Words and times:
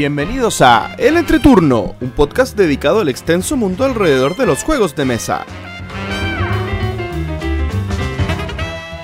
Bienvenidos 0.00 0.62
a 0.62 0.94
El 0.96 1.18
Entreturno, 1.18 1.94
un 2.00 2.10
podcast 2.12 2.56
dedicado 2.56 3.00
al 3.00 3.10
extenso 3.10 3.54
mundo 3.54 3.84
alrededor 3.84 4.34
de 4.34 4.46
los 4.46 4.64
juegos 4.64 4.96
de 4.96 5.04
mesa. 5.04 5.44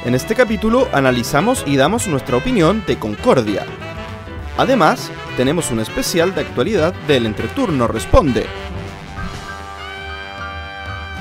En 0.07 0.15
este 0.15 0.35
capítulo 0.35 0.89
analizamos 0.95 1.65
y 1.67 1.77
damos 1.77 2.09
nuestra 2.09 2.39
opinión 2.39 2.83
de 2.87 2.99
Concordia. 2.99 3.67
Además, 4.57 5.11
tenemos 5.37 5.71
un 5.71 5.81
especial 5.81 6.35
de 6.35 6.41
actualidad 6.41 6.95
del 7.07 7.27
Entreturno 7.27 7.87
Responde. 7.89 8.47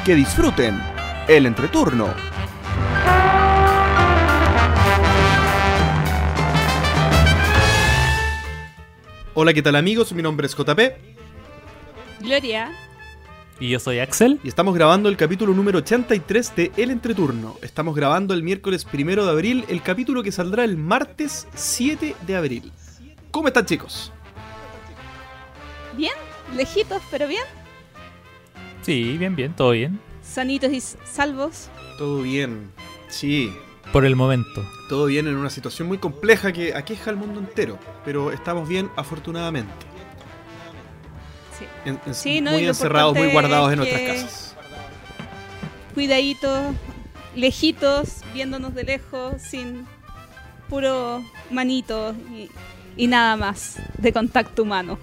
Que 0.06 0.16
disfruten 0.16 0.82
el 1.28 1.46
Entreturno. 1.46 2.35
Hola, 9.36 9.54
¿qué 9.54 9.62
tal 9.62 9.76
amigos? 9.76 10.14
Mi 10.14 10.22
nombre 10.22 10.48
es 10.48 10.56
JP 10.56 10.80
Gloria. 12.22 12.72
Y 13.60 13.70
yo 13.70 13.80
soy 13.80 14.00
Axel. 14.00 14.40
y 14.44 14.48
estamos 14.48 14.76
grabando 14.76 15.08
el 15.10 15.16
capítulo 15.18 15.54
número 15.54 15.80
83 15.80 16.56
de 16.56 16.72
El 16.78 16.92
Entreturno. 16.92 17.56
Estamos 17.62 17.96
grabando 17.96 18.34
el 18.34 18.44
miércoles 18.44 18.84
primero 18.86 19.26
de 19.26 19.32
abril, 19.32 19.66
el 19.70 19.82
capítulo 19.82 20.24
que 20.24 20.32
saldrá 20.32 20.64
el 20.64 20.78
martes 20.78 21.48
7 21.54 22.16
de 22.26 22.36
abril. 22.36 22.72
¿Cómo 23.32 23.48
están 23.48 23.66
chicos? 23.66 24.12
Bien, 25.96 26.14
lejitos, 26.56 27.02
pero 27.12 27.28
bien. 27.28 27.44
Sí, 28.82 29.18
bien, 29.18 29.36
bien, 29.36 29.54
todo 29.54 29.72
bien. 29.72 30.00
Sanitos 30.22 30.72
y 30.72 30.82
salvos. 30.82 31.70
Todo 31.98 32.22
bien. 32.24 32.72
Sí, 33.08 33.54
Por 33.94 34.06
el 34.06 34.16
momento. 34.16 34.66
Todo 34.90 35.06
bien 35.08 35.28
en 35.28 35.36
una 35.36 35.50
situación 35.50 35.88
muy 35.88 35.98
compleja 35.98 36.52
que 36.52 36.74
aqueja 36.76 37.10
al 37.10 37.18
mundo 37.18 37.40
entero, 37.40 37.78
pero 38.04 38.32
estamos 38.32 38.68
bien 38.68 38.90
afortunadamente. 38.96 39.72
Sí. 41.58 41.66
En- 41.86 42.00
en- 42.06 42.14
Sí, 42.14 42.42
no, 42.42 42.52
y 42.52 42.54
muy 42.56 42.68
encerrados, 42.68 43.16
muy 43.16 43.30
guardados 43.32 43.72
en 43.74 43.82
es 43.82 43.90
nuestras 43.90 44.02
casas. 44.02 44.56
Cuidaditos, 45.94 46.76
lejitos, 47.36 48.22
viéndonos 48.34 48.74
de 48.76 48.84
lejos, 48.84 49.42
sin 49.42 49.86
puro 50.70 51.24
manito 51.52 52.14
y, 52.34 52.50
y 52.98 53.08
nada 53.08 53.38
más 53.38 53.78
de 53.98 54.12
contacto 54.12 54.64
humano. 54.64 54.98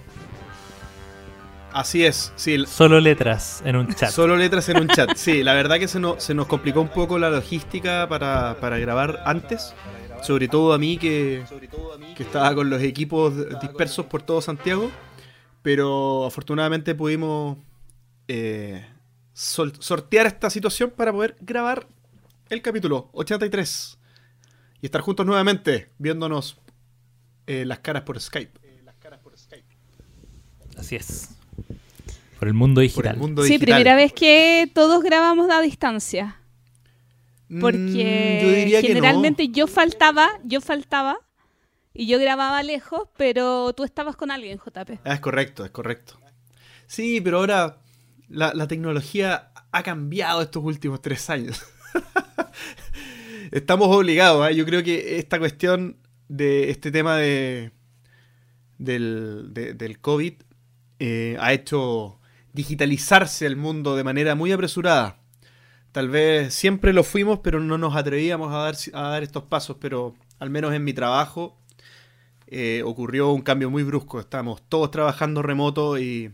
Así 1.73 2.05
es, 2.05 2.33
sí, 2.37 2.65
Solo 2.67 3.01
letras 3.01 3.63
en 3.65 3.77
un 3.77 3.89
chat. 3.95 4.11
Solo 4.11 4.37
letras 4.37 4.69
en 4.69 4.79
un 4.81 4.89
chat. 4.89 5.17
Sí, 5.17 5.43
la 5.43 5.55
verdad 5.55 5.79
que 5.79 5.89
se 5.89 5.99
nos, 6.01 6.23
se 6.23 6.35
nos 6.35 6.47
complicó 6.47 6.81
un 6.83 6.89
poco 6.89 7.19
la 7.19 7.31
logística 7.31 8.07
para, 8.09 8.57
para 8.61 8.79
grabar 8.79 9.23
antes. 9.25 9.75
Sobre 10.23 10.47
todo 10.49 10.73
a 10.73 10.79
mí 10.79 10.99
que, 10.99 11.43
que 12.17 12.23
estaba 12.23 12.55
con 12.55 12.71
los 12.71 12.81
equipos 12.83 13.35
dispersos 13.61 14.07
por 14.07 14.23
todo 14.23 14.41
Santiago. 14.43 14.91
Pero 15.63 16.27
afortunadamente 16.27 16.95
pudimos 16.95 17.57
eh, 18.29 18.85
sol- 19.33 19.73
sortear 19.81 20.27
esta 20.27 20.51
situación 20.51 20.91
para 20.91 21.11
poder 21.13 21.37
grabar 21.41 21.87
el 22.51 22.61
capítulo 22.63 23.09
83. 23.15 23.99
Y 24.81 24.87
estar 24.87 25.01
juntos 25.01 25.25
nuevamente 25.25 25.91
viéndonos 25.99 26.61
eh, 27.47 27.65
las 27.65 27.79
caras 27.81 28.03
por 28.03 28.21
Skype. 28.21 28.53
Así 30.77 30.97
es. 30.97 31.31
Por 32.43 32.49
el 32.49 32.55
mundo 32.55 32.81
Por 32.81 32.83
digital. 32.83 33.15
el 33.15 33.21
mundo 33.21 33.45
Sí, 33.45 33.57
primera 33.61 33.95
vez 33.95 34.13
que 34.13 34.69
todos 34.75 35.05
grabamos 35.05 35.49
a 35.49 35.61
distancia. 35.61 36.41
Mm, 37.49 37.61
Porque 37.61 38.41
yo 38.43 38.51
diría 38.53 38.81
que 38.81 38.89
no. 38.89 38.95
generalmente 38.95 39.49
yo 39.51 39.69
faltaba, 39.69 40.29
yo 40.43 40.61
faltaba 40.61 41.19
y 41.95 42.09
yo 42.09 42.19
grababa 42.19 42.65
lejos, 42.65 43.03
pero 43.17 43.73
tú 43.75 43.85
estabas 43.85 44.17
con 44.17 44.33
alguien, 44.33 44.59
JP. 44.59 44.99
Ah, 45.05 45.15
es 45.15 45.21
correcto, 45.21 45.65
es 45.65 45.71
correcto. 45.71 46.19
Sí, 46.89 47.21
pero 47.21 47.39
ahora 47.39 47.79
la, 48.29 48.53
la 48.55 48.67
tecnología 48.67 49.53
ha 49.71 49.83
cambiado 49.85 50.43
estos 50.43 50.65
últimos 50.65 51.01
tres 51.01 51.31
años. 51.31 51.63
Estamos 53.53 53.87
obligados, 53.95 54.51
¿eh? 54.51 54.57
yo 54.57 54.65
creo 54.65 54.83
que 54.83 55.19
esta 55.19 55.39
cuestión 55.39 55.97
de 56.27 56.71
este 56.71 56.91
tema 56.91 57.17
de 57.19 57.71
del, 58.79 59.51
de- 59.53 59.75
del 59.75 60.01
COVID 60.01 60.33
eh, 60.99 61.37
ha 61.39 61.53
hecho 61.53 62.19
digitalizarse 62.53 63.47
el 63.47 63.57
mundo 63.57 63.97
de 63.97 64.05
manera 64.05 64.35
muy 64.35 64.53
apresurada. 64.53 65.19
Tal 65.93 66.09
vez 66.09 66.55
siempre 66.55 66.93
lo 66.93 67.05
fuimos, 67.05 67.41
pero 67.41 67.61
no 67.61 67.77
nos 67.77 67.97
atrevíamos 67.97 68.53
a 68.53 68.59
dar, 68.59 68.77
a 68.95 69.09
dar 69.11 69.23
estos 69.23 69.45
pasos, 69.45 69.77
pero 69.81 70.15
al 70.39 70.51
menos 70.51 70.73
en 70.73 70.85
mi 70.85 70.93
trabajo 70.93 71.59
eh, 72.47 72.83
ocurrió 72.85 73.31
un 73.33 73.43
cambio 73.43 73.71
muy 73.71 73.83
brusco. 73.83 74.21
Estamos 74.21 74.63
todos 74.69 74.91
trabajando 74.91 75.43
remoto 75.43 75.99
y 75.99 76.33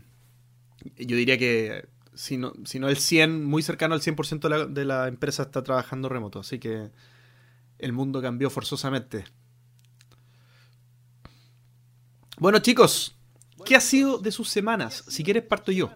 yo 0.97 1.15
diría 1.15 1.37
que 1.37 1.87
si 2.13 2.37
no, 2.37 2.53
si 2.65 2.79
no 2.79 2.89
el 2.89 2.97
100, 2.97 3.45
muy 3.45 3.63
cercano 3.63 3.93
al 3.95 4.01
100% 4.01 4.41
de 4.41 4.49
la, 4.49 4.65
de 4.65 4.85
la 4.85 5.07
empresa 5.07 5.43
está 5.43 5.63
trabajando 5.63 6.09
remoto. 6.09 6.39
Así 6.39 6.59
que 6.59 6.91
el 7.77 7.93
mundo 7.93 8.21
cambió 8.21 8.49
forzosamente. 8.49 9.25
Bueno 12.37 12.59
chicos, 12.59 13.15
¿qué 13.65 13.75
ha 13.75 13.81
sido 13.81 14.19
de 14.19 14.31
sus 14.31 14.49
semanas? 14.49 15.03
Si 15.07 15.23
quieres 15.23 15.43
parto 15.43 15.71
yo. 15.71 15.91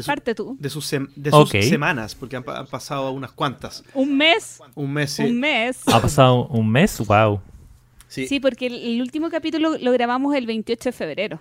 De, 0.00 0.04
su- 0.04 0.06
Parte 0.08 0.34
tú. 0.34 0.56
de 0.58 0.70
sus, 0.70 0.92
sem- 0.92 1.10
de 1.14 1.30
sus 1.30 1.40
Ok. 1.54 1.62
semanas, 1.62 2.14
porque 2.14 2.36
han, 2.36 2.42
pa- 2.42 2.58
han 2.58 2.66
pasado 2.66 3.10
unas 3.12 3.32
cuantas. 3.32 3.84
Un 3.94 4.16
mes, 4.16 4.60
Un 4.74 4.92
mes, 4.92 5.10
sí. 5.12 5.22
un 5.24 5.38
mes. 5.40 5.80
Ha 5.86 6.00
pasado 6.00 6.46
un 6.48 6.70
mes, 6.70 6.98
wow. 7.06 7.40
Sí. 8.08 8.26
Sí, 8.26 8.40
porque 8.40 8.66
el, 8.66 8.74
el 8.74 9.00
último 9.02 9.30
capítulo 9.30 9.76
lo 9.78 9.92
grabamos 9.92 10.34
el 10.34 10.46
28 10.46 10.88
de 10.88 10.92
febrero. 10.92 11.40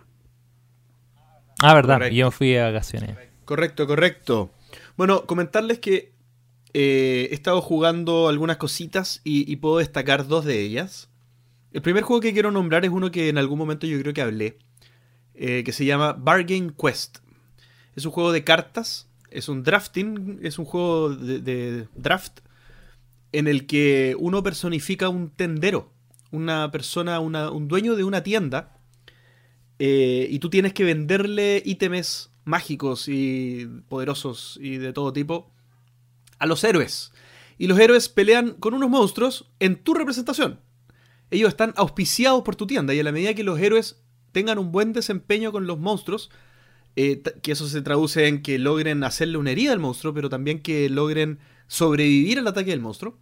Ah, 1.62 1.74
verdad. 1.74 1.96
Correcto. 1.96 2.16
Yo 2.16 2.32
fui 2.32 2.56
a 2.56 2.66
vacaciones. 2.66 3.18
Correcto, 3.46 3.88
correcto. 3.88 4.50
Bueno, 4.96 5.26
comentarles 5.26 5.80
que 5.80 6.14
eh, 6.74 7.28
he 7.32 7.34
estado 7.34 7.62
jugando 7.62 8.28
algunas 8.30 8.58
cositas 8.58 9.22
y, 9.24 9.52
y 9.52 9.56
puedo 9.58 9.80
destacar 9.80 10.28
dos 10.28 10.46
de 10.46 10.62
ellas. 10.62 11.10
El 11.74 11.82
primer 11.82 12.04
juego 12.04 12.22
que 12.22 12.34
quiero 12.34 12.52
nombrar 12.52 12.86
es 12.86 12.92
uno 12.92 13.12
que 13.12 13.30
en 13.30 13.38
algún 13.38 13.58
momento 13.58 13.88
yo 13.88 14.00
creo 14.00 14.14
que 14.14 14.22
hablé, 14.22 14.58
eh, 15.36 15.64
que 15.66 15.72
se 15.72 15.86
llama 15.86 16.14
Bargain 16.14 16.72
Quest. 16.72 17.20
Es 18.00 18.06
un 18.06 18.14
juego 18.14 18.32
de 18.32 18.46
cartas, 18.46 19.10
es 19.30 19.50
un 19.50 19.62
drafting, 19.62 20.40
es 20.42 20.58
un 20.58 20.64
juego 20.64 21.10
de, 21.10 21.86
draft 21.96 22.40
en 23.34 23.50
el 23.50 23.68
que 23.68 24.16
uno 24.18 24.42
personifica 24.42 25.10
un 25.10 25.32
tendero, 25.32 25.92
una 26.32 26.72
persona, 26.72 27.20
un 27.20 27.68
dueño 27.68 27.98
de 27.98 28.06
una 28.06 28.24
tienda, 28.24 28.80
eh, 29.80 30.30
y 30.32 30.40
tú 30.40 30.50
tienes 30.50 30.72
que 30.72 30.86
venderle 30.86 31.62
ítems 31.66 32.32
mágicos 32.46 33.10
y 33.10 33.68
poderosos 33.90 34.58
y 34.62 34.78
de 34.78 34.94
todo 34.94 35.12
tipo 35.12 35.52
a 36.38 36.46
los 36.46 36.64
héroes. 36.64 37.12
Y 37.58 37.68
los 37.68 37.78
héroes 37.80 38.08
pelean 38.08 38.52
con 38.52 38.74
unos 38.74 38.90
monstruos 38.90 39.52
en 39.60 39.76
tu 39.76 39.94
representación. 39.94 40.62
Ellos 41.32 41.50
están 41.50 41.74
auspiciados 41.76 42.44
por 42.44 42.56
tu 42.56 42.66
tienda 42.66 42.94
y 42.94 43.02
a 43.02 43.04
la 43.04 43.12
medida 43.12 43.34
que 43.34 43.44
los 43.44 43.60
héroes 43.60 44.02
tengan 44.32 44.58
un 44.58 44.72
buen 44.72 44.94
desempeño 44.94 45.52
con 45.52 45.68
los 45.68 45.78
monstruos, 45.78 46.32
eh, 47.02 47.22
que 47.42 47.54
eso 47.54 47.66
se 47.70 47.82
traduce 47.82 48.28
en 48.28 48.42
que 48.42 48.60
logren 48.60 49.06
hacerle 49.06 49.38
una 49.38 49.52
herida 49.52 49.72
al 49.72 49.80
monstruo, 49.80 50.14
pero 50.14 50.28
también 50.28 50.60
que 50.60 50.90
logren 50.90 51.40
sobrevivir 51.68 52.40
al 52.40 52.48
ataque 52.48 52.72
del 52.72 52.82
monstruo, 52.82 53.18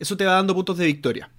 eso 0.00 0.16
te 0.16 0.24
va 0.24 0.32
dando 0.32 0.56
puntos 0.56 0.76
de 0.76 0.86
victoria. 0.86 1.30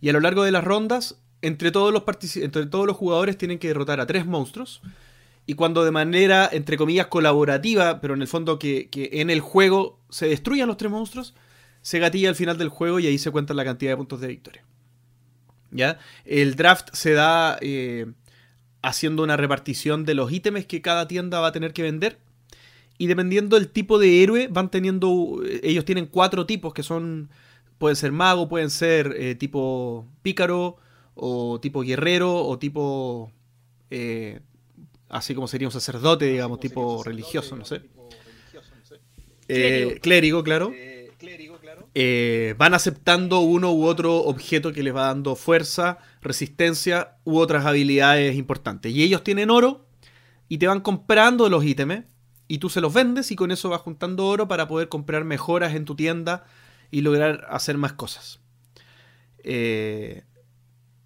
Y 0.00 0.08
a 0.08 0.14
lo 0.14 0.20
largo 0.20 0.44
de 0.44 0.50
las 0.50 0.64
rondas, 0.64 1.20
entre 1.42 1.72
todos 1.72 1.92
los, 1.92 2.04
entre 2.36 2.64
todos 2.64 2.86
los 2.86 2.96
jugadores 2.96 3.36
tienen 3.36 3.58
que 3.58 3.68
derrotar 3.68 4.00
a 4.00 4.06
tres 4.06 4.24
monstruos. 4.24 4.80
Y 5.44 5.56
cuando 5.56 5.84
de 5.84 5.90
manera, 5.90 6.48
entre 6.50 6.78
comillas, 6.78 7.08
colaborativa, 7.08 8.00
pero 8.00 8.14
en 8.14 8.22
el 8.22 8.28
fondo 8.28 8.58
que, 8.58 8.88
que 8.88 9.10
en 9.12 9.28
el 9.28 9.40
juego 9.40 10.00
se 10.08 10.26
destruyan 10.26 10.68
los 10.68 10.78
tres 10.78 10.90
monstruos, 10.90 11.34
se 11.82 11.98
gatilla 11.98 12.30
al 12.30 12.34
final 12.34 12.56
del 12.56 12.70
juego 12.70 12.98
y 12.98 13.08
ahí 13.08 13.18
se 13.18 13.30
cuenta 13.30 13.52
la 13.52 13.66
cantidad 13.66 13.92
de 13.92 13.96
puntos 13.98 14.22
de 14.22 14.28
victoria. 14.28 14.64
¿Ya? 15.70 15.98
El 16.24 16.56
draft 16.56 16.88
se 16.94 17.12
da 17.12 17.58
eh, 17.60 18.06
haciendo 18.82 19.22
una 19.22 19.36
repartición 19.36 20.04
de 20.04 20.14
los 20.14 20.32
ítems 20.32 20.66
que 20.66 20.82
cada 20.82 21.08
tienda 21.08 21.40
va 21.40 21.48
a 21.48 21.52
tener 21.52 21.72
que 21.72 21.82
vender. 21.82 22.18
Y 22.98 23.06
dependiendo 23.06 23.56
del 23.56 23.68
tipo 23.68 23.98
de 23.98 24.22
héroe, 24.22 24.48
van 24.48 24.70
teniendo. 24.70 25.40
Ellos 25.62 25.84
tienen 25.84 26.06
cuatro 26.06 26.46
tipos 26.46 26.74
que 26.74 26.82
son. 26.82 27.30
Pueden 27.78 27.96
ser 27.96 28.12
mago, 28.12 28.48
pueden 28.48 28.68
ser 28.68 29.14
eh, 29.18 29.34
tipo 29.34 30.06
pícaro, 30.22 30.76
o 31.14 31.58
tipo 31.60 31.80
guerrero, 31.82 32.44
o 32.46 32.58
tipo. 32.58 33.32
eh, 33.90 34.40
así 35.08 35.34
como 35.34 35.48
sería 35.48 35.66
un 35.68 35.72
sacerdote, 35.72 36.26
digamos, 36.26 36.60
tipo 36.60 37.02
religioso, 37.02 37.56
no 37.56 37.64
sé. 37.64 37.82
Eh, 39.48 39.98
clérigo, 40.00 40.44
claro. 40.44 40.72
Eh, 41.94 42.54
van 42.56 42.74
aceptando 42.74 43.40
uno 43.40 43.72
u 43.72 43.84
otro 43.84 44.18
objeto 44.18 44.72
que 44.72 44.82
les 44.82 44.94
va 44.94 45.06
dando 45.06 45.34
fuerza, 45.34 45.98
resistencia 46.22 47.16
u 47.24 47.38
otras 47.38 47.66
habilidades 47.66 48.36
importantes. 48.36 48.92
Y 48.92 49.02
ellos 49.02 49.24
tienen 49.24 49.50
oro 49.50 49.86
y 50.48 50.58
te 50.58 50.66
van 50.66 50.80
comprando 50.80 51.48
los 51.48 51.64
ítems 51.64 52.04
y 52.46 52.58
tú 52.58 52.68
se 52.68 52.80
los 52.80 52.92
vendes 52.92 53.30
y 53.30 53.36
con 53.36 53.50
eso 53.50 53.68
vas 53.68 53.80
juntando 53.80 54.26
oro 54.26 54.48
para 54.48 54.68
poder 54.68 54.88
comprar 54.88 55.24
mejoras 55.24 55.74
en 55.74 55.84
tu 55.84 55.94
tienda 55.96 56.44
y 56.90 57.00
lograr 57.00 57.46
hacer 57.48 57.78
más 57.78 57.92
cosas. 57.92 58.40
Eh, 59.42 60.24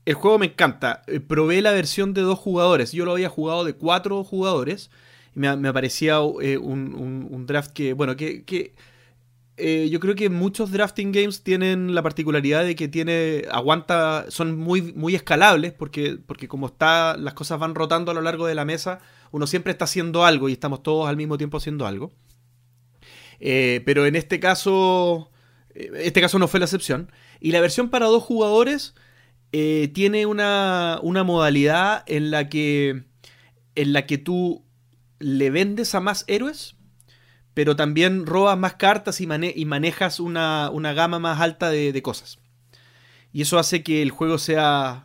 el 0.04 0.14
juego 0.14 0.38
me 0.38 0.46
encanta. 0.46 1.02
Eh, 1.06 1.20
Probé 1.20 1.62
la 1.62 1.72
versión 1.72 2.14
de 2.14 2.22
dos 2.22 2.38
jugadores. 2.38 2.92
Yo 2.92 3.04
lo 3.04 3.12
había 3.12 3.28
jugado 3.28 3.64
de 3.64 3.74
cuatro 3.74 4.22
jugadores. 4.24 4.90
Y 5.34 5.40
me, 5.40 5.54
me 5.56 5.72
parecía 5.72 6.18
eh, 6.40 6.58
un, 6.58 7.44
draft 7.46 7.72
que, 7.72 7.92
bueno, 7.92 8.16
que, 8.16 8.74
eh, 9.56 9.88
yo 9.88 10.00
creo 10.00 10.16
que 10.16 10.30
muchos 10.30 10.72
drafting 10.72 11.12
games 11.12 11.44
tienen 11.44 11.94
la 11.94 12.02
particularidad 12.02 12.64
de 12.64 12.74
que 12.74 12.88
tiene 12.88 13.44
aguanta 13.52 14.26
son 14.28 14.58
muy 14.58 14.82
muy 14.82 15.14
escalables 15.14 15.72
porque 15.72 16.18
porque 16.26 16.48
como 16.48 16.66
está 16.66 17.16
las 17.16 17.34
cosas 17.34 17.60
van 17.60 17.76
rotando 17.76 18.10
a 18.10 18.14
lo 18.14 18.20
largo 18.20 18.46
de 18.48 18.56
la 18.56 18.64
mesa 18.64 18.98
uno 19.30 19.46
siempre 19.46 19.70
está 19.70 19.84
haciendo 19.84 20.24
algo 20.24 20.48
y 20.48 20.52
estamos 20.52 20.82
todos 20.82 21.08
al 21.08 21.16
mismo 21.16 21.38
tiempo 21.38 21.58
haciendo 21.58 21.86
algo. 21.86 22.12
Eh, 23.38 23.82
pero 23.86 24.06
en 24.06 24.16
este 24.16 24.40
caso 24.40 25.30
eh, 25.74 25.90
este 25.98 26.20
caso 26.20 26.38
no 26.40 26.48
fue 26.48 26.58
la 26.60 26.66
excepción. 26.66 27.12
Y 27.40 27.52
la 27.52 27.60
versión 27.60 27.90
para 27.90 28.06
dos 28.06 28.22
jugadores 28.22 28.94
tiene 29.52 30.26
una, 30.26 30.98
una 31.02 31.22
modalidad 31.22 32.02
en 32.08 32.32
la 32.32 32.48
que 32.48 33.04
en 33.76 33.92
la 33.92 34.04
que 34.04 34.18
tú 34.18 34.64
le 35.20 35.50
vendes 35.50 35.94
a 35.94 36.00
más 36.00 36.24
héroes 36.26 36.73
pero 37.54 37.76
también 37.76 38.26
robas 38.26 38.58
más 38.58 38.74
cartas 38.74 39.20
y, 39.20 39.26
mane- 39.26 39.52
y 39.54 39.64
manejas 39.64 40.20
una, 40.20 40.70
una 40.70 40.92
gama 40.92 41.18
más 41.18 41.40
alta 41.40 41.70
de, 41.70 41.92
de 41.92 42.02
cosas. 42.02 42.38
Y 43.32 43.42
eso 43.42 43.58
hace 43.58 43.82
que 43.82 44.02
el 44.02 44.10
juego 44.10 44.38
sea 44.38 45.04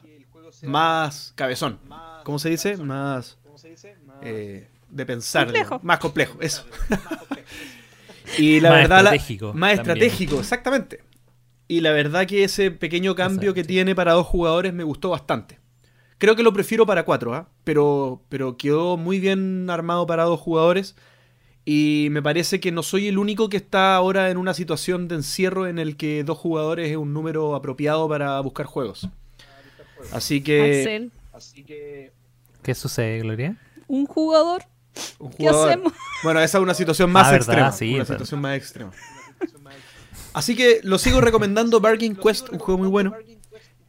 más 0.63 1.34
cabezón. 1.36 1.80
¿Cómo 2.24 2.38
se 2.40 2.50
dice? 2.50 2.78
Más 2.78 3.38
eh, 4.22 4.68
de 4.90 5.06
pensar. 5.06 5.46
Complejo. 5.46 5.80
Más 5.84 6.00
complejo, 6.00 6.38
eso. 6.42 6.66
y 8.38 8.60
la 8.60 8.69
Más 8.69 8.78
verdad, 8.80 9.04
la- 9.04 9.10
estratégico 9.16 9.54
más 9.54 9.75
también. 9.78 9.98
estratégico, 9.98 10.40
exactamente. 10.40 11.04
Y 11.68 11.81
la 11.81 11.92
verdad 11.92 12.25
que 12.25 12.44
ese 12.44 12.72
pequeño 12.72 13.13
cambio 13.16 13.54
que 13.54 13.63
tiene 13.63 13.94
para 13.96 14.13
dos 14.13 14.25
jugadores 14.25 14.74
me 14.74 14.84
gustó 14.84 15.10
bastante. 15.12 15.60
Creo 16.18 16.36
que 16.36 16.44
lo 16.44 16.51
prefiero 16.51 16.86
para 16.86 17.04
cuatro, 17.06 17.34
¿ah? 17.34 17.48
pero, 17.63 18.24
pero 18.28 18.57
quedó 18.57 18.98
muy 18.98 19.19
bien 19.19 19.69
armado 19.69 20.06
para 20.07 20.24
dos 20.24 20.40
jugadores. 20.40 20.96
Y 21.71 22.07
me 22.10 22.24
parece 22.24 22.60
que 22.60 22.71
no 22.71 22.81
soy 22.81 23.10
el 23.10 23.19
único 23.19 23.48
que 23.48 23.57
está 23.57 23.95
ahora 23.95 24.31
en 24.31 24.38
una 24.38 24.56
situación 24.56 25.07
de 25.07 25.13
encierro 25.13 25.68
en 25.68 25.77
el 25.77 25.98
que 25.98 26.24
dos 26.24 26.36
jugadores 26.39 26.89
es 26.89 26.98
un 26.98 27.13
número 27.13 27.54
apropiado 27.54 28.10
para 28.10 28.39
buscar 28.39 28.66
juegos. 28.66 29.07
Así 30.12 30.42
que. 30.42 30.81
Axel, 31.31 32.12
¿Qué 32.63 32.74
sucede, 32.74 33.19
Gloria? 33.19 33.56
un 33.88 34.07
jugador. 34.07 34.63
un 35.19 35.30
¿Qué 35.30 35.38
jugador- 35.48 35.69
hacemos? 35.69 35.94
Bueno, 36.24 36.39
esa 36.42 36.57
es 36.57 36.63
una 36.63 36.74
situación 36.74 37.12
más 37.12 37.27
Ah, 37.27 37.31
¿verdad? 37.33 37.48
extrema. 37.50 37.72
Sí, 37.72 37.94
una 37.94 38.04
pero- 38.04 38.15
situación 38.18 38.42
más 38.42 38.57
extrema. 38.57 38.92
Así 40.33 40.56
que 40.56 40.80
lo 40.81 40.98
sigo 40.98 41.22
recomendando 41.22 41.80
Bargain 41.80 42.15
Quest, 42.15 42.50
un 42.50 42.57
juego 42.57 42.80
muy 42.80 42.88
bueno. 42.88 43.13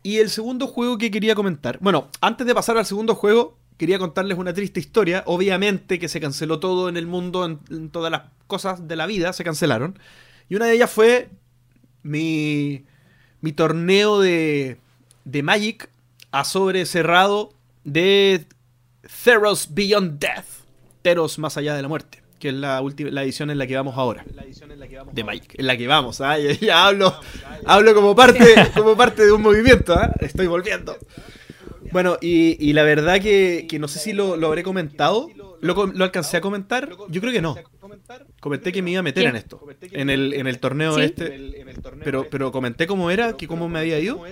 Y 0.02 0.18
el 0.18 0.28
segundo 0.28 0.66
juego 0.66 0.98
que 0.98 1.10
quería 1.10 1.34
comentar. 1.34 1.78
Bueno, 1.80 2.08
antes 2.20 2.46
de 2.46 2.54
pasar 2.54 2.76
al 2.76 2.84
segundo 2.84 3.14
juego, 3.14 3.56
quería 3.80 3.98
contarles 3.98 4.36
una 4.36 4.52
triste 4.52 4.78
historia. 4.78 5.22
Obviamente 5.24 5.98
que 5.98 6.10
se 6.10 6.20
canceló 6.20 6.60
todo 6.60 6.90
en 6.90 6.98
el 6.98 7.06
mundo, 7.06 7.46
en, 7.46 7.60
en 7.70 7.88
todas 7.88 8.12
las 8.12 8.24
cosas 8.46 8.86
de 8.86 8.94
la 8.94 9.06
vida 9.06 9.32
se 9.32 9.42
cancelaron. 9.42 9.98
Y 10.50 10.56
una 10.56 10.66
de 10.66 10.74
ellas 10.74 10.90
fue 10.90 11.30
mi, 12.02 12.84
mi 13.40 13.52
torneo 13.52 14.20
de, 14.20 14.76
de 15.24 15.42
Magic 15.42 15.88
a 16.30 16.44
sobre 16.44 16.84
cerrado 16.84 17.54
de 17.84 18.44
Theros 19.24 19.68
Beyond 19.72 20.18
Death. 20.18 20.44
Theros 21.00 21.38
más 21.38 21.56
allá 21.56 21.74
de 21.74 21.80
la 21.80 21.88
muerte. 21.88 22.22
Que 22.38 22.50
es 22.50 22.54
la, 22.54 22.82
última, 22.82 23.10
la 23.10 23.22
edición 23.22 23.48
en 23.48 23.56
la 23.56 23.66
que 23.66 23.76
vamos 23.76 23.96
ahora. 23.96 24.26
De 25.10 25.24
Magic. 25.24 25.54
En 25.58 25.66
la 25.66 25.78
que 25.78 25.86
vamos. 25.86 26.20
¿ah? 26.20 26.38
Ya, 26.38 26.52
ya 26.52 26.86
hablo, 26.86 27.18
hablo 27.64 27.94
como 27.94 28.14
parte, 28.14 28.44
como 28.76 28.94
parte 28.94 29.24
de 29.24 29.32
un 29.32 29.40
movimiento. 29.40 29.94
¿ah? 29.94 30.12
Estoy 30.20 30.48
volviendo. 30.48 30.98
Bueno, 31.92 32.16
y, 32.20 32.56
y 32.64 32.72
la 32.72 32.82
verdad 32.82 33.20
que, 33.20 33.66
que 33.68 33.78
no 33.78 33.88
sé 33.88 33.98
si 33.98 34.12
lo, 34.12 34.36
lo 34.36 34.46
habré 34.48 34.62
comentado. 34.62 35.28
¿Lo, 35.62 35.86
lo 35.86 36.04
alcancé 36.04 36.38
a 36.38 36.40
comentar? 36.40 36.88
Yo 37.10 37.20
creo 37.20 37.32
que 37.32 37.42
no. 37.42 37.56
Comenté 38.40 38.72
que 38.72 38.80
me 38.80 38.92
iba 38.92 39.00
a 39.00 39.02
meter 39.02 39.24
¿Qué? 39.24 39.28
en 39.28 39.36
esto. 39.36 39.60
En 39.92 40.08
el, 40.08 40.32
en 40.32 40.46
el 40.46 40.58
torneo 40.58 40.94
¿Sí? 40.94 41.02
este. 41.02 41.64
Pero, 42.02 42.28
pero 42.30 42.50
comenté 42.50 42.86
cómo 42.86 43.10
era, 43.10 43.36
que 43.36 43.46
cómo 43.46 43.68
me 43.68 43.78
había 43.80 43.98
ido. 43.98 44.22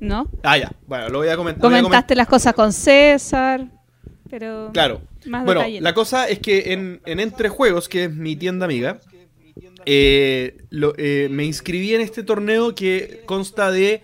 ¿No? 0.00 0.30
Ah, 0.42 0.56
ya. 0.56 0.72
Bueno, 0.86 1.08
lo 1.10 1.18
voy 1.18 1.28
a 1.28 1.36
comentar. 1.36 1.66
a 1.66 1.76
Comentaste 1.82 2.14
las 2.14 2.28
cosas 2.28 2.54
con 2.54 2.72
César. 2.72 3.66
Pero. 4.30 4.70
Claro. 4.72 5.02
Más 5.26 5.44
bueno, 5.44 5.60
detalle. 5.60 5.80
la 5.80 5.92
cosa 5.94 6.28
es 6.28 6.38
que 6.38 6.72
en, 6.72 7.00
en 7.04 7.18
Entre 7.20 7.48
Juegos, 7.48 7.88
que 7.88 8.04
es 8.04 8.14
mi 8.14 8.36
tienda 8.36 8.64
amiga, 8.66 9.00
eh, 9.84 10.56
lo- 10.70 10.94
eh, 10.96 11.28
me 11.30 11.44
inscribí 11.44 11.94
en 11.94 12.00
este 12.00 12.22
torneo 12.22 12.74
que 12.74 13.22
consta 13.26 13.70
de 13.70 14.02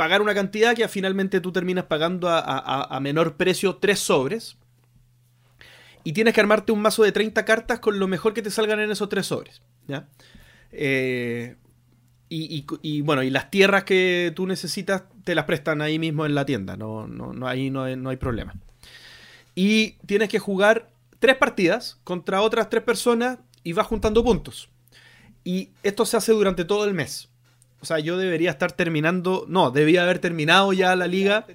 pagar 0.00 0.22
una 0.22 0.34
cantidad 0.34 0.74
que 0.74 0.88
finalmente 0.88 1.42
tú 1.42 1.52
terminas 1.52 1.84
pagando 1.84 2.26
a, 2.30 2.98
menor 3.02 3.36
precio 3.36 3.76
tres 3.76 3.98
sobres. 3.98 4.56
Y 6.04 6.14
tienes 6.14 6.32
que 6.32 6.40
armarte 6.40 6.72
un 6.72 6.80
mazo 6.80 7.02
de 7.02 7.12
30 7.12 7.44
cartas 7.44 7.80
con 7.80 7.98
lo 7.98 8.08
mejor 8.08 8.32
que 8.32 8.40
te 8.40 8.50
salgan 8.50 8.80
en 8.80 8.90
esos 8.90 9.10
tres 9.10 9.26
sobres. 9.26 9.60
¿ya? 9.86 10.08
Eh, 10.72 11.56
y, 12.30 13.02
bueno, 13.02 13.22
y 13.22 13.28
las 13.28 13.50
tierras 13.50 13.84
que 13.84 14.32
tú 14.34 14.46
necesitas 14.46 15.02
te 15.22 15.34
las 15.34 15.44
prestan 15.44 15.82
ahí 15.82 15.98
mismo 15.98 16.24
en 16.24 16.34
la 16.34 16.46
tienda. 16.46 16.78
No, 16.78 17.06
no, 17.06 17.34
no, 17.34 17.46
ahí 17.46 17.68
no 17.68 17.82
hay- 17.82 17.96
no 17.96 18.08
hay 18.08 18.16
problema. 18.16 18.54
Y 19.54 19.98
tienes 20.06 20.30
que 20.30 20.38
jugar 20.38 20.88
tres 21.18 21.36
partidas 21.36 22.00
contra 22.04 22.40
otras 22.40 22.70
tres 22.70 22.84
personas 22.84 23.38
y 23.64 23.74
vas 23.74 23.86
juntando 23.86 24.24
puntos. 24.24 24.70
Y 25.44 25.68
esto 25.82 26.06
se 26.06 26.16
hace 26.16 26.32
durante 26.32 26.64
todo 26.64 26.86
el 26.86 26.94
mes. 26.94 27.29
O 27.80 27.86
sea, 27.86 27.98
yo 27.98 28.16
debería 28.18 28.50
estar 28.50 28.72
terminando. 28.72 29.44
No, 29.48 29.70
debía 29.70 30.02
haber 30.02 30.18
terminado 30.18 30.72
ya 30.72 30.94
la 30.96 31.06
liga 31.06 31.46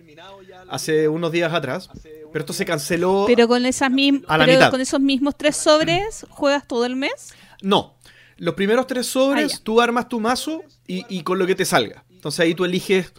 hace 0.69 1.07
unos 1.07 1.31
días 1.31 1.53
atrás. 1.53 1.89
Pero 2.03 2.43
esto 2.43 2.53
se 2.53 2.65
canceló. 2.65 3.25
Pero 3.27 3.47
con 3.47 3.65
esas 3.65 3.91
mismas. 3.91 4.23
A 4.27 4.37
la 4.37 4.45
pero 4.45 4.57
mitad. 4.57 4.71
con 4.71 4.81
esos 4.81 4.99
mismos 4.99 5.35
tres 5.37 5.55
sobres, 5.55 6.25
¿juegas 6.29 6.67
todo 6.67 6.85
el 6.85 6.95
mes? 6.95 7.33
No. 7.61 7.95
Los 8.37 8.55
primeros 8.55 8.87
tres 8.87 9.05
sobres, 9.07 9.55
Ah, 9.55 9.59
tú 9.63 9.79
armas 9.79 10.09
tu 10.09 10.19
mazo 10.19 10.61
y, 10.87 11.05
y 11.07 11.23
con 11.23 11.39
lo 11.39 11.47
que 11.47 11.55
te 11.55 11.63
salga. 11.63 12.03
Entonces 12.11 12.41
ahí 12.41 12.53
tú 12.53 12.65
eliges, 12.65 13.13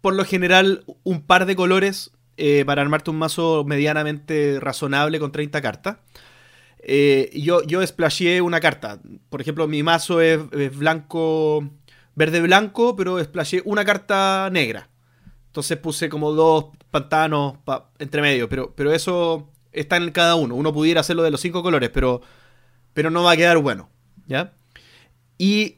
por 0.00 0.14
lo 0.14 0.24
general, 0.24 0.84
un 1.02 1.22
par 1.22 1.46
de 1.46 1.56
colores 1.56 2.12
eh, 2.36 2.64
para 2.64 2.82
armarte 2.82 3.10
un 3.10 3.16
mazo 3.16 3.64
medianamente 3.66 4.60
razonable 4.60 5.18
con 5.18 5.32
30 5.32 5.60
cartas. 5.62 5.96
Eh, 6.78 7.30
yo, 7.34 7.64
yo 7.64 7.84
splasheé 7.84 8.40
una 8.42 8.60
carta. 8.60 9.00
Por 9.30 9.40
ejemplo, 9.40 9.66
mi 9.66 9.82
mazo 9.82 10.20
es, 10.20 10.38
es 10.52 10.76
blanco, 10.76 11.68
verde-blanco, 12.16 12.96
pero 12.96 13.22
splasheé 13.22 13.62
una 13.64 13.84
carta 13.84 14.48
negra. 14.50 14.88
Entonces 15.46 15.78
puse 15.78 16.08
como 16.08 16.32
dos 16.32 16.66
pantanos 16.90 17.58
pa- 17.64 17.90
entre 17.98 18.20
medio, 18.20 18.48
pero, 18.48 18.74
pero 18.74 18.92
eso 18.92 19.48
está 19.72 19.96
en 19.96 20.10
cada 20.10 20.34
uno. 20.34 20.54
Uno 20.56 20.72
pudiera 20.72 21.00
hacerlo 21.00 21.22
de 21.22 21.30
los 21.30 21.40
cinco 21.40 21.62
colores, 21.62 21.90
pero, 21.90 22.22
pero 22.92 23.10
no 23.10 23.22
va 23.22 23.32
a 23.32 23.36
quedar 23.36 23.58
bueno. 23.58 23.88
¿Ya? 24.26 24.54
Y 25.38 25.76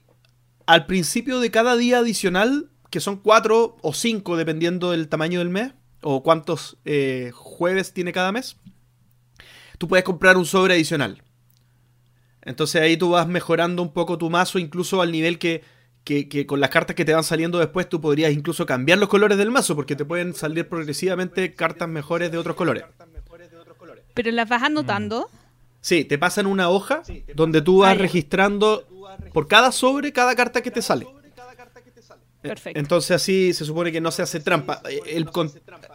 al 0.67 0.87
principio 0.87 1.41
de 1.41 1.51
cada 1.51 1.77
día 1.77 1.99
adicional, 1.99 2.71
que 2.91 3.01
son 3.01 3.17
cuatro 3.17 3.77
o 3.83 3.93
cinco 3.93 4.37
dependiendo 4.37 4.93
del 4.93 5.09
tamaño 5.09 5.41
del 5.41 5.51
mes, 5.51 5.75
o 6.03 6.23
cuántos 6.23 6.79
eh, 6.85 7.31
jueves 7.35 7.93
tiene 7.93 8.13
cada 8.13 8.33
mes, 8.33 8.57
tú 9.79 9.89
puedes 9.89 10.05
comprar 10.05 10.37
un 10.37 10.47
sobre 10.47 10.75
adicional. 10.75 11.23
Entonces 12.43 12.81
ahí 12.81 12.97
tú 12.97 13.11
vas 13.11 13.27
mejorando 13.27 13.83
un 13.83 13.93
poco 13.93 14.17
tu 14.17 14.31
mazo, 14.31 14.59
incluso 14.59 15.03
al 15.03 15.13
nivel 15.13 15.39
que, 15.39 15.63
que, 16.05 16.29
que 16.29 16.47
con 16.47 16.61
las 16.61 16.71
cartas 16.71 16.97
que 16.97 17.05
te 17.05 17.13
van 17.15 17.25
saliendo 17.25 17.59
después 17.59 17.89
tú 17.89 18.01
podrías 18.01 18.33
incluso 18.33 18.65
cambiar 18.67 18.99
los 18.99 19.09
colores 19.09 19.37
del 19.39 19.51
mazo, 19.51 19.75
porque 19.77 19.95
te 19.97 20.05
pueden 20.05 20.35
salir 20.35 20.69
progresivamente 20.69 21.55
cartas 21.55 21.89
mejores 21.89 22.31
de 22.33 22.39
otros 22.39 22.57
colores. 22.57 22.85
Pero 24.15 24.31
las 24.33 24.49
vas 24.49 24.63
anotando. 24.63 25.29
Sí, 25.81 26.05
te 26.05 26.19
pasan 26.19 26.47
una 26.47 26.69
hoja 26.71 27.03
donde 27.35 27.63
tú 27.63 27.79
vas 27.81 27.97
registrando 27.97 28.85
por 29.33 29.47
cada 29.47 29.71
sobre 29.71 30.13
cada 30.13 30.35
carta 30.35 30.61
que 30.63 30.71
te 30.71 30.83
sale. 30.83 31.07
Perfecto. 32.41 32.79
Entonces 32.79 33.11
así 33.13 33.53
se 33.53 33.65
supone 33.65 33.91
que 33.93 34.01
no 34.01 34.11
se 34.11 34.23
hace 34.23 34.41
trampa. 34.41 34.81
El 35.07 35.27
con- 35.31 35.51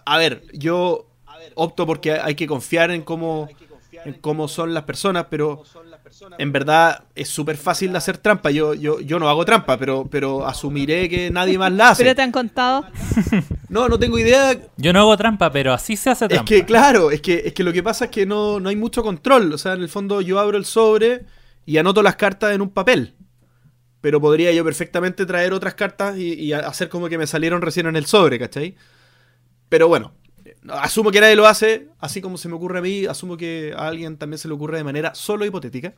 A 0.05 0.17
ver, 0.17 0.43
yo 0.53 1.07
opto 1.55 1.85
porque 1.85 2.13
hay 2.13 2.35
que 2.35 2.47
confiar 2.47 2.91
en 2.91 3.01
cómo, 3.01 3.47
en 4.05 4.13
cómo 4.15 4.47
son 4.47 4.73
las 4.73 4.83
personas, 4.83 5.27
pero 5.29 5.63
en 6.37 6.51
verdad 6.51 7.03
es 7.15 7.29
súper 7.29 7.57
fácil 7.57 7.91
de 7.91 7.97
hacer 7.97 8.17
trampa. 8.17 8.51
Yo, 8.51 8.73
yo, 8.73 8.99
yo 8.99 9.19
no 9.19 9.29
hago 9.29 9.45
trampa, 9.45 9.77
pero, 9.77 10.07
pero 10.09 10.45
asumiré 10.45 11.09
que 11.09 11.31
nadie 11.31 11.57
más 11.57 11.71
la 11.71 11.89
hace. 11.89 12.03
Pero 12.03 12.15
te 12.15 12.21
han 12.21 12.31
contado. 12.31 12.85
No, 13.69 13.89
no 13.89 13.97
tengo 13.97 14.19
idea 14.19 14.55
Yo 14.77 14.93
no 14.93 14.99
hago 14.99 15.17
trampa, 15.17 15.51
pero 15.51 15.73
así 15.73 15.95
se 15.95 16.11
hace 16.11 16.25
es 16.25 16.29
trampa. 16.29 16.45
que, 16.45 16.63
claro, 16.65 17.09
es 17.09 17.21
que, 17.21 17.41
es 17.45 17.53
que 17.53 17.63
lo 17.63 17.73
que 17.73 17.81
pasa 17.81 18.05
es 18.05 18.11
que 18.11 18.25
no, 18.25 18.59
no 18.59 18.69
hay 18.69 18.75
mucho 18.75 19.01
control. 19.01 19.51
O 19.51 19.57
sea, 19.57 19.73
en 19.73 19.81
el 19.81 19.89
fondo 19.89 20.21
yo 20.21 20.39
abro 20.39 20.57
el 20.57 20.65
sobre 20.65 21.25
y 21.65 21.77
anoto 21.77 22.03
las 22.03 22.15
cartas 22.15 22.53
en 22.53 22.61
un 22.61 22.69
papel. 22.69 23.15
Pero 24.01 24.21
podría 24.21 24.51
yo 24.51 24.63
perfectamente 24.63 25.25
traer 25.25 25.53
otras 25.53 25.73
cartas 25.73 26.17
y, 26.17 26.33
y 26.33 26.53
hacer 26.53 26.89
como 26.89 27.09
que 27.09 27.17
me 27.17 27.25
salieron 27.25 27.61
recién 27.61 27.87
en 27.87 27.95
el 27.95 28.05
sobre, 28.05 28.37
¿cachai? 28.37 28.75
Pero 29.69 29.87
bueno, 29.87 30.13
asumo 30.69 31.11
que 31.11 31.19
nadie 31.21 31.35
lo 31.35 31.45
hace, 31.47 31.87
así 31.99 32.21
como 32.21 32.37
se 32.37 32.47
me 32.49 32.55
ocurre 32.55 32.79
a 32.79 32.81
mí, 32.81 33.05
asumo 33.05 33.37
que 33.37 33.73
a 33.75 33.87
alguien 33.87 34.17
también 34.17 34.37
se 34.37 34.47
le 34.47 34.53
ocurre 34.53 34.77
de 34.77 34.83
manera 34.83 35.13
solo 35.15 35.45
hipotética. 35.45 35.93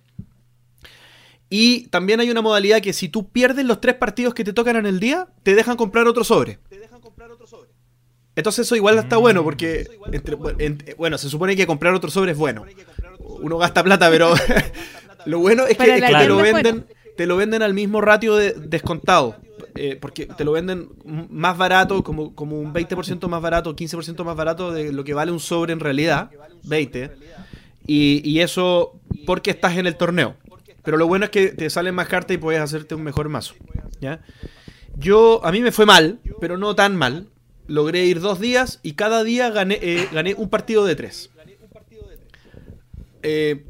Y 1.50 1.88
también 1.89 2.19
hay 2.19 2.29
una 2.31 2.41
modalidad 2.41 2.81
que 2.81 2.91
si 2.93 3.07
tú 3.07 3.29
pierdes 3.29 3.65
los 3.65 3.79
tres 3.79 3.95
partidos 3.95 4.34
que 4.34 4.43
te 4.43 4.51
tocan 4.53 4.77
en 4.77 4.86
el 4.88 5.00
día, 5.00 5.27
te 5.43 5.53
dejan 5.53 5.77
comprar 5.77 6.07
otro 6.07 6.24
sobre. 6.24 6.57
Entonces 8.36 8.65
eso 8.65 8.75
igual 8.75 8.98
está 8.98 9.17
bueno 9.17 9.43
porque, 9.43 9.88
entre- 10.12 10.38
en- 10.57 10.84
bueno, 10.98 11.17
se 11.17 11.29
supone 11.29 11.55
que 11.55 11.67
comprar 11.67 11.93
otro 11.93 12.10
sobre 12.10 12.31
es 12.31 12.38
bueno. 12.38 12.65
Uno 13.19 13.57
gasta 13.57 13.84
plata, 13.84 14.10
pero 14.10 14.34
lo 15.25 15.39
bueno 15.39 15.65
es 15.67 15.77
que, 15.77 15.84
es 15.95 16.01
que 16.01 16.07
te 16.24 16.27
lo 16.27 16.36
venden, 16.38 16.86
te 17.15 17.25
lo 17.27 17.38
venden 17.38 17.62
al 17.62 17.74
mismo 17.74 18.01
ratio 18.01 18.36
de 18.36 18.53
descontado. 18.53 19.38
Eh, 19.75 19.98
porque 20.00 20.25
te 20.25 20.44
lo 20.44 20.51
venden 20.53 20.89
más 21.29 21.58
barato, 21.58 22.03
como, 22.03 22.34
como 22.34 22.60
un 22.60 22.74
20% 22.74 23.27
más 23.27 23.41
barato, 23.41 23.75
15% 23.75 24.24
más 24.24 24.36
barato 24.36 24.72
de 24.72 24.91
lo 24.94 25.03
que 25.03 25.13
vale 25.13 25.32
un 25.32 25.39
sobre 25.39 25.74
en 25.74 25.79
realidad, 25.79 26.32
20. 26.63 27.12
Y, 27.88 28.22
y 28.29 28.39
eso 28.41 29.00
porque 29.25 29.51
estás 29.51 29.77
en 29.77 29.86
el 29.88 29.96
torneo. 29.96 30.36
Pero 30.84 30.98
lo 30.98 31.08
bueno 31.08 31.25
es 31.25 31.32
que 31.32 31.48
te 31.50 31.70
salen 31.70 31.96
más 31.96 32.08
cartas 32.08 32.36
y 32.36 32.38
puedes 32.38 32.62
hacerte 32.62 32.96
un 32.96 33.03
mejor 33.03 33.27
mazo. 33.29 33.55
¿ya? 34.00 34.22
Yo, 34.98 35.41
a 35.44 35.51
mí 35.51 35.60
me 35.62 35.72
fue 35.72 35.86
mal, 35.86 36.20
pero 36.39 36.58
no 36.58 36.75
tan 36.75 36.96
mal. 36.96 37.27
Logré 37.67 38.05
ir 38.05 38.20
dos 38.20 38.39
días 38.39 38.79
y 38.84 38.94
cada 38.94 39.24
día 39.24 39.50
gané, 39.50 39.79
eh, 39.82 40.08
gané 40.13 40.36
un 40.36 40.50
partido 40.50 40.86
de 40.86 40.96
tres. 40.96 41.32
Eh, 43.24 43.63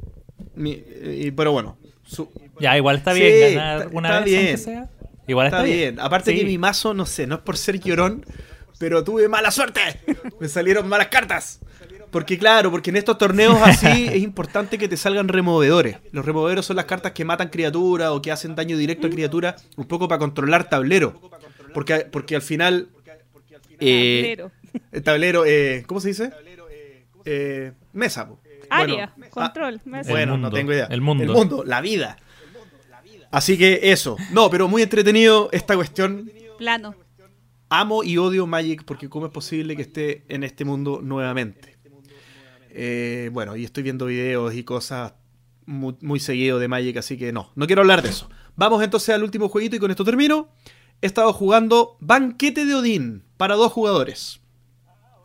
mi- 0.55 0.83
eh, 0.85 1.31
pero 1.35 1.51
bueno, 1.53 1.77
su- 2.03 2.29
Ya, 2.59 2.75
igual 2.77 2.97
está 2.97 3.13
Sí, 3.13 3.21
bien 3.21 3.55
ganar 3.55 3.89
una 3.91 4.09
está 4.09 4.19
vez 4.21 4.25
bien. 4.25 4.57
sea. 4.57 4.89
Igual 5.27 5.47
está, 5.47 5.57
está 5.57 5.65
bien. 5.75 5.99
Aparte 5.99 6.31
Sí. 6.31 6.39
que 6.39 6.45
mi 6.45 6.57
mazo, 6.57 6.93
no 6.93 7.05
sé, 7.05 7.27
no 7.27 7.35
es 7.35 7.41
por 7.41 7.57
ser 7.57 7.79
llorón, 7.79 8.25
pero 8.79 9.03
tuve 9.03 9.27
mala 9.27 9.51
suerte. 9.51 9.81
Me 10.39 10.47
salieron 10.47 10.87
malas 10.87 11.07
cartas. 11.07 11.59
Porque 12.11 12.37
claro, 12.37 12.71
porque 12.71 12.91
en 12.91 12.95
estos 12.97 13.17
torneos 13.17 13.57
así 13.63 14.07
es 14.07 14.17
importante 14.23 14.77
que 14.77 14.87
te 14.87 14.95
salgan 14.97 15.27
removedores. 15.27 15.97
Los 16.11 16.25
removedores 16.25 16.65
son 16.65 16.75
las 16.77 16.85
cartas 16.85 17.11
que 17.11 17.25
matan 17.25 17.49
criaturas 17.49 18.09
o 18.11 18.21
que 18.21 18.31
hacen 18.31 18.55
daño 18.55 18.77
directo 18.77 19.07
a 19.07 19.09
criaturas, 19.09 19.65
un 19.75 19.85
poco 19.85 20.07
para 20.07 20.19
controlar 20.19 20.69
tablero. 20.69 21.19
Porque, 21.73 21.99
porque 22.11 22.35
al 22.37 22.41
final... 22.41 22.87
eh, 23.79 24.35
Tablero. 24.37 24.51
el 24.93 25.03
tablero, 25.03 25.45
eh, 25.45 25.83
¿cómo 25.87 25.99
se 25.99 26.09
dice? 26.09 26.31
Eh, 27.25 27.71
mesa. 27.93 28.29
Área, 28.69 29.13
Bueno, 29.15 29.31
control, 29.31 29.75
ah, 29.79 29.81
mesa. 29.89 30.09
bueno, 30.11 30.37
no 30.37 30.49
tengo 30.51 30.71
idea. 30.73 30.87
el 30.89 31.01
mundo. 31.01 31.23
El 31.23 31.29
mundo, 31.31 31.63
la 31.65 31.81
vida. 31.81 32.17
Así 33.35 33.57
que 33.57 33.79
eso. 33.91 34.15
No, 34.31 34.49
pero 34.49 34.67
muy 34.67 34.81
entretenido 34.81 35.49
esta 35.51 35.75
cuestión. 35.75 36.31
Plano. 36.57 36.95
Amo 37.69 38.03
y 38.03 38.17
odio 38.17 38.47
Magic 38.47 38.83
porque 38.85 39.09
cómo 39.09 39.25
es 39.25 39.31
posible 39.31 39.75
que 39.75 39.81
esté 39.81 40.23
en 40.29 40.43
este 40.43 40.63
mundo 40.65 41.01
nuevamente. 41.03 41.75
Eh, 42.69 43.29
bueno, 43.33 43.55
y 43.55 43.63
estoy 43.63 43.83
viendo 43.83 44.05
videos 44.05 44.53
y 44.53 44.63
cosas 44.63 45.13
muy, 45.65 45.95
muy 46.01 46.19
seguido 46.19 46.59
de 46.59 46.67
Magic, 46.67 46.97
así 46.97 47.17
que 47.17 47.31
no, 47.31 47.51
no 47.55 47.65
quiero 47.67 47.81
hablar 47.81 48.01
de 48.01 48.09
eso. 48.09 48.29
Vamos 48.55 48.83
entonces 48.83 49.13
al 49.15 49.23
último 49.23 49.49
jueguito 49.49 49.75
y 49.75 49.79
con 49.79 49.91
esto 49.91 50.03
termino. 50.05 50.49
He 51.01 51.07
estado 51.07 51.33
jugando 51.33 51.97
Banquete 51.99 52.65
de 52.65 52.73
Odín 52.75 53.23
para 53.37 53.55
dos 53.55 53.71
jugadores. 53.71 54.39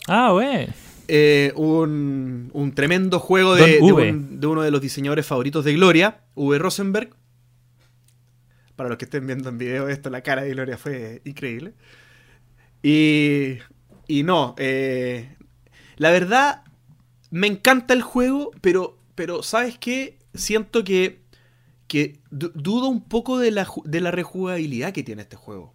Ah, 0.09 0.33
wey. 0.35 0.69
Eh, 1.09 1.53
un, 1.57 2.51
un 2.53 2.73
tremendo 2.73 3.19
juego 3.21 3.55
de, 3.55 3.79
un- 3.81 4.41
de 4.41 4.47
uno 4.47 4.63
de 4.63 4.71
los 4.71 4.81
diseñadores 4.81 5.27
favoritos 5.27 5.65
de 5.65 5.75
Gloria, 5.75 6.21
V. 6.35 6.59
Rosenberg. 6.59 7.11
Para 8.81 8.89
los 8.89 8.97
que 8.97 9.05
estén 9.05 9.27
viendo 9.27 9.51
en 9.51 9.59
video 9.59 9.91
esto, 9.91 10.09
la 10.09 10.23
cara 10.23 10.41
de 10.41 10.53
Gloria 10.53 10.79
fue 10.79 11.21
increíble. 11.27 11.75
Y, 12.83 13.59
y 14.09 14.23
no, 14.23 14.55
eh, 14.57 15.37
la 15.97 16.11
verdad, 16.11 16.63
me 17.31 17.47
encanta 17.47 17.93
el 17.93 18.01
juego, 18.01 18.53
pero, 18.63 18.97
pero 19.15 19.43
¿sabes 19.43 19.77
qué? 19.77 20.17
Siento 20.33 20.83
que, 20.83 21.21
que 21.89 22.21
du- 22.31 22.53
dudo 22.55 22.89
un 22.89 23.05
poco 23.05 23.39
de 23.39 23.51
la, 23.51 23.69
de 23.85 24.01
la 24.01 24.13
rejugabilidad 24.13 24.93
que 24.95 25.03
tiene 25.03 25.21
este 25.21 25.37
juego. 25.37 25.75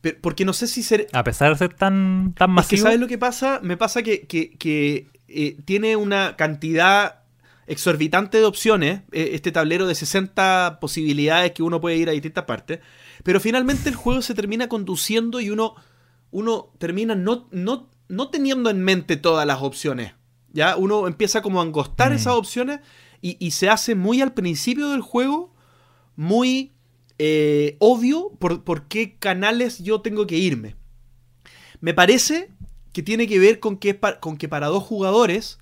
Pero- 0.00 0.16
porque 0.22 0.46
no 0.46 0.54
sé 0.54 0.68
si 0.68 0.82
ser, 0.82 1.06
A 1.12 1.22
pesar 1.22 1.52
de 1.52 1.58
ser 1.58 1.74
tan, 1.74 2.32
tan 2.34 2.48
es 2.48 2.66
que 2.66 2.76
masivo. 2.76 2.82
¿sabes 2.84 2.98
lo 2.98 3.08
que 3.08 3.18
pasa? 3.18 3.60
Me 3.62 3.76
pasa 3.76 4.02
que, 4.02 4.22
que- 4.26 4.52
que, 4.56 5.08
eh, 5.28 5.58
tiene 5.66 5.96
una 5.96 6.34
cantidad 6.36 7.19
exorbitante 7.70 8.38
de 8.38 8.44
opciones, 8.44 9.02
eh, 9.12 9.30
este 9.32 9.52
tablero 9.52 9.86
de 9.86 9.94
60 9.94 10.78
posibilidades 10.80 11.52
que 11.52 11.62
uno 11.62 11.80
puede 11.80 11.96
ir 11.96 12.08
a 12.08 12.12
distintas 12.12 12.44
partes, 12.44 12.80
pero 13.22 13.38
finalmente 13.38 13.88
el 13.88 13.94
juego 13.94 14.22
se 14.22 14.34
termina 14.34 14.68
conduciendo 14.68 15.40
y 15.40 15.50
uno, 15.50 15.76
uno 16.32 16.72
termina 16.78 17.14
no, 17.14 17.48
no, 17.52 17.88
no 18.08 18.28
teniendo 18.28 18.70
en 18.70 18.82
mente 18.82 19.16
todas 19.16 19.46
las 19.46 19.62
opciones. 19.62 20.14
¿ya? 20.52 20.76
Uno 20.76 21.06
empieza 21.06 21.42
como 21.42 21.60
a 21.60 21.64
angostar 21.64 22.10
Mm. 22.10 22.14
esas 22.16 22.34
opciones 22.34 22.80
y, 23.22 23.36
y 23.38 23.52
se 23.52 23.68
hace 23.68 23.94
muy 23.94 24.20
al 24.20 24.34
principio 24.34 24.90
del 24.90 25.00
juego, 25.00 25.54
muy 26.16 26.72
eh, 27.18 27.76
obvio 27.78 28.30
por, 28.40 28.64
por 28.64 28.88
qué 28.88 29.16
canales 29.16 29.78
yo 29.78 30.00
tengo 30.00 30.26
que 30.26 30.38
irme. 30.38 30.74
Me 31.80 31.94
parece 31.94 32.50
que 32.92 33.04
tiene 33.04 33.28
que 33.28 33.38
ver 33.38 33.60
con 33.60 33.76
que, 33.76 33.96
con 34.18 34.36
que 34.36 34.48
para 34.48 34.66
dos 34.66 34.82
jugadores 34.82 35.60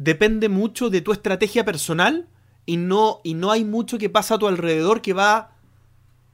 depende 0.00 0.48
mucho 0.48 0.88
de 0.88 1.02
tu 1.02 1.12
estrategia 1.12 1.62
personal 1.62 2.26
y 2.64 2.78
no, 2.78 3.20
y 3.22 3.34
no 3.34 3.50
hay 3.50 3.64
mucho 3.64 3.98
que 3.98 4.08
pasa 4.08 4.36
a 4.36 4.38
tu 4.38 4.48
alrededor 4.48 5.02
que 5.02 5.12
va 5.12 5.50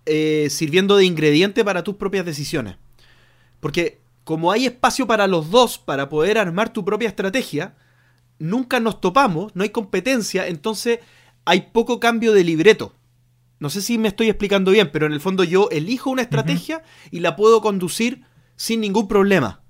eh, 0.05 0.47
sirviendo 0.51 0.97
de 0.97 1.05
ingrediente 1.05 1.65
para 1.65 1.83
tus 1.83 1.97
propias 1.97 2.25
decisiones. 2.25 2.77
Porque 3.59 3.99
como 4.23 4.53
hay 4.53 4.67
espacio 4.67 5.09
para 5.09 5.27
los 5.27 5.51
dos 5.51 5.79
para 5.79 6.09
poder 6.09 6.39
armar 6.39 6.73
tu 6.73 6.85
propia 6.85 7.09
estrategia, 7.09 7.75
nunca 8.39 8.79
nos 8.79 9.01
topamos, 9.01 9.57
no 9.57 9.65
hay 9.65 9.71
competencia, 9.71 10.47
entonces 10.47 11.01
hay 11.45 11.73
poco 11.73 11.99
cambio 11.99 12.33
de 12.33 12.45
libreto. 12.45 12.95
No 13.59 13.69
sé 13.69 13.83
si 13.83 13.99
me 13.99 14.07
estoy 14.07 14.29
explicando 14.29 14.71
bien, 14.71 14.91
pero 14.93 15.07
en 15.07 15.13
el 15.13 15.21
fondo 15.21 15.43
yo 15.43 15.71
elijo 15.73 16.11
una 16.11 16.23
estrategia 16.23 16.85
y 17.11 17.19
la 17.19 17.35
puedo 17.35 17.61
conducir 17.61 18.23
sin 18.55 18.81
ningún 18.81 19.09
problema. 19.09 19.63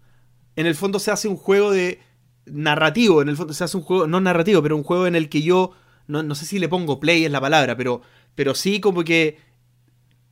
En 0.54 0.66
el 0.66 0.74
fondo 0.74 0.98
se 0.98 1.12
hace 1.12 1.28
un 1.28 1.36
juego 1.36 1.70
de 1.70 2.00
narrativo, 2.46 3.22
en 3.22 3.28
el 3.28 3.36
fondo 3.36 3.52
se 3.52 3.64
hace 3.64 3.76
un 3.76 3.82
juego, 3.82 4.06
no 4.06 4.20
narrativo, 4.20 4.62
pero 4.62 4.76
un 4.76 4.82
juego 4.82 5.06
en 5.06 5.14
el 5.14 5.28
que 5.28 5.42
yo, 5.42 5.72
no, 6.06 6.34
sé 6.34 6.46
si 6.46 6.58
le 6.58 6.68
pongo 6.68 7.00
play 7.00 7.24
es 7.24 7.30
la 7.30 7.40
palabra, 7.40 7.76
pero, 7.76 8.02
pero 8.34 8.54
sí 8.54 8.80
como 8.80 9.04
que 9.04 9.38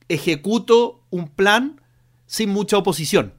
ejecuto 0.07 1.03
un 1.09 1.29
plan 1.29 1.81
sin 2.25 2.49
mucha 2.49 2.77
oposición. 2.77 3.33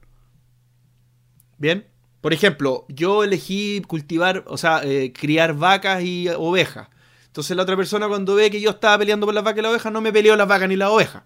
¿Bien? 1.57 1.87
Por 2.21 2.33
ejemplo, 2.33 2.85
yo 2.89 3.23
elegí 3.23 3.81
cultivar, 3.87 4.43
o 4.47 4.57
sea, 4.57 4.81
eh, 4.83 5.11
criar 5.13 5.55
vacas 5.55 6.03
y 6.03 6.27
ovejas. 6.29 6.89
Entonces 7.25 7.55
la 7.55 7.63
otra 7.63 7.77
persona 7.77 8.07
cuando 8.07 8.35
ve 8.35 8.51
que 8.51 8.61
yo 8.61 8.71
estaba 8.71 8.97
peleando 8.97 9.25
por 9.25 9.33
las 9.35 9.43
vacas 9.43 9.59
y 9.59 9.61
las 9.61 9.71
ovejas, 9.71 9.93
no 9.93 10.01
me 10.01 10.13
peleó 10.13 10.35
las 10.35 10.47
vacas 10.47 10.69
ni 10.69 10.75
las 10.75 10.89
ovejas. 10.89 11.23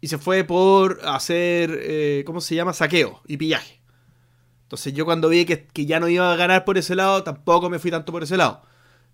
Y 0.00 0.08
se 0.08 0.18
fue 0.18 0.44
por 0.44 1.00
hacer, 1.04 1.76
eh, 1.82 2.22
¿cómo 2.24 2.40
se 2.40 2.54
llama? 2.54 2.72
Saqueo 2.72 3.20
y 3.26 3.36
pillaje. 3.36 3.77
Entonces 4.68 4.92
yo 4.92 5.06
cuando 5.06 5.30
vi 5.30 5.46
que, 5.46 5.66
que 5.66 5.86
ya 5.86 5.98
no 5.98 6.10
iba 6.10 6.30
a 6.30 6.36
ganar 6.36 6.66
por 6.66 6.76
ese 6.76 6.94
lado, 6.94 7.24
tampoco 7.24 7.70
me 7.70 7.78
fui 7.78 7.90
tanto 7.90 8.12
por 8.12 8.22
ese 8.22 8.36
lado. 8.36 8.60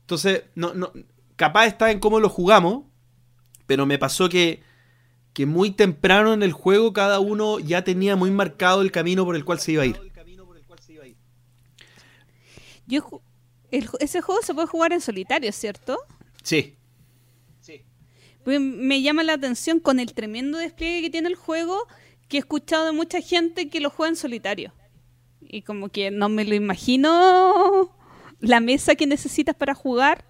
Entonces, 0.01 0.43
no, 0.57 0.75
no, 0.75 0.93
capaz 1.37 1.67
está 1.67 1.93
en 1.93 2.01
cómo 2.01 2.19
lo 2.19 2.29
jugamos, 2.29 2.87
pero 3.69 3.87
me 3.87 3.97
pasó 3.97 4.29
que, 4.29 4.65
que 5.33 5.47
muy 5.47 5.71
temprano 5.71 6.33
en 6.33 6.43
el 6.43 6.51
juego 6.51 6.93
cada 6.93 7.21
uno 7.21 7.61
ya 7.61 7.85
tenía 7.85 8.17
muy 8.17 8.33
marcado 8.33 8.83
el 8.83 8.91
camino 8.91 9.25
por 9.25 9.37
el 9.37 9.45
cual 9.45 9.61
se 9.61 9.71
iba 9.71 9.85
a 9.85 9.87
ir. 9.87 10.01
Yo, 12.89 13.23
el 13.71 13.89
ese 14.01 14.23
juego 14.23 14.43
se 14.43 14.55
puede 14.55 14.67
jugar 14.67 14.93
en 14.93 15.01
solitario, 15.01 15.53
¿cierto? 15.53 15.99
Sí. 16.43 16.77
Pues 18.43 18.61
me 18.61 19.03
llama 19.03 19.23
la 19.23 19.35
atención 19.35 19.79
con 19.79 20.01
el 20.01 20.15
tremendo 20.15 20.59
despliegue 20.59 21.01
que 21.01 21.11
tiene 21.11 21.29
el 21.29 21.37
juego 21.37 21.87
que 22.29 22.39
he 22.39 22.41
escuchado 22.41 22.87
de 22.87 22.93
mucha 22.93 23.21
gente 23.21 23.71
que 23.71 23.79
lo 23.79 23.89
juega 23.89 24.11
en 24.11 24.17
solitario. 24.17 24.73
Y 25.55 25.63
como 25.63 25.89
que 25.89 26.11
no 26.11 26.29
me 26.29 26.45
lo 26.45 26.57
imagino 26.57 27.95
la 28.41 28.59
mesa 28.59 28.97
que 28.97 29.07
necesitas 29.07 29.55
para 29.55 29.73
jugar, 29.73 30.25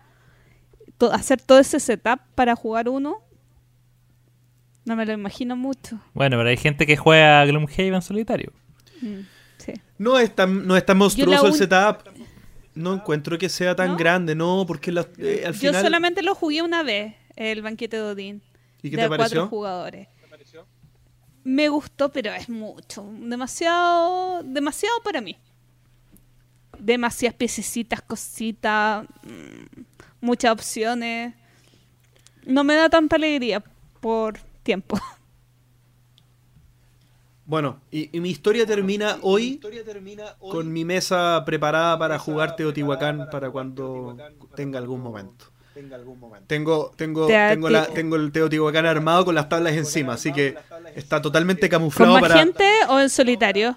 to- 0.99 1.11
hacer 1.13 1.41
todo 1.41 1.59
ese 1.61 1.81
setup 1.81 2.21
para 2.35 2.55
jugar 2.55 2.91
uno. 2.91 3.23
No 4.85 4.97
me 4.97 5.07
lo 5.07 5.15
imagino 5.15 5.57
mucho. 5.57 5.99
Bueno, 6.13 6.37
pero 6.37 6.51
hay 6.51 6.59
gente 6.59 6.87
que 6.87 6.99
juega 6.99 7.43
Gloomhaven 7.47 8.03
solitario. 8.03 8.53
Mm, 9.01 9.21
sí. 9.57 9.73
No 9.97 10.19
es 10.19 10.35
tan, 10.35 10.67
no 10.67 10.77
es 10.77 10.85
tan 10.85 10.99
monstruoso 10.99 11.47
el 11.47 11.55
setup. 11.55 12.07
No 12.75 12.93
encuentro 12.93 13.39
que 13.39 13.49
sea 13.49 13.75
tan 13.75 13.93
¿No? 13.93 13.97
grande, 13.97 14.35
no, 14.35 14.65
porque 14.67 14.93
la- 14.93 15.07
eh, 15.17 15.45
al 15.47 15.55
Yo 15.55 15.59
final... 15.71 15.83
solamente 15.83 16.23
lo 16.23 16.35
jugué 16.35 16.61
una 16.61 16.83
vez, 16.83 17.15
el 17.37 17.63
banquete 17.63 17.97
de 17.97 18.03
Odín. 18.03 18.43
¿Y 18.83 18.91
qué 18.91 18.97
de 18.97 19.03
te 19.05 19.09
pareció? 19.09 19.17
cuatro 19.41 19.49
jugadores. 19.49 20.09
Me 21.45 21.69
gustó, 21.69 22.11
pero 22.11 22.33
es 22.33 22.49
mucho. 22.49 23.07
Demasiado, 23.21 24.43
demasiado 24.43 25.01
para 25.03 25.21
mí. 25.21 25.37
Demasiadas 26.79 27.37
piececitas, 27.37 28.01
cositas, 28.01 29.05
mm, 29.23 29.83
muchas 30.23 30.53
opciones. 30.53 31.35
No 32.47 32.65
me 32.65 32.75
da 32.75 32.89
tanta 32.89 33.17
alegría 33.17 33.63
por 34.01 34.39
tiempo. 34.63 34.99
Bueno, 37.47 37.83
y, 37.91 38.09
y 38.17 38.21
mi 38.21 38.31
historia 38.31 38.65
termina 38.65 39.19
hoy 39.21 39.61
con 40.39 40.73
mi 40.73 40.87
mesa 40.87 41.43
preparada 41.45 41.99
para 41.99 42.19
jugar 42.19 42.57
Teotihuacán 42.57 43.29
para 43.31 43.51
cuando 43.51 44.17
tenga 44.57 44.79
algún 44.79 45.03
momento. 45.03 45.54
Tengo, 46.47 46.93
tengo, 46.97 47.27
Te- 47.27 47.49
tengo, 47.51 47.69
la- 47.71 47.87
tengo 47.87 48.17
el 48.17 48.33
Teotihuacán 48.33 48.87
armado 48.87 49.25
con 49.25 49.35
las 49.35 49.49
tablas 49.49 49.75
encima, 49.75 50.15
así 50.15 50.33
que 50.33 50.57
está 50.95 51.21
totalmente 51.21 51.69
¿Con 51.69 51.79
camuflado 51.81 52.13
más 52.15 52.23
para. 52.23 52.39
gente 52.39 52.65
o 52.89 53.01
en 53.01 53.11
solitario? 53.11 53.77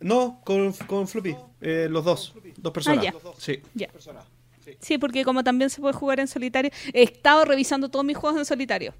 No, 0.00 0.40
con, 0.44 0.72
con 0.72 1.08
Floppy, 1.08 1.34
eh, 1.60 1.88
los 1.90 2.04
dos, 2.04 2.34
dos 2.58 2.72
personas. 2.72 3.04
ya. 3.04 3.14
Sí. 3.38 3.60
Ya. 3.74 3.88
Sí, 4.80 4.98
porque 4.98 5.24
como 5.24 5.44
también 5.44 5.70
se 5.70 5.80
puede 5.80 5.94
jugar 5.94 6.20
en 6.20 6.26
solitario, 6.28 6.70
he 6.92 7.02
estado 7.04 7.44
revisando 7.44 7.88
todos 7.88 8.04
mis 8.04 8.16
juegos 8.16 8.38
en 8.38 8.44
solitario. 8.44 8.92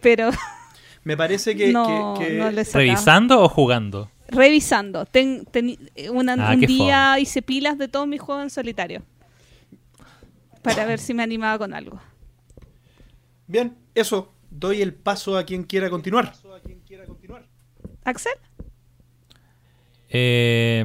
Pero 0.00 0.30
Me 1.04 1.16
parece 1.16 1.56
que, 1.56 1.72
no, 1.72 2.14
que- 2.18 2.26
que-. 2.26 2.64
¿Revisando 2.72 3.42
o 3.42 3.48
jugando? 3.48 4.10
Revisando. 4.28 5.04
Ten- 5.06 5.46
una- 6.12 6.34
Ah, 6.38 6.54
un 6.54 6.60
qué 6.60 6.66
día 6.66 7.18
hice 7.18 7.42
pilas 7.42 7.78
de 7.78 7.88
todos 7.88 8.06
mis 8.06 8.20
juegos 8.20 8.44
en 8.44 8.50
solitario. 8.50 9.02
Para 10.66 10.84
ver 10.84 10.98
si 10.98 11.14
me 11.14 11.22
animaba 11.22 11.58
con 11.58 11.72
algo. 11.74 12.00
Bien, 13.46 13.76
eso. 13.94 14.32
Doy 14.50 14.82
el 14.82 14.94
paso 14.94 15.36
a 15.38 15.44
quien 15.44 15.64
quiera 15.64 15.88
continuar. 15.90 16.32
¿Axel? 18.04 18.32
Eh, 20.08 20.84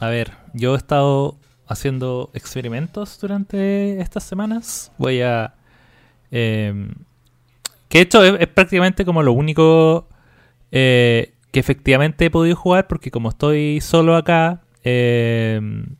a 0.00 0.08
ver, 0.08 0.32
yo 0.52 0.74
he 0.74 0.76
estado 0.76 1.36
haciendo 1.66 2.30
experimentos 2.34 3.18
durante 3.20 4.00
estas 4.00 4.24
semanas. 4.24 4.92
Voy 4.98 5.20
a... 5.22 5.54
eh, 6.30 6.88
que 7.88 7.98
de 7.98 8.02
hecho 8.02 8.24
es, 8.24 8.40
es 8.40 8.48
prácticamente 8.48 9.04
como 9.04 9.22
lo 9.22 9.32
único 9.32 10.08
eh, 10.72 11.34
que 11.52 11.60
efectivamente 11.60 12.24
he 12.26 12.30
podido 12.30 12.56
jugar 12.56 12.86
porque 12.88 13.10
como 13.10 13.28
estoy 13.28 13.80
solo 13.80 14.16
acá, 14.16 14.62
eh, 14.82 15.56
en 15.60 15.96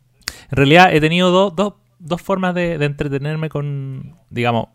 realidad 0.51 0.95
he 0.95 1.01
tenido 1.01 1.31
do- 1.31 1.51
do- 1.51 1.81
dos 2.05 2.23
formas 2.23 2.55
de, 2.55 2.75
entretenerme 2.75 3.49
con, 3.49 4.17
digamos, 4.31 4.69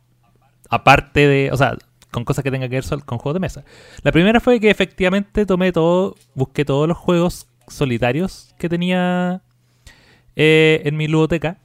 aparte 0.69 1.27
de, 1.27 1.51
o 1.51 1.57
sea, 1.57 1.77
con 2.11 2.25
cosas 2.25 2.43
que 2.43 2.51
tengan 2.51 2.69
que 2.69 2.75
ver 2.75 3.03
con 3.05 3.19
juegos 3.19 3.35
de 3.35 3.39
mesa. 3.39 3.63
La 4.01 4.11
primera 4.11 4.39
fue 4.39 4.59
que 4.59 4.69
efectivamente 4.69 5.45
tomé 5.45 5.71
todo, 5.71 6.15
busqué 6.33 6.65
todos 6.65 6.87
los 6.87 6.97
juegos 6.97 7.47
solitarios 7.67 8.55
que 8.57 8.67
tenía 8.67 9.41
eh, 10.35 10.81
en 10.85 10.97
mi 10.97 11.07
ludoteca, 11.07 11.59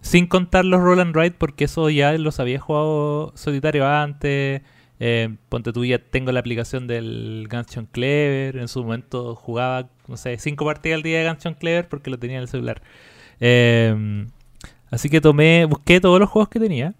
sin 0.00 0.26
contar 0.26 0.64
los 0.64 0.80
Roll 0.80 1.00
and 1.00 1.14
Ride, 1.14 1.36
porque 1.38 1.64
eso 1.64 1.88
ya 1.90 2.12
los 2.18 2.40
había 2.40 2.58
jugado 2.58 3.32
solitario 3.36 3.86
antes. 3.86 4.62
Eh, 5.00 5.36
ponte 5.48 5.72
tú, 5.72 5.84
ya 5.84 5.98
tengo 6.00 6.32
la 6.32 6.40
aplicación 6.40 6.88
del 6.88 7.46
Gungeon 7.48 7.86
Clever. 7.86 8.56
En 8.56 8.66
su 8.66 8.82
momento 8.82 9.36
jugaba, 9.36 9.90
no 10.08 10.16
sé, 10.16 10.38
cinco 10.38 10.64
partidas 10.64 10.96
al 10.96 11.02
día 11.04 11.20
de 11.20 11.28
Gungeon 11.28 11.54
Clever 11.54 11.88
porque 11.88 12.10
lo 12.10 12.18
tenía 12.18 12.38
en 12.38 12.42
el 12.42 12.48
celular. 12.48 12.82
Eh, 13.38 14.26
así 14.90 15.08
que 15.08 15.20
tomé, 15.20 15.64
busqué 15.64 16.00
todos 16.00 16.20
los 16.20 16.28
juegos 16.28 16.48
que 16.48 16.60
tenía. 16.60 16.94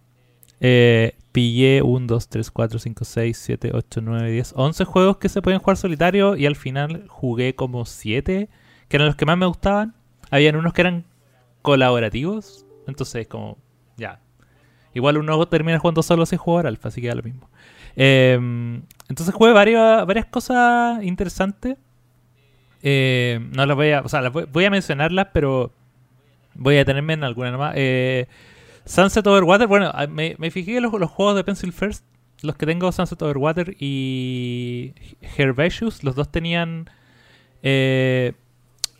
Eh, 0.60 1.16
pillé 1.32 1.82
1, 1.82 2.06
2, 2.06 2.28
3, 2.28 2.50
4, 2.50 2.78
5, 2.78 3.04
6, 3.04 3.38
7, 3.38 3.70
8, 3.74 4.00
9, 4.02 4.30
10, 4.30 4.54
11 4.56 4.84
juegos 4.84 5.18
que 5.18 5.28
se 5.28 5.40
pueden 5.40 5.60
jugar 5.60 5.76
solitario 5.76 6.36
y 6.36 6.46
al 6.46 6.56
final 6.56 7.04
jugué 7.08 7.54
como 7.54 7.84
7, 7.84 8.48
que 8.88 8.96
eran 8.96 9.06
los 9.06 9.16
que 9.16 9.26
más 9.26 9.38
me 9.38 9.46
gustaban. 9.46 9.94
Habían 10.30 10.56
unos 10.56 10.72
que 10.72 10.80
eran 10.82 11.04
colaborativos, 11.62 12.66
entonces 12.86 13.28
como, 13.28 13.58
ya. 13.96 14.20
Igual 14.94 15.18
uno 15.18 15.46
termina 15.46 15.78
jugando 15.78 16.02
solo 16.02 16.26
sin 16.26 16.38
jugar 16.38 16.66
alfa, 16.66 16.88
así 16.88 17.00
que 17.00 17.08
da 17.08 17.14
lo 17.14 17.22
mismo. 17.22 17.48
Eh, 17.94 18.34
entonces 19.08 19.34
jugué 19.34 19.52
varias, 19.52 20.06
varias 20.06 20.26
cosas 20.26 21.02
interesantes. 21.04 21.76
Eh, 22.82 23.40
no 23.54 23.66
las 23.66 23.76
voy 23.76 23.90
a, 23.90 24.00
o 24.00 24.08
sea, 24.08 24.22
las 24.22 24.32
voy, 24.32 24.44
voy 24.50 24.64
a 24.64 24.70
mencionarlas, 24.70 25.28
pero 25.32 25.72
voy 26.58 26.76
a 26.76 26.84
tenerme 26.84 27.14
en 27.14 27.24
alguna 27.24 27.50
nomás. 27.50 27.74
Eh, 27.76 28.26
Sunset 28.84 29.26
Overwater, 29.26 29.66
bueno, 29.66 29.90
ah, 29.94 30.06
me, 30.06 30.34
me 30.38 30.50
fijé 30.50 30.76
en 30.76 30.82
los, 30.82 30.92
juegos 31.10 31.36
de 31.36 31.44
Pencil 31.44 31.72
First, 31.72 32.04
los 32.42 32.56
que 32.56 32.66
tengo, 32.66 32.90
Sunset 32.92 33.20
Overwater 33.22 33.76
y 33.78 34.92
Herbaceous, 35.36 36.04
los 36.04 36.14
dos 36.14 36.30
tenían 36.30 36.90
eh, 37.62 38.32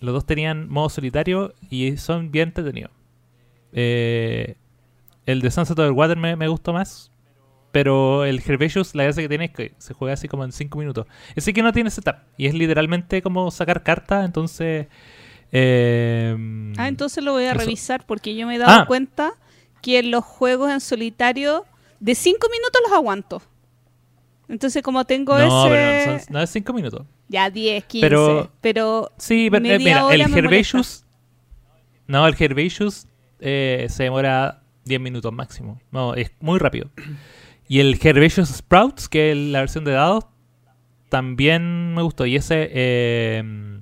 los 0.01 0.15
dos 0.15 0.27
tenían 0.27 0.69
modo 0.69 0.89
solitario 0.89 1.55
y 1.71 1.97
son 1.97 2.31
bien 2.31 2.49
entretenidos. 2.49 2.93
Eh, 3.73 4.57
el 5.27 5.41
de 5.41 5.51
Sunset 5.51 5.79
Overwater 5.79 6.17
me, 6.17 6.37
me 6.37 6.49
gustó 6.49 6.73
más, 6.73 7.11
pero 7.73 8.25
el 8.25 8.43
Herbaceous, 8.45 8.95
la 8.95 9.05
gracia 9.05 9.23
que 9.23 9.29
tiene 9.29 9.47
es 9.47 9.51
que 9.51 9.75
se 9.79 9.95
juega 9.95 10.15
así 10.15 10.29
como 10.29 10.45
en 10.45 10.53
5 10.53 10.79
minutos. 10.79 11.07
Ese 11.35 11.53
que 11.53 11.63
no 11.63 11.73
tiene 11.73 11.91
setup 11.91 12.17
y 12.37 12.47
es 12.47 12.55
literalmente 12.55 13.23
como 13.23 13.51
sacar 13.51 13.83
cartas, 13.83 14.25
entonces... 14.25 14.87
eh, 15.53 16.37
Ah, 16.77 16.89
entonces 16.89 17.23
lo 17.25 17.33
voy 17.33 17.45
a 17.45 17.51
Eso. 17.53 17.61
revisar 17.61 18.07
porque 18.07 18.35
yo 18.35 18.47
me 18.47 18.57
he 18.57 18.59
dado 18.59 18.83
Ah. 18.83 18.87
cuenta 18.87 19.33
que 19.83 20.03
los 20.03 20.25
juegos 20.25 20.71
en 20.71 20.81
solitario 20.81 21.65
de 22.01 22.15
5 22.15 22.49
minutos 22.51 22.81
los 22.85 22.93
aguanto. 22.93 23.43
Entonces 24.49 24.83
como 24.83 25.05
tengo 25.05 25.37
no, 25.39 25.67
ese... 25.67 25.75
pero 25.75 26.13
no, 26.13 26.19
son- 26.19 26.33
no 26.33 26.43
es 26.43 26.51
5 26.51 26.73
minutos. 26.73 27.07
Ya 27.29 27.51
10, 27.51 27.85
15. 27.85 28.07
Pero- 28.07 28.51
Pero, 28.61 29.13
Sí, 29.19 29.49
pero, 29.51 29.65
eh, 29.67 29.79
mira, 29.79 30.07
el 30.13 30.21
Herbaceous. 30.23 31.05
No, 32.07 32.27
el 32.27 32.35
Herbaceous 32.39 33.07
eh, 33.41 33.87
se 33.91 34.05
demora 34.05 34.63
10 34.85 35.01
minutos 35.01 35.33
máximo. 35.33 35.81
No, 35.91 36.15
es 36.15 36.31
muy 36.41 36.59
rápido. 36.59 36.91
Y 37.69 37.81
el 37.81 37.99
Herbaceous 38.03 38.49
Sprouts, 38.49 39.09
que 39.11 39.33
es 39.33 39.37
la 39.37 39.61
versión 39.61 39.85
de 39.85 39.93
dados, 39.93 40.25
también 41.11 41.95
me 41.95 42.03
gustó. 42.03 42.25
Y 42.27 42.37
ese. 42.37 42.69
eh, 42.73 43.81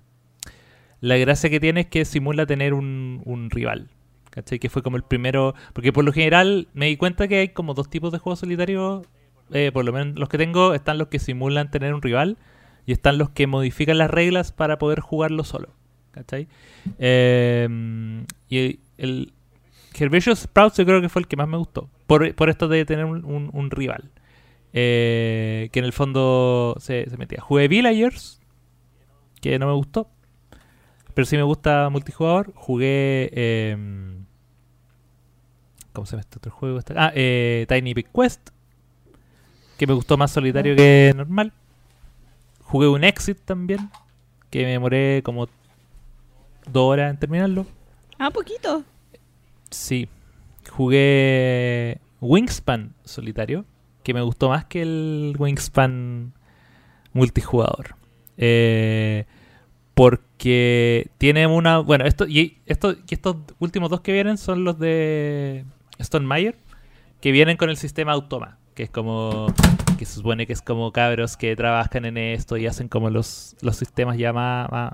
la 1.06 1.16
gracia 1.18 1.48
que 1.50 1.60
tiene 1.60 1.80
es 1.82 1.86
que 1.86 2.04
simula 2.04 2.46
tener 2.46 2.74
un, 2.74 3.22
un 3.24 3.50
rival. 3.50 3.88
¿Cachai? 4.30 4.58
Que 4.58 4.68
fue 4.68 4.82
como 4.82 4.96
el 4.96 5.02
primero. 5.02 5.54
Porque 5.72 5.92
por 5.92 6.04
lo 6.04 6.12
general 6.12 6.68
me 6.74 6.86
di 6.86 6.96
cuenta 6.96 7.26
que 7.28 7.38
hay 7.38 7.48
como 7.50 7.72
dos 7.74 7.88
tipos 7.88 8.12
de 8.12 8.18
juegos 8.18 8.40
solitarios. 8.40 9.06
eh, 9.52 9.70
por 9.72 9.84
lo 9.84 9.92
menos 9.92 10.18
los 10.18 10.28
que 10.28 10.36
tengo 10.38 10.74
están 10.74 10.98
los 10.98 11.08
que 11.08 11.18
simulan 11.18 11.70
tener 11.70 11.94
un 11.94 12.02
rival 12.02 12.36
y 12.84 12.92
están 12.92 13.16
los 13.18 13.30
que 13.30 13.46
modifican 13.46 13.98
las 13.98 14.10
reglas 14.10 14.52
para 14.52 14.78
poder 14.78 15.00
jugarlo 15.00 15.42
solo. 15.44 15.68
¿Cachai? 16.10 16.48
Eh, 16.98 17.68
y 18.48 18.78
el 18.98 19.32
Herbaceous 19.98 20.40
Sprouts 20.40 20.76
yo 20.78 20.84
creo 20.84 21.00
que 21.00 21.08
fue 21.08 21.20
el 21.22 21.28
que 21.28 21.36
más 21.36 21.48
me 21.48 21.56
gustó. 21.56 21.88
Por, 22.06 22.34
por 22.34 22.50
esto 22.50 22.68
de 22.68 22.84
tener 22.84 23.04
un, 23.06 23.24
un- 23.52 23.70
rival. 23.70 24.10
Eh, 24.72 25.70
que 25.72 25.78
en 25.78 25.84
el 25.86 25.92
fondo 25.92 26.76
se, 26.78 27.08
se 27.08 27.16
metía. 27.16 27.40
Jugué 27.40 27.68
Villagers, 27.68 28.40
que 29.40 29.58
no 29.58 29.66
me 29.66 29.72
gustó. 29.72 30.10
Pero 31.16 31.24
sí 31.24 31.34
me 31.38 31.42
gusta 31.44 31.88
multijugador. 31.88 32.52
Jugué... 32.54 33.30
eh, 33.32 33.74
¿Cómo 35.94 36.04
se 36.04 36.10
llama 36.12 36.20
este 36.20 36.36
otro 36.36 36.52
juego? 36.52 36.78
Este- 36.78 36.92
Ah, 36.94 37.10
eh, 37.14 37.64
Tiny 37.70 37.94
Big 37.94 38.08
Quest. 38.14 38.50
Que 39.78 39.86
me 39.86 39.94
gustó 39.94 40.18
más 40.18 40.30
solitario 40.30 40.76
que 40.76 41.14
normal. 41.16 41.54
Jugué 42.64 42.86
un 42.88 43.02
Exit 43.02 43.38
también. 43.46 43.88
Que 44.50 44.64
me 44.64 44.72
demoré 44.72 45.22
como 45.24 45.46
dos 45.46 46.82
horas 46.92 47.10
en 47.10 47.18
terminarlo. 47.18 47.64
Ah, 48.18 48.30
poquito. 48.30 48.84
Sí. 49.70 50.10
Jugué 50.70 51.98
Wingspan 52.20 52.92
solitario. 53.04 53.64
Que 54.02 54.12
me 54.12 54.20
gustó 54.20 54.50
más 54.50 54.66
que 54.66 54.82
el 54.82 55.34
Wingspan 55.38 56.34
multijugador. 57.14 57.96
Eh, 58.36 59.24
porque 59.96 61.10
tiene 61.16 61.46
una. 61.46 61.78
Bueno, 61.78 62.04
esto 62.04 62.26
y, 62.28 62.58
esto, 62.66 62.92
y 62.92 63.14
estos 63.14 63.36
últimos 63.58 63.88
dos 63.88 64.02
que 64.02 64.12
vienen 64.12 64.36
son 64.36 64.62
los 64.62 64.78
de 64.78 65.64
Stone 65.98 66.26
Meyer. 66.26 66.54
Que 67.22 67.32
vienen 67.32 67.56
con 67.56 67.70
el 67.70 67.78
sistema 67.78 68.12
Automa. 68.12 68.58
Que 68.74 68.82
es 68.82 68.90
como. 68.90 69.46
Que 69.98 70.04
se 70.04 70.16
supone 70.16 70.46
que 70.46 70.52
es 70.52 70.60
como 70.60 70.92
cabros 70.92 71.38
que 71.38 71.56
trabajan 71.56 72.04
en 72.04 72.18
esto 72.18 72.58
y 72.58 72.66
hacen 72.66 72.88
como 72.88 73.08
los, 73.08 73.56
los 73.62 73.76
sistemas 73.76 74.18
ya 74.18 74.34
más, 74.34 74.70
más, 74.70 74.92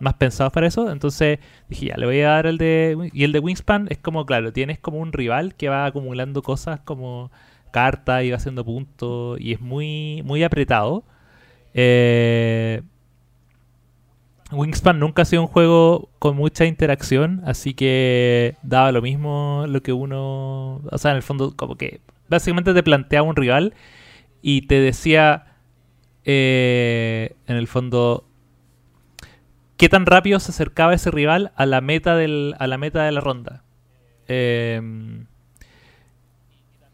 más 0.00 0.14
pensados 0.14 0.52
para 0.52 0.66
eso. 0.66 0.90
Entonces 0.90 1.38
dije, 1.68 1.86
ya, 1.86 1.96
le 1.96 2.06
voy 2.06 2.20
a 2.22 2.30
dar 2.30 2.46
el 2.46 2.58
de... 2.58 3.10
Y 3.12 3.22
el 3.22 3.30
de 3.30 3.38
Wingspan 3.38 3.86
es 3.90 3.98
como, 3.98 4.26
claro, 4.26 4.52
tienes 4.52 4.80
como 4.80 4.98
un 4.98 5.12
rival 5.12 5.54
que 5.54 5.68
va 5.68 5.86
acumulando 5.86 6.42
cosas 6.42 6.80
como 6.80 7.30
cartas 7.70 8.24
y 8.24 8.30
va 8.30 8.38
haciendo 8.38 8.64
puntos 8.64 9.40
y 9.40 9.52
es 9.52 9.60
muy, 9.60 10.22
muy 10.24 10.42
apretado. 10.42 11.04
Eh, 11.74 12.82
Wingspan 14.52 14.98
nunca 14.98 15.22
ha 15.22 15.24
sido 15.24 15.42
un 15.42 15.48
juego 15.48 16.10
con 16.18 16.36
mucha 16.36 16.66
interacción, 16.66 17.42
así 17.44 17.74
que 17.74 18.56
daba 18.62 18.92
lo 18.92 19.02
mismo 19.02 19.64
lo 19.68 19.82
que 19.82 19.92
uno... 19.92 20.82
O 20.90 20.98
sea, 20.98 21.12
en 21.12 21.16
el 21.16 21.22
fondo 21.22 21.56
como 21.56 21.76
que 21.76 22.00
básicamente 22.28 22.74
te 22.74 22.82
planteaba 22.82 23.26
un 23.26 23.36
rival 23.36 23.74
y 24.42 24.62
te 24.62 24.80
decía, 24.80 25.56
eh, 26.24 27.34
en 27.46 27.56
el 27.56 27.66
fondo, 27.66 28.28
qué 29.76 29.88
tan 29.88 30.06
rápido 30.06 30.40
se 30.40 30.52
acercaba 30.52 30.94
ese 30.94 31.10
rival 31.10 31.52
a 31.56 31.66
la 31.66 31.80
meta, 31.80 32.16
del, 32.16 32.54
a 32.58 32.66
la, 32.66 32.78
meta 32.78 33.04
de 33.04 33.12
la 33.12 33.20
ronda. 33.20 33.64
Eh, 34.28 34.80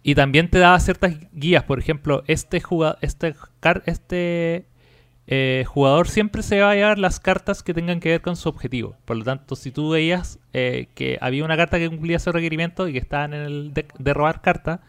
y 0.03 0.15
también 0.15 0.49
te 0.49 0.59
daba 0.59 0.81
ciertas 0.81 1.15
guías, 1.33 1.65
por 1.65 1.79
ejemplo, 1.79 2.23
este 2.29 2.61
jugador, 2.61 2.99
este, 3.03 3.35
este 3.85 4.67
eh, 5.31 5.65
jugador 5.67 6.09
siempre 6.09 6.43
se 6.43 6.59
va 6.61 6.71
a 6.71 6.75
llevar 6.75 6.99
las 6.99 7.21
cartas 7.21 7.63
que 7.63 7.75
tengan 7.75 8.01
que 8.01 8.09
ver 8.09 8.23
con 8.23 8.35
su 8.35 8.49
objetivo. 8.49 8.97
Por 9.05 9.19
lo 9.19 9.25
tanto, 9.25 9.57
si 9.57 9.71
tú 9.71 9.91
veías 9.91 10.39
eh, 10.55 10.89
que 10.95 11.19
había 11.21 11.45
una 11.45 11.55
carta 11.55 11.79
que 11.79 11.91
cumplía 11.91 12.17
ese 12.17 12.33
requerimiento 12.33 12.89
y 12.89 12.95
que 12.95 12.99
estaba 12.99 13.27
en 13.27 13.35
el 13.35 13.75
deck 13.75 13.93
de 13.99 14.15
robar 14.15 14.41
carta, 14.41 14.81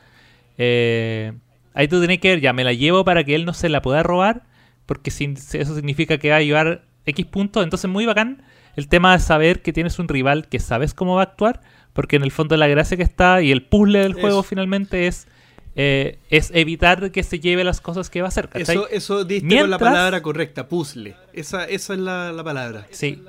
eh, 0.58 1.34
ahí 1.73 1.89
tú 1.89 1.99
tenés 1.99 2.19
que 2.19 2.30
ver, 2.30 2.39
ya 2.39 2.54
me 2.54 2.63
la 2.63 2.71
llevo 2.71 3.04
para 3.04 3.25
que 3.25 3.36
él 3.36 3.43
no 3.43 3.54
se 3.54 3.67
la 3.67 3.82
pueda 3.82 4.02
robar, 4.02 4.43
porque 4.86 5.12
si, 5.12 5.25
eso 5.25 5.75
significa 5.75 6.17
que 6.19 6.30
va 6.30 6.38
a 6.38 6.41
llevar 6.41 6.84
X 7.06 7.25
puntos. 7.25 7.62
Entonces, 7.65 7.89
muy 7.89 8.06
bacán 8.06 8.41
el 8.78 8.88
tema 8.88 9.12
de 9.12 9.19
saber 9.19 9.62
que 9.62 9.73
tienes 9.73 9.99
un 9.99 10.08
rival 10.08 10.47
que 10.47 10.60
sabes 10.60 10.93
cómo 10.93 11.15
va 11.15 11.23
a 11.23 11.25
actuar, 11.25 11.60
porque 11.91 12.15
en 12.15 12.23
el 12.23 12.32
fondo 12.32 12.56
la 12.56 12.67
gracia 12.67 12.95
que 12.95 13.04
está 13.04 13.41
y 13.41 13.52
el 13.52 13.63
puzzle 13.63 13.99
del 13.99 14.13
juego 14.13 14.41
finalmente 14.43 15.08
es, 15.08 15.28
eh, 15.75 16.19
es 16.29 16.51
evitar 16.53 17.12
que 17.12 17.23
se 17.23 17.39
lleve 17.39 17.63
las 17.63 17.79
cosas 17.82 18.10
que 18.10 18.21
va 18.21 18.27
a 18.27 18.29
hacer. 18.29 18.49
¿cachai? 18.49 18.75
Eso, 18.75 18.88
eso 18.89 19.23
diste 19.23 19.60
con 19.60 19.69
la 19.69 19.79
palabra 19.79 20.21
correcta, 20.21 20.67
puzzle. 20.67 21.15
Esa, 21.34 21.65
esa 21.65 21.93
es 21.93 21.99
la, 21.99 22.32
la 22.32 22.43
palabra. 22.43 22.88
Sí. 22.91 23.21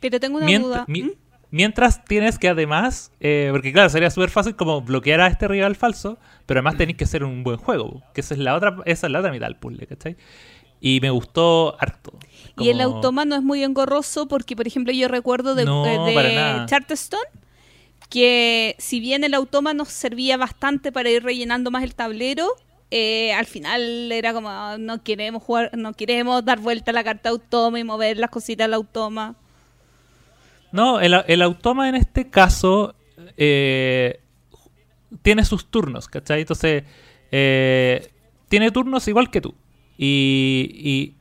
Pero 0.00 0.20
tengo 0.20 0.36
una 0.38 0.46
Mient- 0.46 0.62
duda. 0.62 0.84
mi- 0.88 1.02
¿Mm? 1.04 1.12
Mientras 1.50 2.04
tienes 2.04 2.36
que 2.38 2.48
además, 2.48 3.12
eh, 3.20 3.48
porque 3.52 3.72
claro, 3.72 3.88
sería 3.88 4.10
súper 4.10 4.28
fácil 4.28 4.56
como 4.56 4.82
bloquear 4.82 5.20
a 5.20 5.28
este 5.28 5.46
rival 5.46 5.76
falso, 5.76 6.18
pero 6.46 6.58
además 6.58 6.76
tenéis 6.76 6.98
que 6.98 7.04
hacer 7.04 7.22
un 7.22 7.44
buen 7.44 7.58
juego, 7.58 8.02
que 8.12 8.22
esa 8.22 8.34
es 8.34 8.40
la 8.40 8.56
otra, 8.56 8.76
esa 8.86 9.06
es 9.06 9.12
la 9.12 9.20
otra 9.20 9.30
mitad 9.30 9.46
del 9.46 9.54
puzzle, 9.56 9.86
¿cachai? 9.86 10.16
Y 10.80 10.98
me 11.00 11.10
gustó 11.10 11.76
harto. 11.80 12.18
Y 12.58 12.70
el 12.70 12.78
Como- 12.82 12.96
automa 12.96 13.24
no 13.24 13.36
es 13.36 13.42
muy 13.42 13.62
engorroso 13.62 14.26
porque, 14.26 14.56
por 14.56 14.66
ejemplo, 14.66 14.92
yo 14.92 15.06
recuerdo 15.06 15.54
de, 15.54 15.64
No, 15.64 15.86
eh, 15.86 16.12
de. 16.12 16.66
Charterstone 16.66 17.22
que 18.14 18.76
si 18.78 19.00
bien 19.00 19.24
el 19.24 19.34
automa 19.34 19.74
nos 19.74 19.88
servía 19.88 20.36
bastante 20.36 20.92
para 20.92 21.10
ir 21.10 21.24
rellenando 21.24 21.72
más 21.72 21.82
el 21.82 21.96
tablero, 21.96 22.46
eh, 22.92 23.32
al 23.32 23.44
final 23.44 24.12
era 24.12 24.32
como 24.32 24.50
"Ah, 24.50 24.76
no 24.78 25.02
queremos 25.02 25.42
jugar, 25.42 25.76
no 25.76 25.94
queremos 25.94 26.44
dar 26.44 26.60
vuelta 26.60 26.92
a 26.92 26.94
la 26.94 27.02
carta 27.02 27.30
automa 27.30 27.80
y 27.80 27.82
mover 27.82 28.16
las 28.18 28.30
cositas 28.30 28.66
al 28.66 28.74
automa. 28.74 29.34
No, 30.70 31.00
el, 31.00 31.12
el 31.26 31.42
automa 31.42 31.88
en 31.88 31.96
este 31.96 32.30
caso 32.30 32.94
eh, 33.36 34.20
tiene 35.22 35.44
sus 35.44 35.66
turnos, 35.66 36.06
¿cachai? 36.06 36.42
Entonces, 36.42 36.84
eh, 37.32 38.12
tiene 38.48 38.70
turnos 38.70 39.08
igual 39.08 39.28
que 39.28 39.40
tú. 39.40 39.56
Y, 39.98 41.14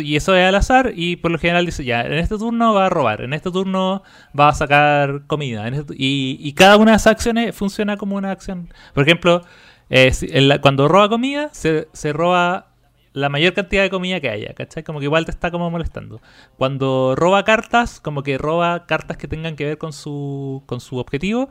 y 0.00 0.16
eso 0.16 0.34
es 0.34 0.46
al 0.46 0.54
azar 0.54 0.92
y 0.94 1.16
por 1.16 1.30
lo 1.30 1.38
general 1.38 1.66
dice, 1.66 1.84
ya, 1.84 2.02
en 2.02 2.14
este 2.14 2.38
turno 2.38 2.74
va 2.74 2.86
a 2.86 2.88
robar, 2.90 3.22
en 3.22 3.32
este 3.32 3.50
turno 3.50 4.02
va 4.38 4.48
a 4.48 4.54
sacar 4.54 5.22
comida. 5.26 5.66
en 5.68 5.74
este- 5.74 5.94
y, 5.96 6.52
cada 6.54 6.76
una 6.76 6.92
de 6.92 6.96
esas 6.98 7.12
acciones 7.12 7.54
funciona 7.54 7.96
como 7.96 8.16
una 8.16 8.30
acción. 8.30 8.68
Por 8.94 9.04
ejemplo, 9.04 9.42
eh, 9.90 10.12
cuando 10.60 10.88
roba 10.88 11.08
comida, 11.08 11.50
se, 11.52 11.88
se 11.92 12.12
roba 12.12 12.72
la 13.12 13.28
mayor 13.28 13.52
cantidad 13.54 13.82
de 13.82 13.90
comida 13.90 14.20
que 14.20 14.30
haya, 14.30 14.54
¿cachai? 14.54 14.82
Como 14.82 14.98
que 14.98 15.04
igual 15.06 15.24
te 15.24 15.30
está 15.30 15.50
como 15.50 15.70
molestando. 15.70 16.20
Cuando 16.56 17.14
roba 17.16 17.44
cartas, 17.44 18.00
como 18.00 18.22
que 18.22 18.38
roba 18.38 18.86
cartas 18.86 19.16
que 19.16 19.28
tengan 19.28 19.56
que 19.56 19.66
ver 19.66 19.78
con 19.78 19.92
su, 19.92 20.62
con 20.66 20.80
su 20.80 20.96
objetivo. 20.98 21.48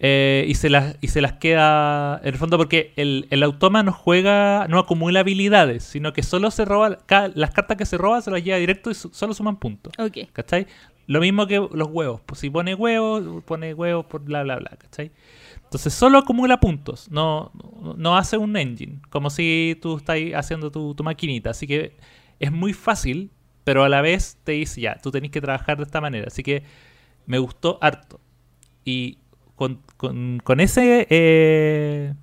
Eh, 0.00 0.44
y, 0.48 0.54
se 0.54 0.70
las, 0.70 0.96
y 1.00 1.08
se 1.08 1.20
las 1.20 1.34
queda 1.34 2.18
en 2.22 2.28
el 2.28 2.34
fondo 2.36 2.56
porque 2.56 2.92
el, 2.96 3.26
el 3.30 3.42
automa 3.42 3.82
no 3.82 3.92
juega, 3.92 4.66
no 4.68 4.78
acumula 4.78 5.20
habilidades, 5.20 5.82
sino 5.84 6.12
que 6.12 6.22
solo 6.22 6.50
se 6.50 6.64
roba, 6.64 6.98
las 7.34 7.50
cartas 7.50 7.76
que 7.76 7.86
se 7.86 7.98
roba 7.98 8.20
se 8.22 8.30
las 8.30 8.44
lleva 8.44 8.58
directo 8.58 8.90
y 8.90 8.94
su- 8.94 9.10
solo 9.12 9.34
suman 9.34 9.56
puntos. 9.56 9.92
Ok. 9.98 10.30
¿Cachai? 10.32 10.66
Lo 11.06 11.20
mismo 11.20 11.46
que 11.46 11.56
los 11.56 11.88
huevos. 11.90 12.20
Pues 12.26 12.40
si 12.40 12.50
pone 12.50 12.74
huevos, 12.74 13.42
pone 13.44 13.74
huevos 13.74 14.04
por 14.06 14.22
bla 14.22 14.42
bla 14.42 14.56
bla, 14.56 14.70
¿cachai? 14.78 15.10
Entonces 15.64 15.92
solo 15.92 16.18
acumula 16.18 16.60
puntos, 16.60 17.10
no, 17.10 17.50
no, 17.96 18.16
hace 18.16 18.38
un 18.38 18.56
engine, 18.56 19.00
como 19.10 19.28
si 19.28 19.76
tú 19.82 19.98
estás 19.98 20.16
haciendo 20.34 20.70
tu, 20.70 20.94
tu 20.94 21.04
maquinita. 21.04 21.50
Así 21.50 21.66
que 21.66 21.96
es 22.40 22.50
muy 22.52 22.72
fácil, 22.72 23.30
pero 23.64 23.84
a 23.84 23.88
la 23.90 24.00
vez 24.00 24.38
te 24.44 24.52
dice 24.52 24.80
ya, 24.80 24.96
tú 25.02 25.10
tenés 25.10 25.30
que 25.30 25.40
trabajar 25.42 25.76
de 25.76 25.82
esta 25.84 26.00
manera. 26.00 26.28
Así 26.28 26.42
que 26.42 26.62
me 27.26 27.38
gustó 27.38 27.78
harto. 27.82 28.18
Y 28.84 29.18
con, 29.58 29.80
con, 29.98 30.40
con 30.42 30.60
ese... 30.60 31.06
eh, 31.10 32.14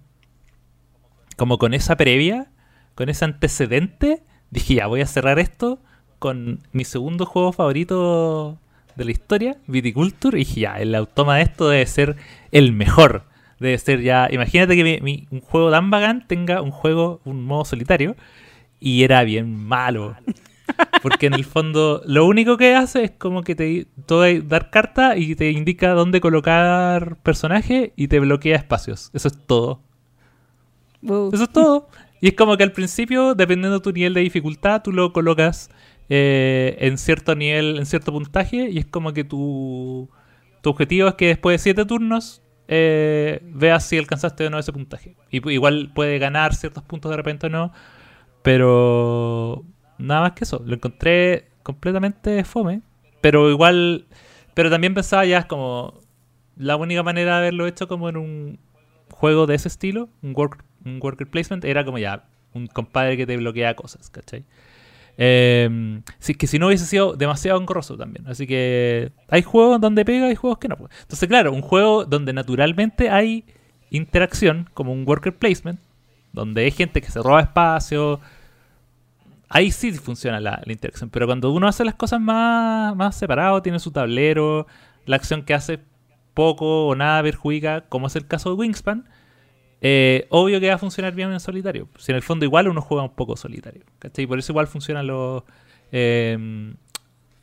como 1.38 1.58
con 1.58 1.74
esa 1.74 1.98
previa, 1.98 2.48
con 2.96 3.10
ese 3.10 3.26
antecedente, 3.26 4.24
dije 4.52 4.76
ya, 4.76 4.88
voy 4.88 5.02
a 5.02 5.06
cerrar 5.06 5.38
esto 5.38 5.80
con 6.18 6.62
mi 6.72 6.86
segundo 6.86 7.26
juego 7.26 7.52
favorito 7.52 8.58
de 8.96 9.06
la 9.06 9.12
historia, 9.12 9.58
Viticulture, 9.68 10.38
y 10.40 10.46
dije 10.46 10.62
ya, 10.62 10.80
el 10.80 10.96
automa 10.96 11.36
de 11.36 11.44
esto 11.44 11.68
debe 11.68 11.86
ser 11.86 12.16
el 12.52 12.72
mejor. 12.72 13.24
Debe 13.60 13.78
ser 13.78 14.02
ya, 14.02 14.30
imagínate 14.32 14.76
que 14.76 14.84
mi- 15.02 15.28
un 15.30 15.42
juego 15.42 15.70
tan 15.72 15.92
tenga 16.28 16.62
un 16.62 16.72
juego, 16.72 17.20
un 17.26 17.44
modo 17.44 17.66
solitario, 17.66 18.16
y 18.80 19.04
era 19.04 19.24
bien 19.24 19.56
malo. 19.56 20.16
Porque 21.02 21.28
en 21.28 21.34
el 21.34 21.46
fondo 21.46 22.02
lo 22.06 22.26
único 22.26 22.58
que 22.58 22.76
hace 22.76 23.04
es 23.04 23.12
como 23.12 23.44
que 23.44 23.56
te 23.56 23.88
a 24.10 24.42
dar 24.44 24.70
carta 24.70 25.18
y 25.18 25.36
te 25.36 25.52
indica 25.52 25.92
dónde 25.94 26.22
colocar 26.22 27.18
personaje 27.18 27.94
y 27.96 28.08
te 28.08 28.20
bloquea 28.20 28.56
espacios. 28.56 29.12
Eso 29.14 29.28
es 29.28 29.38
todo. 29.46 29.82
Uh. 31.04 31.30
Eso 31.34 31.44
es 31.44 31.52
todo. 31.52 31.88
Y 32.22 32.30
es 32.30 32.34
como 32.34 32.58
que 32.58 32.64
al 32.64 32.72
principio, 32.72 33.36
dependiendo 33.36 33.78
de 33.78 33.84
tu 33.84 33.92
nivel 33.92 34.14
de 34.14 34.22
dificultad, 34.22 34.82
tú 34.82 34.92
lo 34.92 35.14
colocas 35.14 35.70
eh, 36.10 36.76
en 36.80 36.98
cierto 36.98 37.36
nivel, 37.36 37.78
en 37.78 37.86
cierto 37.86 38.12
puntaje, 38.12 38.70
y 38.70 38.80
es 38.80 38.86
como 38.86 39.14
que 39.14 39.24
tu, 39.24 40.10
tu 40.62 40.70
objetivo 40.70 41.10
es 41.10 41.16
que 41.16 41.28
después 41.28 41.56
de 41.56 41.64
siete 41.64 41.86
turnos 41.86 42.42
eh, 42.68 43.42
veas 43.44 43.86
si 43.86 43.98
alcanzaste 43.98 44.48
o 44.48 44.50
no 44.50 44.60
ese 44.60 44.74
puntaje. 44.74 45.16
Y 45.30 45.48
igual 45.52 45.92
puede 45.94 46.18
ganar 46.18 46.56
ciertos 46.56 46.84
puntos 46.84 47.12
de 47.12 47.18
repente 47.18 47.48
o 47.48 47.50
no, 47.50 47.72
pero 48.42 49.64
nada 49.98 50.22
más 50.22 50.32
que 50.34 50.44
eso. 50.44 50.62
Lo 50.66 50.76
encontré 50.76 51.50
completamente 51.64 52.44
fome, 52.44 52.82
pero 53.22 53.50
igual, 53.50 54.06
pero 54.54 54.70
también 54.70 54.94
pensaba 54.94 55.26
ya 55.26 55.48
como 55.48 56.00
la 56.58 56.76
única 56.76 57.04
manera 57.04 57.34
de 57.34 57.38
haberlo 57.40 57.68
hecho 57.68 57.88
como 57.88 58.10
en 58.10 58.18
un 58.18 58.60
juego 59.12 59.48
de 59.48 59.56
ese 59.56 59.68
estilo, 59.68 60.10
un, 60.22 60.34
work, 60.36 60.64
un 60.86 61.00
worker 61.02 61.28
placement, 61.28 61.66
era 61.66 61.84
como 61.84 61.98
ya 61.98 62.26
un 62.54 62.68
compadre 62.68 63.18
que 63.18 63.26
te 63.26 63.38
bloquea 63.38 63.76
cosas, 63.76 64.10
¿cachai? 64.10 64.46
Eh, 65.18 66.02
sí, 66.20 66.36
que 66.36 66.48
si 66.48 66.60
no 66.60 66.68
hubiese 66.68 66.86
sido 66.86 67.14
demasiado 67.14 67.60
engorroso 67.60 67.98
también. 67.98 68.28
Así 68.28 68.48
que 68.48 69.12
hay 69.30 69.44
juegos 69.44 69.80
donde 69.80 70.04
pega 70.06 70.28
hay 70.28 70.36
juegos 70.36 70.60
que 70.60 70.68
no. 70.68 70.78
pues. 70.78 70.92
Entonces, 71.02 71.28
claro, 71.28 71.52
un 71.54 71.62
juego 71.62 72.06
donde 72.06 72.34
naturalmente 72.34 73.10
hay 73.10 73.46
interacción, 73.90 74.70
como 74.74 74.92
un 74.92 75.08
worker 75.08 75.36
placement, 75.36 75.80
donde 76.34 76.66
hay 76.66 76.72
gente 76.72 77.02
que 77.02 77.12
se 77.12 77.22
roba 77.22 77.42
espacio. 77.42 78.20
Ahí 79.50 79.72
sí 79.72 79.92
funciona 79.94 80.40
la, 80.40 80.62
interacción. 80.66 81.10
Pero 81.10 81.28
cuando 81.28 81.52
uno 81.52 81.68
hace 81.68 81.86
las 81.86 81.96
cosas 81.96 82.20
más, 82.20 82.96
más 82.96 83.16
separado, 83.16 83.62
tiene 83.62 83.80
su 83.80 83.92
tablero, 83.92 84.68
la 85.06 85.16
acción 85.16 85.44
que 85.44 85.54
hace 85.54 85.80
poco 86.34 86.88
o 86.88 86.96
nada 86.96 87.22
perjudica, 87.22 87.82
como 87.82 88.08
es 88.08 88.16
el 88.16 88.28
caso 88.28 88.50
de 88.50 88.56
Wingspan, 88.56 89.08
eh, 89.82 90.26
obvio 90.30 90.60
que 90.60 90.70
va 90.70 90.76
a 90.76 90.78
funcionar 90.80 91.14
bien 91.14 91.32
en 91.32 91.40
solitario. 91.40 91.88
Si 91.98 92.12
en 92.12 92.16
el 92.16 92.24
fondo 92.24 92.46
igual 92.46 92.68
uno 92.68 92.82
juega 92.82 93.04
un 93.04 93.14
poco 93.14 93.38
solitario. 93.38 93.84
¿cachai? 94.00 94.26
Por 94.26 94.40
eso 94.40 94.52
igual 94.52 94.68
funcionan 94.68 95.08
los... 95.08 95.44
eh, 95.92 96.74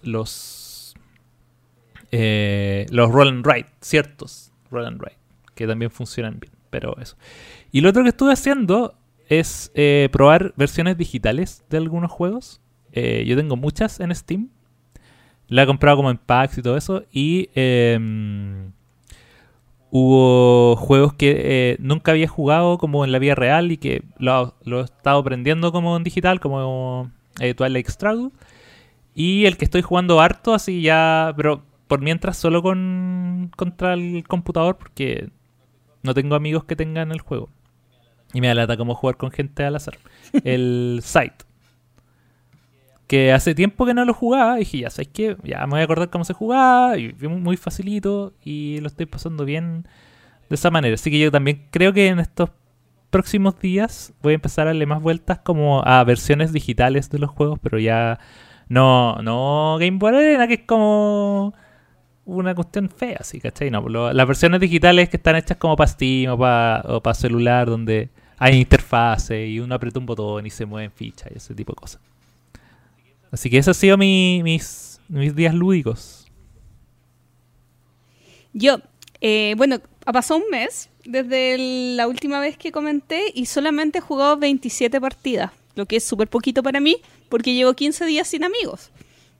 los... 0.02 0.94
los 2.10 3.10
roll 3.10 3.28
and 3.28 3.46
write, 3.46 3.68
ciertos 3.80 4.52
roll 4.70 4.86
and 4.86 5.00
write, 5.00 5.18
que 5.54 5.66
también 5.66 5.90
funcionan 5.90 6.40
bien. 6.40 6.52
Pero 6.70 6.96
eso. 6.98 7.16
Y 7.70 7.82
lo 7.82 7.90
otro 7.90 8.02
que 8.02 8.08
estuve 8.08 8.32
haciendo 8.32 8.94
es 9.38 9.73
eh, 9.75 10.09
probar 10.12 10.53
versiones 10.57 10.99
digitales 10.99 11.64
de 11.71 11.79
algunos 11.79 12.11
juegos. 12.11 12.61
Eh, 12.92 13.25
yo 13.27 13.35
tengo 13.35 13.57
muchas 13.57 13.99
en 14.01 14.14
Steam. 14.14 14.51
La 15.49 15.62
he 15.62 15.66
comprado 15.66 15.97
como 15.97 16.11
en 16.11 16.18
packs 16.18 16.59
y 16.59 16.62
todo 16.62 16.77
eso. 16.77 17.05
Y 17.11 17.49
em, 17.55 18.73
hubo 19.90 20.77
juegos 20.77 21.14
que 21.14 21.31
eh, 21.38 21.77
nunca 21.81 22.12
había 22.12 22.29
jugado 22.29 22.77
como 22.77 23.05
en 23.05 23.12
la 23.12 23.18
vida 23.18 23.35
real 23.35 23.73
y 23.73 23.79
que 23.79 24.03
lo, 24.18 24.55
he 24.66 24.81
estado 24.81 25.21
aprendiendo 25.21 25.73
como 25.73 25.97
en 25.97 26.05
digital, 26.05 26.38
como 26.38 27.11
Twilight 27.57 27.88
Struggle. 27.88 28.31
Y 29.14 29.47
el 29.47 29.57
que 29.57 29.64
estoy 29.64 29.83
jugando 29.83 30.21
harto, 30.21 30.53
así 30.55 30.83
ya, 30.83 31.33
pero 31.37 31.62
por 31.88 32.01
mientras 32.01 32.37
solo 32.37 32.62
con 32.62 33.51
contra 33.57 33.95
el 33.95 34.25
computador 34.27 34.79
porque 34.79 35.31
no 36.03 36.14
tengo 36.14 36.35
amigos 36.35 36.64
que 36.64 36.77
tengan 36.77 37.12
el 37.12 37.21
juego. 37.21 37.51
Y 38.33 38.40
me 38.40 38.49
da 38.49 38.55
lata 38.55 38.77
como 38.77 38.95
jugar 38.95 39.16
con 39.16 39.31
gente 39.31 39.64
al 39.64 39.77
azar. 39.77 39.99
El 40.45 41.01
Sight. 41.05 41.35
Que 43.07 43.33
hace 43.33 43.55
tiempo 43.55 43.85
que 43.85 43.95
no 43.95 44.05
lo 44.05 44.14
jugaba. 44.14 44.57
Y 44.57 44.61
dije, 44.61 44.79
ya 44.79 44.90
sabes 44.90 45.09
que 45.09 45.37
ya 45.45 45.61
me 45.66 45.73
voy 45.73 45.81
a 45.81 45.85
acordar 45.85 46.09
cómo 46.11 46.25
se 46.25 46.33
jugaba. 46.33 46.97
Y 46.99 47.11
fue 47.12 47.29
muy 47.29 47.57
facilito. 47.57 48.33
Y 48.42 48.79
lo 48.81 48.87
estoy 48.87 49.07
pasando 49.07 49.45
bien 49.45 49.87
de 50.49 50.55
esa 50.55 50.71
manera. 50.71 50.95
Así 50.95 51.11
que 51.11 51.18
yo 51.18 51.31
también 51.31 51.66
creo 51.71 51.92
que 51.92 52.09
en 52.09 52.21
estos 52.21 52.51
próximos 53.11 53.61
días 53.61 54.14
voy 54.23 54.33
a 54.33 54.37
empezar 54.37 54.66
a 54.66 54.71
darle 54.71 54.87
más 54.87 55.03
vueltas 55.03 55.38
como 55.40 55.83
a 55.85 56.03
versiones 56.05 56.53
digitales 56.53 57.11
de 57.11 57.18
los 57.18 57.31
juegos. 57.31 57.59
Pero 57.62 57.79
ya 57.79 58.18
no, 58.68 59.16
no 59.23 59.77
Game 59.79 59.99
Boy 59.99 60.14
Arena, 60.14 60.49
que 60.49 60.55
es 60.55 60.61
como 60.66 61.53
una 62.25 62.55
cuestión 62.55 62.88
fea, 62.88 63.18
así, 63.21 63.40
¿cachai? 63.40 63.71
No, 63.71 63.83
lo- 63.83 64.12
las 64.12 64.27
versiones 64.27 64.61
digitales 64.61 65.09
que 65.11 65.16
están 65.18 65.37
hechas 65.37 65.59
como 65.59 65.77
para 65.77 65.88
Steam 65.88 66.33
o 66.33 66.38
para 66.38 67.14
celular, 67.14 67.68
donde 67.68 68.09
hay 68.44 68.59
interfaz 68.59 69.20
interfase 69.31 69.46
y 69.46 69.61
uno 69.61 69.74
aprieta 69.74 69.98
un 69.98 70.07
botón 70.07 70.46
y 70.46 70.50
se 70.50 70.66
mueven 70.66 70.90
fichas 70.90 71.31
y 71.33 71.37
ese 71.38 71.55
tipo 71.55 71.72
de 71.72 71.76
cosas. 71.76 72.00
Así 73.31 73.48
que 73.48 73.59
esos 73.59 73.76
han 73.76 73.81
sido 73.81 73.96
mi- 73.98 74.40
mis, 74.42 75.00
mis 75.09 75.35
días 75.35 75.55
lúdicos. 75.55 76.26
Yo, 78.52 78.78
eh, 79.20 79.55
bueno, 79.57 79.81
ha 80.05 80.12
pasado 80.12 80.40
un 80.40 80.50
mes 80.50 80.90
desde 81.05 81.55
el- 81.55 81.96
la 81.96 82.07
última 82.09 82.40
vez 82.40 82.57
que 82.57 82.72
comenté 82.72 83.31
y 83.35 83.46
solamente 83.46 83.98
he 83.98 84.02
jugado 84.02 84.37
27 84.37 85.00
partidas, 85.00 85.52
lo 85.74 85.87
que 85.87 85.96
es 85.96 86.05
súper 86.05 86.28
poquito 86.28 86.62
para 86.62 86.81
mí 86.81 86.96
porque 87.28 87.55
llevo 87.55 87.72
15 87.74 88.05
días 88.05 88.28
sin 88.28 88.44
amigos. 88.44 88.90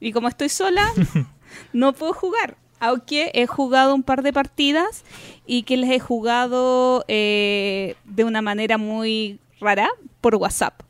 Y 0.01 0.12
como 0.12 0.29
estoy 0.29 0.49
sola, 0.49 0.87
no 1.73 1.93
puedo 1.93 2.12
jugar. 2.15 2.57
Aunque 2.85 3.31
he 3.35 3.47
jugado 3.47 3.95
un 3.95 4.03
par 4.03 4.23
de 4.23 4.33
partidas 4.33 5.05
y 5.47 5.62
que 5.62 5.77
les 5.77 5.90
he 5.90 6.01
jugado 6.01 7.05
eh, 7.07 7.95
de 8.05 8.25
una 8.25 8.42
manera 8.42 8.77
muy 8.77 9.38
rara 9.61 9.88
por 10.21 10.35
WhatsApp. 10.35 10.81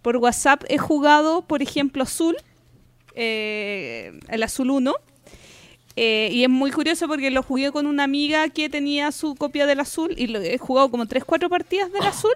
Por 0.00 0.16
WhatsApp 0.16 0.64
he 0.68 0.78
jugado, 0.78 1.42
por 1.42 1.60
ejemplo, 1.62 2.02
Azul, 2.04 2.36
eh, 3.14 4.18
el 4.28 4.42
Azul 4.42 4.70
1. 4.70 4.94
Eh, 5.96 6.30
y 6.32 6.42
es 6.42 6.48
muy 6.48 6.70
curioso 6.72 7.06
porque 7.06 7.30
lo 7.30 7.42
jugué 7.42 7.70
con 7.70 7.86
una 7.86 8.04
amiga 8.04 8.48
que 8.48 8.68
tenía 8.68 9.12
su 9.12 9.34
copia 9.36 9.64
del 9.66 9.78
azul 9.80 10.12
y 10.16 10.26
lo, 10.26 10.40
he 10.40 10.58
jugado 10.58 10.90
como 10.90 11.04
3-4 11.06 11.48
partidas 11.48 11.92
del 11.92 12.02
azul. 12.02 12.32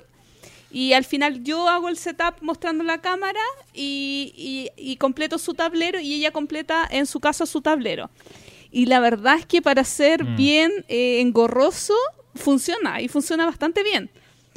Y 0.71 0.93
al 0.93 1.05
final 1.05 1.43
yo 1.43 1.69
hago 1.69 1.89
el 1.89 1.97
setup 1.97 2.35
mostrando 2.43 2.85
la 2.85 2.99
cámara 3.01 3.41
y, 3.75 4.33
y- 4.77 4.91
y 4.91 4.97
completo 4.97 5.39
su 5.39 5.55
tablero 5.55 5.99
y 5.99 6.15
ella 6.15 6.31
completa 6.31 6.87
en 6.91 7.07
su 7.07 7.19
caso 7.19 7.47
su 7.47 7.61
tablero. 7.63 8.11
Y 8.71 8.87
la 8.87 9.01
verdad 9.01 9.39
es 9.39 9.47
que 9.47 9.63
para 9.63 9.85
ser 9.85 10.25
Mm. 10.25 10.37
bien 10.37 10.73
eh, 10.89 11.21
engorroso 11.21 11.95
funciona 12.35 13.01
y 13.01 13.09
funciona 13.09 13.47
bastante 13.47 13.83
bien. 13.83 14.11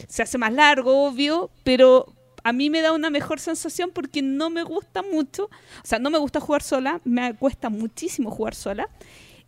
Se 0.08 0.21
hace 0.24 0.38
más 0.38 0.52
largo, 0.54 1.06
obvio, 1.06 1.50
pero 1.63 2.13
a 2.43 2.52
mí 2.54 2.69
me 2.69 2.82
da 2.82 2.91
una 2.91 3.10
mejor 3.10 3.39
sensación 3.39 3.91
porque 3.91 4.21
no 4.21 4.50
me 4.50 4.63
gusta 4.63 5.02
mucho, 5.04 5.45
o 5.45 5.86
sea, 5.86 6.00
no 6.00 6.10
me 6.10 6.17
gusta 6.17 6.39
jugar 6.39 6.63
sola, 6.63 7.00
me 7.04 7.36
cuesta 7.36 7.69
muchísimo 7.69 8.32
jugar 8.32 8.56
sola 8.56 8.89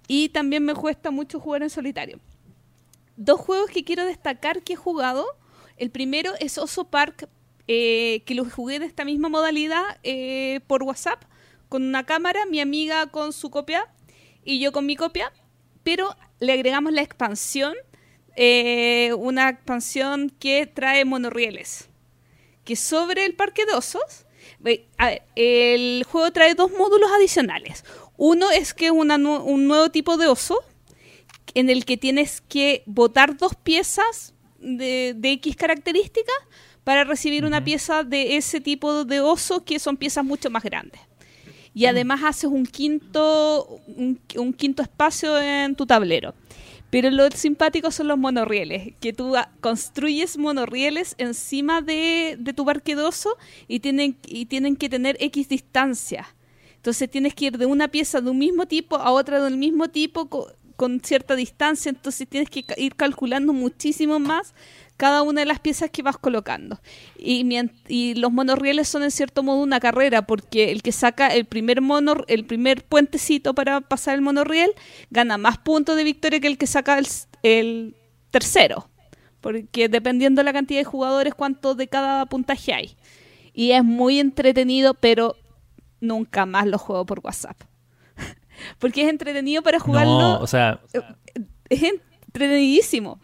y 0.08 0.30
también 0.30 0.64
me 0.64 0.76
cuesta 0.76 1.10
mucho 1.12 1.40
jugar 1.40 1.64
en 1.64 1.70
solitario. 1.70 2.20
Dos 3.18 3.40
juegos 3.40 3.70
que 3.70 3.84
quiero 3.84 4.06
destacar 4.06 4.62
que 4.64 4.74
he 4.74 4.76
jugado. 4.76 5.26
El 5.78 5.90
primero 5.90 6.34
es 6.40 6.58
Oso 6.58 6.86
Park, 6.86 7.28
eh, 7.68 8.22
que 8.26 8.36
lo 8.36 8.46
jugué 8.46 8.80
de 8.80 8.86
esta 8.86 9.06
misma 9.06 9.30
modalidad 9.30 9.84
eh, 10.04 10.60
por 10.68 10.84
WhatsApp, 10.84 11.24
con 11.70 11.84
una 11.84 12.06
cámara, 12.06 12.46
mi 12.46 12.60
amiga 12.60 13.08
con 13.08 13.34
su 13.34 13.50
copia 13.50 13.88
y 14.46 14.60
yo 14.60 14.72
con 14.72 14.86
mi 14.86 14.96
copia, 14.96 15.32
pero 15.84 16.16
le 16.40 16.54
agregamos 16.54 16.94
la 16.94 17.02
expansión, 17.02 17.74
eh, 18.36 19.14
una 19.18 19.50
expansión 19.50 20.30
que 20.40 20.66
trae 20.66 21.06
monorrieles 21.06 21.90
que 22.64 22.76
sobre 22.76 23.26
el 23.26 23.36
parque 23.36 23.66
de 23.66 23.74
osos, 23.74 24.26
ve- 24.60 24.88
a 24.98 25.08
ver, 25.08 25.24
el 25.36 26.06
juego 26.10 26.32
trae 26.32 26.56
dos 26.56 26.72
módulos 26.72 27.12
adicionales. 27.12 27.84
Uno 28.16 28.50
es 28.52 28.74
que 28.74 28.90
nu- 28.90 29.44
un 29.44 29.68
nuevo 29.68 29.90
tipo 29.92 30.16
de 30.18 30.28
oso 30.28 30.60
en 31.56 31.70
el 31.70 31.84
que 31.84 31.98
tienes 31.98 32.40
que 32.42 32.84
botar 32.86 33.36
dos 33.38 33.56
piezas 33.56 34.34
de, 34.60 35.14
de 35.16 35.32
X 35.34 35.58
características 35.58 36.36
para 36.86 37.04
recibir 37.04 37.44
una 37.46 37.64
pieza 37.64 38.04
de 38.04 38.38
ese 38.38 38.62
tipo 38.62 39.04
de 39.06 39.20
oso 39.20 39.66
que 39.66 39.78
son 39.80 39.98
piezas 39.98 40.24
mucho 40.24 40.50
más 40.50 40.64
grandes. 40.64 41.02
Y 41.74 41.86
además 41.86 42.22
haces 42.24 42.46
un 42.46 42.66
quinto, 42.66 43.80
un, 43.98 44.54
quinto 44.54 44.84
espacio 44.84 45.42
en 45.42 45.76
tu 45.76 45.86
tablero. 45.86 46.34
Pero 46.90 47.10
lo 47.10 47.30
simpático 47.32 47.90
son 47.90 48.08
los 48.10 48.20
monorrieles, 48.20 48.94
que 49.00 49.14
tú 49.14 49.34
construyes 49.62 50.38
monorrieles 50.38 51.16
encima 51.18 51.82
de, 51.82 52.38
de 52.40 52.54
tu 52.54 52.66
parque 52.66 52.96
de 52.96 53.02
oso 53.02 53.36
y 53.68 53.80
tienen, 53.80 54.16
y 54.28 54.46
tienen 54.46 54.76
que 54.76 54.90
tener 54.90 55.18
X 55.20 55.50
distancia. 55.50 56.36
Entonces 56.76 57.10
tienes 57.10 57.34
que 57.34 57.46
ir 57.46 57.58
de 57.58 57.66
una 57.66 57.88
pieza 57.88 58.22
de 58.22 58.30
un 58.30 58.38
mismo 58.38 58.68
tipo 58.68 58.98
a 58.98 59.12
otra 59.12 59.42
del 59.44 59.58
mismo 59.58 59.88
tipo 59.90 60.28
co- 60.30 60.52
con 60.76 61.00
cierta 61.00 61.36
distancia, 61.36 61.90
entonces 61.90 62.28
tienes 62.28 62.50
que 62.50 62.66
ir 62.78 62.96
calculando 62.96 63.54
muchísimo 63.54 64.20
más 64.20 64.54
cada 64.98 65.22
una 65.22 65.42
de 65.42 65.46
las 65.46 65.60
piezas 65.60 65.90
que 65.90 66.02
vas 66.02 66.18
colocando. 66.18 66.80
Y, 67.18 68.14
los 68.16 68.32
monorrieles 68.32 68.88
son 68.88 69.04
en 69.04 69.12
cierto 69.12 69.44
modo 69.44 69.62
una 69.62 69.80
carrera, 69.80 70.24
porque 70.24 70.72
el 70.72 70.82
que 70.82 70.92
saca 70.92 71.28
el 71.28 71.46
primer 71.46 71.82
mono, 71.82 72.16
el 72.28 72.46
primer 72.46 72.84
puentecito 72.84 73.54
para 73.54 73.82
pasar 73.82 74.16
el 74.16 74.22
monorriel, 74.22 74.72
gana 75.10 75.38
más 75.38 75.58
puntos 75.58 75.96
de 75.96 76.04
victoria 76.04 76.40
que 76.40 76.48
el 76.48 76.58
que 76.58 76.68
saca 76.68 77.00
el, 77.44 77.96
tercero. 78.32 78.90
Porque 79.42 79.90
dependiendo 79.90 80.40
de 80.40 80.46
la 80.46 80.54
cantidad 80.54 80.80
de 80.80 80.86
jugadores, 80.86 81.34
cuánto 81.34 81.76
de 81.76 81.88
cada 81.88 82.26
puntaje 82.26 82.74
hay. 82.74 82.96
Y 83.54 83.72
es 83.72 83.84
muy 83.84 84.20
entretenido, 84.20 84.94
pero 84.94 85.36
nunca 86.00 86.46
más 86.46 86.66
lo 86.66 86.78
juego 86.78 87.06
por 87.06 87.20
WhatsApp. 87.20 87.58
porque 88.80 89.04
es 89.04 89.10
entretenido 89.10 89.62
para 89.62 89.80
jugarlo. 89.80 90.18
No, 90.18 90.40
o 90.40 90.48
sea, 90.48 90.80
es 91.70 91.84
entretenidísimo. 91.84 93.20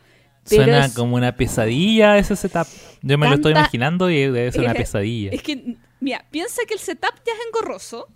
Pero 0.47 0.63
suena 0.63 0.85
es- 0.85 0.93
como 0.93 1.15
una 1.15 1.35
pesadilla 1.35 2.17
ese 2.17 2.35
setup. 2.35 2.67
Yo 3.01 3.17
me 3.17 3.27
lo 3.27 3.35
estoy 3.35 3.51
imaginando 3.51 4.09
y 4.09 4.17
debe 4.21 4.51
ser 4.51 4.61
una 4.61 4.71
Es- 4.71 4.77
pesadilla. 4.77 5.31
Es 5.31 5.41
que, 5.43 5.75
mira, 5.99 6.25
piensa 6.31 6.61
que 6.67 6.73
el 6.75 6.79
setup 6.79 7.13
ya 7.25 7.33
es 7.33 7.39
engorroso. 7.47 8.07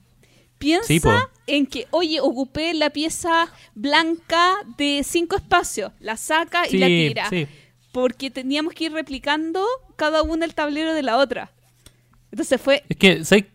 Piensa 0.57 0.88
Sí, 0.88 1.01
en 1.47 1.65
que, 1.65 1.88
oye, 1.91 2.21
ocupé 2.21 2.73
la 2.73 2.89
pieza 2.89 3.51
blanca 3.75 4.55
de 4.77 5.03
cinco 5.05 5.36
espacios, 5.36 5.91
la 5.99 6.15
saca 6.17 6.67
y 6.69 6.77
la 6.77 6.88
tira. 6.88 7.29
sí. 7.29 7.47
Porque 7.91 8.31
teníamos 8.31 8.73
que 8.73 8.86
ir 8.86 8.91
replicando 8.93 9.63
cada 9.97 10.23
una 10.23 10.45
el 10.45 10.55
tablero 10.55 10.93
de 10.95 11.03
la 11.03 11.17
otra. 11.17 11.51
Entonces 12.31 12.59
fue 12.59 12.83
Es 12.89 12.97
que, 12.97 13.23
¿sabes? 13.23 13.45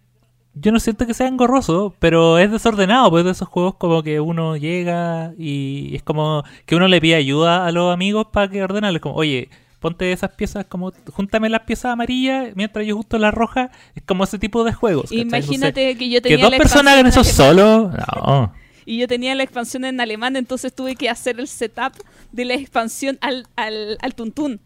Yo 0.61 0.73
no 0.73 0.81
siento 0.81 1.07
que 1.07 1.15
sea 1.15 1.29
engorroso, 1.29 1.95
pero 1.99 2.39
es 2.39 2.51
desordenado, 2.51 3.11
pues 3.11 3.25
de 3.25 3.31
esos 3.33 3.49
juegos 3.49 3.75
como 3.77 4.03
que 4.03 4.21
uno 4.21 4.57
llega 4.57 5.33
y 5.39 5.95
es 5.95 6.03
como 6.03 6.43
que 6.67 6.77
uno 6.77 6.89
le 6.89 7.01
pide 7.01 7.15
ayuda 7.17 7.67
a 7.67 7.73
los 7.73 7.93
amigos 7.93 8.27
para 8.33 8.49
que 8.49 8.63
ordenarles, 8.63 9.01
como, 9.03 9.15
oye, 9.15 9.49
ponte 9.81 10.11
esas 10.13 10.31
piezas, 10.31 10.65
como, 10.67 10.93
júntame 11.13 11.49
las 11.49 11.63
piezas 11.63 11.93
amarillas 11.93 12.49
mientras 12.57 12.87
yo 12.87 12.97
justo 12.97 13.19
las 13.19 13.33
rojas, 13.35 13.71
es 13.95 14.03
como 14.03 14.25
ese 14.25 14.39
tipo 14.39 14.65
de 14.65 14.73
juegos. 14.73 15.13
Imagínate 15.13 15.97
que 15.97 16.09
yo 16.09 16.21
tenía 16.21 16.39
que 16.39 16.43
dos 16.43 16.51
la 16.53 16.59
personas 16.59 16.95
hagan 16.95 17.07
eso 17.07 17.23
solo, 17.25 17.93
no. 18.17 18.53
y 18.85 18.99
yo 18.99 19.07
tenía 19.07 19.35
la 19.35 19.43
expansión 19.45 19.85
en 19.85 20.01
alemán, 20.01 20.35
entonces 20.37 20.75
tuve 20.75 20.97
que 20.97 21.09
hacer 21.09 21.39
el 21.39 21.47
setup 21.47 21.93
de 22.33 22.45
la 22.45 22.55
expansión 22.55 23.19
al, 23.21 23.47
al, 23.57 23.99
al 24.01 24.15
tuntún. 24.15 24.61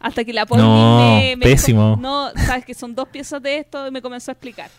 Hasta 0.00 0.24
que 0.24 0.32
la 0.32 0.46
Pauli 0.46 0.62
No, 0.62 1.16
me, 1.16 1.34
me 1.36 1.42
pésimo. 1.44 1.96
dijo, 1.96 2.00
no, 2.00 2.30
sabes 2.46 2.64
que 2.64 2.74
son 2.74 2.94
dos 2.94 3.08
piezas 3.08 3.42
de 3.42 3.58
esto 3.58 3.84
y 3.88 3.90
me 3.90 4.00
comenzó 4.00 4.30
a 4.30 4.34
explicar. 4.34 4.70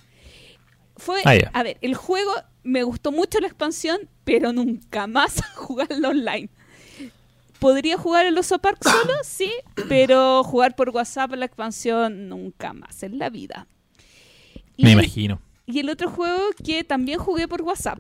Fue, 1.00 1.22
Ah, 1.26 1.34
a 1.54 1.64
ver, 1.64 1.78
el 1.82 1.96
juego 1.96 2.32
me 2.64 2.84
gustó 2.84 3.12
mucho 3.12 3.40
la 3.40 3.48
expansión, 3.48 4.00
pero 4.24 4.54
nunca 4.54 5.08
más 5.08 5.42
jugarlo 5.56 6.10
online. 6.10 6.50
¿Podría 7.60 7.98
jugar 7.98 8.26
el 8.26 8.38
Oso 8.38 8.60
Park 8.60 8.78
solo? 8.84 9.14
Sí, 9.24 9.52
pero 9.90 10.44
jugar 10.44 10.76
por 10.76 10.90
WhatsApp 10.92 11.34
la 11.34 11.46
expansión 11.46 12.30
nunca 12.30 12.74
más 12.74 13.04
en 13.04 13.18
la 13.20 13.30
vida. 13.30 13.68
Me 14.78 14.92
imagino. 14.92 15.42
y 15.66 15.80
el 15.80 15.90
otro 15.90 16.10
juego 16.10 16.40
que 16.64 16.84
también 16.86 17.20
jugué 17.20 17.48
por 17.50 17.62
WhatsApp 17.64 18.00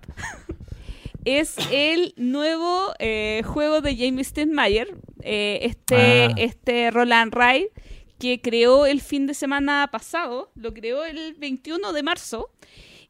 es 1.25 1.55
el 1.71 2.13
nuevo 2.15 2.93
eh, 2.99 3.41
juego 3.45 3.81
de 3.81 3.95
Jamie 3.97 4.23
Steinmeier, 4.23 4.95
eh, 5.21 5.59
este, 5.63 5.95
Ah. 6.29 6.33
este 6.37 6.91
Roland 6.91 7.33
Ride, 7.33 7.69
que 8.17 8.39
creó 8.41 8.85
el 8.85 9.01
fin 9.01 9.27
de 9.27 9.33
semana 9.33 9.89
pasado, 9.91 10.51
lo 10.55 10.73
creó 10.73 11.03
el 11.03 11.33
21 11.35 11.91
de 11.93 12.03
marzo, 12.03 12.49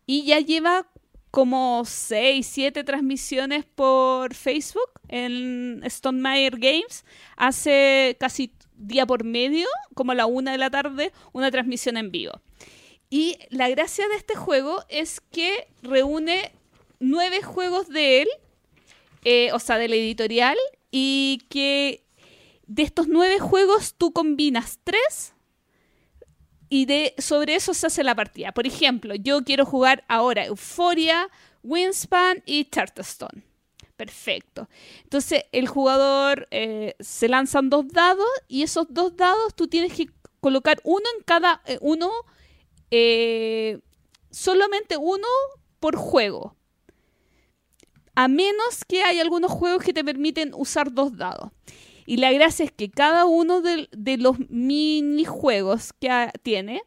y 0.09 0.23
ya 0.23 0.39
lleva 0.39 0.87
como 1.29 1.83
6, 1.85 2.43
7 2.43 2.83
transmisiones 2.83 3.63
por 3.63 4.33
Facebook 4.33 4.89
en 5.07 5.83
Steinmeier 5.85 6.57
Games. 6.57 7.05
Hace 7.37 8.17
casi 8.19 8.51
día 8.75 9.05
por 9.05 9.23
medio, 9.23 9.67
como 9.93 10.13
a 10.13 10.15
la 10.15 10.25
una 10.25 10.51
de 10.51 10.57
la 10.57 10.71
tarde, 10.71 11.11
una 11.31 11.51
transmisión 11.51 11.95
en 11.95 12.09
vivo. 12.09 12.41
Y 13.11 13.37
la 13.51 13.69
gracia 13.69 14.07
de 14.07 14.15
este 14.15 14.35
juego 14.35 14.83
es 14.89 15.21
que 15.21 15.67
reúne 15.83 16.53
nueve 16.99 17.43
juegos 17.43 17.87
de 17.87 18.23
él, 18.23 18.29
eh, 19.25 19.51
o 19.53 19.59
sea, 19.59 19.77
de 19.77 19.89
la 19.89 19.95
editorial, 19.95 20.57
y 20.89 21.43
que 21.51 22.03
de 22.65 22.81
estos 22.81 23.07
nueve 23.07 23.37
juegos 23.37 23.93
tú 23.95 24.11
combinas 24.11 24.79
tres 24.83 25.35
y 26.69 26.85
de 26.85 27.15
sobre 27.17 27.55
eso 27.55 27.73
se 27.73 27.87
hace 27.87 28.03
la 28.03 28.15
partida. 28.15 28.51
Por 28.51 28.67
ejemplo, 28.67 29.15
yo 29.15 29.43
quiero 29.43 29.65
jugar 29.65 30.03
ahora 30.07 30.45
Euphoria, 30.45 31.29
Wingspan 31.63 32.43
y 32.45 32.65
Charterstone. 32.65 33.43
Perfecto. 33.95 34.69
Entonces 35.03 35.43
el 35.51 35.67
jugador 35.67 36.47
eh, 36.51 36.95
se 36.99 37.27
lanzan 37.27 37.69
dos 37.69 37.87
dados 37.89 38.29
y 38.47 38.63
esos 38.63 38.87
dos 38.89 39.17
dados 39.17 39.55
tú 39.55 39.67
tienes 39.67 39.93
que 39.93 40.09
colocar 40.39 40.79
uno 40.85 41.03
en 41.17 41.23
cada 41.25 41.61
eh, 41.65 41.77
uno 41.81 42.09
eh, 42.91 43.79
solamente 44.31 44.95
uno 44.95 45.27
por 45.79 45.97
juego. 45.97 46.55
A 48.15 48.27
menos 48.27 48.85
que 48.87 49.03
hay 49.03 49.19
algunos 49.19 49.51
juegos 49.51 49.83
que 49.83 49.93
te 49.93 50.03
permiten 50.03 50.53
usar 50.53 50.93
dos 50.93 51.17
dados. 51.17 51.51
Y 52.09 52.17
la 52.17 52.31
gracia 52.31 52.65
es 52.65 52.71
que 52.71 52.89
cada 52.89 53.25
uno 53.25 53.61
de, 53.61 54.17
los 54.17 54.39
minijuegos 54.49 55.93
que 55.93 56.31
tiene 56.41 56.81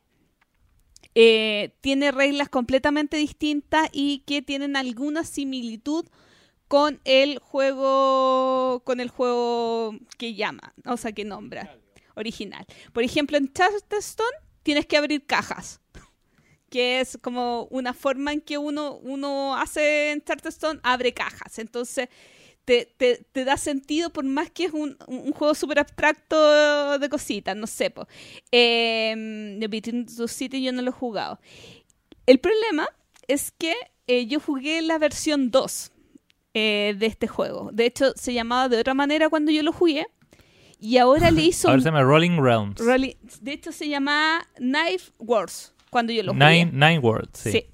eh, 1.15 1.77
tiene 1.81 2.11
reglas 2.11 2.49
completamente 2.49 3.19
distintas 3.19 3.89
y 3.93 4.25
que 4.27 4.43
tienen 4.43 4.75
alguna 4.75 5.23
similitud 5.23 6.09
con 6.67 7.01
el 7.05 7.39
juego 7.39 8.83
con 8.85 8.99
el 8.99 9.11
juego 9.11 9.95
que 10.19 10.35
llama, 10.35 10.75
o 10.87 10.97
sea, 10.97 11.13
que 11.13 11.25
nombra 11.25 11.73
original. 12.17 12.67
Por 12.93 13.05
ejemplo, 13.05 13.37
en 13.37 13.53
Charterstone 13.53 14.37
tienes 14.65 14.87
que 14.87 14.97
abrir 14.97 15.25
cajas, 15.25 15.81
que 16.69 16.99
es 16.99 17.17
como 17.23 17.69
una 17.71 17.95
forma 17.95 18.33
en 18.33 18.41
que 18.41 18.59
uno, 18.59 18.97
uno 18.97 19.57
hace 19.57 20.11
en 20.11 20.25
Charterstone, 20.25 20.81
abre 20.83 21.15
cajas. 21.15 21.61
Entonces, 21.61 22.09
te, 22.64 22.87
te- 22.96 23.25
te 23.33 23.44
da 23.44 23.57
sentido 23.57 24.11
por 24.11 24.25
más 24.25 24.51
que 24.51 24.64
es 24.66 24.72
un, 24.72 24.96
un 25.09 25.33
juego 25.33 25.55
súper 25.55 25.79
abstracto 25.81 26.98
de 26.98 27.09
cositas, 27.09 27.57
no 27.57 27.66
sé. 27.66 27.90
Po. 27.90 28.07
Eh, 28.51 29.57
The 29.61 29.68
Between 29.68 30.07
Two 30.07 30.29
City 30.29 30.62
yo 30.62 30.72
no 30.72 30.83
lo 30.83 30.90
he 30.90 30.92
jugado. 30.94 31.38
El 32.27 32.38
problema 32.38 32.88
es 33.29 33.51
que 33.51 33.75
eh, 34.07 34.27
yo 34.27 34.40
jugué 34.40 34.83
la 34.83 34.98
versión 34.98 35.51
2 35.51 35.90
eh, 36.55 36.94
de 36.98 37.07
este 37.07 37.27
juego. 37.27 37.70
De 37.72 37.87
hecho, 37.87 38.12
se 38.16 38.33
llamaba 38.33 38.68
de 38.68 38.79
otra 38.79 38.94
manera 38.94 39.29
cuando 39.29 39.51
yo 39.51 39.62
lo 39.62 39.72
jugué. 39.72 40.07
Y 40.79 40.98
ahora 40.98 41.31
le 41.31 41.42
hizo... 41.42 41.68
Ahora 41.70 41.81
se 41.81 41.87
llama 41.87 42.03
Rolling 42.03 42.40
Realms. 42.40 42.81
Rolling- 42.81 43.16
de 43.40 43.53
hecho, 43.53 43.70
se 43.72 43.88
llama 43.88 44.46
Knife 44.57 45.12
Wars 45.18 45.72
cuando 45.90 46.12
yo 46.12 46.22
lo 46.25 46.33
jugué. 46.33 46.64
Nine, 46.64 46.72
Nine. 46.72 47.01
Sí. 47.35 47.66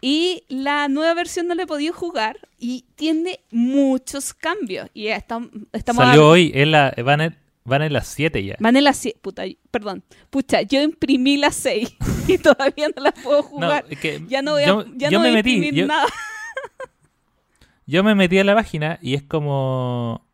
Y 0.00 0.44
la 0.48 0.88
nueva 0.88 1.12
versión 1.14 1.46
no 1.46 1.54
la 1.54 1.64
he 1.64 1.66
podido 1.66 1.92
jugar 1.92 2.38
y 2.58 2.86
tiene 2.94 3.40
muchos 3.50 4.32
cambios. 4.34 4.88
Y 4.94 5.04
ya 5.04 5.16
estamos, 5.16 5.50
estamos 5.72 6.04
Salió 6.04 6.22
a- 6.22 6.28
hoy, 6.30 6.52
en 6.54 6.70
la, 6.70 6.94
van, 7.04 7.20
en, 7.20 7.36
van 7.64 7.82
en 7.82 7.92
las 7.92 8.08
7 8.08 8.42
ya. 8.42 8.56
Van 8.60 8.76
en 8.76 8.84
las 8.84 9.04
sie- 9.04 9.16
puta, 9.20 9.42
perdón. 9.70 10.02
Pucha, 10.30 10.62
yo 10.62 10.80
imprimí 10.82 11.36
las 11.36 11.54
6 11.56 11.96
y 12.28 12.38
todavía 12.38 12.88
no 12.96 13.02
las 13.02 13.14
puedo 13.22 13.42
jugar. 13.42 13.84
que 13.84 14.22
ya 14.26 14.40
no 14.42 14.52
voy 14.52 14.62
a, 14.62 14.66
yo, 14.68 14.84
ya 14.96 15.10
yo 15.10 15.18
no 15.18 15.24
me 15.24 15.28
voy 15.30 15.32
a 15.32 15.34
metí, 15.42 15.52
imprimir 15.54 15.74
yo, 15.82 15.86
nada. 15.86 16.06
yo 17.86 18.04
me 18.04 18.14
metí 18.14 18.38
a 18.38 18.44
la 18.44 18.54
página 18.54 18.98
y 19.02 19.14
es 19.14 19.22
como 19.22 20.26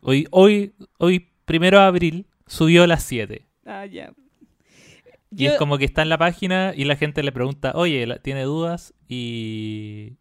hoy, 0.00 0.26
hoy, 0.30 0.74
hoy 0.98 1.28
primero 1.44 1.78
de 1.78 1.84
abril 1.84 2.26
subió 2.46 2.86
las 2.86 3.02
7. 3.04 3.46
Ah, 3.66 3.86
ya. 3.86 4.12
Y 5.30 5.44
Yo- 5.44 5.52
es 5.52 5.58
como 5.58 5.78
que 5.78 5.84
está 5.84 6.02
en 6.02 6.08
la 6.10 6.18
página 6.18 6.72
y 6.76 6.84
la 6.84 6.96
gente 6.96 7.22
le 7.22 7.32
pregunta, 7.32 7.72
oye, 7.74 8.06
¿tiene 8.22 8.42
dudas? 8.42 8.92
Y, 9.14 10.16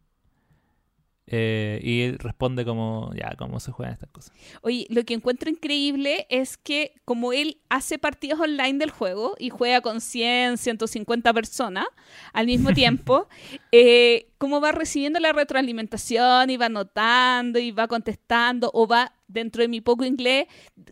eh, 1.28 1.80
y 1.82 2.02
él 2.02 2.20
responde 2.20 2.66
como, 2.66 3.14
ya, 3.16 3.36
¿cómo 3.38 3.62
se 3.62 3.72
juegan 3.72 3.94
estas 3.94 4.10
cosas? 4.10 4.34
Oye, 4.64 4.86
lo 4.90 5.06
que 5.06 5.14
encuentro 5.14 5.50
increíble 5.50 6.28
es 6.30 6.58
que 6.58 6.94
como 7.06 7.32
él 7.32 7.62
hace 7.70 7.98
partidas 7.98 8.38
online 8.38 8.80
del 8.80 8.92
juego 8.92 9.36
y 9.40 9.50
juega 9.50 9.80
con 9.80 10.02
100, 10.02 10.58
150 10.58 11.34
personas 11.34 11.86
al 12.34 12.48
mismo 12.48 12.72
tiempo, 12.74 13.30
eh, 13.72 14.28
como 14.38 14.60
va 14.60 14.74
recibiendo 14.74 15.22
la 15.22 15.32
retroalimentación 15.32 16.50
y 16.50 16.58
va 16.58 16.68
notando 16.68 17.60
y 17.60 17.72
va 17.72 17.88
contestando 17.88 18.72
o 18.74 18.88
va 18.88 19.14
dentro 19.30 19.62
de 19.62 19.70
mi 19.70 19.80
poco 19.80 20.04
inglés 20.04 20.48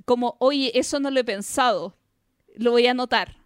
como, 0.05 0.37
oye, 0.39 0.71
eso 0.79 1.01
no 1.01 1.11
lo 1.11 1.19
he 1.19 1.25
pensado, 1.25 1.97
lo 2.55 2.71
voy 2.71 2.87
a 2.87 2.91
anotar. 2.91 3.38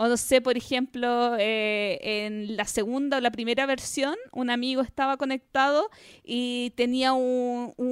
O 0.00 0.06
no 0.06 0.16
sé, 0.16 0.40
por 0.40 0.56
ejemplo, 0.56 1.34
eh, 1.40 1.98
en 2.00 2.56
la 2.56 2.66
segunda 2.66 3.16
o 3.16 3.20
la 3.20 3.32
primera 3.32 3.66
versión, 3.66 4.14
un 4.30 4.48
amigo 4.48 4.80
estaba 4.80 5.16
conectado 5.16 5.90
y 6.22 6.72
tenía 6.76 7.14
un, 7.14 7.84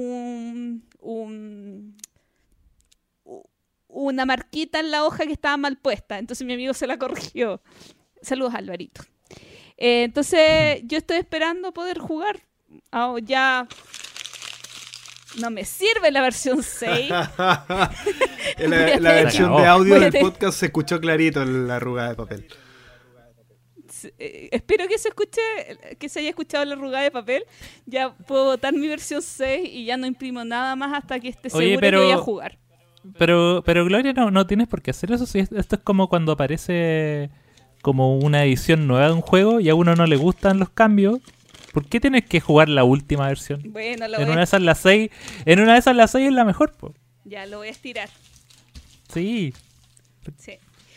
una 3.89 4.25
marquita 4.25 4.79
en 4.79 4.89
la 4.89 5.03
hoja 5.03 5.25
que 5.25 5.33
estaba 5.33 5.57
mal 5.57 5.75
puesta. 5.75 6.17
Entonces 6.17 6.47
mi 6.47 6.53
amigo 6.53 6.73
se 6.73 6.87
la 6.87 6.97
corrigió. 6.97 7.61
Saludos, 8.21 8.55
Alvarito. 8.55 9.01
Eh, 9.75 10.03
entonces 10.03 10.83
yo 10.85 10.97
estoy 10.97 11.17
esperando 11.17 11.73
poder 11.73 11.99
jugar. 11.99 12.39
Ah, 12.89 13.15
ya 13.21 13.67
no 15.39 15.49
me 15.51 15.65
sirve 15.65 16.11
la 16.11 16.21
versión 16.21 16.63
6. 16.63 17.09
la, 18.57 18.97
versión 18.99 19.55
de 19.57 19.65
audio 19.65 19.99
del 19.99 20.13
podcast 20.19 20.59
se 20.59 20.67
escuchó 20.67 20.99
clarito 20.99 21.41
en 21.41 21.67
la 21.67 21.77
arrugada 21.77 22.09
de 22.09 22.15
papel. 22.15 22.47
Eh, 24.19 24.49
espero 24.51 24.87
que 24.87 24.97
se 24.97 25.09
escuche, 25.09 25.41
que 25.97 26.09
se 26.09 26.19
haya 26.19 26.29
escuchado 26.29 26.65
la 26.65 26.75
arrugada 26.75 27.03
de 27.03 27.11
papel. 27.11 27.43
Ya 27.85 28.13
puedo 28.13 28.45
botar 28.45 28.73
mi 28.73 28.87
versión 28.87 29.21
6 29.21 29.69
y 29.71 29.85
ya 29.85 29.97
no 29.97 30.05
imprimo 30.05 30.43
nada 30.43 30.75
más 30.75 30.93
hasta 30.97 31.19
que 31.19 31.29
esté 31.29 31.49
Oye, 31.53 31.67
seguro 31.67 31.79
pero- 31.79 31.99
que 31.99 32.05
voy 32.05 32.13
a 32.13 32.17
jugar. 32.17 32.57
Pero, 33.17 33.63
pero 33.65 33.85
Gloria, 33.85 34.11
no, 34.11 34.31
no 34.31 34.45
tienes 34.47 34.67
por 34.67 34.81
qué 34.81 34.91
hacer 34.91 35.11
eso. 35.13 35.25
si 35.25 35.39
es- 35.39 35.51
esto 35.53 35.77
es 35.77 35.81
como 35.81 36.09
cuando 36.09 36.33
aparece 36.33 37.29
como 37.81 38.17
una 38.17 38.43
edición 38.43 38.85
nueva 38.85 39.07
de 39.07 39.13
un 39.13 39.21
juego 39.21 39.61
y 39.61 39.69
a 39.69 39.75
uno 39.75 39.95
no 39.95 40.05
le 40.07 40.17
gustan 40.17 40.59
los 40.59 40.69
cambios. 40.69 41.19
¿Por 41.77 41.85
qué 41.87 41.99
tienes 41.99 42.25
que 42.25 42.39
jugar 42.39 42.69
la 42.69 42.83
última 42.83 43.27
versión? 43.27 43.61
Bueno, 43.67 44.07
lo 44.07 44.17
En 44.17 44.23
voy 44.23 44.31
una 44.31 44.37
de 44.39 44.45
esas 44.45 44.63
las 44.63 44.79
6, 44.79 45.11
en 45.45 45.59
una 45.59 45.73
de 45.73 45.77
esas 45.77 45.95
las 45.95 46.09
6 46.09 46.29
es 46.29 46.33
la 46.33 46.43
mejor, 46.43 46.71
po. 46.71 46.95
ya 47.23 47.45
lo 47.45 47.59
voy 47.59 47.67
a 47.67 47.69
estirar. 47.69 48.09
Sí. 49.13 49.53
Sí. 50.39 50.53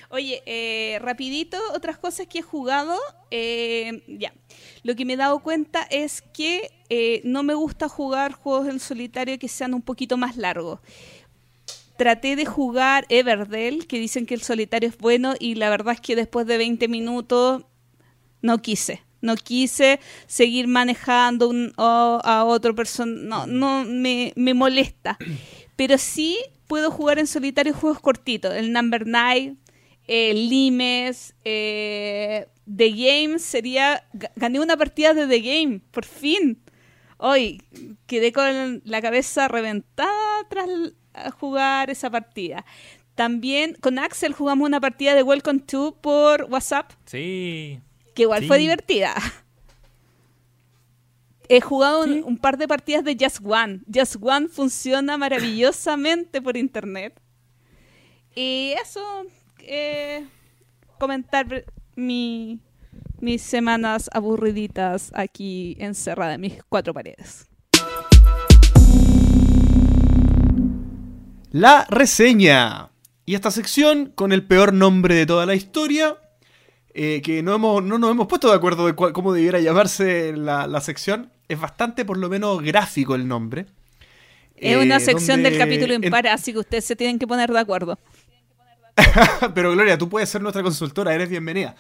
Oye, 0.09 0.43
eh, 0.47 0.99
rapidito, 1.03 1.59
otras 1.75 1.99
cosas 1.99 2.29
que 2.29 2.39
he 2.39 2.43
jugado. 2.43 2.97
eh, 3.31 4.03
ya. 4.09 4.33
Lo 4.83 4.97
que 4.97 5.05
me 5.05 5.13
he 5.13 5.17
dado 5.19 5.41
cuenta 5.41 5.83
es 5.91 6.23
que 6.23 6.71
eh, 6.89 7.21
no 7.25 7.43
me 7.43 7.53
gusta 7.53 7.91
jugar 7.91 8.33
juegos 8.33 8.67
en 8.69 8.81
solitario 8.81 9.39
que 9.39 9.49
sean 9.49 9.75
un 9.75 9.83
poquito 9.83 10.17
más 10.17 10.39
largos. 10.39 10.81
Traté 11.99 12.37
de 12.37 12.47
jugar 12.47 13.05
Everdell, 13.11 13.87
que 13.87 13.99
dicen 13.99 14.25
que 14.25 14.33
el 14.33 14.41
solitario 14.41 14.89
es 14.89 14.97
bueno, 14.97 15.35
y 15.39 15.57
la 15.57 15.69
verdad 15.69 15.93
es 15.93 16.01
que 16.01 16.17
después 16.17 16.47
de 16.47 16.57
20 16.57 16.89
minutos 16.89 17.67
no 18.41 18.63
quise. 18.63 19.03
No 19.21 19.37
quise 19.37 20.01
seguir 20.27 20.67
manejando 20.67 21.49
un- 21.49 21.73
a 21.77 22.45
otro 22.47 22.75
persona. 22.75 23.13
No, 23.23 23.47
no 23.47 23.85
me, 23.85 24.33
me 24.37 24.55
molesta. 24.55 25.19
Pero 25.77 25.99
sí 25.99 26.39
puedo 26.67 26.91
jugar 26.91 27.19
en 27.19 27.27
solitario 27.27 27.75
juegos 27.75 28.01
cortitos. 28.01 28.55
El 28.55 28.73
Number 28.73 29.07
9, 29.07 29.57
el 30.07 30.49
Limes, 30.49 31.35
eh, 31.45 32.47
The 32.73 32.91
Game 32.91 33.39
sería. 33.39 34.03
ga- 34.13 34.31
Gané 34.37 34.61
una 34.61 34.77
partida 34.77 35.15
de 35.15 35.27
The 35.27 35.41
Game, 35.41 35.81
por 35.91 36.05
fin. 36.05 36.63
Hoy 37.19 37.63
quedé 38.07 38.33
con 38.33 38.81
la 38.85 39.03
cabeza 39.03 39.47
reventada 39.49 40.11
tras 40.49 40.69
jugar 41.39 41.91
esa 41.91 42.09
partida. 42.11 42.65
También 43.15 43.77
con 43.81 43.99
Axel 43.99 44.33
jugamos 44.33 44.67
una 44.67 44.81
partida 44.81 45.15
de 45.15 45.23
Welcome 45.23 45.61
to 45.61 45.99
por 46.01 46.45
WhatsApp 46.49 46.93
Sí. 47.05 47.81
Que 48.21 48.25
igual 48.25 48.43
Sí. 48.43 48.49
fue 48.49 48.59
divertida. 48.59 49.15
He 51.49 51.63
jugado 51.63 52.03
un, 52.05 52.37
par 52.37 52.59
de 52.59 52.69
partidas 52.69 53.03
de 53.03 53.17
Just 53.19 53.39
One. 53.43 53.81
Just 53.93 54.17
One 54.21 54.49
funciona 54.49 55.17
maravillosamente 55.17 56.43
por 56.43 56.59
internet. 56.59 57.19
Y 58.35 58.75
eso, 58.81 59.01
eh, 59.61 60.27
comentar 60.99 61.65
mi, 61.97 62.61
mis 63.21 63.41
semanas 63.41 64.11
aburriditas 64.13 65.11
aquí 65.15 65.79
encerrada 65.81 66.35
en 66.35 66.43
mis 66.43 66.63
cuatro 66.65 66.93
paredes. 66.93 67.49
La 71.53 71.87
reseña. 71.89 72.91
Y 73.25 73.35
esta 73.35 73.51
sección, 73.51 74.13
con 74.15 74.33
el 74.33 74.47
peor 74.47 74.75
nombre 74.75 75.15
de 75.15 75.25
toda 75.25 75.47
la 75.47 75.55
historia, 75.55 76.19
eh, 76.95 77.21
que 77.23 77.43
no, 77.43 77.55
hemos, 77.55 77.83
no 77.83 77.99
nos 77.99 78.11
hemos 78.11 78.27
puesto 78.27 78.49
de 78.49 78.55
acuerdo 78.57 78.87
de 78.87 78.95
cuál- 78.95 79.13
cómo 79.13 79.33
debiera 79.33 79.61
llamarse 79.61 80.37
la, 80.37 80.67
la 80.67 80.81
sección. 80.81 81.31
Es 81.49 81.61
bastante, 81.61 82.05
por 82.05 82.17
lo 82.17 82.29
menos, 82.29 82.63
gráfico 82.63 83.15
el 83.15 83.27
nombre. 83.29 83.67
Es 84.57 84.77
Eh, 84.77 84.83
una 84.83 85.01
sección 85.01 85.43
donde 85.43 85.51
del 85.51 85.59
capítulo 85.59 85.95
en- 85.95 86.05
impar, 86.05 86.27
así 86.29 86.53
que 86.53 86.59
ustedes 86.59 86.85
se 86.85 86.97
tienen 86.97 87.19
que 87.19 87.27
poner 87.27 87.51
de 87.51 87.59
acuerdo. 87.59 87.99
Pero 89.55 89.73
Gloria, 89.73 89.97
tú 89.99 90.09
puedes 90.09 90.29
ser 90.29 90.43
nuestra 90.43 90.63
consultora, 90.63 91.15
eres 91.15 91.29
bienvenida. 91.29 91.75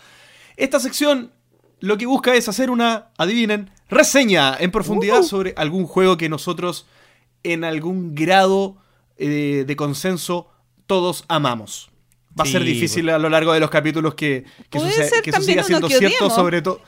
Esta 0.56 0.80
sección 0.80 1.32
lo 1.80 1.96
que 1.98 2.06
busca 2.06 2.34
es 2.34 2.48
hacer 2.48 2.70
una, 2.70 3.08
adivinen, 3.18 3.70
reseña 3.88 4.56
en 4.58 4.70
profundidad 4.70 5.20
Uh. 5.20 5.24
sobre 5.24 5.54
algún 5.56 5.86
juego 5.86 6.16
que 6.16 6.28
nosotros 6.28 6.86
en 7.42 7.64
algún 7.64 8.14
grado 8.14 8.76
eh, 9.16 9.64
de 9.66 9.76
consenso 9.76 10.48
todos 10.86 11.24
amamos. 11.28 11.89
Va 12.38 12.44
a 12.44 12.46
ser 12.46 12.62
difícil 12.62 13.08
a 13.10 13.18
lo 13.18 13.28
largo 13.28 13.52
de 13.52 13.60
los 13.60 13.70
capítulos 13.70 14.14
que, 14.14 14.44
que 14.70 14.78
eso, 14.78 14.86
Puede 14.86 14.92
sea- 14.92 15.08
ser 15.08 15.22
que 15.22 15.30
eso 15.30 15.38
también 15.38 15.46
siga 15.46 15.60
uno 15.62 15.66
siendo 15.66 15.88
que 15.88 15.94
cierto, 15.98 16.16
odiemos. 16.18 16.34
sobre 16.34 16.62
todo. 16.62 16.80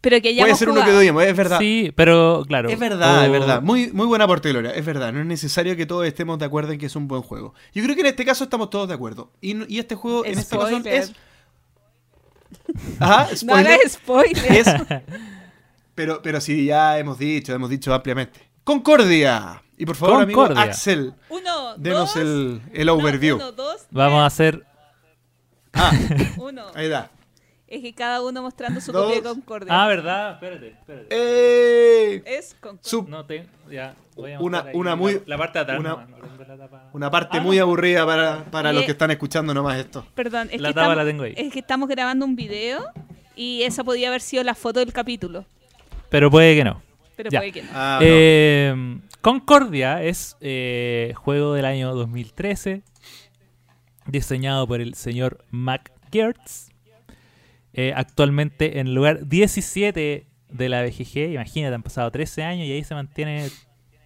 Pero 0.00 0.20
que 0.20 0.32
ya 0.34 0.42
Puede 0.44 0.54
ser 0.54 0.68
uno 0.68 0.84
que 0.84 0.92
odiemos, 0.92 1.24
es 1.24 1.34
verdad. 1.36 1.58
Sí, 1.58 1.92
pero 1.96 2.44
claro. 2.46 2.68
Es 2.68 2.78
verdad, 2.78 3.24
es 3.24 3.28
o- 3.30 3.32
verdad. 3.32 3.62
Muy, 3.62 3.90
muy 3.92 4.06
buen 4.06 4.22
aporte, 4.22 4.48
Gloria. 4.50 4.70
Es 4.70 4.84
verdad. 4.86 5.12
No 5.12 5.20
es 5.20 5.26
necesario 5.26 5.74
que 5.76 5.86
todos 5.86 6.06
estemos 6.06 6.38
de 6.38 6.44
acuerdo 6.44 6.70
en 6.72 6.78
que 6.78 6.86
es 6.86 6.94
un 6.94 7.08
buen 7.08 7.22
juego. 7.22 7.52
Yo 7.74 7.82
creo 7.82 7.94
que 7.96 8.02
en 8.02 8.06
este 8.06 8.24
caso 8.24 8.44
estamos 8.44 8.70
todos 8.70 8.86
de 8.86 8.94
acuerdo. 8.94 9.32
Y, 9.40 9.54
no- 9.54 9.64
y 9.68 9.78
este 9.80 9.94
juego, 9.96 10.24
en 10.24 10.38
esta 10.38 10.56
ocasión, 10.56 10.82
es. 10.86 11.12
Ajá, 13.00 13.28
No 13.30 13.36
spoiler. 13.36 13.72
hagas 13.72 13.92
spoiler. 13.92 14.52
Es- 14.52 14.68
pero, 15.94 16.22
pero 16.22 16.40
sí, 16.40 16.66
ya 16.66 16.98
hemos 16.98 17.18
dicho, 17.18 17.52
hemos 17.54 17.68
dicho 17.70 17.92
ampliamente. 17.92 18.40
Concordia. 18.64 19.62
Y 19.78 19.86
por 19.86 19.94
favor, 19.96 20.22
amigo 20.22 20.40
Concordia. 20.40 20.64
Axel, 20.64 21.14
Uno, 21.28 21.76
denos 21.76 22.14
dos, 22.14 22.16
el, 22.16 22.60
el 22.72 22.88
overview. 22.88 23.36
uno, 23.36 23.52
dos, 23.52 23.86
Vamos 23.90 24.20
a 24.20 24.26
hacer. 24.26 24.64
Ah, 25.72 25.92
uno. 26.38 26.66
ahí 26.74 26.88
da. 26.88 27.10
Es 27.68 27.82
que 27.82 27.94
cada 27.94 28.22
uno 28.22 28.40
mostrando 28.42 28.80
su 28.80 28.90
Dos. 28.92 29.04
copia 29.04 29.16
de 29.20 29.22
Concordia. 29.28 29.68
Ah, 29.70 29.86
¿verdad? 29.86 30.32
Espérate, 30.32 30.68
espérate. 30.68 31.06
¡Eh! 31.10 32.22
Es 32.24 32.56
Concordia. 32.58 33.04
No, 33.10 33.26
te, 33.26 33.46
ya. 33.70 33.94
voy 34.16 34.32
a 34.32 34.40
Una- 34.40 34.64
una 34.72 34.90
la- 34.90 34.96
muy- 34.96 35.22
La, 35.26 35.36
parte 35.36 35.58
de 35.58 35.62
atrás. 35.64 35.78
una- 35.78 35.90
nomás, 35.90 36.08
no 36.08 36.16
tengo 36.16 36.44
la 36.44 36.56
tapa. 36.56 36.84
Una 36.94 37.10
parte 37.10 37.36
Ah, 37.38 37.40
muy 37.42 37.58
no. 37.58 37.62
aburrida 37.64 38.06
para, 38.06 38.44
para 38.50 38.72
los 38.72 38.84
que 38.84 38.92
están 38.92 39.10
escuchando 39.10 39.52
nomás 39.52 39.78
esto. 39.78 40.06
Perdón, 40.14 40.48
es 40.50 40.60
La 40.62 40.70
que, 40.70 40.74
tapa 40.74 40.86
estamos, 40.86 40.96
la 40.96 41.04
tengo 41.04 41.22
ahí. 41.24 41.34
es 41.36 41.52
que 41.52 41.58
estamos 41.58 41.88
grabando 41.90 42.24
un 42.24 42.34
video 42.36 42.86
y 43.36 43.62
esa 43.64 43.84
podía 43.84 44.08
haber 44.08 44.22
sido 44.22 44.42
la 44.44 44.54
foto 44.54 44.80
del 44.80 44.94
capítulo. 44.94 45.44
Pero 46.08 46.30
puede 46.30 46.56
que 46.56 46.64
no. 46.64 46.82
Pero 47.16 47.28
Ya. 47.30 47.40
puede 47.40 47.52
que 47.52 47.62
no. 47.64 47.68
Ah, 47.74 47.98
no. 48.00 49.02
Concordia 49.20 50.02
es 50.02 50.36
eh, 50.40 51.12
juego 51.16 51.54
del 51.54 51.64
año 51.64 51.94
2013, 51.94 52.82
diseñado 54.06 54.66
por 54.66 54.80
el 54.80 54.94
señor 54.94 55.44
Mac 55.50 55.92
Gertz. 56.12 56.68
Eh, 57.74 57.92
actualmente 57.94 58.80
en 58.80 58.88
el 58.88 58.94
lugar 58.94 59.26
17 59.28 60.26
de 60.50 60.68
la 60.68 60.82
BGG. 60.82 61.32
Imagínate, 61.34 61.74
han 61.74 61.82
pasado 61.82 62.10
13 62.10 62.42
años 62.42 62.66
y 62.66 62.72
ahí 62.72 62.82
se 62.84 62.94
mantiene 62.94 63.50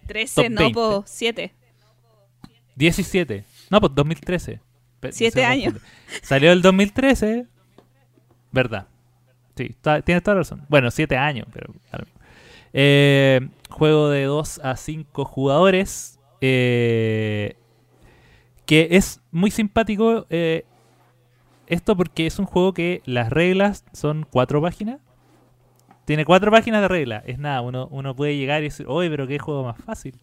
13, 0.07 0.35
top 0.43 0.51
no, 0.51 0.61
20. 0.61 0.73
po, 0.73 1.03
7. 1.07 1.53
17. 2.75 3.43
No, 3.69 3.79
pues 3.79 3.95
2013. 3.95 4.59
Pe- 4.99 5.11
Siete 5.11 5.31
se 5.33 5.39
me 5.39 5.45
años. 5.45 5.73
confunde. 5.73 5.89
Salió 6.23 6.51
el 6.51 6.61
2013. 6.61 7.45
¿Verdad? 8.51 8.87
Sí, 9.55 9.75
tienes 10.05 10.23
toda 10.23 10.35
la 10.35 10.41
razón. 10.41 10.65
Bueno, 10.69 10.89
7 10.91 11.15
años, 11.17 11.47
pero... 11.53 11.71
mismo. 11.71 12.12
Eh, 12.73 13.47
juego 13.69 14.09
de 14.09 14.23
2 14.23 14.59
a 14.63 14.75
5 14.75 15.25
jugadores. 15.25 16.19
eh, 16.41 17.55
que 18.65 18.87
es 18.91 19.21
muy 19.31 19.51
simpático 19.51 20.25
eh, 20.29 20.65
esto 21.67 21.95
porque 21.95 22.25
es 22.27 22.39
un 22.39 22.45
juego 22.45 22.73
que 22.73 23.01
las 23.05 23.29
reglas 23.29 23.83
son 23.93 24.25
cuatro 24.29 24.61
páginas. 24.61 24.99
Tiene 26.05 26.25
cuatro 26.25 26.51
páginas 26.51 26.81
de 26.81 26.87
reglas. 26.87 27.23
Es 27.25 27.39
nada, 27.39 27.61
uno, 27.61 27.87
uno 27.91 28.15
puede 28.15 28.35
llegar 28.35 28.61
y 28.61 28.65
decir, 28.65 28.85
oye, 28.89 29.09
pero 29.09 29.25
qué 29.27 29.39
juego 29.39 29.63
más 29.63 29.77
fácil. 29.77 30.15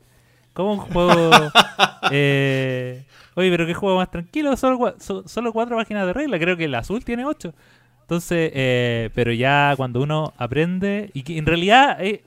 ¿Cómo 0.52 0.72
un 0.74 0.78
juego... 0.78 1.30
eh, 2.10 3.02
oye, 3.34 3.50
pero 3.50 3.66
qué 3.66 3.74
juego 3.74 3.96
más 3.96 4.10
tranquilo. 4.10 4.56
Solo, 4.56 4.78
cua- 4.78 4.98
so- 4.98 5.26
solo 5.26 5.52
cuatro 5.52 5.76
páginas 5.76 6.06
de 6.06 6.12
reglas. 6.12 6.40
Creo 6.40 6.56
que 6.56 6.64
el 6.64 6.74
azul 6.74 7.02
tiene 7.04 7.24
ocho. 7.24 7.54
Entonces, 8.02 8.50
eh, 8.54 9.10
pero 9.14 9.32
ya 9.32 9.72
cuando 9.76 10.02
uno 10.02 10.34
aprende... 10.36 11.10
Y 11.14 11.22
que 11.22 11.38
en 11.38 11.46
realidad 11.46 11.96
eh, 12.04 12.22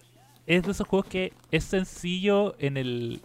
es 0.47 0.63
de 0.63 0.71
esos 0.71 0.87
juegos 0.87 1.07
que 1.07 1.33
es 1.51 1.63
sencillo 1.63 2.55
en 2.59 2.77
el 2.77 3.21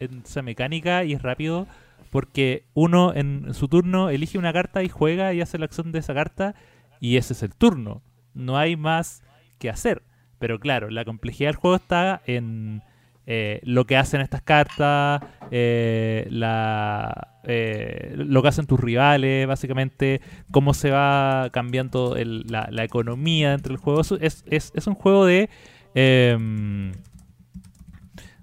en 0.00 0.22
esa 0.24 0.42
mecánica 0.42 1.04
y 1.04 1.12
es 1.12 1.22
rápido 1.22 1.66
porque 2.10 2.64
uno 2.74 3.14
en 3.14 3.54
su 3.54 3.68
turno 3.68 4.10
elige 4.10 4.36
una 4.36 4.52
carta 4.52 4.82
y 4.82 4.88
juega 4.88 5.32
y 5.32 5.40
hace 5.40 5.58
la 5.58 5.64
acción 5.64 5.92
de 5.92 6.00
esa 6.00 6.12
carta 6.12 6.54
y 7.00 7.16
ese 7.16 7.32
es 7.32 7.42
el 7.42 7.54
turno. 7.54 8.02
No 8.34 8.58
hay 8.58 8.76
más 8.76 9.22
que 9.58 9.70
hacer. 9.70 10.02
Pero 10.38 10.58
claro, 10.58 10.90
la 10.90 11.04
complejidad 11.04 11.48
del 11.50 11.56
juego 11.56 11.76
está 11.76 12.20
en 12.26 12.82
eh, 13.26 13.60
lo 13.62 13.86
que 13.86 13.96
hacen 13.96 14.20
estas 14.20 14.42
cartas, 14.42 15.22
eh, 15.52 16.26
la, 16.30 17.38
eh, 17.44 18.12
lo 18.16 18.42
que 18.42 18.48
hacen 18.48 18.66
tus 18.66 18.80
rivales, 18.80 19.46
básicamente, 19.46 20.20
cómo 20.50 20.74
se 20.74 20.90
va 20.90 21.48
cambiando 21.52 22.16
el- 22.16 22.44
la, 22.48 22.84
economía 22.84 23.50
dentro 23.52 23.72
del 23.72 23.80
juego. 23.80 24.00
Es, 24.00 24.42
es- 24.50 24.72
es 24.74 24.86
un 24.88 24.94
juego 24.94 25.24
de... 25.24 25.48
em, 25.94 26.92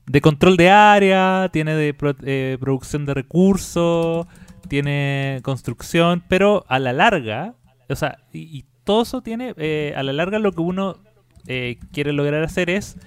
de 0.06 0.22
control 0.22 0.58
de 0.58 0.70
área, 0.70 1.50
tiene 1.54 1.76
de 1.76 1.96
eh, 2.24 2.58
producción 2.60 3.06
de 3.06 3.14
recursos, 3.14 4.26
tiene 4.68 5.40
construcción, 5.44 6.24
pero 6.28 6.66
a 6.68 6.80
la 6.80 6.94
larga, 6.94 7.54
o 7.88 7.96
sea, 7.96 8.18
y, 8.34 8.66
todo 8.84 9.04
eso 9.04 9.22
tiene, 9.22 9.54
eh, 9.58 9.94
a 9.96 10.02
la 10.02 10.14
larga 10.14 10.40
lo 10.40 10.52
que 10.52 10.62
uno 10.62 10.98
eh, 11.46 11.78
quiere 11.92 12.12
lograr 12.12 12.44
hacer 12.44 12.72
es 12.72 12.98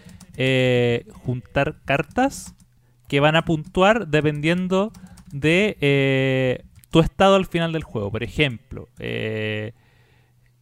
juntar 1.24 1.80
cartas 1.84 2.55
que 3.09 3.18
van 3.18 3.34
a 3.34 3.45
puntuar 3.45 4.07
dependiendo 4.07 4.93
de 5.32 6.62
tu 6.90 7.01
estado 7.01 7.34
al 7.34 7.47
final 7.47 7.72
del 7.72 7.82
juego. 7.82 8.12
Por 8.12 8.22
ejemplo, 8.22 8.88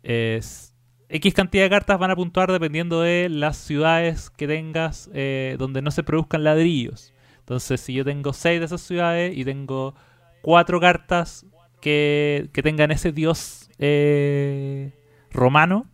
es 0.02 0.69
X 1.10 1.34
cantidad 1.34 1.64
de 1.64 1.70
cartas 1.70 1.98
van 1.98 2.10
a 2.10 2.16
puntuar 2.16 2.52
dependiendo 2.52 3.00
de 3.00 3.28
las 3.28 3.56
ciudades 3.56 4.30
que 4.30 4.46
tengas 4.46 5.10
eh, 5.12 5.56
donde 5.58 5.82
no 5.82 5.90
se 5.90 6.02
produzcan 6.02 6.44
ladrillos. 6.44 7.12
Entonces, 7.40 7.80
si 7.80 7.94
yo 7.94 8.04
tengo 8.04 8.32
6 8.32 8.60
de 8.60 8.66
esas 8.66 8.80
ciudades 8.80 9.36
y 9.36 9.44
tengo 9.44 9.94
4 10.42 10.80
cartas 10.80 11.46
que, 11.80 12.48
que 12.52 12.62
tengan 12.62 12.92
ese 12.92 13.10
dios 13.10 13.68
eh, 13.78 14.92
romano, 15.32 15.86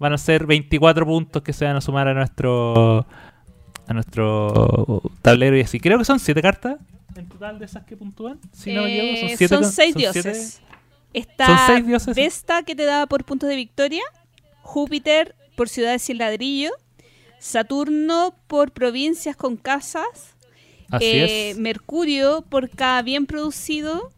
van 0.00 0.12
a 0.12 0.18
ser 0.18 0.46
24 0.46 1.06
puntos 1.06 1.42
que 1.42 1.52
se 1.52 1.64
van 1.64 1.76
a 1.76 1.80
sumar 1.80 2.08
a 2.08 2.14
nuestro 2.14 3.06
a 3.86 3.94
nuestro 3.94 5.02
tablero 5.22 5.56
y 5.56 5.60
así. 5.60 5.80
Creo 5.80 5.98
que 5.98 6.04
son 6.04 6.18
7 6.18 6.42
cartas 6.42 6.78
en 7.18 7.28
total 7.28 7.58
de 7.58 7.64
esas 7.64 7.84
que 7.84 7.96
puntúan. 7.96 8.38
Si 8.52 8.72
no 8.72 8.82
me 8.82 8.96
equivoco, 8.96 9.26
Eh, 9.26 9.28
son 9.28 9.38
7 9.38 9.48
son 9.48 9.64
seis 9.64 9.94
dioses. 9.94 10.62
Está 11.12 11.46
Son 11.46 11.58
seis 11.66 11.86
dioses. 11.86 12.16
Vesta, 12.16 12.62
que 12.62 12.76
te 12.76 12.84
da 12.84 13.06
por 13.06 13.24
puntos 13.24 13.48
de 13.48 13.56
victoria. 13.56 14.02
Júpiter, 14.68 15.34
por 15.56 15.68
ciudades 15.70 16.02
sin 16.02 16.18
ladrillo. 16.18 16.70
Saturno, 17.40 18.34
por 18.46 18.72
provincias 18.72 19.34
con 19.34 19.56
casas. 19.56 20.36
Eh. 21.00 21.54
Mercurio, 21.58 22.44
por 22.50 22.68
cada 22.68 23.00
bien 23.02 23.26
producido. 23.26 24.12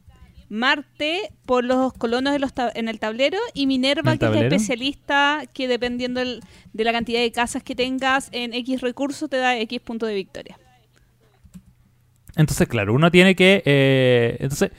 Marte, 0.48 1.30
por 1.46 1.62
los 1.62 1.92
colonos 1.92 2.32
de 2.32 2.40
los 2.40 2.52
tab- 2.52 2.72
en 2.74 2.88
el 2.88 2.98
tablero. 2.98 3.38
Y 3.54 3.66
Minerva, 3.68 4.10
¿En 4.10 4.14
el 4.14 4.18
que 4.18 4.26
es 4.26 4.32
la 4.32 4.40
especialista 4.48 5.42
que 5.54 5.68
dependiendo 5.68 6.20
de 6.20 6.84
la 6.84 6.92
cantidad 6.92 7.20
de 7.20 7.30
casas 7.30 7.62
que 7.62 7.76
tengas 7.76 8.28
en 8.32 8.52
X 8.54 8.80
recursos, 8.80 9.30
te 9.30 9.36
da 9.36 9.56
X 9.56 9.80
puntos 9.80 10.08
de 10.08 10.16
victoria. 10.16 10.58
Entonces, 12.36 12.66
claro, 12.68 12.94
uno 12.94 13.10
tiene 13.10 13.36
que. 13.36 13.62
eh, 13.64 14.36
entonces, 14.40 14.70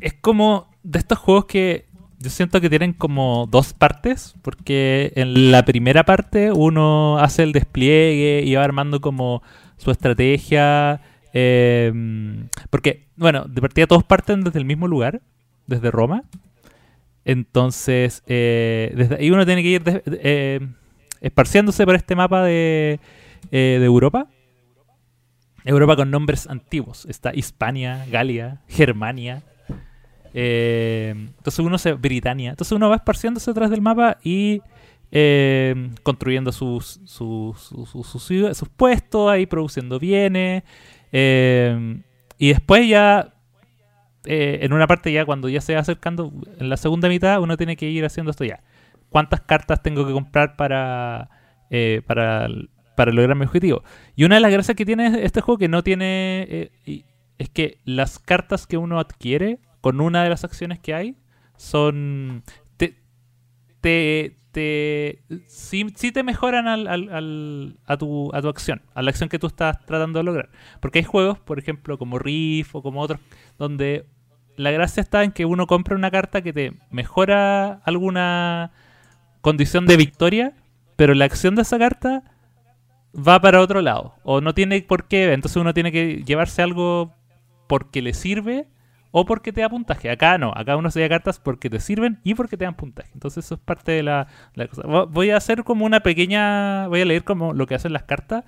es 0.00 0.14
como 0.14 0.70
de 0.82 0.98
estos 0.98 1.18
juegos 1.18 1.44
que 1.46 1.86
yo 2.24 2.30
siento 2.30 2.60
que 2.60 2.68
tienen 2.70 2.92
como 2.94 3.46
dos 3.50 3.72
partes, 3.74 4.34
porque 4.42 5.12
en 5.14 5.52
la 5.52 5.64
primera 5.64 6.02
parte 6.04 6.50
uno 6.50 7.18
hace 7.18 7.42
el 7.44 7.52
despliegue 7.52 8.42
y 8.44 8.54
va 8.56 8.64
armando 8.64 9.00
como 9.00 9.42
su 9.76 9.90
estrategia. 9.92 11.00
eh, 11.32 11.92
porque, 12.70 13.06
bueno, 13.16 13.44
de 13.44 13.60
partida 13.60 13.86
todos 13.86 14.02
parten 14.04 14.42
desde 14.42 14.58
el 14.58 14.64
mismo 14.64 14.88
lugar, 14.88 15.20
desde 15.66 15.90
Roma. 15.90 16.22
Entonces, 17.24 18.22
eh, 18.26 18.92
desde 18.96 19.32
uno 19.32 19.46
tiene 19.46 19.62
que 19.62 19.68
ir 19.68 19.82
des- 19.82 20.02
eh, 20.06 20.60
esparciéndose 21.20 21.84
por 21.86 21.94
este 21.94 22.14
mapa 22.14 22.42
de, 22.42 23.00
eh, 23.50 23.76
de 23.80 23.84
Europa. 23.84 24.28
Europa 25.64 25.96
con 25.96 26.10
nombres 26.10 26.46
antiguos. 26.46 27.06
Está 27.06 27.34
Hispania, 27.34 28.04
Galia, 28.10 28.60
Germania. 28.68 29.42
Eh, 30.34 31.14
entonces 31.16 31.58
uno 31.60 31.78
se. 31.78 31.92
Britania. 31.94 32.50
Entonces 32.50 32.72
uno 32.72 32.88
va 32.90 32.96
esparciéndose 32.96 33.50
atrás 33.50 33.70
del 33.70 33.80
mapa 33.80 34.18
y 34.22 34.60
eh, 35.12 35.90
construyendo 36.02 36.50
sus, 36.52 37.00
sus, 37.04 37.58
sus, 37.60 37.88
sus- 38.06 38.56
sus 38.58 38.68
puestos, 38.76 39.30
ahí 39.30 39.46
produciendo 39.46 39.98
bienes. 39.98 40.64
eh, 41.12 42.02
y 42.36 42.48
después 42.48 42.88
ya. 42.88 43.32
eh, 44.26 44.58
en 44.62 44.72
una 44.72 44.86
parte 44.88 45.12
ya 45.12 45.24
cuando 45.24 45.48
ya 45.48 45.60
se 45.60 45.74
va 45.74 45.80
acercando, 45.80 46.32
en 46.58 46.68
la 46.68 46.76
segunda 46.76 47.08
mitad 47.08 47.40
uno 47.40 47.56
tiene 47.56 47.76
que 47.76 47.88
ir 47.88 48.04
haciendo 48.04 48.30
esto 48.32 48.44
ya. 48.44 48.62
¿Cuántas 49.10 49.42
cartas 49.42 49.82
tengo 49.82 50.04
que 50.06 50.12
comprar 50.12 50.56
para, 50.56 51.30
eh, 51.70 52.02
para, 52.06 52.48
para 52.96 53.12
lograr 53.12 53.36
mi 53.36 53.44
objetivo? 53.44 53.84
Y 54.16 54.24
una 54.24 54.34
de 54.36 54.40
las 54.40 54.50
gracias 54.50 54.76
que 54.76 54.84
tiene 54.84 55.22
este 55.24 55.40
juego 55.40 55.58
que 55.58 55.68
no 55.68 55.84
tiene 55.84 56.72
es 57.38 57.48
que 57.50 57.78
las 57.84 58.18
cartas 58.18 58.66
que 58.66 58.76
uno 58.78 58.98
adquiere 58.98 59.58
con 59.84 60.00
una 60.00 60.24
de 60.24 60.30
las 60.30 60.44
acciones 60.44 60.78
que 60.80 60.94
hay 60.94 61.14
son 61.58 62.42
te 62.78 62.96
te, 63.82 64.38
te 64.50 65.22
sí, 65.46 65.84
sí 65.94 66.10
te 66.10 66.22
mejoran 66.22 66.66
al, 66.68 66.86
al- 66.88 67.76
a, 67.84 67.96
tu, 67.98 68.34
a 68.34 68.40
tu 68.40 68.48
acción, 68.48 68.80
a 68.94 69.02
la 69.02 69.10
acción 69.10 69.28
que 69.28 69.38
tú 69.38 69.46
estás 69.46 69.84
tratando 69.84 70.18
de 70.20 70.22
lograr. 70.22 70.48
Porque 70.80 71.00
hay 71.00 71.04
juegos, 71.04 71.38
por 71.38 71.58
ejemplo, 71.58 71.98
como 71.98 72.18
Riff 72.18 72.74
o 72.74 72.82
como 72.82 73.02
otros, 73.02 73.20
donde 73.58 74.06
la 74.56 74.70
gracia 74.70 75.02
está 75.02 75.22
en 75.22 75.32
que 75.32 75.44
uno 75.44 75.66
compra 75.66 75.96
una 75.96 76.10
carta 76.10 76.40
que 76.40 76.54
te 76.54 76.72
mejora 76.90 77.82
alguna 77.84 78.70
condición 79.42 79.84
de 79.84 79.98
victoria, 79.98 80.54
pero 80.96 81.12
la 81.12 81.26
acción 81.26 81.56
de 81.56 81.60
esa 81.62 81.78
carta 81.78 82.22
va 83.14 83.38
para 83.38 83.60
otro 83.60 83.82
lado. 83.82 84.14
O 84.22 84.40
no 84.40 84.54
tiene 84.54 84.80
por 84.80 85.08
qué. 85.08 85.30
Entonces 85.34 85.58
uno 85.58 85.74
tiene 85.74 85.92
que 85.92 86.22
llevarse 86.24 86.62
algo 86.62 87.12
porque 87.68 88.00
le 88.00 88.14
sirve 88.14 88.66
o 89.16 89.24
porque 89.24 89.52
te 89.52 89.60
da 89.60 89.68
puntaje. 89.68 90.10
Acá 90.10 90.38
no. 90.38 90.52
Acá 90.56 90.76
uno 90.76 90.90
se 90.90 90.98
lleva 90.98 91.08
cartas 91.10 91.38
porque 91.38 91.70
te 91.70 91.78
sirven 91.78 92.18
y 92.24 92.34
porque 92.34 92.56
te 92.56 92.64
dan 92.64 92.74
puntaje. 92.74 93.10
Entonces 93.14 93.44
eso 93.44 93.54
es 93.54 93.60
parte 93.60 93.92
de 93.92 94.02
la, 94.02 94.26
la 94.54 94.66
cosa. 94.66 94.82
Vo- 94.82 95.08
Voy 95.08 95.30
a 95.30 95.36
hacer 95.36 95.62
como 95.62 95.86
una 95.86 96.00
pequeña... 96.00 96.88
Voy 96.88 97.00
a 97.00 97.04
leer 97.04 97.22
como 97.22 97.52
lo 97.52 97.66
que 97.68 97.76
hacen 97.76 97.92
las 97.92 98.02
cartas. 98.02 98.44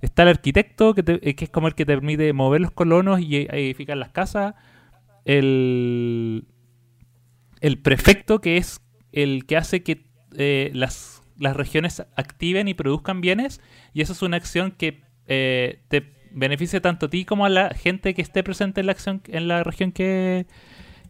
Está 0.00 0.22
el 0.22 0.30
arquitecto, 0.30 0.94
que, 0.94 1.02
te- 1.02 1.28
eh, 1.28 1.34
que 1.34 1.44
es 1.44 1.50
como 1.50 1.68
el 1.68 1.74
que 1.74 1.84
te 1.84 1.92
permite 1.92 2.32
mover 2.32 2.62
los 2.62 2.70
colonos 2.70 3.20
y 3.20 3.36
e- 3.36 3.48
edificar 3.52 3.98
las 3.98 4.08
casas. 4.08 4.54
El, 5.26 6.46
el 7.60 7.78
prefecto, 7.82 8.40
que 8.40 8.56
es 8.56 8.80
el 9.12 9.44
que 9.44 9.58
hace 9.58 9.82
que 9.82 10.06
eh, 10.38 10.70
las, 10.72 11.22
las 11.38 11.54
regiones 11.56 12.00
activen 12.16 12.68
y 12.68 12.74
produzcan 12.74 13.20
bienes. 13.20 13.60
Y 13.92 14.00
eso 14.00 14.14
es 14.14 14.22
una 14.22 14.38
acción 14.38 14.70
que 14.70 15.02
eh, 15.26 15.82
te 15.88 16.15
beneficia 16.36 16.80
tanto 16.80 17.06
a 17.06 17.10
ti 17.10 17.24
como 17.24 17.46
a 17.46 17.48
la 17.48 17.70
gente 17.70 18.14
que 18.14 18.22
esté 18.22 18.44
presente 18.44 18.80
en 18.80 18.86
la 18.86 18.92
acción 18.92 19.22
en 19.26 19.48
la 19.48 19.64
región 19.64 19.90
que, 19.90 20.46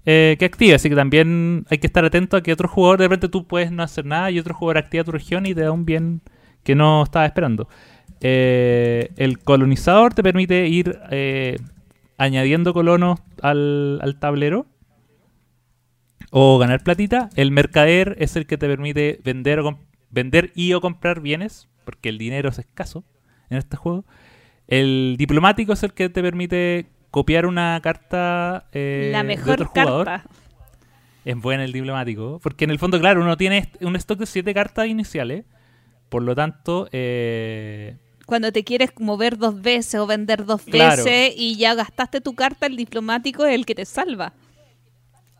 eh, 0.06 0.36
que 0.38 0.44
active. 0.44 0.74
Así 0.74 0.88
que 0.88 0.94
también 0.94 1.66
hay 1.68 1.78
que 1.78 1.88
estar 1.88 2.04
atento 2.04 2.36
a 2.36 2.42
que 2.42 2.52
otro 2.52 2.68
jugador, 2.68 2.98
de 2.98 3.04
repente 3.04 3.28
tú 3.28 3.46
puedes 3.46 3.72
no 3.72 3.82
hacer 3.82 4.06
nada 4.06 4.30
y 4.30 4.38
otro 4.38 4.54
jugador 4.54 4.78
activa 4.78 5.04
tu 5.04 5.12
región 5.12 5.44
y 5.44 5.54
te 5.54 5.62
da 5.62 5.72
un 5.72 5.84
bien 5.84 6.22
que 6.62 6.74
no 6.74 7.02
estabas 7.02 7.28
esperando. 7.28 7.68
Eh, 8.20 9.10
el 9.16 9.40
colonizador 9.40 10.14
te 10.14 10.22
permite 10.22 10.68
ir 10.68 10.98
eh, 11.10 11.58
añadiendo 12.16 12.72
colonos 12.72 13.20
al, 13.42 13.98
al 14.00 14.18
tablero 14.18 14.66
o 16.30 16.58
ganar 16.58 16.82
platita. 16.84 17.30
El 17.34 17.50
mercader 17.50 18.16
es 18.20 18.36
el 18.36 18.46
que 18.46 18.58
te 18.58 18.68
permite 18.68 19.20
vender, 19.24 19.58
o 19.60 19.80
vender 20.10 20.52
y 20.54 20.72
o 20.72 20.80
comprar 20.80 21.20
bienes, 21.20 21.68
porque 21.84 22.10
el 22.10 22.18
dinero 22.18 22.48
es 22.48 22.60
escaso 22.60 23.04
en 23.50 23.58
este 23.58 23.76
juego. 23.76 24.04
El 24.68 25.16
diplomático 25.18 25.72
es 25.72 25.82
el 25.82 25.92
que 25.92 26.08
te 26.08 26.22
permite 26.22 26.86
copiar 27.10 27.46
una 27.46 27.78
carta 27.82 28.66
eh, 28.72 29.10
la 29.12 29.18
de 29.18 29.24
mejor 29.24 29.54
otro 29.62 29.66
jugador. 29.66 30.06
carta. 30.06 30.28
Es 31.24 31.36
buena 31.40 31.64
el 31.64 31.72
diplomático. 31.72 32.40
Porque 32.42 32.64
en 32.64 32.70
el 32.70 32.78
fondo, 32.78 32.98
claro, 33.00 33.20
uno 33.20 33.36
tiene 33.36 33.68
un 33.80 33.96
stock 33.96 34.18
de 34.18 34.26
7 34.26 34.54
cartas 34.54 34.86
iniciales. 34.86 35.44
Por 36.08 36.22
lo 36.22 36.34
tanto, 36.36 36.88
eh, 36.92 37.96
Cuando 38.26 38.52
te 38.52 38.62
quieres 38.64 38.90
mover 38.98 39.36
dos 39.38 39.60
veces 39.60 39.96
o 40.00 40.06
vender 40.06 40.44
dos 40.44 40.62
Claro. 40.62 41.02
veces 41.04 41.34
y 41.36 41.56
ya 41.56 41.74
gastaste 41.74 42.20
tu 42.20 42.34
carta, 42.34 42.66
el 42.66 42.76
diplomático 42.76 43.44
es 43.44 43.54
el 43.54 43.66
que 43.66 43.74
te 43.74 43.84
salva. 43.84 44.32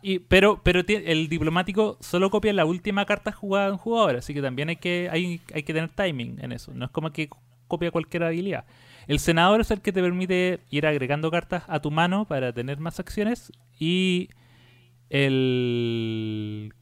y, 0.02 0.20
pero 0.20 0.60
pero 0.62 0.82
el 0.86 1.28
diplomático 1.28 1.96
solo 2.00 2.30
copia 2.30 2.52
la 2.52 2.64
última 2.64 3.04
carta 3.06 3.32
jugada 3.32 3.66
de 3.66 3.72
un 3.72 3.78
jugador. 3.78 4.16
Así 4.16 4.34
que 4.34 4.42
también 4.42 4.68
hay 4.68 4.76
que, 4.76 5.08
hay, 5.10 5.40
hay 5.52 5.62
que 5.64 5.72
tener 5.72 5.90
timing 5.90 6.38
en 6.40 6.52
eso. 6.52 6.72
No 6.74 6.84
es 6.86 6.90
como 6.92 7.10
que 7.12 7.28
copia 7.68 7.90
cualquier 7.90 8.22
habilidad. 8.24 8.64
El 9.06 9.18
senador 9.20 9.60
es 9.60 9.70
el 9.70 9.80
que 9.80 9.92
te 9.92 10.02
permite 10.02 10.60
ir 10.70 10.86
agregando 10.86 11.30
cartas 11.30 11.62
a 11.68 11.80
tu 11.80 11.90
mano 11.90 12.24
para 12.26 12.52
tener 12.52 12.78
más 12.78 12.98
acciones. 13.00 13.52
Y 13.78 14.30
el... 15.10 16.72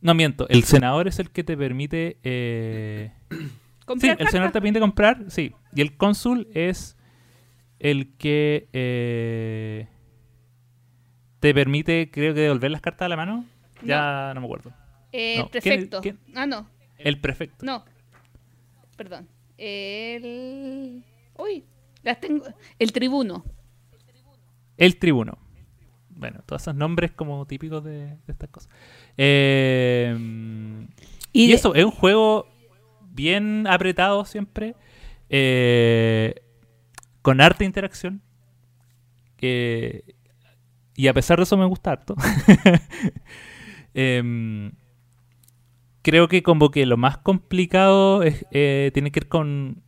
No 0.00 0.14
miento, 0.14 0.48
el 0.48 0.64
senador 0.64 1.08
es 1.08 1.18
el 1.18 1.30
que 1.30 1.44
te 1.44 1.56
permite... 1.56 2.18
eh, 2.22 3.12
Sí, 4.00 4.08
el 4.18 4.28
senador 4.28 4.52
te 4.52 4.60
permite 4.60 4.78
comprar, 4.80 5.24
sí. 5.28 5.52
Y 5.74 5.80
el 5.80 5.96
cónsul 5.96 6.48
es 6.54 6.96
el 7.80 8.14
que 8.16 8.68
eh, 8.72 9.88
te 11.40 11.52
permite, 11.52 12.08
creo 12.10 12.32
que, 12.34 12.40
devolver 12.42 12.70
las 12.70 12.80
cartas 12.80 13.06
a 13.06 13.08
la 13.08 13.16
mano. 13.16 13.44
Ya 13.82 14.32
no, 14.34 14.40
me 14.40 14.46
acuerdo. 14.46 14.72
Eh, 15.12 15.38
No, 15.38 15.48
¿quién- 15.50 15.62
prefecto. 15.62 16.00
quién? 16.02 16.18
Ah, 16.36 16.46
no. 16.46 16.68
El 16.98 17.18
prefecto. 17.20 17.66
No. 17.66 17.84
Perdón. 18.96 19.26
El. 19.62 21.04
Uy, 21.36 21.64
las 22.02 22.18
tengo. 22.20 22.44
El 22.78 22.92
tribuno. 22.92 23.44
El 24.78 24.96
tribuno. 24.98 25.36
Bueno, 26.08 26.40
todos 26.46 26.62
esos 26.62 26.74
nombres 26.74 27.10
como 27.12 27.46
típicos 27.46 27.84
de, 27.84 28.06
de 28.06 28.18
estas 28.28 28.48
cosas. 28.50 28.70
Eh, 29.18 30.86
y 31.32 31.52
eso, 31.52 31.74
es 31.74 31.84
un 31.84 31.90
juego 31.90 32.48
bien 33.10 33.66
apretado 33.66 34.24
siempre. 34.24 34.74
eh, 35.28 36.34
con 37.22 37.40
harta 37.40 37.64
interacción. 37.64 38.22
que- 39.36 40.16
y 40.96 41.08
a 41.08 41.14
pesar 41.14 41.36
de 41.38 41.44
eso 41.44 41.56
me 41.56 41.64
gusta 41.66 41.92
harto. 41.92 42.14
Em, 43.94 44.72
creo 46.02 46.28
que 46.28 46.42
como 46.42 46.70
que 46.70 46.86
lo 46.86 46.96
más 46.96 47.18
complicado 47.18 48.22
es, 48.22 48.46
eh, 48.50 48.90
tiene 48.94 49.10
que 49.10 49.20
ver 49.20 49.28
con 49.28 49.82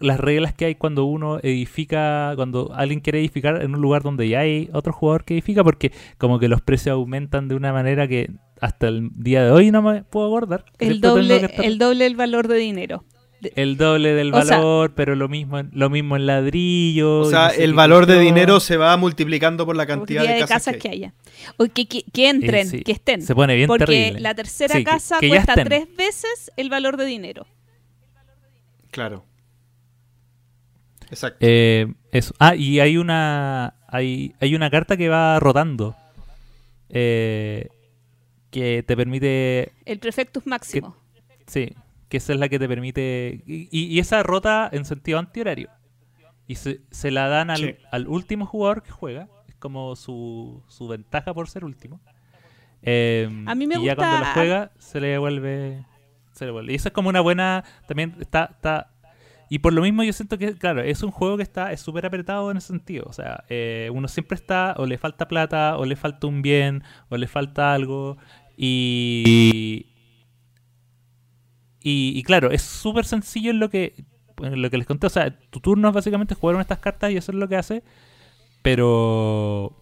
las 0.00 0.18
reglas 0.18 0.54
que 0.54 0.64
hay 0.64 0.74
cuando 0.74 1.04
uno 1.04 1.38
edifica, 1.42 2.32
cuando 2.34 2.72
alguien 2.74 3.00
quiere 3.00 3.20
edificar 3.20 3.62
en 3.62 3.74
un 3.74 3.80
lugar 3.82 4.02
donde 4.02 4.28
ya 4.28 4.40
hay 4.40 4.70
otro 4.72 4.92
jugador 4.92 5.24
que 5.24 5.34
edifica, 5.34 5.62
porque 5.62 5.92
como 6.18 6.38
que 6.38 6.48
los 6.48 6.62
precios 6.62 6.94
aumentan 6.94 7.48
de 7.48 7.54
una 7.54 7.72
manera 7.72 8.08
que 8.08 8.30
hasta 8.60 8.88
el 8.88 9.10
día 9.14 9.44
de 9.44 9.50
hoy 9.50 9.70
no 9.70 9.82
me 9.82 10.02
puedo 10.04 10.26
acordar. 10.26 10.64
el, 10.78 11.00
doble, 11.00 11.50
el 11.62 11.78
doble 11.78 12.04
del 12.04 12.16
valor 12.16 12.48
de 12.48 12.56
dinero. 12.56 13.04
De- 13.40 13.52
el 13.56 13.76
doble 13.78 14.12
del 14.12 14.34
O 14.34 14.42
sea- 14.42 14.56
valor, 14.58 14.92
pero 14.94 15.14
lo 15.16 15.28
mismo, 15.28 15.58
en- 15.58 15.70
lo 15.72 15.88
mismo 15.88 16.16
en 16.16 16.26
ladrillo. 16.26 17.20
O 17.20 17.24
sea, 17.30 17.46
no 17.48 17.50
sé 17.54 17.64
el 17.64 17.72
valor 17.74 18.04
de 18.06 18.18
dinero 18.20 18.60
se 18.60 18.76
va 18.76 18.94
multiplicando 18.98 19.64
por 19.64 19.76
la 19.76 19.86
cantidad 19.86 20.22
de 20.22 20.40
casas, 20.46 20.74
que, 20.74 20.78
que 20.78 20.88
hay. 20.90 20.94
haya. 20.96 21.14
O 21.56 21.64
que, 21.66 21.86
que, 21.86 22.02
que 22.12 22.28
entren, 22.28 22.66
Eh, 22.66 22.70
sí, 22.70 22.82
que 22.82 22.92
estén. 22.92 23.22
Se 23.22 23.34
pone 23.34 23.54
bien 23.56 23.66
Porque 23.66 23.86
terrible. 23.86 24.20
la 24.20 24.34
tercera 24.34 24.74
Sí, 24.74 24.80
que- 24.80 24.90
casa 24.90 25.18
que 25.20 25.28
cuesta 25.28 25.52
estén. 25.52 25.66
tres 25.68 25.96
veces 25.96 26.50
el 26.56 26.68
valor 26.68 26.96
de 26.98 27.06
dinero. 27.06 27.46
Claro. 28.90 29.24
Exacto. 31.10 31.38
Eh, 31.40 31.86
eso. 32.12 32.34
Ah, 32.38 32.54
y 32.54 32.80
hay 32.80 32.96
una 32.96 33.74
hay, 33.88 34.34
hay 34.40 34.54
una 34.54 34.70
carta 34.70 34.96
que 34.96 35.08
va 35.08 35.38
rotando. 35.40 35.96
eh, 36.92 37.68
que 38.50 38.82
te 38.82 38.96
permite 38.96 39.72
El 39.84 40.00
prefectus 40.00 40.44
máximo. 40.44 40.96
Sí, 41.46 41.72
que 42.10 42.18
esa 42.18 42.34
es 42.34 42.38
la 42.38 42.50
que 42.50 42.58
te 42.58 42.68
permite. 42.68 43.42
Y, 43.46 43.68
y 43.70 43.98
esa 43.98 44.22
rota 44.22 44.68
en 44.70 44.84
sentido 44.84 45.18
antihorario. 45.18 45.70
Y 46.46 46.56
se, 46.56 46.80
se 46.90 47.10
la 47.10 47.28
dan 47.28 47.48
al, 47.48 47.56
Sí. 47.58 47.74
al 47.90 48.06
último 48.08 48.44
jugador 48.44 48.82
que 48.82 48.90
juega. 48.90 49.28
Es 49.48 49.54
como 49.56 49.96
su, 49.96 50.62
su 50.68 50.86
ventaja 50.88 51.32
por 51.32 51.48
ser 51.48 51.64
último. 51.64 52.00
Eh, 52.82 53.28
A 53.46 53.54
mí 53.54 53.66
me 53.66 53.76
y 53.76 53.84
ya 53.84 53.94
gusta- 53.94 53.96
cuando 53.96 54.18
la 54.26 54.32
juega, 54.34 54.70
se 54.78 55.00
le 55.00 55.06
devuelve. 55.08 55.86
Se 56.32 56.44
le 56.44 56.46
devuelve. 56.48 56.72
Y 56.72 56.76
eso 56.76 56.88
es 56.88 56.92
como 56.94 57.08
una 57.08 57.20
buena. 57.20 57.64
También 57.86 58.16
está. 58.20 58.50
está 58.52 58.90
y 59.52 59.58
por 59.58 59.72
lo 59.72 59.82
mismo 59.82 60.04
yo 60.04 60.12
siento 60.12 60.38
que, 60.38 60.54
claro, 60.56 60.80
es 60.80 61.02
un 61.02 61.10
juego 61.10 61.36
que 61.36 61.42
está 61.42 61.72
es 61.72 61.80
súper 61.80 62.06
apretado 62.06 62.50
en 62.52 62.56
ese 62.56 62.68
sentido. 62.68 63.04
O 63.08 63.12
sea, 63.12 63.42
eh, 63.48 63.90
uno 63.92 64.06
siempre 64.08 64.36
está, 64.36 64.74
o 64.78 64.86
le 64.86 64.96
falta 64.96 65.26
plata, 65.26 65.76
o 65.76 65.84
le 65.84 65.96
falta 65.96 66.26
un 66.28 66.40
bien, 66.40 66.84
o 67.08 67.16
le 67.16 67.26
falta 67.26 67.74
algo. 67.74 68.16
Y, 68.56 69.86
y, 71.82 72.12
y 72.18 72.22
claro, 72.22 72.50
es 72.50 72.62
súper 72.62 73.04
sencillo 73.04 73.50
en 73.50 73.58
lo 73.60 73.70
que 73.70 73.94
en 74.42 74.62
lo 74.62 74.70
que 74.70 74.78
les 74.78 74.86
conté. 74.86 75.06
O 75.06 75.10
sea, 75.10 75.30
tu 75.50 75.60
turno 75.60 75.88
es 75.88 75.94
básicamente 75.94 76.34
jugar 76.34 76.54
con 76.54 76.62
estas 76.62 76.78
cartas 76.78 77.10
y 77.12 77.16
eso 77.16 77.32
es 77.32 77.38
lo 77.38 77.48
que 77.48 77.56
hace. 77.56 77.82
Pero 78.62 79.76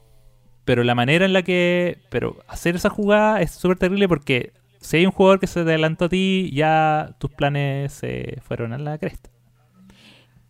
pero 0.65 0.85
la 0.85 0.95
manera 0.95 1.25
en 1.25 1.33
la 1.33 1.43
que 1.43 1.99
pero 2.11 2.37
hacer 2.49 2.77
esa 2.77 2.91
jugada 2.91 3.41
es 3.41 3.53
súper 3.53 3.79
terrible 3.79 4.09
porque 4.09 4.53
si 4.81 4.99
hay 4.99 5.07
un 5.07 5.13
jugador 5.13 5.41
que 5.41 5.47
se 5.47 5.61
adelantó 5.61 6.07
a 6.07 6.09
ti, 6.09 6.51
ya 6.55 7.17
tus 7.19 7.31
planes 7.33 7.93
se 7.93 8.39
fueron 8.47 8.73
a 8.73 8.79
la 8.79 8.99
cresta. 8.99 9.31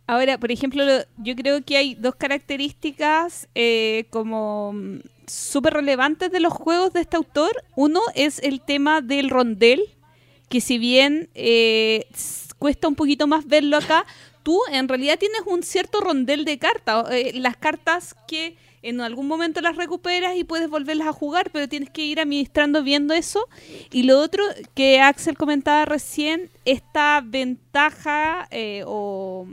Ahora, 0.07 0.39
por 0.39 0.51
ejemplo, 0.51 0.83
lo- 0.85 1.03
yo 1.17 1.35
creo 1.35 1.63
que 1.63 1.77
hay 1.77 1.95
dos 1.95 2.15
características 2.15 3.47
eh, 3.55 4.05
como 4.09 4.73
mm, 4.73 4.99
súper 5.27 5.73
relevantes 5.73 6.31
de 6.31 6.39
los 6.39 6.51
juegos 6.53 6.93
de 6.93 7.01
este 7.01 7.15
autor. 7.17 7.51
Uno 7.75 8.01
es 8.15 8.39
el 8.39 8.61
tema 8.61 9.01
del 9.01 9.29
rondel, 9.29 9.81
que 10.49 10.61
si 10.61 10.77
bien 10.77 11.29
eh, 11.35 12.07
cuesta 12.57 12.87
un 12.87 12.95
poquito 12.95 13.27
más 13.27 13.47
verlo 13.47 13.77
acá, 13.77 14.05
tú 14.43 14.59
en 14.71 14.87
realidad 14.87 15.17
tienes 15.19 15.41
un 15.45 15.63
cierto 15.63 16.01
rondel 16.01 16.45
de 16.45 16.57
cartas. 16.57 17.05
eh, 17.11 17.31
las 17.35 17.55
cartas 17.55 18.15
que 18.27 18.57
en 18.81 19.01
algún 19.01 19.27
momento 19.27 19.61
las 19.61 19.75
recuperas 19.75 20.35
y 20.37 20.43
puedes 20.43 20.69
volverlas 20.69 21.07
a 21.07 21.13
jugar, 21.13 21.51
pero 21.51 21.67
tienes 21.67 21.89
que 21.89 22.05
ir 22.05 22.19
administrando 22.19 22.81
viendo 22.83 23.13
eso. 23.13 23.47
Y 23.91 24.03
lo 24.03 24.19
otro 24.19 24.43
que 24.73 25.01
Axel 25.01 25.37
comentaba 25.37 25.85
recién, 25.85 26.49
esta 26.65 27.21
ventaja 27.25 28.47
eh, 28.51 28.83
o 28.85 29.47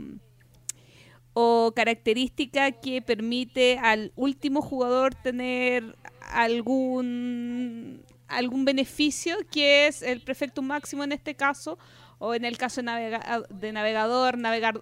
o 1.39 1.71
característica 1.75 2.71
que 2.71 2.99
permite 3.03 3.77
al 3.77 4.11
último 4.15 4.63
jugador 4.63 5.13
tener 5.13 5.95
algún 6.31 8.01
algún 8.27 8.65
beneficio 8.65 9.35
que 9.51 9.87
es 9.87 10.01
el 10.01 10.21
prefecto 10.21 10.61
máximo 10.61 11.03
en 11.03 11.11
este 11.11 11.35
caso 11.35 11.77
o 12.19 12.33
en 12.33 12.45
el 12.45 12.57
caso 12.57 12.81
de, 12.81 12.87
navega- 12.87 13.47
de 13.49 13.71
navegador 13.71 14.37
navegar 14.37 14.81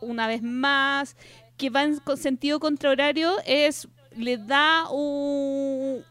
una 0.00 0.26
vez 0.26 0.42
más 0.42 1.16
que 1.56 1.70
va 1.70 1.82
en 1.84 2.00
sentido 2.16 2.60
contrario 2.60 3.36
es 3.46 3.88
le 4.16 4.36
da 4.36 4.88
un 4.90 6.04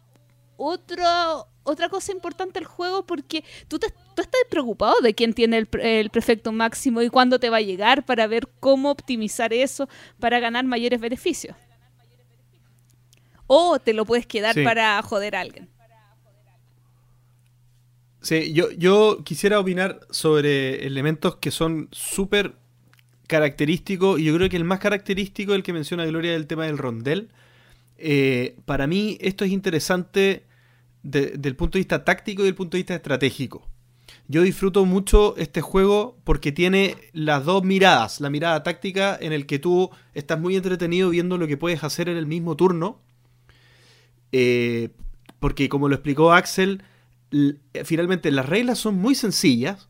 otro 0.58 1.48
otra 1.66 1.88
cosa 1.88 2.12
importante 2.12 2.60
al 2.60 2.66
juego 2.66 3.06
porque 3.06 3.46
tú, 3.70 3.80
te- 3.80 3.90
tú 4.16 4.22
estás 4.22 4.42
preocupado 4.50 4.96
de 5.02 5.14
quién 5.14 5.34
tiene 5.34 5.58
el, 5.60 5.70
el 5.80 6.10
prefecto 6.10 6.52
máximo 6.52 7.02
y 7.02 7.10
cuándo 7.10 7.40
te 7.40 7.50
va 7.50 7.58
a 7.58 7.62
llegar 7.62 8.04
para 8.04 8.28
ver 8.28 8.50
cómo 8.60 8.92
optimizar 8.92 9.54
eso 9.54 9.88
para 10.20 10.42
ganar 10.42 10.66
mayores 10.66 11.00
beneficios. 11.00 11.56
O 13.48 13.80
te 13.80 13.94
lo 13.94 14.06
puedes 14.06 14.26
quedar 14.28 14.54
Sí. 14.56 14.64
para 14.64 15.02
joder 15.04 15.36
a 15.36 15.42
alguien. 15.42 15.70
Sí, 18.24 18.54
yo, 18.54 18.72
yo 18.72 19.22
quisiera 19.26 19.60
opinar 19.60 20.00
sobre 20.10 20.88
elementos 20.88 21.36
que 21.36 21.52
son 21.52 21.90
súper 21.92 22.56
característico, 23.28 24.18
y 24.18 24.24
yo 24.24 24.36
creo 24.36 24.50
que 24.50 24.56
el 24.56 24.64
más 24.64 24.80
característico, 24.80 25.54
el 25.54 25.62
que 25.62 25.74
menciona 25.74 26.06
Gloria, 26.06 26.32
del 26.32 26.48
tema 26.48 26.66
del 26.66 26.78
rondel. 26.78 27.30
Eh, 27.98 28.56
para 28.66 28.88
mí 28.88 29.18
esto 29.20 29.44
es 29.44 29.52
interesante 29.52 30.46
desde 31.04 31.50
el 31.50 31.56
punto 31.58 31.78
de 31.78 31.82
vista 31.82 32.06
táctico 32.06 32.44
y 32.44 32.46
del 32.46 32.56
punto 32.56 32.78
de 32.78 32.80
vista 32.80 32.96
estratégico. 32.96 33.68
Yo 34.30 34.42
disfruto 34.42 34.86
mucho 34.86 35.36
este 35.38 35.62
juego 35.62 36.18
porque 36.24 36.54
tiene 36.54 36.96
las 37.12 37.44
dos 37.44 37.64
miradas. 37.64 38.22
La 38.22 38.30
mirada 38.30 38.64
táctica 38.64 39.18
en 39.20 39.34
el 39.34 39.46
que 39.46 39.60
tú 39.60 39.90
estás 40.14 40.40
muy 40.40 40.56
entretenido 40.56 41.10
viendo 41.10 41.38
lo 41.38 41.48
que 41.48 41.58
puedes 41.58 41.84
hacer 41.84 42.08
en 42.08 42.16
el 42.16 42.26
mismo 42.26 42.56
turno. 42.56 43.02
Eh, 44.32 44.90
porque 45.40 45.68
como 45.68 45.90
lo 45.90 45.96
explicó 45.96 46.32
Axel, 46.32 46.84
finalmente 47.84 48.32
las 48.32 48.48
reglas 48.48 48.80
son 48.80 48.96
muy 48.96 49.16
sencillas, 49.16 49.90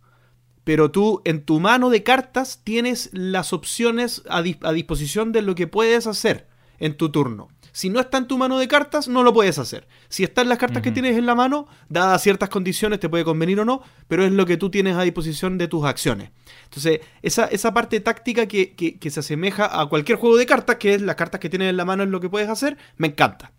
pero 0.64 0.92
tú 0.92 1.22
en 1.26 1.44
tu 1.44 1.60
mano 1.60 1.90
de 1.90 2.04
cartas 2.04 2.62
tienes 2.64 3.10
las 3.12 3.54
opciones 3.54 4.24
a, 4.30 4.42
disposición 4.42 5.32
de 5.32 5.42
lo 5.42 5.56
que 5.56 5.68
puedes 5.68 6.08
hacer 6.08 6.48
en 6.80 6.96
tu 6.96 7.12
turno. 7.12 7.50
Si 7.74 7.90
no 7.90 8.00
está 8.00 8.20
en 8.20 8.28
tu 8.28 8.38
mano 8.38 8.60
de 8.60 8.68
cartas, 8.68 9.08
no 9.08 9.24
lo 9.24 9.34
puedes 9.34 9.58
hacer. 9.58 9.88
Si 10.08 10.24
están 10.24 10.48
las 10.48 10.60
cartas 10.60 10.84
que 10.84 10.92
tienes 10.92 11.18
en 11.18 11.26
la 11.26 11.34
mano, 11.34 11.68
dadas 11.90 12.22
ciertas 12.22 12.50
condiciones, 12.50 13.00
te 13.00 13.10
puede 13.10 13.24
convenir 13.24 13.60
o 13.60 13.66
no, 13.66 13.82
pero 14.08 14.24
es 14.24 14.32
lo 14.32 14.46
que 14.46 14.58
tú 14.58 14.70
tienes 14.70 14.96
a 14.96 15.02
disposición 15.02 15.58
de 15.58 15.68
tus 15.68 15.84
acciones. 15.84 16.30
Entonces, 16.66 17.00
esa, 17.24 17.46
esa 17.46 17.74
parte 17.74 18.00
táctica 18.00 18.46
que, 18.46 18.76
que 18.76 19.10
se 19.10 19.22
asemeja 19.22 19.82
a 19.82 19.88
cualquier 19.88 20.20
juego 20.20 20.38
de 20.38 20.46
cartas, 20.46 20.76
que 20.76 20.94
es 20.94 21.02
las 21.02 21.16
cartas 21.16 21.40
que 21.40 21.50
tienes 21.50 21.72
en 21.72 21.78
la 21.78 21.86
mano 21.86 22.04
es 22.04 22.10
lo 22.10 22.20
que 22.20 22.30
puedes 22.30 22.48
hacer, 22.48 22.78
me 22.98 23.08
encanta. 23.08 23.52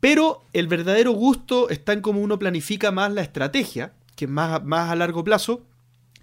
Pero 0.00 0.44
el 0.52 0.66
verdadero 0.66 1.12
gusto 1.12 1.68
está 1.68 1.92
en 1.92 2.00
cómo 2.00 2.20
uno 2.20 2.38
planifica 2.38 2.90
más 2.90 3.12
la 3.12 3.20
estrategia, 3.20 3.92
que 4.16 4.24
es 4.24 4.30
más, 4.30 4.64
más 4.64 4.90
a 4.90 4.96
largo 4.96 5.22
plazo, 5.24 5.62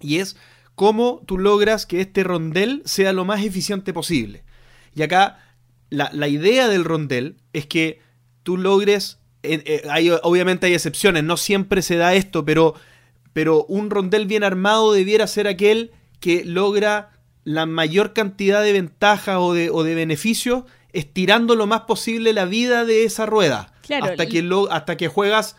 y 0.00 0.18
es 0.18 0.36
cómo 0.74 1.22
tú 1.26 1.38
logras 1.38 1.86
que 1.86 2.00
este 2.00 2.24
rondel 2.24 2.82
sea 2.84 3.12
lo 3.12 3.24
más 3.24 3.44
eficiente 3.44 3.92
posible. 3.92 4.44
Y 4.94 5.02
acá 5.02 5.38
la, 5.90 6.28
idea 6.28 6.68
del 6.68 6.84
rondel 6.84 7.36
es 7.52 7.66
que 7.66 8.00
tú 8.42 8.56
logres, 8.56 9.18
eh, 9.42 9.62
eh, 9.64 10.18
obviamente 10.22 10.66
hay 10.66 10.74
excepciones, 10.74 11.24
no 11.24 11.36
siempre 11.36 11.82
se 11.82 11.96
da 11.96 12.14
esto, 12.14 12.44
pero, 12.44 12.74
pero 13.32 13.64
un 13.64 13.90
rondel 13.90 14.26
bien 14.26 14.44
armado 14.44 14.92
debiera 14.92 15.26
ser 15.26 15.48
aquel 15.48 15.92
que 16.20 16.44
logra 16.44 17.10
la 17.44 17.64
mayor 17.64 18.12
cantidad 18.12 18.62
de 18.62 18.72
ventajas 18.72 19.38
o 19.38 19.54
de, 19.54 19.70
o 19.70 19.82
de 19.82 19.94
beneficios 19.94 20.64
estirando 20.92 21.54
lo 21.54 21.66
más 21.66 21.82
posible 21.82 22.32
la 22.32 22.44
vida 22.44 22.84
de 22.84 23.04
esa 23.04 23.26
rueda. 23.26 23.72
hasta, 24.02 24.26
que 24.26 24.42
lo, 24.42 24.70
hasta 24.70 24.96
que 24.96 25.08
juegas, 25.08 25.56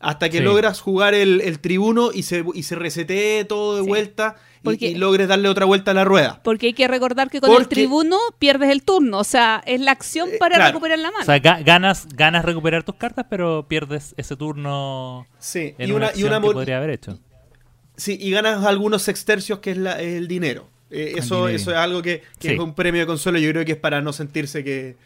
hasta 0.00 0.28
que 0.28 0.40
logras 0.40 0.80
jugar 0.80 1.14
el, 1.14 1.58
tribuno 1.60 2.10
y 2.12 2.22
se, 2.22 2.44
y 2.54 2.62
se 2.62 2.74
resetee 2.74 3.44
todo 3.44 3.76
de 3.76 3.82
vuelta 3.82 4.36
y, 4.62 4.94
logres 4.94 5.28
darle 5.28 5.48
otra 5.48 5.64
vuelta 5.64 5.92
a 5.92 5.94
la 5.94 6.04
rueda. 6.04 6.40
Porque 6.42 6.66
hay 6.66 6.72
que 6.72 6.88
recordar 6.88 7.30
que 7.30 7.40
con 7.40 7.60
el 7.60 7.68
tribuno 7.68 8.18
pierdes 8.38 8.70
el 8.70 8.82
turno, 8.82 9.18
o 9.18 9.24
sea, 9.24 9.62
es 9.66 9.80
la 9.80 9.92
acción 9.92 10.30
eh, 10.30 10.36
para 10.38 10.66
recuperar 10.66 10.98
la 10.98 11.10
mano. 11.10 11.22
O 11.22 11.26
sea, 11.26 11.38
ganas, 11.38 12.06
ganas 12.08 12.44
recuperar 12.44 12.82
tus 12.82 12.96
cartas, 12.96 13.26
pero 13.28 13.66
pierdes 13.68 14.14
ese 14.16 14.36
turno 14.36 15.26
sí. 15.38 15.74
y 15.78 15.90
una, 15.92 16.10
y 16.14 16.24
una 16.24 16.40
que 16.40 16.50
podría 16.50 16.78
haber 16.78 16.90
hecho. 16.90 17.18
Sí, 17.96 18.16
y 18.20 18.30
ganas 18.30 18.64
algunos 18.64 19.02
sextercios 19.02 19.58
que 19.58 19.72
es 19.72 19.78
el 19.78 20.28
dinero. 20.28 20.68
Eh, 20.90 21.14
eso, 21.16 21.48
eso 21.48 21.70
es 21.70 21.76
algo 21.76 22.02
que, 22.02 22.22
es 22.40 22.58
un 22.58 22.74
premio 22.74 23.00
de 23.00 23.06
consuelo. 23.06 23.38
Yo 23.38 23.50
creo 23.50 23.64
que 23.64 23.72
es 23.72 23.78
para 23.78 24.00
no 24.00 24.12
sentirse 24.12 24.64
que, 24.64 24.96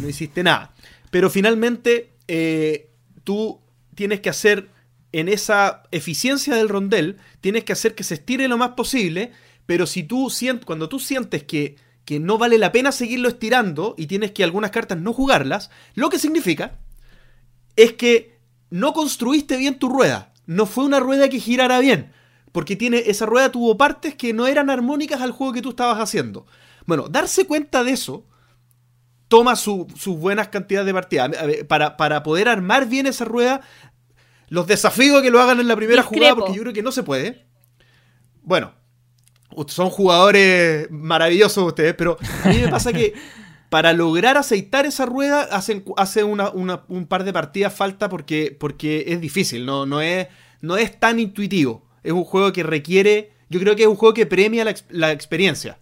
no 0.00 0.08
hiciste 0.08 0.42
nada. 0.42 0.74
Pero 1.10 1.30
finalmente, 1.30 2.10
eh, 2.26 2.90
tú 3.24 3.60
tienes 3.94 4.20
que 4.20 4.28
hacer 4.28 4.68
en 5.12 5.28
esa 5.28 5.84
eficiencia 5.90 6.54
del 6.54 6.68
rondel, 6.68 7.16
tienes 7.40 7.64
que 7.64 7.72
hacer 7.72 7.94
que 7.94 8.04
se 8.04 8.14
estire 8.14 8.48
lo 8.48 8.58
más 8.58 8.70
posible. 8.70 9.32
Pero 9.66 9.86
si 9.86 10.02
tú 10.02 10.32
cuando 10.64 10.88
tú 10.88 10.98
sientes 10.98 11.44
que, 11.44 11.76
que 12.04 12.20
no 12.20 12.38
vale 12.38 12.58
la 12.58 12.72
pena 12.72 12.92
seguirlo 12.92 13.28
estirando 13.28 13.94
y 13.98 14.06
tienes 14.06 14.32
que 14.32 14.44
algunas 14.44 14.70
cartas 14.70 14.98
no 14.98 15.12
jugarlas, 15.12 15.70
lo 15.94 16.08
que 16.08 16.18
significa 16.18 16.78
es 17.76 17.92
que 17.92 18.38
no 18.70 18.92
construiste 18.92 19.56
bien 19.56 19.78
tu 19.78 19.88
rueda. 19.88 20.32
No 20.46 20.66
fue 20.66 20.84
una 20.84 21.00
rueda 21.00 21.28
que 21.28 21.38
girara 21.38 21.78
bien. 21.80 22.12
Porque 22.52 22.76
tiene, 22.76 23.02
esa 23.06 23.26
rueda 23.26 23.52
tuvo 23.52 23.76
partes 23.76 24.14
que 24.14 24.32
no 24.32 24.46
eran 24.46 24.70
armónicas 24.70 25.20
al 25.20 25.32
juego 25.32 25.52
que 25.52 25.62
tú 25.62 25.70
estabas 25.70 25.98
haciendo. 25.98 26.46
Bueno, 26.86 27.08
darse 27.08 27.46
cuenta 27.46 27.84
de 27.84 27.92
eso 27.92 28.24
toma 29.28 29.56
sus 29.56 29.86
buenas 30.18 30.48
cantidades 30.48 30.86
de 30.86 30.94
partidas. 30.94 31.30
Para, 31.68 31.96
para, 31.96 32.22
poder 32.22 32.48
armar 32.48 32.86
bien 32.86 33.06
esa 33.06 33.24
rueda, 33.24 33.60
los 34.48 34.66
desafíos 34.66 35.22
que 35.22 35.30
lo 35.30 35.40
hagan 35.40 35.60
en 35.60 35.68
la 35.68 35.76
primera 35.76 36.02
jugada, 36.02 36.34
porque 36.34 36.54
yo 36.54 36.62
creo 36.62 36.72
que 36.72 36.82
no 36.82 36.92
se 36.92 37.02
puede. 37.02 37.46
Bueno, 38.42 38.72
son 39.66 39.90
jugadores 39.90 40.90
maravillosos 40.90 41.64
ustedes, 41.64 41.94
pero 41.94 42.16
a 42.44 42.48
mí 42.48 42.58
me 42.58 42.68
pasa 42.68 42.92
que 42.92 43.12
para 43.68 43.92
lograr 43.92 44.38
aceitar 44.38 44.86
esa 44.86 45.04
rueda 45.04 45.42
hacen, 45.42 45.84
hace 45.96 46.24
una, 46.24 46.50
un 46.50 47.06
par 47.06 47.24
de 47.24 47.32
partidas 47.32 47.74
falta 47.74 48.08
porque, 48.08 48.56
porque 48.58 49.04
es 49.08 49.20
difícil, 49.20 49.66
no, 49.66 49.84
no, 49.84 50.00
es, 50.00 50.28
no 50.62 50.78
es 50.78 50.98
tan 50.98 51.20
intuitivo 51.20 51.87
es 52.02 52.12
un 52.12 52.24
juego 52.24 52.52
que 52.52 52.62
requiere, 52.62 53.32
yo 53.48 53.60
creo 53.60 53.76
que 53.76 53.82
es 53.82 53.88
un 53.88 53.96
juego 53.96 54.14
que 54.14 54.26
premia 54.26 54.64
la, 54.90 55.12
experiencia. 55.12 55.78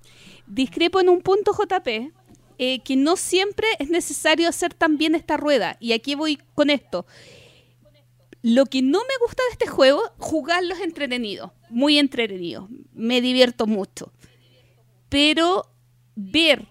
Discrepo 0.47 1.01
en 1.01 1.09
un 1.09 1.21
punto, 1.21 1.53
JP, 1.53 2.13
eh, 2.59 2.81
que 2.81 2.97
no 2.97 3.17
siempre 3.17 3.67
es 3.79 3.91
necesario 3.91 4.49
hacer 4.49 4.73
tan 4.75 4.99
bien 4.99 5.15
esta 5.15 5.37
rueda. 5.37 5.77
Y 5.81 5.93
aquí 5.93 6.15
voy 6.15 6.39
con 6.55 6.71
esto. 6.71 7.07
Lo 8.43 8.67
que 8.67 8.83
no 8.83 9.01
me 9.01 9.27
gusta 9.27 9.43
de 9.49 9.53
este 9.53 9.67
juego, 9.67 10.03
jugarlo 10.19 10.75
es 10.75 10.81
entretenido, 10.81 11.53
muy 11.69 11.99
entretenido. 11.99 12.69
Me 12.93 13.21
divierto 13.21 13.67
mucho. 13.67 14.13
Pero 15.09 15.69
ver 16.15 16.69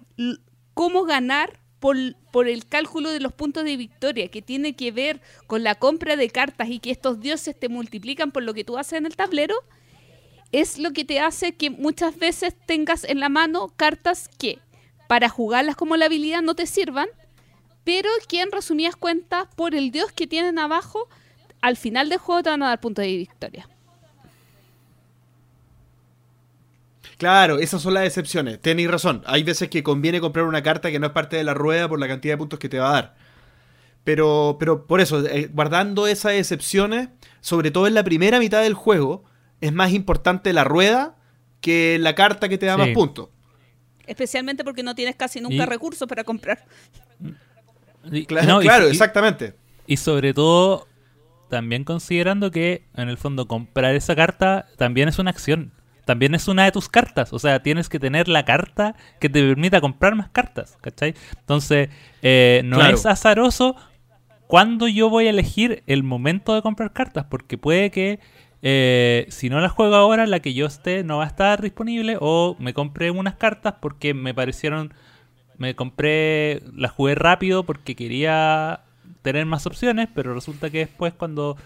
cómo 0.74 1.04
ganar 1.04 1.60
por, 1.80 1.98
por, 2.36 2.50
el 2.50 2.66
cálculo 2.66 3.12
de 3.12 3.22
los 3.22 3.32
puntos 3.32 3.64
de 3.64 3.78
victoria, 3.78 4.28
que 4.28 4.42
tiene 4.42 4.76
que 4.76 4.92
ver 4.92 5.22
con 5.48 5.64
la 5.64 5.76
compra 5.76 6.18
de 6.18 6.30
cartas 6.30 6.68
y 6.70 6.80
que 6.80 6.92
estos 6.92 7.22
dioses 7.22 7.58
te 7.58 7.70
multiplican 7.70 8.32
por 8.32 8.44
lo 8.44 8.54
que 8.54 8.66
tú 8.66 8.78
haces 8.78 9.00
en 9.00 9.06
el 9.06 9.16
tablero, 9.16 9.56
es 10.52 10.78
lo 10.78 10.92
que 10.92 11.06
te 11.06 11.22
hace 11.22 11.54
que 11.54 11.70
muchas 11.70 12.18
veces 12.18 12.54
tengas 12.66 13.06
en 13.06 13.22
la 13.22 13.30
mano 13.30 13.72
cartas 13.78 14.28
que 14.38 14.60
para 15.08 15.30
jugarlas 15.30 15.78
como 15.78 15.96
la 15.96 16.08
habilidad 16.08 16.42
no 16.42 16.56
te 16.56 16.66
sirvan, 16.68 17.08
pero 17.86 18.10
que 18.28 18.42
en 18.42 18.52
resumidas 18.52 18.98
cuentas, 18.98 19.48
por 19.56 19.74
el 19.74 19.92
dios 19.92 20.12
que 20.12 20.28
tienen 20.28 20.60
abajo, 20.60 21.08
al 21.62 21.78
final 21.78 22.10
del 22.10 22.20
juego 22.20 22.44
te 22.44 22.50
van 22.50 22.64
a 22.64 22.68
dar 22.68 22.82
puntos 22.82 23.06
de 23.06 23.16
victoria. 23.16 23.70
Claro, 27.26 27.58
esas 27.58 27.82
son 27.82 27.96
las 27.96 28.06
excepciones. 28.06 28.62
Tenéis 28.62 28.88
razón. 28.88 29.24
Hay 29.26 29.42
veces 29.42 29.68
que 29.68 29.82
conviene 29.82 30.22
comprar 30.22 30.46
una 30.46 30.62
carta 30.62 30.92
que 30.92 31.00
no 31.00 31.08
es 31.08 31.12
parte 31.12 31.36
de 31.36 31.44
la 31.44 31.56
rueda 31.56 31.90
por 31.90 32.00
la 32.00 32.08
cantidad 32.08 32.36
de 32.36 32.38
puntos 32.38 32.60
que 32.60 32.70
te 32.70 32.78
va 32.78 32.90
a 32.90 32.94
dar. 32.94 33.16
Pero, 34.04 34.58
pero 34.60 34.86
por 34.86 35.02
eso, 35.02 35.26
eh, 35.26 35.50
guardando 35.52 36.06
esas 36.06 36.34
excepciones, 36.34 37.10
sobre 37.42 37.72
todo 37.72 37.88
en 37.88 37.96
la 37.96 38.04
primera 38.04 38.38
mitad 38.38 38.62
del 38.62 38.76
juego, 38.76 39.24
es 39.60 39.74
más 39.74 39.92
importante 39.92 40.54
la 40.54 40.66
rueda 40.66 41.16
que 41.62 41.98
la 42.00 42.14
carta 42.14 42.48
que 42.48 42.60
te 42.60 42.68
da 42.68 42.78
más 42.78 42.90
puntos. 42.90 43.30
Especialmente 44.06 44.64
porque 44.64 44.84
no 44.84 44.94
tienes 44.94 45.16
casi 45.16 45.42
nunca 45.42 45.66
recursos 45.66 46.08
para 46.08 46.24
comprar. 46.24 46.64
claro, 48.28 48.88
exactamente. 48.88 49.56
Y 49.88 49.98
sobre 49.98 50.36
todo, 50.36 50.88
también 51.50 51.86
considerando 51.86 52.52
que 52.52 52.84
en 52.96 53.10
el 53.10 53.18
fondo 53.18 53.48
comprar 53.48 53.96
esa 53.96 54.16
carta 54.16 54.68
también 54.78 55.10
es 55.10 55.18
una 55.18 55.32
acción 55.32 55.72
también 56.06 56.36
es 56.36 56.48
una 56.48 56.64
de 56.64 56.72
tus 56.72 56.88
cartas. 56.88 57.34
O 57.34 57.40
sea, 57.40 57.62
tienes 57.62 57.90
que 57.90 58.00
tener 58.00 58.28
la 58.28 58.46
carta 58.46 58.96
que 59.20 59.28
te 59.28 59.42
permita 59.42 59.82
comprar 59.82 60.16
más 60.16 60.30
cartas, 60.30 60.78
¿cachai? 60.82 61.16
Entonces, 61.40 61.90
eh, 62.22 62.62
no 62.64 62.82
es 62.86 63.06
azaroso 63.06 63.76
cuando 64.48 64.88
yo 64.88 65.10
voy 65.10 65.28
a 65.28 65.32
elegir 65.32 65.84
el 65.88 66.04
momento 66.04 66.54
de 66.54 66.62
comprar 66.62 66.94
cartas, 66.94 67.26
porque 67.30 67.58
puede 67.58 67.90
que 67.90 68.20
eh, 68.62 69.26
si 69.30 69.50
no 69.50 69.60
las 69.60 69.72
juego 69.72 69.96
ahora, 69.96 70.26
la 70.26 70.40
que 70.40 70.54
yo 70.54 70.66
esté 70.66 71.04
no 71.04 71.18
va 71.18 71.26
a 71.26 71.28
estar 71.28 71.62
disponible, 71.62 72.18
o 72.20 72.56
me 72.60 72.74
compré 72.74 73.12
unas 73.12 73.36
cartas 73.36 73.76
porque 73.80 74.14
me 74.14 74.34
parecieron, 74.34 74.94
me 75.58 75.76
compré, 75.76 76.62
las 76.76 76.92
jugué 76.92 77.16
rápido 77.16 77.66
porque 77.66 77.96
quería 77.96 78.82
tener 79.22 79.46
más 79.46 79.66
opciones, 79.66 80.08
pero 80.14 80.34
resulta 80.34 80.70
que 80.70 80.80
después 80.80 81.14
cuando 81.14 81.58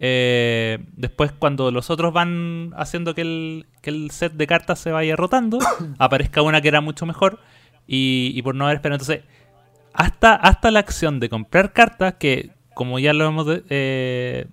eh, 0.00 0.78
después, 0.96 1.32
cuando 1.32 1.70
los 1.70 1.90
otros 1.90 2.12
van 2.12 2.72
haciendo 2.76 3.14
que 3.14 3.22
el, 3.22 4.10
set 4.10 4.32
de 4.34 4.46
cartas 4.46 4.78
se 4.78 4.92
vaya 4.92 5.16
rotando, 5.16 5.58
aparezca 5.98 6.42
una 6.42 6.60
que 6.60 6.68
era 6.68 6.80
mucho 6.80 7.06
mejor 7.06 7.40
y, 7.86 8.40
por 8.42 8.54
no 8.54 8.64
haber 8.64 8.76
esperado. 8.76 9.02
Entonces, 9.02 9.24
hasta, 9.92 10.34
hasta 10.34 10.70
la 10.70 10.80
acción 10.80 11.20
de 11.20 11.28
comprar 11.28 11.72
cartas, 11.72 12.14
que 12.14 12.50
como 12.74 12.98
ya 12.98 13.12
lo 13.12 13.26
hemos. 13.26 13.46
Eh, 13.70 14.46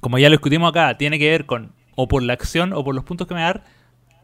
como 0.00 0.18
ya 0.18 0.28
lo 0.28 0.34
discutimos 0.34 0.70
acá, 0.70 0.96
tiene 0.96 1.18
que 1.18 1.28
ver 1.28 1.44
con 1.44 1.72
o 1.96 2.06
por 2.06 2.22
la 2.22 2.32
acción 2.32 2.72
o 2.72 2.84
por 2.84 2.94
los 2.94 3.04
puntos 3.04 3.26
que 3.26 3.34
me 3.34 3.42
dar. 3.42 3.64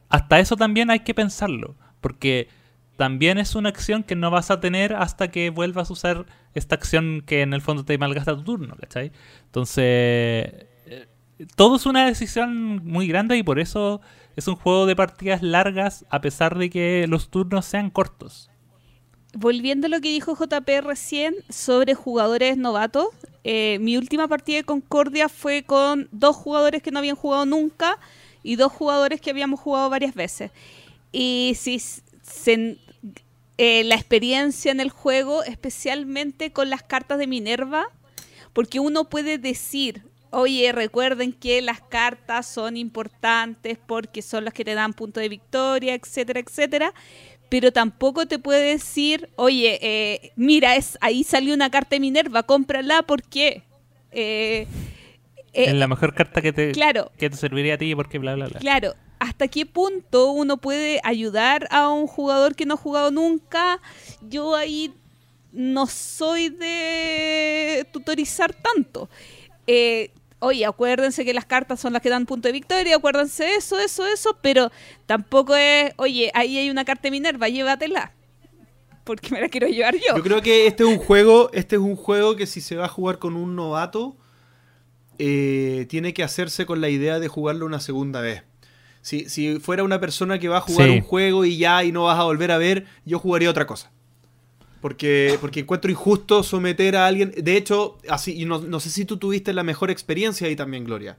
Hasta 0.09 0.39
eso 0.39 0.57
también 0.57 0.91
hay 0.91 1.01
que 1.01 1.13
pensarlo. 1.13 1.77
Porque 2.01 2.49
también 2.97 3.39
es 3.39 3.55
una 3.55 3.69
acción 3.69 4.03
que 4.03 4.17
no 4.17 4.31
vas 4.31 4.51
a 4.51 4.61
tener 4.61 4.95
hasta 4.95 5.31
que 5.31 5.51
vuelvas 5.51 5.91
a 5.91 5.93
usar 5.93 6.27
esta 6.55 6.77
acción 6.77 7.23
que 7.27 7.43
en 7.43 7.53
el 7.53 7.61
fondo 7.61 7.85
te 7.85 7.99
malgasta 7.99 8.37
tu 8.37 8.45
turno, 8.45 8.77
¿cachai? 8.77 9.11
Entonces, 9.47 9.85
eh, 9.85 11.07
todo 11.57 11.77
es 11.77 11.87
una 11.87 12.07
decisión 12.07 12.85
muy 12.85 13.09
grande 13.09 13.37
y 13.37 13.43
por 13.43 13.59
eso 13.59 14.01
es 14.37 14.49
un 14.49 14.57
juego 14.57 14.87
de 14.87 14.97
partidas 14.97 15.43
largas 15.43 16.05
a 16.11 16.21
pesar 16.21 16.57
de 16.57 16.71
que 16.71 17.07
los 17.09 17.31
turnos 17.31 17.65
sean 17.65 17.91
cortos. 17.91 18.51
Volviendo 19.37 19.89
a 19.89 19.91
lo 19.91 20.01
que 20.01 20.11
dijo 20.11 20.37
JP 20.37 20.69
recién 20.85 21.35
sobre 21.49 21.95
jugadores 21.95 22.57
novatos, 22.57 23.09
eh, 23.43 23.79
mi 23.81 23.97
última 23.97 24.29
partida 24.29 24.59
de 24.59 24.65
Concordia 24.65 25.29
fue 25.29 25.65
con 25.65 26.09
dos 26.13 26.37
jugadores 26.37 26.83
que 26.83 26.93
no 26.93 27.01
habían 27.01 27.17
jugado 27.17 27.45
nunca 27.45 27.99
y 28.45 28.55
dos 28.55 28.71
jugadores 28.71 29.21
que 29.21 29.31
habíamos 29.31 29.59
jugado 29.59 29.91
varias 29.91 30.15
veces. 30.15 30.53
Y 31.11 31.55
si 31.57 31.81
se, 31.81 32.79
eh, 33.57 33.85
la 33.85 33.95
experiencia 33.95 34.73
en 34.73 34.81
el 34.81 34.91
juego, 34.91 35.45
especialmente 35.45 36.53
con 36.53 36.71
las 36.71 36.83
cartas 36.83 37.19
de 37.19 37.27
Minerva, 37.27 37.87
porque 38.53 38.81
uno 38.81 39.09
puede 39.09 39.39
decir, 39.39 40.03
oye, 40.31 40.73
recuerden 40.73 41.33
que 41.33 41.63
las 41.63 41.81
cartas 41.81 42.47
son 42.47 42.77
importantes 42.77 43.79
porque 43.87 44.23
son 44.23 44.45
las 44.45 44.55
que 44.55 44.65
te 44.65 44.75
dan 44.75 44.93
punto 44.93 45.21
de 45.21 45.29
victoria, 45.29 45.95
etcétera, 45.95 46.41
etcétera. 46.41 46.95
Pero 47.49 47.73
tampoco 47.73 48.27
te 48.27 48.39
puede 48.39 48.73
decir, 48.73 49.29
oye, 49.37 49.79
eh, 49.83 50.33
mira, 50.35 50.75
es, 50.75 50.99
ahí 51.01 51.23
salió 51.23 51.55
una 51.55 51.71
carta 51.71 51.91
de 51.97 52.01
Minerva, 52.01 52.43
cómprala 52.43 53.03
porque... 53.03 53.63
Eh, 54.11 54.67
es 55.53 55.75
la 55.75 55.87
mejor 55.87 56.15
carta 56.15 56.43
que 56.43 56.53
te, 56.53 56.73
claro, 56.73 57.13
que 57.17 57.31
te 57.31 57.37
serviría 57.37 57.75
a 57.75 57.79
ti 57.79 57.95
porque 57.95 58.19
bla, 58.19 58.35
bla, 58.35 58.49
bla. 58.49 58.59
Claro, 58.59 58.95
hasta 59.19 59.49
qué 59.49 59.67
punto 59.67 60.31
uno 60.31 60.57
puede 60.57 61.01
ayudar 61.05 61.67
a 61.71 61.89
un 61.89 62.07
jugador 62.07 62.55
que 62.55 62.67
no 62.67 62.75
ha 62.75 62.79
jugado 62.79 63.11
nunca. 63.11 63.81
Yo 64.23 64.55
ahí 64.55 64.93
no 65.53 65.87
soy 65.87 66.49
de 66.51 67.87
tutorizar 67.93 68.53
tanto. 68.53 69.09
Eh, 69.67 70.11
oye, 70.41 70.67
acuérdense 70.67 71.25
que 71.25 71.33
las 71.33 71.47
cartas 71.47 71.81
son 71.81 71.93
las 71.93 72.03
que 72.03 72.11
dan 72.11 72.27
punto 72.27 72.49
de 72.49 72.53
victoria, 72.53 72.97
acuérdense 72.97 73.55
eso, 73.55 73.79
eso, 73.79 74.07
eso, 74.07 74.37
pero 74.43 74.71
tampoco 75.07 75.57
es, 75.57 75.93
oye, 75.97 76.31
ahí 76.35 76.59
hay 76.59 76.71
una 76.71 76.85
carta 76.85 77.03
de 77.05 77.13
Minerva, 77.13 77.49
llévatela. 77.49 78.13
Porque 79.05 79.31
me 79.31 79.41
la 79.41 79.49
quiero 79.49 79.69
llevar 79.69 79.95
yo. 79.95 80.17
Yo 80.17 80.23
creo 80.23 80.41
que 80.41 80.67
este 80.67 80.83
es 80.83 80.89
un 80.89 80.99
juego, 80.99 81.51
este 81.53 81.77
es 81.77 81.83
un 81.83 81.95
juego 81.95 82.37
que 82.37 82.47
si 82.47 82.61
se 82.61 82.77
va 82.77 82.87
a 82.87 82.89
jugar 82.89 83.19
con 83.19 83.37
un 83.37 83.55
novato, 83.55 84.17
eh, 85.19 85.87
tiene 85.89 86.15
que 86.15 86.23
hacerse 86.23 86.67
con 86.67 86.81
la 86.81 86.89
idea 86.89 87.21
de 87.21 87.29
jugarlo 87.29 87.67
una 87.67 87.81
segunda 87.81 88.21
vez. 88.21 88.43
Si, 89.05 89.29
si 89.29 89.61
fuera 89.61 89.85
una 89.85 90.01
persona 90.01 90.39
que 90.39 90.49
va 90.49 90.57
a 90.57 90.61
jugar 90.63 90.89
un 90.89 91.03
juego 91.03 91.45
y 91.45 91.59
ya 91.59 91.85
y 91.85 91.93
no 91.93 92.05
vas 92.05 92.19
a 92.19 92.25
volver 92.25 92.51
a 92.51 92.57
ver, 92.57 92.87
yo 93.05 93.19
jugaría 93.19 93.51
otra 93.51 93.67
cosa. 93.67 93.93
Porque, 94.81 95.37
porque 95.43 95.61
encuentro 95.61 95.91
injusto 95.91 96.43
someter 96.43 96.97
a 96.97 97.07
alguien. 97.07 97.31
De 97.37 97.55
hecho, 97.59 97.99
así, 98.09 98.41
y 98.41 98.47
no, 98.47 98.81
sé 98.81 98.89
si 98.89 99.05
tú 99.05 99.19
tuviste 99.19 99.53
la 99.53 99.63
mejor 99.63 99.91
experiencia 99.91 100.47
ahí 100.47 100.57
también, 100.57 100.85
Gloria. 100.85 101.19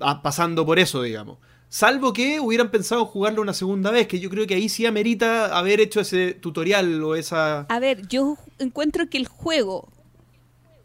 Ah, 0.00 0.20
pasando 0.20 0.66
por 0.66 0.78
eso, 0.78 1.00
digamos. 1.00 1.38
Salvo 1.70 2.12
que 2.12 2.40
hubieran 2.40 2.70
pensado 2.70 3.06
jugarlo 3.06 3.40
una 3.40 3.54
segunda 3.54 3.90
vez, 3.90 4.06
que 4.06 4.20
yo 4.20 4.28
creo 4.28 4.46
que 4.46 4.56
ahí 4.56 4.68
sí 4.68 4.84
amerita 4.84 5.56
haber 5.56 5.80
hecho 5.80 5.98
ese 5.98 6.34
tutorial 6.34 7.02
o 7.02 7.14
esa. 7.14 7.60
A 7.70 7.78
ver, 7.78 8.06
yo 8.06 8.36
encuentro 8.58 9.08
que 9.08 9.16
el 9.16 9.28
juego, 9.28 9.88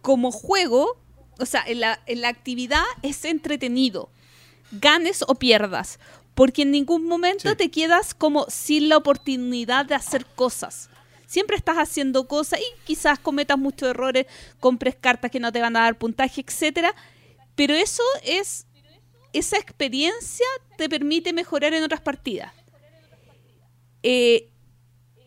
como 0.01 0.31
juego, 0.31 0.95
o 1.37 1.45
sea, 1.45 1.65
en 1.67 1.81
la, 1.81 1.99
en 2.05 2.21
la 2.21 2.29
actividad 2.29 2.85
es 3.01 3.25
entretenido 3.25 4.09
ganes 4.71 5.23
o 5.27 5.35
pierdas, 5.35 5.99
porque 6.35 6.63
en 6.63 6.71
ningún 6.71 7.05
momento 7.05 7.55
te 7.55 7.71
quedas 7.71 8.13
como 8.13 8.45
sin 8.49 8.89
la 8.89 8.97
oportunidad 8.97 9.85
de 9.85 9.95
hacer 9.95 10.25
cosas. 10.25 10.89
Siempre 11.25 11.57
estás 11.57 11.77
haciendo 11.77 12.27
cosas 12.27 12.59
y 12.59 12.85
quizás 12.85 13.19
cometas 13.19 13.57
muchos 13.57 13.89
errores, 13.89 14.27
compres 14.59 14.95
cartas 14.95 15.31
que 15.31 15.39
no 15.39 15.51
te 15.51 15.61
van 15.61 15.75
a 15.75 15.81
dar 15.81 15.97
puntaje, 15.97 16.41
etcétera, 16.41 16.93
pero 17.55 17.73
eso 17.73 18.03
es 18.23 18.65
esa 19.33 19.57
experiencia 19.57 20.45
te 20.77 20.87
permite 20.87 21.33
mejorar 21.33 21.73
en 21.73 21.83
otras 21.83 22.01
partidas. 22.01 22.53
Eh, 24.03 24.49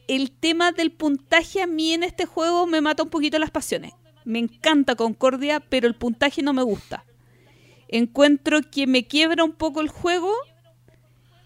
el 0.08 0.30
tema 0.32 0.72
del 0.72 0.90
puntaje 0.90 1.60
a 1.60 1.66
mí 1.66 1.92
en 1.92 2.02
este 2.02 2.24
juego 2.24 2.66
me 2.66 2.80
mata 2.80 3.02
un 3.02 3.10
poquito 3.10 3.38
las 3.38 3.50
pasiones. 3.50 3.92
Me 4.24 4.38
encanta 4.38 4.94
Concordia, 4.96 5.60
pero 5.60 5.86
el 5.86 5.94
puntaje 5.94 6.42
no 6.42 6.52
me 6.52 6.62
gusta 6.62 7.04
encuentro 7.90 8.60
que 8.62 8.86
me 8.86 9.06
quiebra 9.06 9.44
un 9.44 9.52
poco 9.52 9.80
el 9.80 9.88
juego 9.88 10.32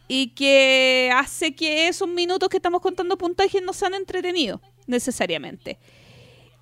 y 0.07 0.29
que 0.29 1.11
hace 1.15 1.55
que 1.55 1.89
esos 1.89 2.09
minutos 2.09 2.49
que 2.49 2.59
estamos 2.59 2.81
contando 2.81 3.17
puntajes 3.17 3.63
no 3.63 3.73
sean 3.73 3.95
entretenidos 3.95 4.61
necesariamente. 4.87 5.79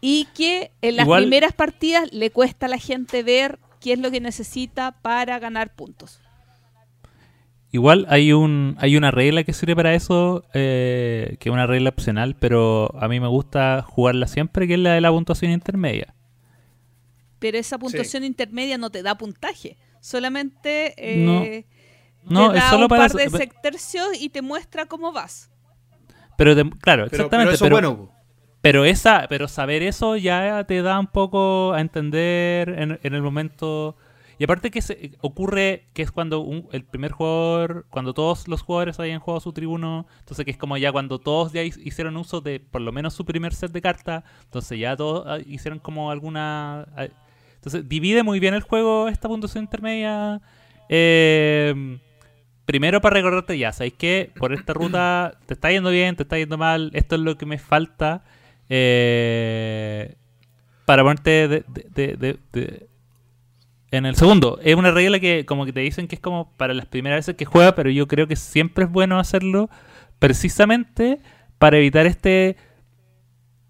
Y 0.01 0.27
que 0.35 0.73
en 0.81 0.97
las 0.97 1.09
primeras 1.09 1.53
partidas 1.53 2.13
le 2.13 2.31
cuesta 2.31 2.67
a 2.67 2.69
la 2.69 2.79
gente 2.79 3.23
ver 3.23 3.59
qué 3.81 3.93
es 3.93 3.99
lo 3.99 4.11
que 4.11 4.21
necesita 4.21 4.93
para 5.03 5.39
ganar 5.39 5.75
puntos. 5.75 6.21
Igual 7.71 8.07
hay 8.09 8.33
un 8.33 8.77
hay 8.79 8.97
una 8.97 9.11
regla 9.11 9.45
que 9.45 9.53
sirve 9.53 9.75
para 9.75 9.95
eso, 9.95 10.45
eh, 10.53 11.37
que 11.41 11.49
es 11.49 11.53
una 11.53 11.67
regla 11.67 11.91
opcional, 11.91 12.37
pero 12.39 12.95
a 13.01 13.09
mí 13.09 13.19
me 13.19 13.29
gusta 13.29 13.83
jugarla 13.83 14.27
siempre, 14.27 14.69
que 14.69 14.75
es 14.75 14.81
la 14.81 14.95
de 14.95 15.01
la 15.01 15.11
puntuación 15.11 15.53
intermedia 15.53 16.15
pero 17.43 17.59
esa 17.59 17.77
puntuación 17.77 18.23
intermedia 18.23 18.79
no 18.79 18.91
te 18.91 19.03
da 19.03 19.19
puntaje. 19.19 19.77
Solamente 20.01 20.95
eh, 20.97 21.67
no. 22.23 22.53
te 22.53 22.59
da 22.59 22.77
un 22.77 22.87
par 22.87 23.11
de 23.11 23.29
sectercios 23.29 24.09
y 24.19 24.29
te 24.29 24.43
muestra 24.43 24.87
cómo 24.87 25.11
vas. 25.11 25.51
Pero 26.39 26.55
claro, 26.81 27.07
exactamente. 27.07 27.57
Pero, 27.59 27.75
bueno. 27.75 28.11
pero, 28.61 28.85
esa, 28.85 29.27
pero 29.29 29.49
saber 29.49 29.83
eso 29.83 30.17
ya 30.17 30.65
te 30.69 30.83
da 30.83 31.01
un 31.01 31.09
poco 31.09 31.73
a 31.73 31.81
entender 31.81 32.69
en, 33.03 33.15
el 33.15 33.23
momento. 33.23 33.97
Y 34.39 34.45
aparte 34.45 34.71
que 34.71 34.81
se, 34.81 35.13
ocurre 35.21 35.89
que 35.95 36.03
es 36.03 36.13
cuando 36.13 36.47
el 36.71 36.85
primer 36.85 37.11
jugador, 37.11 37.87
cuando 37.91 38.15
todos 38.15 38.47
los 38.47 38.63
jugadores 38.63 39.01
hayan 39.01 39.19
jugado 39.19 39.41
su 39.41 39.53
tribuno, 39.53 40.07
entonces 40.21 40.45
que 40.45 40.53
es 40.53 40.57
como 40.57 40.77
ya 40.77 40.93
cuando 40.93 41.19
todos 41.19 41.53
ya 41.53 41.63
hicieron 41.65 42.17
uso 42.17 42.41
de 42.41 42.61
por 42.61 42.83
lo 42.83 42.93
menos 42.93 43.15
su 43.15 43.25
primer 43.25 43.53
set 43.53 43.73
de 43.73 43.83
cartas, 43.83 44.23
entonces 44.45 44.79
ya 44.79 44.97
todos 44.97 45.25
ah, 45.27 45.39
hicieron 45.45 45.81
como 45.81 46.13
alguna 46.13 46.87
entonces, 47.63 47.89
divide 47.89 48.25
muy 48.25 48.41
bien 48.41 48.55
el 48.55 48.63
juego 48.63 49.07
esta 49.07 49.29
puntuación 49.29 49.63
intermedia. 49.63 50.41
Eh, 50.89 51.97
primero 52.67 53.01
para 53.01 53.15
recordarte 53.15 53.57
ya, 53.57 53.73
¿sabes 53.73 53.93
qué? 53.97 54.33
Por 54.37 54.53
esta 54.53 54.75
ruta 54.75 55.39
te 55.47 55.55
está 55.55 55.71
yendo 55.71 55.91
bien, 55.91 56.17
te 56.17 56.25
está 56.25 56.39
yendo 56.39 56.59
mal, 56.59 56.91
esto 56.93 57.15
es 57.15 57.21
lo 57.21 57.39
que 57.39 57.47
me 57.47 57.59
falta 57.59 58.25
eh, 58.69 60.17
para 60.87 61.05
ponerte 61.05 61.65
de, 61.65 62.89
en 63.93 64.07
el 64.07 64.17
segundo. 64.17 64.59
Es 64.61 64.75
una 64.75 64.91
regla 64.91 65.21
que 65.21 65.47
como 65.47 65.65
que 65.65 65.73
te 65.73 65.81
dicen 65.81 66.09
que 66.09 66.17
es 66.17 66.21
como 66.21 66.51
para 66.57 66.75
las 66.75 66.87
primeras 66.87 67.19
veces 67.19 67.37
que 67.37 67.45
juega, 67.45 67.77
pero 67.77 67.91
yo 67.91 68.09
creo 68.09 68.27
que 68.27 68.35
siempre 68.35 68.87
es 68.87 68.91
bueno 68.91 69.21
hacerlo 69.21 69.71
precisamente 70.19 71.21
para 71.59 71.79
evitar 71.79 72.07
este 72.07 72.57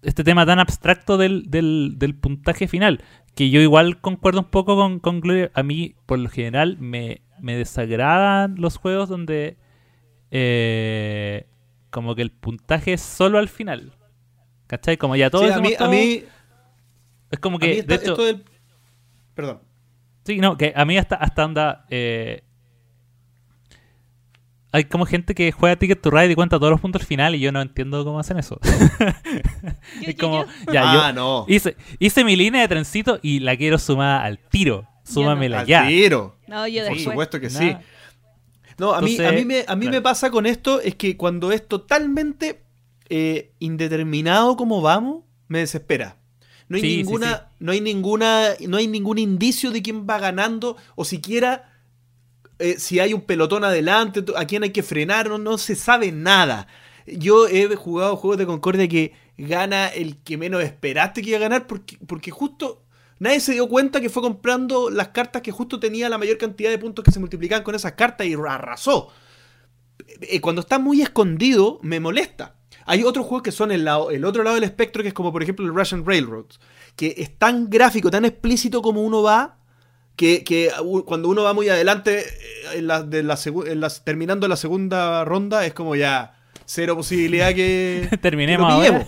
este 0.01 0.23
tema 0.23 0.45
tan 0.45 0.59
abstracto 0.59 1.17
del, 1.17 1.49
del, 1.49 1.93
del 1.97 2.15
puntaje 2.15 2.67
final 2.67 2.99
que 3.35 3.49
yo 3.49 3.61
igual 3.61 3.99
concuerdo 3.99 4.41
un 4.41 4.49
poco 4.49 4.75
con, 4.75 4.99
con 4.99 5.21
Gloria. 5.21 5.51
A 5.53 5.63
mí, 5.63 5.95
por 6.05 6.19
lo 6.19 6.29
general, 6.29 6.77
me, 6.79 7.21
desagradan 7.41 8.55
los 8.57 8.77
juegos 8.77 9.09
donde 9.09 9.57
eh, 10.31 11.47
como 11.89 12.15
que 12.15 12.21
el 12.21 12.31
puntaje 12.31 12.93
es 12.93 13.01
solo 13.01 13.39
al 13.39 13.49
final. 13.49 13.93
¿Cachai? 14.67 14.97
Como 14.97 15.15
ya 15.15 15.29
todo... 15.29 15.45
Sí, 15.45 15.51
a, 15.51 15.59
mí, 15.59 15.73
a 15.77 15.87
mí... 15.87 16.23
Es 17.31 17.39
como 17.39 17.59
que... 17.59 17.83
de 17.83 17.95
hecho, 17.95 18.15
Perdón. 19.33 19.61
Sí, 20.25 20.39
no, 20.39 20.57
que 20.57 20.73
a 20.75 20.85
mí 20.85 20.97
hasta, 20.97 21.15
hasta 21.15 21.43
anda... 21.43 21.85
Eh, 21.89 22.43
hay 24.73 24.85
como 24.85 25.05
gente 25.05 25.35
que 25.35 25.51
juega 25.51 25.75
Ticket 25.75 26.01
to 26.01 26.09
Ride 26.09 26.31
y 26.31 26.35
cuenta 26.35 26.57
todos 26.57 26.71
los 26.71 26.81
puntos 26.81 27.03
al 27.03 27.07
final 27.07 27.35
y 27.35 27.39
yo 27.39 27.51
no 27.51 27.61
entiendo 27.61 28.03
cómo 28.03 28.19
hacen 28.19 28.39
eso. 28.39 28.59
es 30.01 30.15
como, 30.15 30.45
ya, 30.73 31.09
ah, 31.09 31.13
no. 31.13 31.45
hice, 31.47 31.77
hice 31.99 32.23
mi 32.23 32.35
línea 32.35 32.61
de 32.61 32.67
trencito 32.67 33.19
y 33.21 33.39
la 33.39 33.55
quiero 33.55 33.77
sumar 33.77 34.25
al 34.25 34.39
tiro. 34.39 34.87
Súmamela 35.03 35.63
ya. 35.63 35.83
Al 35.83 35.89
tiro. 35.89 36.37
No, 36.47 36.67
yo 36.67 36.87
Por 36.87 36.99
supuesto 36.99 37.39
que 37.39 37.51
sí. 37.51 37.77
No, 38.79 38.95
a 38.95 39.01
mí, 39.01 39.15
a 39.19 39.31
mí, 39.31 39.45
me, 39.45 39.63
a 39.67 39.75
mí 39.75 39.87
me 39.89 40.01
pasa 40.01 40.31
con 40.31 40.47
esto 40.47 40.81
es 40.81 40.95
que 40.95 41.17
cuando 41.17 41.51
es 41.51 41.67
totalmente 41.67 42.63
eh, 43.09 43.53
indeterminado 43.59 44.57
como 44.57 44.81
vamos, 44.81 45.23
me 45.49 45.59
desespera. 45.59 46.17
No 46.67 46.77
hay 46.77 46.81
ninguna, 46.81 47.51
no 47.59 47.73
hay 47.73 47.81
ninguna, 47.81 48.49
no 48.67 48.77
hay 48.77 48.87
ningún 48.87 49.19
indicio 49.19 49.69
de 49.69 49.83
quién 49.83 50.07
va 50.09 50.17
ganando 50.17 50.77
o 50.95 51.05
siquiera 51.05 51.72
eh, 52.63 52.79
si 52.79 53.01
hay 53.01 53.13
un 53.13 53.19
pelotón 53.19 53.65
adelante, 53.65 54.23
a 54.37 54.45
quién 54.45 54.63
hay 54.63 54.69
que 54.69 54.83
frenar, 54.83 55.29
no, 55.29 55.57
se 55.57 55.75
sabe 55.75 56.13
nada. 56.13 56.67
Yo 57.05 57.45
he 57.49 57.75
jugado 57.75 58.15
juegos 58.15 58.37
de 58.37 58.45
Concordia 58.45 58.87
que 58.87 59.11
gana 59.37 59.89
el 59.89 60.15
que 60.23 60.37
menos 60.37 60.63
esperaste 60.63 61.21
que 61.21 61.31
iba 61.31 61.39
a 61.39 61.41
ganar 61.41 61.67
porque, 61.67 61.97
porque 62.07 62.31
justo 62.31 62.85
nadie 63.19 63.41
se 63.41 63.51
dio 63.51 63.67
cuenta 63.67 63.99
que 63.99 64.09
fue 64.09 64.23
comprando 64.23 64.89
las 64.89 65.09
cartas 65.09 65.41
que 65.41 65.51
justo 65.51 65.77
tenía 65.77 66.07
la 66.07 66.17
mayor 66.17 66.37
cantidad 66.37 66.69
de 66.69 66.77
puntos 66.77 67.03
que 67.03 67.11
se 67.11 67.19
multiplicaban 67.19 67.65
con 67.65 67.75
esas 67.75 67.91
cartas 67.93 68.27
y 68.27 68.33
arrasó. 68.33 69.09
Eh, 70.21 70.39
cuando 70.39 70.61
está 70.61 70.79
muy 70.79 71.01
escondido, 71.01 71.79
me 71.81 71.99
molesta. 71.99 72.55
Hay 72.85 73.03
otros 73.03 73.25
juegos 73.25 73.43
que 73.43 73.51
son 73.51 73.73
el, 73.73 73.83
lado, 73.83 74.09
el 74.09 74.23
otro 74.23 74.41
lado 74.41 74.55
del 74.55 74.63
espectro, 74.63 75.01
que 75.03 75.09
es 75.09 75.13
como 75.13 75.33
por 75.33 75.43
ejemplo 75.43 75.65
el 75.65 75.75
Russian 75.75 76.05
Railroads, 76.05 76.61
que 76.95 77.13
es 77.17 77.37
tan 77.37 77.69
gráfico, 77.69 78.09
tan 78.09 78.23
explícito 78.23 78.81
como 78.81 79.01
uno 79.01 79.21
va, 79.21 79.57
que, 80.15 80.43
que 80.43 80.69
cuando 81.05 81.29
uno 81.29 81.43
va 81.43 81.53
muy 81.53 81.69
adelante, 81.69 82.19
eh, 82.19 82.25
en 82.75 82.87
la- 82.87 83.03
de 83.03 83.23
la 83.23 83.37
en 83.65 83.79
las- 83.81 84.03
terminando 84.05 84.47
la 84.47 84.55
segunda 84.55 85.23
ronda, 85.25 85.65
es 85.65 85.73
como 85.73 85.95
ya 85.95 86.35
cero 86.65 86.95
posibilidad 86.95 87.53
que, 87.53 88.07
Terminemos 88.21 88.67
que 88.67 88.87
ahora. 88.87 89.07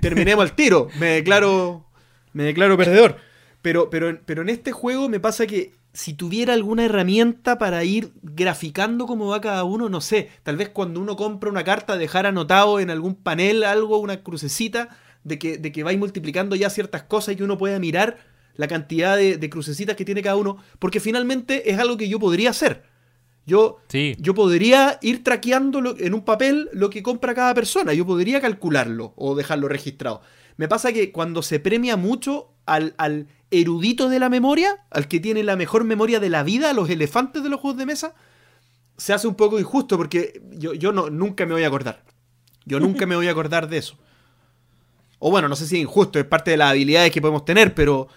Terminemos 0.00 0.42
al 0.42 0.52
tiro. 0.54 0.88
Me 0.98 1.06
declaro, 1.08 1.86
me 2.32 2.44
declaro 2.44 2.76
perdedor. 2.76 3.16
Pero, 3.62 3.90
pero, 3.90 4.18
pero 4.24 4.42
en 4.42 4.48
este 4.48 4.72
juego 4.72 5.08
me 5.08 5.20
pasa 5.20 5.46
que 5.46 5.72
si 5.92 6.14
tuviera 6.14 6.54
alguna 6.54 6.84
herramienta 6.86 7.58
para 7.58 7.84
ir 7.84 8.12
graficando 8.22 9.06
cómo 9.06 9.26
va 9.26 9.40
cada 9.40 9.64
uno, 9.64 9.88
no 9.88 10.00
sé, 10.00 10.30
tal 10.44 10.56
vez 10.56 10.68
cuando 10.70 11.00
uno 11.00 11.16
compra 11.16 11.50
una 11.50 11.64
carta 11.64 11.96
dejar 11.98 12.24
anotado 12.26 12.80
en 12.80 12.90
algún 12.90 13.14
panel 13.16 13.64
algo, 13.64 13.98
una 13.98 14.22
crucecita, 14.22 14.88
de 15.24 15.38
que, 15.38 15.58
de 15.58 15.72
que 15.72 15.82
vais 15.84 15.98
multiplicando 15.98 16.56
ya 16.56 16.70
ciertas 16.70 17.02
cosas 17.02 17.34
y 17.34 17.36
que 17.36 17.44
uno 17.44 17.58
pueda 17.58 17.78
mirar 17.78 18.18
la 18.56 18.68
cantidad 18.68 19.16
de, 19.16 19.36
de 19.36 19.50
crucecitas 19.50 19.96
que 19.96 20.04
tiene 20.04 20.22
cada 20.22 20.36
uno, 20.36 20.58
porque 20.78 21.00
finalmente 21.00 21.70
es 21.70 21.78
algo 21.78 21.96
que 21.96 22.08
yo 22.08 22.18
podría 22.18 22.50
hacer. 22.50 22.82
Yo, 23.46 23.78
Sí. 23.88 24.14
yo 24.18 24.34
podría 24.34 24.98
ir 25.02 25.24
traqueando 25.24 25.80
lo- 25.80 25.98
en 25.98 26.14
un 26.14 26.24
papel 26.24 26.68
lo 26.72 26.90
que 26.90 27.02
compra 27.02 27.34
cada 27.34 27.54
persona. 27.54 27.92
Yo 27.94 28.06
podría 28.06 28.40
calcularlo 28.40 29.12
o 29.16 29.34
dejarlo 29.34 29.66
registrado. 29.68 30.20
Me 30.56 30.68
pasa 30.68 30.92
que 30.92 31.10
cuando 31.10 31.42
se 31.42 31.58
premia 31.58 31.96
mucho 31.96 32.52
al, 32.66 32.94
al 32.98 33.26
erudito 33.50 34.08
de 34.10 34.18
la 34.18 34.28
memoria, 34.28 34.84
al 34.90 35.08
que 35.08 35.18
tiene 35.20 35.42
la 35.42 35.56
mejor 35.56 35.84
memoria 35.84 36.20
de 36.20 36.28
la 36.28 36.42
vida, 36.42 36.72
los 36.74 36.90
elefantes 36.90 37.42
de 37.42 37.48
los 37.48 37.60
juegos 37.60 37.78
de 37.78 37.86
mesa, 37.86 38.14
se 38.98 39.14
hace 39.14 39.26
un 39.26 39.34
poco 39.34 39.58
injusto 39.58 39.96
porque 39.96 40.42
yo, 40.52 40.74
yo 40.74 40.92
no, 40.92 41.08
nunca 41.08 41.46
me 41.46 41.54
voy 41.54 41.64
a 41.64 41.68
acordar. 41.68 42.04
Yo 42.66 42.78
nunca 42.78 43.06
me 43.06 43.16
voy 43.16 43.26
a 43.26 43.30
acordar 43.30 43.68
de 43.70 43.78
eso. 43.78 43.96
O 45.18 45.30
bueno, 45.30 45.48
no 45.48 45.56
sé 45.56 45.66
si 45.66 45.76
es 45.76 45.82
injusto, 45.82 46.18
es 46.18 46.24
parte 46.26 46.50
de 46.52 46.56
las 46.58 46.70
habilidades 46.70 47.10
que 47.10 47.20
podemos 47.20 47.44
tener, 47.44 47.74
pero, 47.74 48.08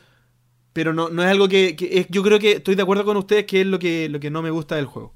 pero 0.74 0.94
no, 0.94 1.10
no 1.10 1.24
es 1.24 1.30
algo 1.30 1.48
que, 1.48 1.76
que 1.76 2.00
es- 2.00 2.08
yo 2.10 2.24
creo 2.24 2.40
que 2.40 2.54
estoy 2.54 2.76
de 2.76 2.82
acuerdo 2.82 3.06
con 3.06 3.16
ustedes 3.18 3.46
que 3.46 3.62
es 3.62 3.68
lo 3.68 3.80
que, 3.80 4.10
lo 4.10 4.20
que 4.20 4.30
no 4.32 4.42
me 4.42 4.50
gusta 4.52 4.76
del 4.76 4.86
juego. 4.86 5.14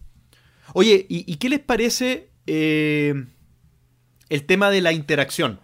Oye, 0.74 1.06
¿y, 1.10 1.32
y 1.32 1.36
qué 1.38 1.50
les 1.50 1.60
parece 1.60 2.30
eh, 2.46 3.26
el 4.30 4.44
tema 4.46 4.70
de 4.70 4.82
la 4.82 4.92
interacción? 4.92 5.60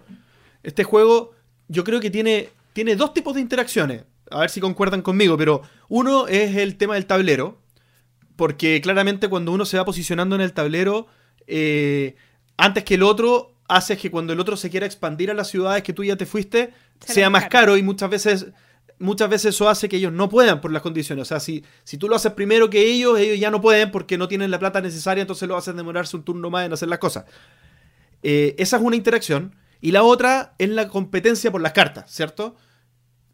Este 0.64 0.84
juego 0.84 1.32
yo 1.68 1.84
creo 1.84 2.00
que 2.00 2.10
tiene, 2.10 2.50
tiene 2.74 2.96
dos 2.96 3.14
tipos 3.14 3.36
de 3.36 3.42
interacciones. 3.42 4.04
A 4.32 4.40
ver 4.40 4.50
si 4.50 4.60
concuerdan 4.62 5.02
conmigo, 5.02 5.38
pero 5.38 5.62
uno 5.90 6.28
es 6.28 6.56
el 6.56 6.78
tema 6.78 6.96
del 6.96 7.06
tablero, 7.06 7.62
porque 8.36 8.82
claramente 8.82 9.28
cuando 9.28 9.52
uno 9.52 9.66
se 9.66 9.78
va 9.78 9.86
posicionando 9.86 10.36
en 10.36 10.42
el 10.42 10.54
tablero, 10.54 11.08
eh, 11.46 12.16
antes 12.58 12.84
que 12.84 12.96
el 12.96 13.04
otro, 13.04 13.54
haces 13.68 13.98
que 14.00 14.10
cuando 14.10 14.34
el 14.34 14.40
otro 14.40 14.58
se 14.58 14.70
quiera 14.70 14.86
expandir 14.86 15.30
a 15.30 15.34
las 15.34 15.50
ciudades 15.50 15.84
que 15.84 15.94
tú 15.94 16.04
ya 16.04 16.16
te 16.16 16.26
fuiste, 16.26 16.74
sea 17.06 17.30
más 17.30 17.44
más 17.44 17.50
caro. 17.50 17.66
caro 17.68 17.78
y 17.78 17.84
muchas 17.84 18.10
veces 18.10 18.48
muchas 19.00 19.30
veces 19.30 19.56
eso 19.56 19.68
hace 19.70 19.90
que 19.90 19.98
ellos 19.98 20.12
no 20.14 20.30
puedan 20.30 20.62
por 20.62 20.72
las 20.72 20.82
condiciones. 20.82 21.24
O 21.24 21.26
sea, 21.26 21.40
si, 21.40 21.64
si 21.84 21.98
tú 21.98 22.08
lo 22.08 22.16
haces 22.16 22.34
primero 22.34 22.70
que 22.70 22.84
ellos, 22.86 23.18
ellos 23.20 23.40
ya 23.40 23.52
no 23.52 23.62
pueden 23.62 23.92
porque 23.92 24.18
no 24.18 24.28
tienen 24.28 24.52
la 24.52 24.60
plata 24.60 24.82
necesaria, 24.82 25.22
entonces 25.22 25.48
lo 25.48 25.58
hacen 25.58 25.76
demorarse 25.78 26.16
un 26.16 26.24
turno 26.24 26.50
más 26.50 26.66
en 26.66 26.74
hacer 26.74 26.88
las 26.90 27.00
cosas. 27.00 27.26
Eh, 28.22 28.56
esa 28.58 28.78
es 28.78 28.84
una 28.84 28.96
interacción. 28.96 29.56
Y 29.82 29.92
la 29.92 30.04
otra 30.04 30.54
es 30.60 30.70
la 30.70 30.88
competencia 30.88 31.52
por 31.52 31.60
las 31.62 31.74
cartas, 31.74 32.10
¿cierto? 32.10 32.56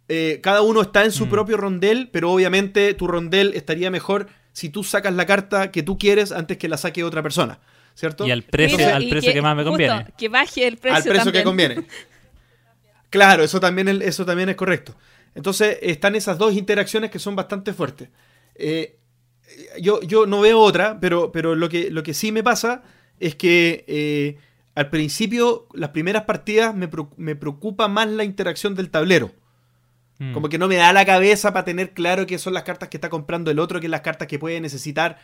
Eh, 0.07 0.39
cada 0.41 0.63
uno 0.63 0.81
está 0.81 1.05
en 1.05 1.11
su 1.11 1.27
Mm. 1.27 1.29
propio 1.29 1.57
rondel, 1.57 2.09
pero 2.11 2.31
obviamente 2.31 2.93
tu 2.95 3.05
rondel 3.07 3.53
estaría 3.53 3.91
mejor 3.91 4.27
si 4.51 4.69
tú 4.69 4.83
sacas 4.83 5.13
la 5.13 5.27
carta 5.27 5.69
que 5.71 5.83
tú 5.83 5.99
quieres 5.99 6.31
antes 6.31 6.57
que 6.57 6.67
la 6.67 6.77
saque 6.77 7.03
otra 7.03 7.21
persona, 7.21 7.59
¿cierto? 7.93 8.25
Y 8.25 8.31
al 8.31 8.41
precio, 8.41 8.79
Mira, 8.79 8.95
al 8.95 9.03
y 9.03 9.09
precio 9.11 9.31
que, 9.31 9.41
más 9.43 9.55
me 9.55 9.61
justo, 9.61 9.71
conviene. 9.73 10.07
que 10.17 10.27
baje 10.29 10.65
el 10.67 10.77
precio 10.77 10.97
al 10.97 11.03
precio 11.03 11.31
que 11.31 11.43
conviene. 11.43 11.85
Claro, 13.11 13.43
eso 13.43 13.59
también, 13.59 13.87
es- 13.87 14.01
eso 14.01 14.25
también 14.25 14.49
es 14.49 14.55
correcto. 14.55 14.95
Entonces 15.35 15.77
están 15.81 16.15
esas 16.15 16.37
dos 16.37 16.53
interacciones 16.53 17.11
que 17.11 17.19
son 17.19 17.35
bastante 17.35 17.73
fuertes. 17.73 18.09
Eh, 18.55 18.97
yo, 19.81 20.01
yo 20.01 20.25
no 20.25 20.41
veo 20.41 20.59
otra, 20.59 20.99
pero, 20.99 21.31
pero 21.31 21.55
lo, 21.55 21.69
que, 21.69 21.89
lo 21.89 22.03
que 22.03 22.13
sí 22.13 22.31
me 22.31 22.43
pasa 22.43 22.83
es 23.19 23.35
que 23.35 23.85
eh, 23.87 24.37
al 24.75 24.89
principio, 24.89 25.67
las 25.73 25.89
primeras 25.89 26.23
partidas, 26.23 26.75
me, 26.75 26.87
pro- 26.87 27.11
me 27.17 27.35
preocupa 27.35 27.87
más 27.87 28.07
la 28.07 28.23
interacción 28.23 28.75
del 28.75 28.89
tablero. 28.89 29.31
Mm. 30.19 30.33
Como 30.33 30.49
que 30.49 30.57
no 30.57 30.67
me 30.67 30.75
da 30.75 30.93
la 30.93 31.05
cabeza 31.05 31.53
para 31.53 31.65
tener 31.65 31.93
claro 31.93 32.25
qué 32.25 32.37
son 32.37 32.53
las 32.53 32.63
cartas 32.63 32.89
que 32.89 32.97
está 32.97 33.09
comprando 33.09 33.51
el 33.51 33.59
otro, 33.59 33.79
qué 33.79 33.87
las 33.87 34.01
cartas 34.01 34.27
que 34.27 34.39
puede 34.39 34.59
necesitar. 34.61 35.19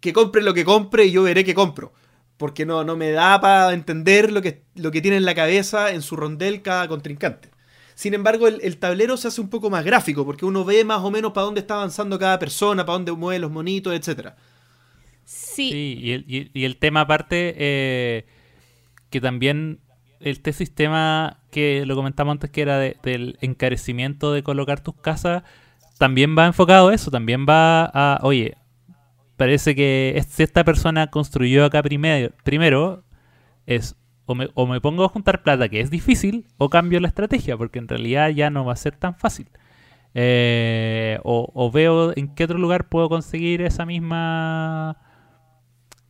Que 0.00 0.12
compre 0.12 0.42
lo 0.42 0.54
que 0.54 0.64
compre 0.64 1.06
y 1.06 1.12
yo 1.12 1.22
veré 1.22 1.44
qué 1.44 1.54
compro. 1.54 1.92
Porque 2.36 2.66
no, 2.66 2.82
no 2.84 2.96
me 2.96 3.10
da 3.12 3.40
para 3.40 3.72
entender 3.72 4.32
lo 4.32 4.42
que, 4.42 4.62
lo 4.74 4.90
que 4.90 5.00
tiene 5.00 5.16
en 5.16 5.24
la 5.24 5.34
cabeza, 5.34 5.92
en 5.92 6.02
su 6.02 6.16
rondel, 6.16 6.62
cada 6.62 6.88
contrincante. 6.88 7.50
Sin 7.94 8.14
embargo, 8.14 8.48
el, 8.48 8.60
el 8.62 8.76
tablero 8.78 9.16
se 9.16 9.28
hace 9.28 9.40
un 9.40 9.48
poco 9.48 9.70
más 9.70 9.84
gráfico, 9.84 10.24
porque 10.24 10.44
uno 10.44 10.64
ve 10.64 10.84
más 10.84 11.00
o 11.00 11.10
menos 11.10 11.32
para 11.32 11.44
dónde 11.44 11.60
está 11.60 11.74
avanzando 11.74 12.18
cada 12.18 12.38
persona, 12.38 12.84
para 12.84 12.94
dónde 12.94 13.12
mueve 13.12 13.38
los 13.38 13.50
monitos, 13.50 13.94
etcétera. 13.94 14.36
Sí, 15.24 15.70
Sí, 15.70 15.98
y 16.00 16.12
el, 16.12 16.24
y- 16.28 16.50
y 16.52 16.64
el 16.64 16.76
tema 16.76 17.02
aparte, 17.02 17.54
eh, 17.56 18.26
que 19.10 19.20
también 19.20 19.80
este 20.20 20.52
sistema 20.52 21.38
que 21.50 21.84
lo 21.86 21.94
comentamos 21.96 22.32
antes, 22.32 22.50
que 22.50 22.62
era 22.62 22.78
de- 22.78 22.96
del 23.02 23.38
encarecimiento 23.40 24.32
de 24.32 24.42
colocar 24.42 24.80
tus 24.82 24.94
casas, 24.96 25.42
también 25.98 26.36
va 26.36 26.46
enfocado 26.46 26.88
a 26.88 26.94
eso, 26.94 27.10
también 27.10 27.46
va 27.48 27.84
a, 27.84 28.18
oye, 28.22 28.56
parece 29.36 29.74
que 29.74 30.22
si 30.28 30.42
esta 30.42 30.64
persona 30.64 31.10
construyó 31.10 31.64
acá 31.64 31.82
primero, 31.82 32.34
primero 32.44 33.04
es 33.66 33.96
o 34.26 34.34
me, 34.34 34.48
o 34.54 34.66
me 34.66 34.80
pongo 34.80 35.04
a 35.04 35.08
juntar 35.08 35.42
plata, 35.42 35.68
que 35.68 35.80
es 35.80 35.90
difícil, 35.90 36.46
o 36.58 36.70
cambio 36.70 37.00
la 37.00 37.08
estrategia, 37.08 37.56
porque 37.56 37.78
en 37.78 37.88
realidad 37.88 38.30
ya 38.30 38.50
no 38.50 38.64
va 38.64 38.72
a 38.72 38.76
ser 38.76 38.96
tan 38.96 39.14
fácil. 39.14 39.48
Eh, 40.14 41.18
o, 41.24 41.70
veo 41.72 42.12
en 42.16 42.34
qué 42.34 42.44
otro 42.44 42.58
lugar 42.58 42.88
puedo 42.88 43.08
conseguir 43.08 43.62
esa 43.62 43.84
misma 43.84 44.96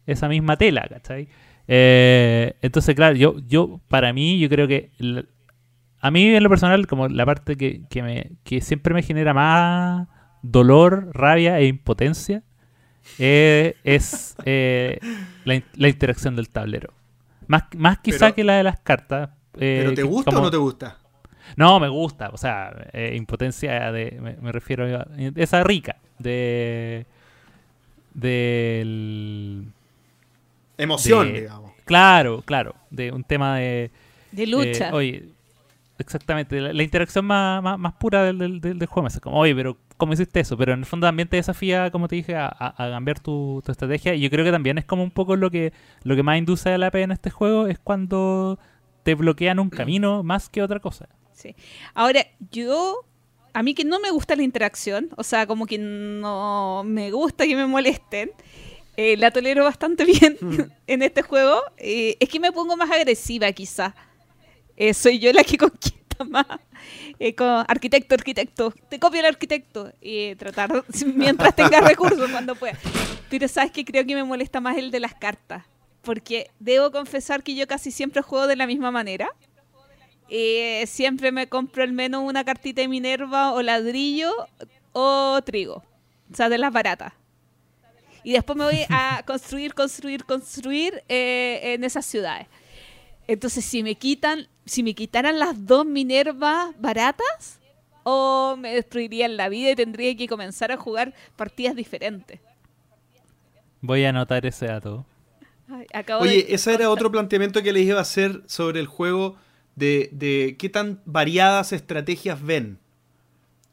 esa 0.07 0.29
misma 0.29 0.57
tela, 0.59 0.87
¿cachai? 0.89 1.29
Eh, 1.67 2.55
entonces, 2.61 2.95
claro, 2.95 3.17
yo, 3.17 3.37
yo, 3.47 3.81
para 3.89 4.13
mí, 4.13 4.39
yo 4.39 4.51
creo 4.51 4.69
que 4.69 4.91
a 6.01 6.11
mí 6.11 6.35
en 6.35 6.43
lo 6.43 6.51
personal, 6.51 6.87
como 6.87 7.09
la 7.09 7.25
parte 7.25 7.57
que, 7.57 7.83
que, 7.89 8.33
que 8.45 8.61
siempre 8.61 8.93
me 8.93 9.03
genera 9.03 9.33
más 9.33 10.07
dolor, 10.43 11.11
rabia 11.15 11.59
e 11.59 11.67
impotencia, 11.67 12.43
eh, 13.19 13.77
es 13.85 14.37
eh, 14.45 14.99
la 15.45 15.89
interacción 15.89 16.37
del 16.37 16.51
tablero. 16.51 16.93
Más, 17.47 17.65
más 17.77 17.99
quizá 17.99 18.27
Pero- 18.27 18.35
que 18.35 18.45
la 18.45 18.57
de 18.57 18.63
las 18.65 18.81
cartas. 18.81 19.31
eh, 19.59 19.79
¿Pero 19.81 19.91
te 19.91 19.97
que 19.97 20.03
gusta 20.03 20.31
como- 20.31 20.41
o 20.41 20.45
no 20.45 20.51
te 20.51 20.57
gusta? 20.57 20.99
no, 21.57 21.79
me 21.79 21.89
gusta, 21.89 22.31
o 22.33 22.37
sea, 22.37 22.73
eh, 22.93 23.15
impotencia 23.17 23.93
de, 23.93 24.19
me, 24.21 24.37
me 24.37 24.51
refiero 24.53 24.85
a 24.99 25.07
esa 25.37 25.63
rica 25.63 25.97
de 26.19 27.07
del 28.15 29.67
Emoción, 30.79 31.33
de- 31.33 31.41
digamos. 31.43 31.73
claro, 31.85 32.43
claro, 32.45 32.75
de 32.91 33.13
un 33.13 33.25
tema 33.25 33.59
de 33.59 33.91
de 34.33 34.47
lucha. 34.47 34.89
eh, 34.89 34.93
oye, 34.93 35.29
exactamente, 35.99 36.61
la, 36.61 36.73
la 36.73 36.83
interacción 36.83 37.25
más, 37.25 37.63
más, 37.63 37.79
más 37.79 37.93
pura 37.95 38.25
del, 38.25 38.39
del, 38.39 38.61
del- 38.61 38.79
del 38.79 38.89
juego. 38.89 39.07
Es 39.09 39.21
como, 39.21 39.39
oye, 39.39 39.55
pero 39.55 39.77
¿cómo 39.97 40.13
hiciste 40.13 40.41
eso? 40.41 40.57
Pero 40.57 40.73
en 40.73 40.81
el 40.81 40.87
fondo 40.87 41.07
también 41.07 41.29
te 41.29 41.37
desafía, 41.37 41.91
como 41.91 42.09
te 42.09 42.17
dije, 42.17 42.35
a, 42.37 42.47
a- 42.49 42.75
cambiar 42.77 43.21
tu, 43.21 43.63
tu 43.65 43.73
estrategia. 43.73 44.15
Y 44.15 44.21
yo 44.21 44.31
creo 44.31 44.45
que 44.45 44.51
también 44.53 44.79
es 44.79 44.85
como 44.85 45.03
un 45.03 45.11
poco 45.11 45.37
lo 45.37 45.51
que, 45.51 45.73
lo 46.03 46.17
que 46.17 46.23
más 46.23 46.39
induce 46.39 46.71
a 46.71 46.79
la 46.79 46.91
pena 46.91 47.05
en 47.05 47.11
este 47.13 47.31
juego 47.31 47.67
es 47.67 47.79
cuando 47.79 48.59
te 49.03 49.15
bloquean 49.15 49.59
un 49.59 49.71
camino 49.71 50.23
más 50.23 50.49
que 50.49 50.63
otra 50.63 50.81
cosa. 50.81 51.09
Sí. 51.33 51.55
Ahora, 51.95 52.25
yo, 52.51 53.05
a 53.53 53.63
mí 53.63 53.75
que 53.75 53.85
no 53.85 54.01
me 54.01 54.11
gusta 54.11 54.35
la 54.37 54.43
interacción, 54.43 55.11
o 55.17 55.23
sea, 55.23 55.47
como 55.47 55.67
que 55.67 55.79
no 55.79 56.83
me 56.87 57.11
gusta 57.11 57.45
que 57.47 57.55
me 57.57 57.67
molesten, 57.67 58.31
eh, 58.97 59.17
la 59.17 59.31
tolero 59.31 59.65
bastante 59.65 60.05
bien 60.07 60.37
en 60.87 61.03
este 61.03 61.23
juego. 61.23 61.61
Eh, 61.77 62.17
es 62.21 62.29
que 62.29 62.41
me 62.41 62.53
pongo 62.53 62.77
más 62.77 62.91
agresiva 62.91 63.51
quizá. 63.53 63.95
Eh, 64.77 64.95
soy 64.95 65.19
yo 65.19 65.33
la 65.33 65.45
que 65.45 65.57
conquista 65.59 66.25
más. 66.25 66.47
Eh, 67.19 67.35
con 67.35 67.65
arquitecto, 67.69 68.15
arquitecto, 68.15 68.75
te 68.89 68.99
copio 68.99 69.21
el 69.21 69.27
arquitecto. 69.27 69.93
Y 70.01 70.35
tratar, 70.37 70.85
mientras 71.15 71.55
tenga 71.55 71.81
recursos, 71.81 72.31
cuando 72.31 72.55
pueda. 72.55 72.79
Pero 73.31 73.49
sabes 73.49 73.73
que 73.73 73.85
creo 73.85 74.05
que 74.07 74.15
me 74.15 74.25
molesta 74.25 74.61
más 74.61 74.77
el 74.77 74.91
de 74.91 75.01
las 75.01 75.15
cartas. 75.15 75.65
Porque 76.03 76.51
debo 76.59 76.91
confesar 76.91 77.43
que 77.43 77.55
yo 77.55 77.67
casi 77.67 77.91
siempre 77.91 78.23
juego 78.23 78.47
de 78.47 78.57
la 78.57 78.67
misma 78.67 78.91
manera. 78.91 79.31
Eh, 80.29 80.85
siempre 80.87 81.33
me 81.33 81.49
compro 81.49 81.83
al 81.83 81.93
menos 81.93 82.23
una 82.23 82.45
cartita 82.45 82.81
de 82.83 82.89
Minerva 82.89 83.53
o 83.53 83.63
ladrillo 83.63 84.33
o 84.93 85.41
trigo. 85.45 85.83
O 86.33 86.35
sea, 86.35 86.49
de 86.49 86.59
las 86.59 86.73
baratas. 86.73 87.13
Y 88.25 88.33
después 88.33 88.57
me 88.57 88.65
voy 88.65 88.85
a 88.89 89.23
construir, 89.27 89.75
construir, 89.75 90.25
construir 90.25 91.03
eh, 91.09 91.75
en 91.75 91.85
esas 91.85 92.07
ciudades. 92.07 92.49
Entonces, 93.27 93.65
si 93.65 93.83
me 93.83 93.95
quitan, 93.95 94.49
si 94.67 94.83
me 94.83 94.95
quitaran 94.95 95.39
las 95.39 95.67
dos 95.67 95.87
Minervas 95.87 96.75
baratas, 96.79 97.61
o 98.03 98.55
me 98.59 98.75
destruirían 98.75 99.37
la 99.39 99.49
vida 99.49 99.71
y 99.71 99.75
tendría 99.75 100.15
que 100.17 100.29
comenzar 100.29 100.71
a 100.73 100.77
jugar 100.77 101.15
partidas 101.37 101.75
diferentes. 101.75 102.39
Voy 103.81 104.05
a 104.05 104.11
anotar 104.11 104.45
ese 104.47 104.67
dato. 104.67 105.07
Ay, 105.69 105.87
acabo 105.95 106.23
de- 106.25 106.29
Oye, 106.31 106.47
ese 106.55 106.75
era 106.75 106.91
otro 106.91 107.11
planteamiento 107.11 107.63
que 107.63 107.73
les 107.73 107.85
iba 107.87 107.99
a 107.99 108.03
hacer 108.03 108.43
sobre 108.47 108.81
el 108.81 108.87
juego 108.87 109.37
de, 109.75 110.11
de 110.13 110.57
qué 110.59 110.69
tan 110.69 111.01
variadas 111.07 111.73
estrategias 111.73 112.43
ven. 112.43 112.79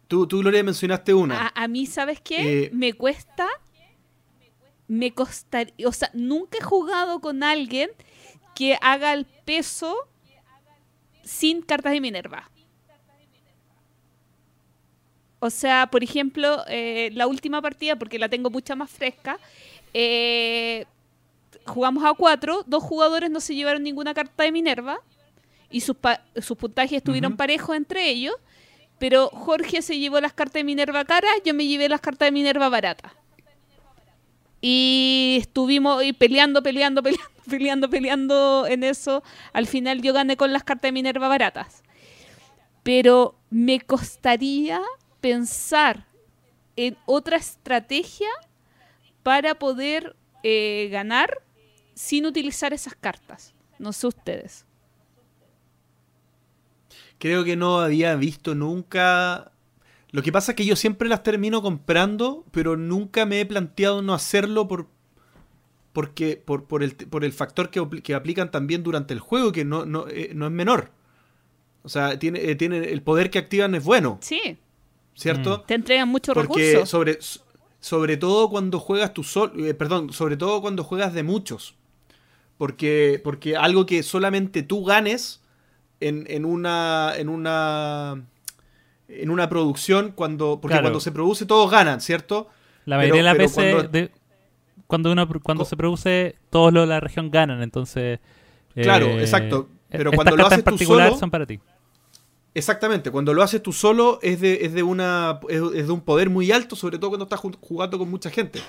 Tú, 0.08 0.28
tú 0.28 0.40
Gloria, 0.40 0.64
mencionaste 0.64 1.14
una. 1.14 1.48
A, 1.48 1.64
a 1.64 1.68
mí, 1.68 1.86
¿sabes 1.86 2.20
qué? 2.22 2.64
Eh, 2.66 2.70
me 2.74 2.94
cuesta. 2.94 3.48
Me 4.88 5.14
costaría. 5.14 5.88
O 5.88 5.92
sea, 5.94 6.10
nunca 6.14 6.58
he 6.58 6.64
jugado 6.64 7.20
con 7.22 7.44
alguien 7.44 7.90
que 8.62 8.78
haga 8.80 9.12
el 9.14 9.26
peso 9.26 10.08
sin 11.24 11.64
cartas 11.64 11.94
de 11.94 12.00
Minerva. 12.00 12.48
O 15.40 15.50
sea, 15.50 15.88
por 15.88 16.04
ejemplo, 16.04 16.64
eh, 16.68 17.10
la 17.14 17.26
última 17.26 17.60
partida, 17.60 17.96
porque 17.96 18.20
la 18.20 18.30
tengo 18.30 18.52
mucha 18.52 18.76
más 18.76 18.92
fresca, 18.92 19.40
eh, 19.96 20.86
jugamos 21.66 22.06
a 22.06 22.14
cuatro, 22.14 22.64
dos 22.68 22.84
jugadores 22.84 23.32
no 23.32 23.40
se 23.40 23.56
llevaron 23.56 23.82
ninguna 23.82 24.14
carta 24.14 24.44
de 24.44 24.52
Minerva 24.52 25.00
y 25.72 25.82
sus, 25.82 25.96
pa- 25.96 26.22
sus 26.40 26.56
puntajes 26.56 26.98
estuvieron 26.98 27.36
parejos 27.36 27.76
entre 27.76 28.10
ellos, 28.10 28.36
pero 29.00 29.30
Jorge 29.30 29.82
se 29.82 29.98
llevó 29.98 30.22
las 30.22 30.34
cartas 30.34 30.60
de 30.60 30.66
Minerva 30.66 31.04
caras, 31.04 31.32
yo 31.44 31.56
me 31.56 31.66
llevé 31.66 31.90
las 31.90 32.02
cartas 32.02 32.28
de 32.28 32.32
Minerva 32.32 32.70
baratas. 32.70 33.12
Y 34.62 35.40
estuvimos 35.42 36.04
y 36.04 36.14
peleando, 36.14 36.62
peleando, 36.62 37.02
peleando, 37.02 37.31
peleando, 37.52 37.90
peleando 37.90 38.66
en 38.68 38.84
eso. 38.84 39.22
Al 39.54 39.68
final 39.68 40.02
yo 40.02 40.14
gané 40.14 40.38
con 40.38 40.52
las 40.52 40.64
cartas 40.64 40.90
de 40.90 40.94
Minerva 40.94 41.28
baratas. 41.28 41.84
Pero 42.82 43.36
me 43.52 43.80
costaría 43.80 44.82
pensar 45.20 46.08
en 46.76 46.98
otra 47.06 47.38
estrategia 47.38 48.30
para 49.22 49.56
poder 49.56 50.16
eh, 50.42 50.90
ganar 50.92 51.44
sin 51.94 52.26
utilizar 52.26 52.74
esas 52.74 52.96
cartas. 52.96 53.54
No 53.78 53.94
sé 53.94 54.08
ustedes. 54.08 54.66
Creo 57.20 57.44
que 57.44 57.56
no 57.56 57.80
había 57.80 58.16
visto 58.16 58.56
nunca. 58.56 59.52
Lo 60.10 60.24
que 60.24 60.32
pasa 60.32 60.54
es 60.54 60.56
que 60.56 60.66
yo 60.66 60.76
siempre 60.76 61.08
las 61.08 61.22
termino 61.22 61.62
comprando, 61.62 62.46
pero 62.52 62.78
nunca 62.78 63.28
me 63.28 63.40
he 63.40 63.46
planteado 63.46 64.02
no 64.02 64.16
hacerlo 64.16 64.68
por. 64.68 64.88
Porque, 65.94 66.42
por, 66.44 66.66
por, 66.66 66.84
el, 66.84 66.96
por 66.96 67.26
el 67.26 67.34
factor 67.34 67.70
que, 67.70 67.86
que 68.02 68.14
aplican 68.16 68.50
también 68.52 68.82
durante 68.84 69.14
el 69.14 69.20
juego, 69.20 69.52
que 69.52 69.66
no, 69.66 69.86
no, 69.86 70.08
eh, 70.08 70.32
no 70.34 70.46
es 70.46 70.52
menor. 70.52 70.92
O 71.84 71.90
sea, 71.90 72.18
tiene, 72.18 72.40
eh, 72.50 72.56
tiene 72.56 72.78
el 72.78 73.02
poder 73.02 73.30
que 73.30 73.40
activan 73.40 73.76
es 73.76 73.84
bueno, 73.84 74.18
Sí, 74.22 74.58
¿cierto? 75.16 75.62
te 75.62 75.74
entregan 75.74 76.08
muchos 76.08 76.34
Porque 76.34 76.48
recursos. 76.74 76.90
sobre, 76.90 77.18
sobre 77.80 78.18
todo 78.18 78.50
cuando 78.50 78.80
juegas 78.80 79.14
tú 79.14 79.24
solo, 79.24 79.54
perdón, 79.78 80.14
sobre 80.14 80.38
todo 80.38 80.62
cuando 80.62 80.84
juegas 80.84 81.14
de 81.14 81.24
muchos. 81.24 81.76
Porque, 82.58 83.20
porque 83.24 83.58
algo 83.58 83.86
que 83.88 84.04
solamente 84.04 84.62
tú 84.64 84.86
ganes 84.86 85.42
en, 86.00 86.26
en 86.30 86.46
una 86.46 87.14
en 87.18 87.28
una 87.30 88.24
en 89.08 89.30
una 89.32 89.50
producción 89.50 90.12
cuando 90.16 90.60
porque 90.62 90.74
Claro. 90.74 90.86
cuando 90.86 91.00
se 91.00 91.12
produce 91.12 91.46
todos 91.48 91.70
ganan, 91.72 92.00
¿cierto? 92.02 92.48
La 92.86 92.98
Pero- 93.00 93.14
mayoría 93.16 93.22
de 93.22 93.24
las 93.24 93.38
veces, 93.38 93.74
cuando- 93.76 93.90
de- 93.90 94.12
cuando, 94.92 95.12
uno, 95.12 95.26
cuando 95.42 95.64
Co- 95.64 95.70
se 95.70 95.78
produce, 95.78 96.36
todos 96.50 96.74
los 96.74 96.84
de 96.84 96.88
la 96.88 97.00
región 97.00 97.32
ganan, 97.32 97.64
entonces... 97.64 98.20
Claro, 98.76 99.06
eh, 99.08 99.22
exacto, 99.22 99.70
pero 99.90 100.12
estas 100.12 100.16
cuando 100.16 100.36
lo 100.36 100.46
haces 100.48 100.58
en 100.60 100.64
tú 100.66 100.72
particular 100.72 101.08
solo- 101.10 101.20
son 101.20 101.32
para 101.32 101.46
ti. 101.46 101.60
Exactamente, 102.54 103.10
cuando 103.12 103.34
lo 103.34 103.42
haces 103.42 103.64
tú 103.64 103.72
solo 103.72 104.20
es 104.22 104.42
de, 104.42 104.66
es 104.66 104.74
de 104.74 104.84
una 104.84 105.40
es, 105.50 105.62
es 105.74 105.88
de 105.88 105.92
un 105.94 106.02
poder 106.02 106.30
muy 106.30 106.52
alto, 106.52 106.76
sobre 106.76 106.98
todo 107.00 107.10
cuando 107.12 107.24
estás 107.24 107.40
ju- 107.40 107.58
jugando 107.62 107.98
con 107.98 108.10
mucha 108.10 108.30
gente. 108.30 108.60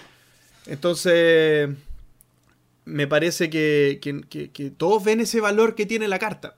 Entonces, 0.67 1.69
me 2.85 3.07
parece 3.09 3.51
que, 3.51 3.99
que- 4.01 4.23
que- 4.29 4.51
que 4.53 4.71
todos 4.71 5.03
ven 5.03 5.21
ese 5.21 5.41
valor 5.41 5.75
que 5.75 5.87
tiene 5.87 6.07
la 6.07 6.21
carta. 6.21 6.55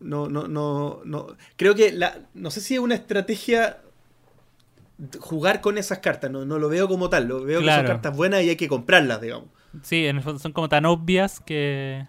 No, 0.00 0.28
no, 0.28 0.46
no, 0.46 1.00
no. 1.04 1.28
Creo 1.56 1.74
que 1.74 1.92
la, 1.92 2.20
no 2.34 2.50
sé 2.50 2.60
si 2.60 2.74
es 2.74 2.80
una 2.80 2.94
estrategia 2.94 3.78
jugar 5.20 5.60
con 5.60 5.78
esas 5.78 5.98
cartas. 5.98 6.30
No, 6.30 6.44
no 6.44 6.58
lo 6.58 6.68
veo 6.68 6.88
como 6.88 7.08
tal. 7.10 7.26
Lo 7.28 7.42
veo 7.44 7.60
que 7.60 7.66
son 7.72 7.86
cartas 7.86 8.16
buenas 8.16 8.42
y 8.42 8.48
hay 8.50 8.56
que 8.56 8.68
comprarlas, 8.68 9.20
digamos. 9.20 9.48
Sí, 9.82 10.06
en 10.06 10.16
el 10.16 10.22
fondo 10.22 10.38
son 10.38 10.52
como 10.52 10.68
tan 10.68 10.86
obvias 10.86 11.40
que... 11.40 12.06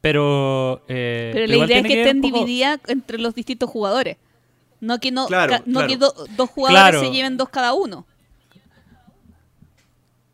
Pero... 0.00 0.82
eh, 0.88 1.30
Pero 1.34 1.46
la 1.46 1.56
idea 1.66 1.78
es 1.78 1.86
que 1.86 2.02
estén 2.02 2.20
poco- 2.20 2.38
divididas 2.38 2.80
entre 2.88 3.18
los 3.18 3.34
distintos 3.34 3.68
jugadores. 3.70 4.16
No 4.80 4.98
que 4.98 5.10
no, 5.10 5.26
Claro, 5.26 5.50
ca- 5.50 5.62
no 5.66 5.80
claro. 5.80 5.88
que 5.88 5.96
do- 5.96 6.14
dos 6.36 6.50
jugadores 6.50 6.82
Claro. 6.82 7.00
se 7.00 7.10
lleven 7.10 7.36
dos 7.38 7.48
cada 7.48 7.72
uno. 7.74 8.06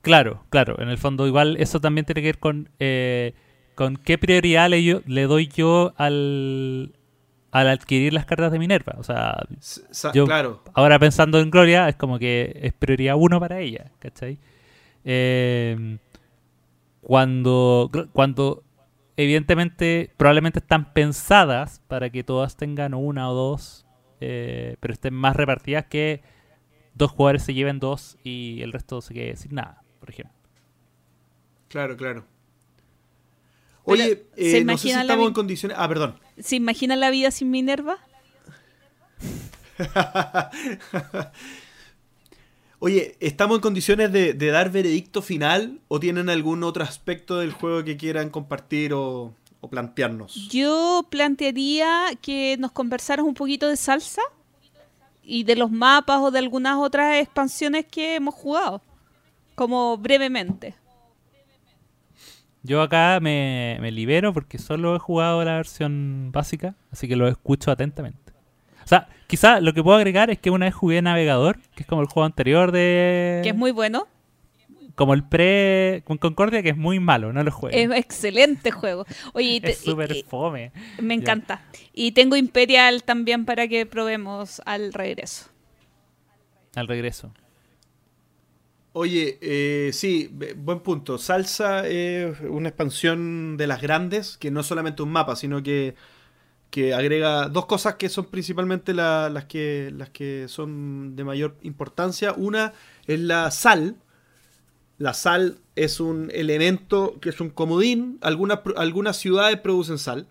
Claro, 0.03 0.45
claro. 0.51 0.81
En 0.81 0.89
el 0.89 0.99
fondo 0.99 1.27
igual 1.27 1.57
eso 1.59 1.81
también 1.81 2.05
tiene 2.07 2.23
que 2.23 2.29
ver 2.29 2.39
con, 2.39 2.71
eh, 2.79 3.35
con 3.75 3.97
qué 3.97 4.17
prioridad 4.19 4.71
le, 4.71 4.83
yo- 4.83 5.03
le 5.07 5.25
doy 5.25 5.49
yo 5.49 5.93
al, 5.97 6.93
al 7.53 7.69
adquirir 7.69 8.13
las 8.13 8.27
cartas 8.27 8.53
de 8.53 8.59
Minerva. 8.59 8.95
O 8.99 9.03
sea, 9.05 9.43
S- 9.59 9.83
sa- 9.91 10.13
Yo- 10.13 10.25
claro. 10.27 10.63
ahora 10.75 10.99
pensando 10.99 11.41
en 11.41 11.51
Gloria, 11.51 11.89
es 11.89 11.97
como 11.97 12.19
que 12.19 12.59
es 12.63 12.73
prioridad 12.73 13.17
uno 13.19 13.41
para 13.41 13.61
ella, 13.61 13.91
¿cachai? 13.99 14.39
Eh, 15.05 15.99
cuando, 17.01 17.91
cuando 18.13 18.63
evidentemente 19.17 20.13
probablemente 20.17 20.59
están 20.61 20.93
pensadas 20.93 21.83
para 21.89 22.11
que 22.11 22.23
todas 22.25 22.57
tengan 22.57 22.95
una 22.95 23.31
o 23.31 23.35
dos, 23.35 23.87
eh, 24.21 24.77
pero 24.81 24.93
estén 24.95 25.15
más 25.15 25.35
repartidas 25.37 25.87
que 25.87 26.23
dos 26.95 27.11
jugadores 27.11 27.43
se 27.43 27.55
lleven 27.55 27.81
dos 27.81 28.19
y 28.23 28.61
el 28.63 28.73
resto 28.73 29.01
se 29.01 29.15
quede 29.15 29.37
sin 29.37 29.55
nada, 29.55 29.83
por 29.99 30.11
ejemplo. 30.11 30.37
Claro, 31.69 31.97
claro. 31.97 32.25
Oye, 33.93 34.27
¿se 34.37 34.59
eh, 34.59 34.65
no 34.65 34.77
sé 34.77 34.83
si 34.83 34.89
imagina 34.89 35.01
estamos 35.03 35.29
en 35.29 35.35
condiciones. 35.35 35.77
Ah, 35.81 35.89
perdón. 35.89 36.19
¿Se 36.39 36.57
imaginan 36.57 37.01
la 37.01 37.11
vida 37.11 37.31
sin 37.31 37.51
Minerva? 37.51 37.99
Oye, 42.79 43.17
¿estamos 43.21 43.57
en 43.57 43.61
condiciones 43.61 44.11
de, 44.11 44.33
de 44.33 44.47
dar 44.47 44.71
veredicto 44.71 45.21
final 45.21 45.81
o 45.89 46.01
tienen 46.01 46.31
algún 46.31 46.65
otro 46.65 46.83
aspecto 46.83 47.39
del 47.39 47.53
juego 47.53 47.85
que 47.85 47.99
quieran 47.99 48.31
compartir 48.31 48.95
o, 48.95 49.35
o 49.61 49.69
plantearnos? 49.69 50.49
Yo 50.49 51.07
plantearía 51.11 52.07
que 52.23 52.57
nos 52.59 52.73
conversaras 52.73 53.27
un 53.27 53.35
poquito 53.35 53.69
de 53.69 53.77
salsa 53.77 54.23
y 55.23 55.45
de 55.45 55.57
los 55.57 55.71
mapas 55.71 56.21
o 56.21 56.31
de 56.31 56.39
algunas 56.39 56.79
otras 56.79 57.17
expansiones 57.17 57.87
que 57.87 58.17
hemos 58.17 58.35
jugado, 58.35 58.83
como 59.55 59.99
brevemente. 59.99 60.75
Yo 62.63 62.83
acá 62.83 63.19
me, 63.21 63.79
me 63.81 63.91
libero 63.91 64.33
porque 64.35 64.59
solo 64.59 64.95
he 64.95 64.99
jugado 64.99 65.43
la 65.45 65.57
versión 65.57 66.31
básica, 66.33 66.75
así 66.93 67.09
que 67.09 67.17
lo 67.17 67.27
escucho 67.29 67.71
atentamente. 67.71 68.33
O 68.85 68.89
sea, 68.91 69.09
quizá 69.29 69.61
lo 69.61 69.73
que 69.73 69.83
puedo 69.83 69.97
agregar 69.97 70.31
es 70.31 70.39
que 70.39 70.51
una 70.51 70.67
vez 70.67 70.75
jugué 70.75 71.01
Navegador, 71.01 71.59
que 71.75 71.83
es 71.85 71.87
como 71.87 72.03
el 72.03 72.09
juego 72.09 72.27
anterior 72.27 72.71
de... 72.73 73.41
Que 73.43 73.51
es 73.51 73.57
muy 73.57 73.71
bueno. 73.71 74.09
Como 74.95 75.15
el 75.15 75.23
pre... 75.25 76.03
Con 76.05 76.19
Concordia, 76.19 76.63
que 76.63 76.71
es 76.71 76.77
muy 76.77 77.01
malo, 77.01 77.33
no 77.33 77.43
lo 77.43 77.51
juego. 77.51 77.75
Es 77.77 77.91
excelente 77.99 78.71
juego. 78.71 79.07
Oye, 79.33 79.61
te- 79.63 79.71
Es 79.71 79.79
súper 79.79 80.15
fome. 80.29 80.73
me 81.01 81.15
Ya. 81.17 81.21
encanta. 81.23 81.63
Y 81.95 82.13
tengo 82.13 82.37
Imperial 82.37 83.05
también 83.05 83.47
para 83.47 83.69
que 83.69 83.87
probemos 83.87 84.61
al 84.67 84.93
regreso. 84.93 85.47
Al 86.75 86.89
regreso. 86.89 87.33
Oye, 88.93 89.39
eh, 89.41 89.91
sí, 89.93 90.29
buen 90.57 90.81
punto. 90.81 91.17
Salsa 91.19 91.87
es 91.87 92.41
una 92.41 92.69
expansión 92.71 93.57
de 93.57 93.67
las 93.69 93.81
grandes, 93.83 94.37
que 94.37 94.51
no 94.51 94.61
es 94.61 94.67
solamente 94.67 95.03
un 95.03 95.13
mapa, 95.13 95.37
sino 95.37 95.63
que, 95.63 95.95
que 96.71 96.95
agrega 96.95 97.49
dos 97.49 97.67
cosas 97.67 97.97
que 97.97 98.09
son 98.11 98.27
principalmente 98.27 98.95
la- 98.95 99.31
las, 99.31 99.47
que, 99.47 99.93
las 99.97 100.11
que 100.11 100.47
son 100.49 101.17
de 101.17 101.25
mayor 101.25 101.57
importancia. 101.63 102.35
Una 102.37 102.75
es 103.07 103.21
la 103.21 103.51
sal. 103.53 103.97
La 104.99 105.15
sal 105.15 105.59
es 105.77 106.01
un 106.01 106.31
elemento 106.35 107.19
que 107.21 107.31
es 107.31 107.41
un 107.41 107.51
comodín. 107.51 108.19
Algunas, 108.21 108.61
algunas 108.77 109.17
ciudades 109.17 109.59
producen 109.61 109.99
sal. 109.99 110.27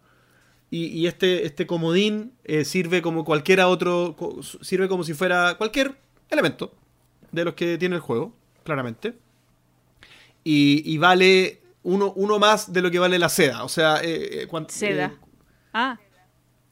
Y, 0.72 0.88
y 0.88 1.08
este, 1.08 1.46
este 1.46 1.68
comodín 1.68 2.34
eh, 2.46 2.66
sirve 2.66 3.02
como 3.02 3.26
cualquier 3.26 3.62
otro. 3.62 4.16
Sirve 4.62 4.90
como 4.90 5.04
si 5.04 5.14
fuera 5.14 5.56
cualquier 5.58 5.96
elemento 6.30 6.74
de 7.32 7.46
los 7.46 7.56
que 7.56 7.78
tiene 7.78 7.96
el 7.98 8.02
juego, 8.02 8.34
claramente. 8.70 9.14
Y, 10.44 10.82
y 10.86 10.98
vale 10.98 11.62
uno, 11.84 12.14
uno 12.16 12.40
más 12.40 12.72
de 12.72 12.82
lo 12.82 12.92
que 12.92 13.00
vale 13.00 13.20
la 13.20 13.30
seda. 13.30 13.64
O 13.64 13.70
sea, 13.70 13.98
eh, 14.04 14.44
eh, 14.44 14.48
cuan- 14.48 14.70
Seda. 14.70 15.06
eh, 15.08 15.26
Ah, 15.74 16.00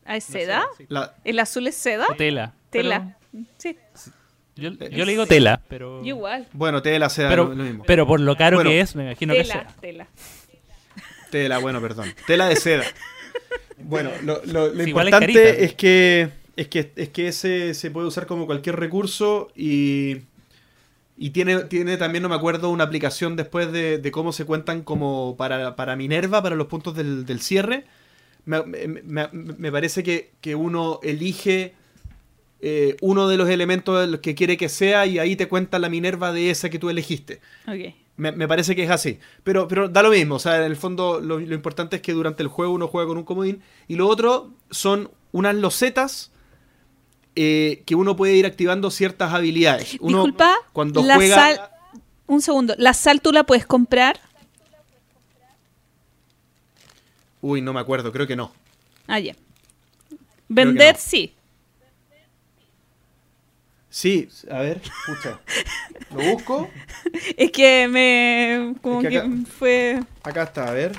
¿Ah, 0.05 0.15
¿es 0.17 0.23
seda? 0.23 0.65
la- 0.87 1.15
¿El 1.23 1.37
azul 1.39 1.67
es 1.67 1.75
seda? 1.75 2.05
O 2.09 2.15
tela. 2.15 2.53
Tela. 2.69 3.17
Sí, 3.57 3.77
yo, 4.55 4.69
Eh, 4.69 4.89
yo 4.91 5.05
le 5.05 5.11
digo 5.11 5.23
sí. 5.23 5.29
tela, 5.29 5.61
pero... 5.69 6.01
yo 6.01 6.07
igual. 6.15 6.47
bueno, 6.53 6.81
tela, 6.81 7.09
seda, 7.09 7.29
Pero, 7.29 7.45
lo, 7.49 7.55
mismo. 7.55 7.83
pero 7.85 8.07
por 8.07 8.19
lo 8.19 8.35
caro 8.35 8.57
Bueno. 8.57 8.69
que 8.71 8.79
es, 8.79 8.95
me 8.95 9.03
imagino 9.03 9.33
que 9.33 9.41
Tela, 9.43 9.53
sea. 9.53 9.67
tela. 9.81 10.07
Tela, 11.29 11.57
bueno, 11.59 11.81
perdón. 11.81 12.13
Tela 12.25 12.47
de 12.47 12.55
seda. 12.55 12.83
Bueno, 13.77 14.09
lo, 14.23 14.41
lo- 14.45 14.73
lo 14.73 14.83
Sí, 14.83 14.89
igual 14.89 15.07
es 15.07 15.13
importante 15.13 15.33
carita. 15.33 15.63
es, 15.65 15.73
que 15.75 16.29
es 16.55 16.67
que 16.69 16.91
es 16.95 17.09
que 17.09 17.27
ese 17.27 17.73
se 17.75 17.91
puede 17.91 18.07
usar 18.07 18.25
como 18.25 18.45
cualquier 18.47 18.77
recurso 18.77 19.51
y 19.55 20.21
y 21.17 21.31
tiene, 21.31 21.63
tiene 21.65 21.97
también, 21.97 22.23
no 22.23 22.29
me 22.29 22.35
acuerdo, 22.35 22.69
una 22.69 22.83
aplicación 22.85 23.35
después 23.35 23.71
de, 23.71 23.97
de 23.97 24.11
cómo 24.11 24.31
se 24.31 24.45
cuentan 24.45 24.83
como 24.83 25.35
para, 25.37 25.75
para 25.75 25.95
Minerva, 25.95 26.41
para 26.43 26.55
los 26.55 26.67
puntos 26.67 26.95
del, 26.95 27.25
del 27.25 27.41
cierre. 27.41 27.85
me, 28.45 28.63
me- 28.63 28.87
me- 28.87 29.29
me 29.33 29.71
parece 29.71 30.03
que, 30.03 30.31
que 30.41 30.55
uno 30.55 30.99
elige 31.03 31.73
eh, 32.59 32.97
uno 33.01 33.27
de 33.27 33.37
los 33.37 33.49
elementos 33.49 34.17
que 34.19 34.33
quiere 34.35 34.57
que 34.57 34.69
sea 34.69 35.05
y 35.05 35.19
ahí 35.19 35.35
te 35.35 35.47
cuenta 35.47 35.79
la 35.79 35.89
Minerva 35.89 36.31
de 36.31 36.49
esa 36.49 36.69
que 36.69 36.79
tú 36.79 36.89
elegiste. 36.89 37.39
Me 38.31 38.47
parece 38.47 38.75
que 38.75 38.83
es 38.83 38.89
así. 38.89 39.19
Pero, 39.43 39.67
pero 39.67 39.89
da 39.89 40.01
lo 40.01 40.09
mismo. 40.09 40.35
O 40.35 40.39
sea, 40.39 40.57
en 40.57 40.63
el 40.63 40.75
fondo 40.75 41.19
lo, 41.19 41.39
lo 41.39 41.53
importante 41.55 41.97
es 41.97 42.01
que 42.01 42.13
durante 42.13 42.41
el 42.41 42.49
juego 42.49 42.73
uno 42.73 42.87
juega 42.87 43.07
con 43.07 43.17
un 43.17 43.23
comodín. 43.25 43.61
Y 43.87 43.95
lo 43.95 44.07
otro 44.07 44.53
son 44.71 45.11
unas 45.31 45.53
losetas 45.55 46.31
eh, 47.39 47.83
que 47.85 47.95
uno 47.95 48.15
puede 48.15 48.35
ir 48.35 48.45
activando 48.45 48.89
ciertas 48.91 49.31
habilidades. 49.33 49.95
Uno, 49.99 50.17
Disculpa, 50.23 50.55
cuando 50.73 51.03
la 51.03 51.15
juega... 51.15 51.35
sal- 51.35 51.69
Un 52.25 52.41
segundo. 52.41 52.73
¿La 52.77 52.93
sal 52.93 53.21
tú 53.21 53.31
la 53.31 53.43
puedes 53.45 53.65
comprar? 53.65 54.19
Uy, 57.41 57.61
no 57.61 57.73
me 57.73 57.79
acuerdo, 57.79 58.11
creo 58.11 58.27
que 58.27 58.35
no. 58.35 58.51
Ah, 59.07 59.19
ya. 59.19 59.35
Vender, 60.49 60.95
no. 60.95 60.99
sí. 60.99 61.33
Sí, 63.89 64.29
a 64.51 64.59
ver, 64.59 64.81
escucha. 64.83 65.39
Lo 66.13 66.21
busco. 66.33 66.69
Es 67.37 67.51
que 67.51 67.87
me. 67.87 68.75
Como 68.81 69.01
Es 69.01 69.07
que 69.07 69.45
fue. 69.45 69.99
Acá 70.23 70.43
está, 70.43 70.67
a 70.67 70.71
ver. 70.71 70.91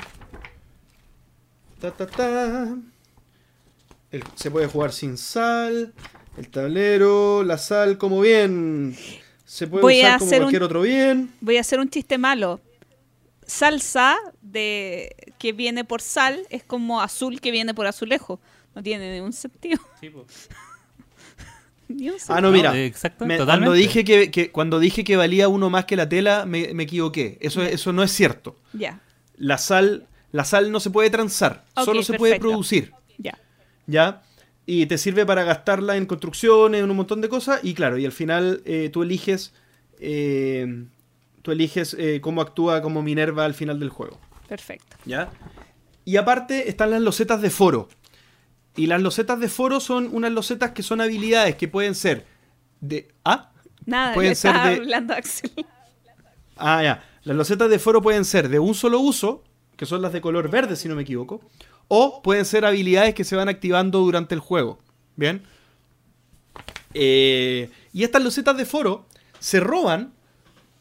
Ta, 1.80 1.90
ta, 1.92 2.06
ta. 2.06 2.76
El- 4.10 4.24
se 4.34 4.50
puede 4.50 4.66
jugar 4.66 4.92
sin 4.92 5.16
sal. 5.18 5.92
El 6.38 6.48
tablero, 6.48 7.42
la 7.42 7.58
sal 7.58 7.98
como 7.98 8.20
bien. 8.20 8.96
Se 9.44 9.66
puede 9.66 9.82
Voy 9.82 10.00
a 10.00 10.04
usar 10.08 10.18
como 10.18 10.28
hacer 10.28 10.38
un- 10.40 10.44
cualquier 10.44 10.62
otro 10.62 10.80
bien. 10.82 11.32
Voy 11.40 11.56
a 11.56 11.60
hacer 11.60 11.80
un 11.80 11.88
chiste 11.90 12.16
malo. 12.18 12.60
Salsa 13.46 14.16
de 14.42 15.14
que 15.38 15.52
viene 15.52 15.84
por 15.84 16.00
sal 16.02 16.46
es 16.50 16.62
como 16.62 17.00
azul 17.00 17.40
que 17.40 17.50
viene 17.50 17.72
por 17.74 17.86
azulejo. 17.86 18.40
No 18.74 18.82
tiene 18.82 19.12
ningún 19.14 19.32
sentido. 19.32 19.80
Ni 21.88 22.10
un 22.10 22.16
Ah, 22.16 22.18
sentido. 22.18 22.40
no, 22.42 22.50
mira. 22.52 22.76
eh, 22.76 22.84
exacto, 22.86 23.24
me- 23.24 23.38
totalmente. 23.38 23.66
cuando, 23.68 23.72
dije 23.72 24.04
que, 24.04 24.30
que- 24.30 24.50
cuando 24.52 24.78
dije 24.78 25.04
que 25.04 25.16
valía 25.16 25.48
uno 25.48 25.70
más 25.70 25.86
que 25.86 25.96
la 25.96 26.06
tela, 26.08 26.44
me, 26.44 26.74
me 26.74 26.82
equivoqué. 26.82 27.38
Eso, 27.40 27.62
eso 27.62 27.92
no 27.94 28.02
es 28.02 28.12
cierto. 28.12 28.56
Ya, 28.74 29.00
La 29.38 29.56
sal, 29.56 30.06
la 30.32 30.44
sal 30.44 30.70
no 30.70 30.80
se 30.80 30.90
puede 30.90 31.08
transar, 31.08 31.64
solo 31.84 32.02
se 32.02 32.18
puede 32.18 32.38
producir. 32.38 32.92
ya. 33.16 33.38
¿ya? 33.86 34.22
Y 34.70 34.84
te 34.84 34.98
sirve 34.98 35.24
para 35.24 35.44
gastarla 35.44 35.96
en 35.96 36.04
construcciones, 36.04 36.82
en 36.84 36.90
un 36.90 36.96
montón 36.98 37.22
de 37.22 37.30
cosas. 37.30 37.60
Y 37.62 37.72
claro, 37.72 37.96
y 37.96 38.04
al 38.04 38.12
final 38.12 38.60
eh, 38.66 38.90
tú 38.92 39.02
eliges. 39.02 39.54
eh, 39.98 40.84
tú 41.40 41.52
eliges 41.52 41.94
eh, 41.98 42.20
cómo 42.20 42.42
actúa 42.42 42.82
como 42.82 43.00
Minerva 43.02 43.46
al 43.46 43.54
final 43.54 43.80
del 43.80 43.88
juego. 43.88 44.20
Perfecto. 44.46 44.96
¿Ya? 45.06 45.30
Y 46.04 46.16
aparte 46.18 46.68
están 46.68 46.90
las 46.90 47.00
losetas 47.00 47.40
de 47.40 47.48
foro. 47.48 47.88
Y 48.76 48.88
las 48.88 49.00
losetas 49.00 49.40
de 49.40 49.48
foro 49.48 49.80
son 49.80 50.10
unas 50.12 50.32
losetas 50.32 50.72
que 50.72 50.82
son 50.82 51.00
habilidades 51.00 51.54
que 51.56 51.66
pueden 51.68 51.94
ser 51.94 52.26
de. 52.80 53.08
¿Ah? 53.24 53.50
Nada, 53.86 54.12
Pueden 54.12 54.36
ser 54.36 54.52
de- 54.52 54.58
hablando 54.58 55.14
Axel. 55.14 55.50
Ah, 56.56 56.82
ya. 56.82 57.04
Las 57.24 57.36
losetas 57.36 57.70
de 57.70 57.78
foro 57.78 58.02
pueden 58.02 58.26
ser 58.26 58.50
de 58.50 58.58
un 58.58 58.74
solo 58.74 59.00
uso, 59.00 59.42
que 59.76 59.86
son 59.86 60.02
las 60.02 60.12
de 60.12 60.20
color 60.20 60.50
verde, 60.50 60.76
si 60.76 60.88
no 60.88 60.94
me 60.94 61.02
equivoco. 61.02 61.40
O 61.88 62.20
pueden 62.22 62.44
ser 62.44 62.64
habilidades 62.64 63.14
que 63.14 63.24
se 63.24 63.34
van 63.36 63.48
activando 63.48 63.98
durante 64.00 64.34
el 64.34 64.40
juego. 64.40 64.78
¿Bien? 65.16 65.42
Eh, 66.94 67.70
y 67.92 68.04
estas 68.04 68.22
losetas 68.22 68.56
de 68.56 68.64
foro 68.64 69.06
se 69.38 69.60
roban 69.60 70.12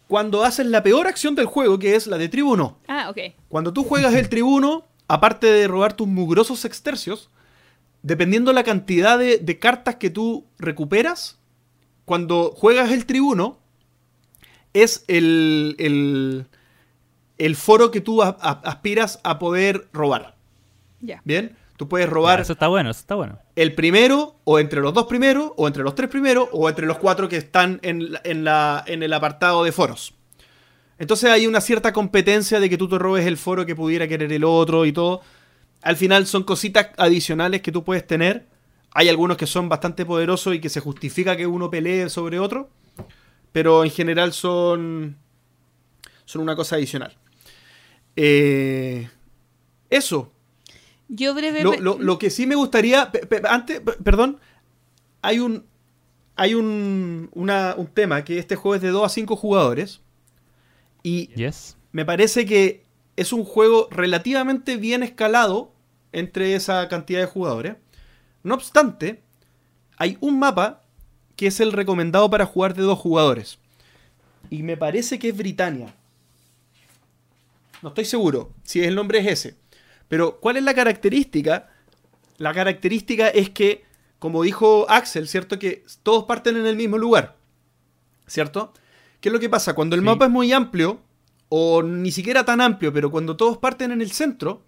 cuando 0.08 0.44
haces 0.44 0.66
la 0.68 0.84
peor 0.84 1.08
acción 1.08 1.36
del 1.36 1.46
juego, 1.48 1.80
que 1.80 1.96
es 1.96 2.08
la 2.08 2.18
de 2.18 2.30
tribuno. 2.30 2.78
Ah, 2.88 3.10
ok. 3.10 3.18
Cuando 3.50 3.74
tú 3.74 3.84
juegas 3.84 4.14
el 4.16 4.30
tribuno, 4.30 4.86
aparte 5.08 5.48
de 5.48 5.68
robar 5.68 5.94
tus 5.94 6.08
mugrosos 6.08 6.64
extercios, 6.66 7.30
dependiendo 8.04 8.54
la 8.54 8.64
cantidad 8.64 9.20
de, 9.20 9.38
de 9.38 9.60
cartas 9.60 9.96
que 9.96 10.10
tú 10.10 10.46
recuperas, 10.60 11.38
cuando 12.06 12.54
juegas 12.56 12.92
el 12.92 13.06
tribuno, 13.06 13.58
es 14.74 15.04
el, 15.10 15.76
el, 15.78 16.46
el 17.38 17.56
foro 17.58 17.92
que 17.92 18.00
tú 18.00 18.22
a- 18.24 18.38
a- 18.40 18.62
aspiras 18.64 19.20
a 19.24 19.40
poder 19.40 19.90
robar. 19.92 20.37
¿Bien? 21.24 21.56
Tú 21.78 21.88
puedes 21.88 22.10
robar 22.10 22.40
eso 22.42 22.54
está 22.54 22.68
bueno, 22.68 22.90
eso 22.90 23.00
está 23.02 23.14
bueno. 23.16 23.38
el 23.56 23.76
primero, 23.76 24.36
o 24.46 24.58
entre 24.60 24.82
los 24.82 24.94
dos 24.94 25.06
primeros, 25.06 25.52
o 25.58 25.68
entre 25.68 25.84
los 25.84 25.94
tres 25.94 26.10
primeros, 26.10 26.50
o 26.52 26.68
entre 26.68 26.88
los 26.88 26.98
cuatro 26.98 27.30
que 27.30 27.38
están 27.38 27.80
en, 27.84 28.14
la- 28.14 28.22
en, 28.24 28.44
la, 28.44 28.84
en 28.88 29.04
el 29.04 29.14
apartado 29.14 29.64
de 29.64 29.72
foros. 29.72 30.14
Entonces 30.98 31.30
hay 31.30 31.46
una 31.46 31.62
cierta 31.62 31.94
competencia 31.94 32.60
de 32.60 32.70
que 32.70 32.78
tú 32.78 32.90
te 32.90 32.98
robes 32.98 33.28
el 33.28 33.38
foro 33.38 33.66
que 33.68 33.76
pudiera 33.76 34.08
querer 34.08 34.34
el 34.34 34.44
otro 34.44 34.86
y 34.88 34.92
todo. 34.92 35.22
Al 35.84 35.96
final 35.96 36.26
son 36.26 36.44
cositas 36.44 36.88
adicionales 36.98 37.62
que 37.62 37.72
tú 37.72 37.84
puedes 37.84 38.08
tener. 38.08 38.48
Hay 38.94 39.08
algunos 39.08 39.38
que 39.38 39.46
son 39.46 39.70
bastante 39.70 40.04
poderosos 40.08 40.56
y 40.56 40.60
que 40.60 40.70
se 40.70 40.80
justifica 40.80 41.38
que 41.38 41.46
uno 41.46 41.70
pelee 41.70 42.10
sobre 42.10 42.40
otro. 42.40 42.70
Pero 43.52 43.84
en 43.84 43.92
general 43.92 44.34
son. 44.34 45.16
Son 46.26 46.42
una 46.42 46.56
cosa 46.56 46.78
adicional. 46.78 47.16
Eh, 48.16 49.08
eso. 49.92 50.32
Yo 51.10 51.30
Lo, 51.30 51.36
brevemente. 51.36 51.80
lo- 51.82 51.98
lo 52.00 52.20
que 52.20 52.30
sí 52.30 52.46
me 52.46 52.56
gustaría, 52.56 53.12
pe- 53.12 53.26
pe- 53.26 53.42
antes, 53.48 53.80
pe- 53.80 53.94
perdón, 54.04 54.40
hay 55.22 55.40
un 55.40 55.66
hay 56.40 56.54
un, 56.54 57.32
una- 57.34 57.74
un 57.78 57.88
tema 57.88 58.24
que 58.24 58.38
este 58.38 58.56
juego 58.56 58.76
es 58.76 58.82
de 58.84 58.90
2 58.90 59.04
a 59.04 59.10
5 59.10 59.36
jugadores 59.36 60.02
y 61.02 61.30
Yes. 61.34 61.78
me 61.92 62.06
parece 62.06 62.46
que 62.46 62.84
es 63.16 63.34
un 63.34 63.44
juego 63.44 63.88
relativamente 63.90 64.78
bien 64.78 65.02
escalado 65.02 65.72
entre 66.12 66.54
esa 66.54 66.88
cantidad 66.90 67.22
de 67.22 67.26
jugadores. 67.26 67.76
No 68.44 68.54
obstante, 68.54 69.24
hay 69.98 70.18
un 70.22 70.38
mapa 70.38 70.84
que 71.36 71.48
es 71.48 71.60
el 71.60 71.72
recomendado 71.72 72.30
para 72.30 72.46
jugar 72.46 72.76
de 72.76 72.84
dos 72.84 73.00
jugadores. 73.00 73.58
Y 74.52 74.62
me 74.62 74.78
parece 74.78 75.18
que 75.18 75.30
es 75.30 75.38
Britannia. 75.38 75.92
No 77.82 77.90
estoy 77.90 78.06
seguro 78.06 78.52
si 78.64 78.84
el 78.84 78.94
nombre 78.94 79.20
es 79.20 79.28
ese. 79.28 79.56
Pero, 80.08 80.40
¿cuál 80.40 80.58
es 80.58 80.64
la 80.64 80.74
característica? 80.74 81.70
La 82.38 82.54
característica 82.54 83.28
es 83.30 83.50
que, 83.50 83.84
como 84.20 84.44
dijo 84.44 84.86
Axel, 84.90 85.28
¿cierto? 85.28 85.60
Que 85.60 85.84
todos 86.04 86.26
parten 86.26 86.56
en 86.58 86.66
el 86.66 86.76
mismo 86.76 86.98
lugar. 86.98 87.36
¿Cierto? 88.26 88.74
¿Qué 89.22 89.30
es 89.30 89.34
lo 89.34 89.40
que 89.40 89.50
pasa? 89.50 89.74
Cuando 89.74 89.96
el 89.96 90.02
Sí. 90.02 90.06
mapa 90.06 90.26
es 90.26 90.32
muy 90.32 90.52
amplio, 90.54 91.02
o 91.50 91.82
ni 91.82 92.12
siquiera 92.12 92.44
tan 92.46 92.62
amplio, 92.62 92.92
pero 92.94 93.10
cuando 93.10 93.38
todos 93.38 93.58
parten 93.58 93.92
en 93.92 94.02
el 94.02 94.12
centro, 94.12 94.64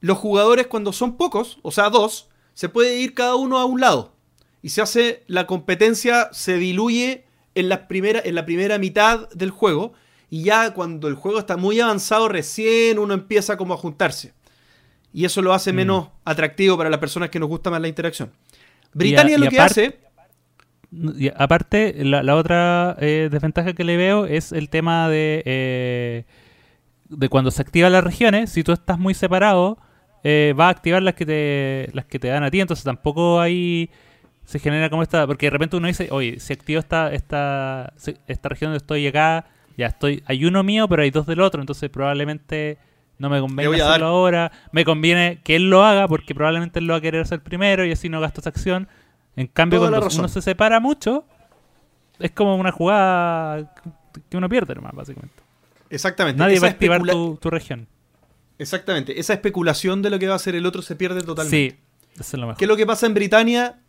los 0.00 0.18
jugadores 0.18 0.66
cuando 0.66 0.92
son 0.92 1.16
pocos, 1.16 1.58
o 1.62 1.70
sea, 1.70 1.88
dos, 1.88 2.28
se 2.52 2.68
puede 2.68 2.98
ir 2.98 3.14
cada 3.14 3.36
uno 3.36 3.58
a 3.58 3.64
un 3.64 3.80
lado. 3.80 4.12
Y 4.60 4.70
se 4.70 4.82
hace, 4.82 5.24
la 5.26 5.46
competencia 5.46 6.28
se 6.32 6.56
diluye 6.58 7.24
en 7.54 7.68
la 7.68 7.86
primera, 7.88 8.20
en 8.24 8.34
la 8.34 8.44
primera 8.44 8.78
mitad 8.78 9.28
del 9.30 9.50
juego. 9.50 9.92
Y 10.30 10.42
ya 10.44 10.72
cuando 10.74 11.06
el 11.08 11.14
juego 11.14 11.38
está 11.38 11.56
muy 11.56 11.80
avanzado, 11.80 12.28
recién 12.28 12.98
uno 12.98 13.14
empieza 13.14 13.56
como 13.56 13.74
a 13.74 13.76
juntarse. 13.76 14.34
Y 15.14 15.24
eso 15.24 15.40
lo 15.40 15.54
hace 15.54 15.72
Mm. 15.72 15.76
menos 15.76 16.08
atractivo 16.26 16.76
para 16.76 16.90
las 16.90 16.98
personas 16.98 17.30
que 17.30 17.38
nos 17.40 17.48
gusta 17.48 17.70
más 17.70 17.80
la 17.80 17.88
interacción. 17.88 18.30
Britannia 18.92 19.38
lo 19.38 19.48
que 19.48 19.60
hace... 19.60 19.98
Y 21.18 21.28
aparte, 21.36 21.92
la, 22.04 22.22
la 22.22 22.36
otra 22.36 22.96
eh, 23.00 23.28
desventaja 23.30 23.72
que 23.72 23.82
le 23.82 23.96
veo 23.96 24.26
es 24.26 24.52
el 24.52 24.68
tema 24.68 25.08
de, 25.08 25.42
eh, 25.44 26.24
de 27.08 27.28
cuando 27.28 27.50
se 27.50 27.62
activan 27.62 27.90
las 27.90 28.04
regiones, 28.04 28.50
si 28.50 28.62
tú 28.62 28.70
estás 28.72 28.96
muy 28.98 29.12
separado, 29.14 29.76
eh, 30.22 30.54
va 30.58 30.66
a 30.66 30.70
activar 30.70 31.02
las 31.02 31.14
que 31.14 31.26
te 31.26 31.90
las 31.94 32.04
que 32.04 32.20
te 32.20 32.28
dan 32.28 32.44
a 32.44 32.50
ti, 32.50 32.60
entonces 32.60 32.84
tampoco 32.84 33.40
ahí 33.40 33.90
se 34.44 34.60
genera 34.60 34.88
como 34.88 35.02
esta, 35.02 35.26
porque 35.26 35.46
de 35.46 35.50
repente 35.50 35.76
uno 35.76 35.88
dice, 35.88 36.08
oye, 36.12 36.38
si 36.38 36.52
activo 36.52 36.78
esta, 36.78 37.12
esta, 37.12 37.92
se- 37.96 38.18
esta 38.28 38.48
región 38.48 38.68
donde 38.68 38.78
estoy 38.78 39.04
acá, 39.08 39.46
ya 39.76 39.86
estoy, 39.86 40.22
hay 40.26 40.44
uno 40.44 40.62
mío, 40.62 40.86
pero 40.88 41.02
hay 41.02 41.10
dos 41.10 41.26
del 41.26 41.40
otro, 41.40 41.60
entonces 41.60 41.90
probablemente 41.90 42.78
no 43.18 43.30
me 43.30 43.36
a 43.36 43.40
hacerlo 43.40 43.84
dar- 43.84 44.02
ahora, 44.02 44.52
me 44.72 44.84
conviene 44.84 45.40
que 45.44 45.56
él 45.56 45.70
lo 45.70 45.84
haga 45.84 46.08
porque 46.08 46.34
probablemente 46.34 46.78
él 46.78 46.86
lo 46.86 46.94
va 46.94 46.98
a 46.98 47.00
querer 47.00 47.22
hacer 47.22 47.42
primero 47.42 47.84
y 47.84 47.92
así 47.92 48.08
no 48.08 48.20
gasto 48.20 48.40
esa 48.40 48.50
acción. 48.50 48.88
En 49.36 49.46
cambio, 49.46 49.78
Toda 49.80 49.98
cuando 49.98 50.16
uno 50.18 50.28
se 50.28 50.42
separa 50.42 50.80
mucho, 50.80 51.24
es 52.18 52.30
como 52.30 52.56
una 52.56 52.70
jugada 52.72 53.74
que 54.28 54.36
uno 54.36 54.48
pierde 54.48 54.74
nomás, 54.74 54.92
básicamente. 54.94 55.42
Exactamente. 55.90 56.38
Nadie 56.38 56.54
esa 56.56 56.66
va 56.66 56.68
a 56.68 56.72
activar 56.72 57.02
tu, 57.02 57.36
tu 57.40 57.50
región. 57.50 57.86
Exactamente. 58.58 59.18
Esa 59.18 59.32
especulación 59.32 60.02
de 60.02 60.10
lo 60.10 60.18
que 60.18 60.26
va 60.26 60.34
a 60.34 60.36
hacer 60.36 60.54
el 60.54 60.66
otro 60.66 60.82
se 60.82 60.96
pierde 60.96 61.20
totalmente. 61.22 61.76
Sí, 61.76 61.76
eso 62.14 62.22
es 62.22 62.40
lo 62.40 62.46
mejor. 62.46 62.56
¿Qué 62.58 62.64
es 62.64 62.68
lo 62.68 62.76
que 62.76 62.86
pasa 62.86 63.06
en 63.06 63.14
Britannia? 63.14 63.80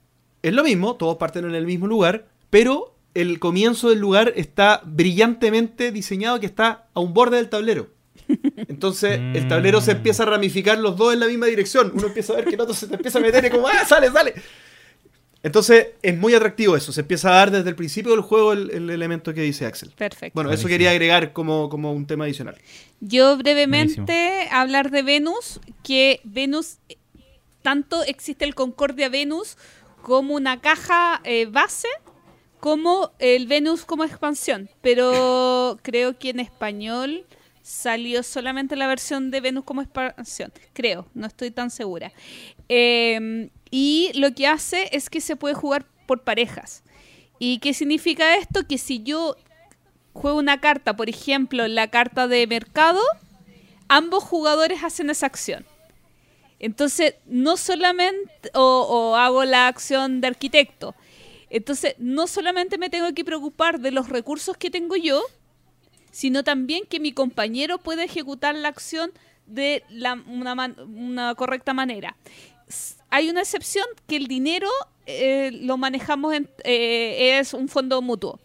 Es 0.42 0.54
lo 0.54 0.64
mismo, 0.64 0.96
todos 0.96 1.18
parten 1.18 1.46
en 1.46 1.56
el 1.56 1.66
mismo 1.66 1.88
lugar, 1.88 2.26
pero 2.50 2.96
el 3.14 3.40
comienzo 3.40 3.90
del 3.90 4.00
lugar 4.00 4.34
está 4.36 4.82
brillantemente 4.84 5.92
diseñado 5.92 6.40
que 6.40 6.46
está 6.46 6.88
a 6.94 7.00
un 7.00 7.14
borde 7.14 7.38
del 7.38 7.50
tablero. 7.50 7.90
Entonces 8.68 9.20
el 9.20 9.48
tablero 9.48 9.82
se 9.82 9.94
Mm. 9.94 9.98
empieza 9.98 10.24
a 10.24 10.26
ramificar 10.28 10.78
los 10.80 10.96
dos 10.98 11.14
en 11.14 11.20
la 11.20 11.28
misma 11.28 11.46
dirección. 11.48 11.92
Uno 11.94 12.08
empieza 12.08 12.34
a 12.34 12.38
ver 12.38 12.46
que 12.46 12.56
el 12.56 12.62
otro 12.62 12.74
se 12.74 12.88
te 12.88 12.96
empieza 12.96 13.20
a 13.20 13.22
meter 13.22 13.46
y 13.46 13.50
como, 13.50 13.68
¡ah, 13.68 13.86
sale, 13.88 14.10
sale! 14.12 14.34
Entonces 15.44 15.90
es 16.02 16.18
muy 16.18 16.34
atractivo 16.34 16.76
eso. 16.76 16.92
Se 16.92 17.02
empieza 17.02 17.30
a 17.30 17.36
dar 17.36 17.52
desde 17.52 17.70
el 17.70 17.76
principio 17.76 18.12
del 18.12 18.22
juego 18.22 18.54
el, 18.54 18.72
el 18.72 18.90
elemento 18.90 19.32
que 19.34 19.42
dice 19.42 19.68
Axel. 19.68 19.92
Perfecto. 19.96 20.32
Bueno, 20.34 20.52
eso 20.52 20.68
quería 20.68 20.90
agregar 20.90 21.34
como, 21.34 21.70
como 21.70 21.94
un 21.94 22.08
tema 22.08 22.26
adicional. 22.26 22.58
Yo 23.00 23.38
brevemente 23.38 24.48
hablar 24.52 24.90
de 24.90 25.04
Venus, 25.04 25.60
que 25.84 26.20
Venus 26.24 26.78
tanto 27.62 28.04
existe 28.04 28.44
el 28.44 28.56
Concordia 28.56 29.08
Venus 29.10 29.58
como 30.02 30.34
una 30.34 30.62
caja 30.62 31.22
eh, 31.24 31.46
base, 31.46 31.88
como 32.60 33.12
el 33.20 33.46
Venus 33.46 33.86
como 33.86 34.04
expansión. 34.04 34.68
Pero 34.82 35.78
creo 35.84 36.18
que 36.18 36.32
en 36.32 36.40
español 36.40 37.24
salió 37.66 38.22
solamente 38.22 38.76
la 38.76 38.86
versión 38.86 39.32
de 39.32 39.42
Venus 39.42 39.64
como 39.64 39.82
expansión. 39.82 40.54
Creo, 40.74 41.08
no 41.16 41.26
estoy 41.26 41.50
tan 41.50 41.72
segura. 41.72 42.12
Eh, 42.70 43.50
y 43.72 44.12
lo 44.14 44.36
que 44.36 44.46
hace 44.46 44.88
es 44.92 45.10
que 45.10 45.20
se 45.20 45.36
puede 45.36 45.56
jugar 45.56 45.88
por 46.06 46.22
parejas. 46.22 46.84
¿Y 47.40 47.58
qué 47.58 47.74
significa 47.74 48.36
esto? 48.36 48.68
Que 48.68 48.78
si 48.78 49.02
yo 49.02 49.36
juego 50.14 50.38
una 50.38 50.62
carta, 50.62 50.96
por 50.96 51.10
ejemplo, 51.10 51.68
la 51.68 51.90
carta 51.90 52.28
de 52.28 52.46
mercado, 52.46 53.02
ambos 53.88 54.24
jugadores 54.24 54.84
hacen 54.84 55.10
esa 55.10 55.26
acción. 55.26 55.66
Entonces, 56.60 57.16
no 57.26 57.58
solamente, 57.58 58.52
o, 58.54 59.16
hago 59.16 59.44
la 59.44 59.68
acción 59.68 60.22
de 60.22 60.28
arquitecto. 60.28 60.94
Entonces, 61.50 61.96
no 61.98 62.28
solamente 62.28 62.78
me 62.78 62.92
tengo 62.92 63.12
que 63.16 63.26
preocupar 63.26 63.80
de 63.80 63.90
los 63.90 64.08
recursos 64.08 64.56
que 64.56 64.70
tengo 64.70 64.96
yo, 64.96 65.24
sino 66.16 66.46
también 66.46 66.86
que 66.86 67.02
mi 67.02 67.12
compañero 67.12 67.78
pueda 67.78 68.06
ejecutar 68.06 68.56
la 68.56 68.70
acción 68.70 69.12
de 69.48 69.84
la, 69.90 70.14
una, 70.14 70.54
una, 70.88 71.36
correcta 71.36 71.74
manera. 71.74 72.16
Hay 73.10 73.30
una 73.30 73.42
excepción 73.42 73.86
que 74.08 74.16
el 74.16 74.28
dinero 74.28 74.70
eh, 75.08 75.52
lo 75.52 75.76
manejamos 75.76 76.34
en, 76.34 76.50
eh, 76.64 77.38
es 77.38 77.54
un 77.54 77.68
fondo 77.68 78.02
mutuo, 78.02 78.40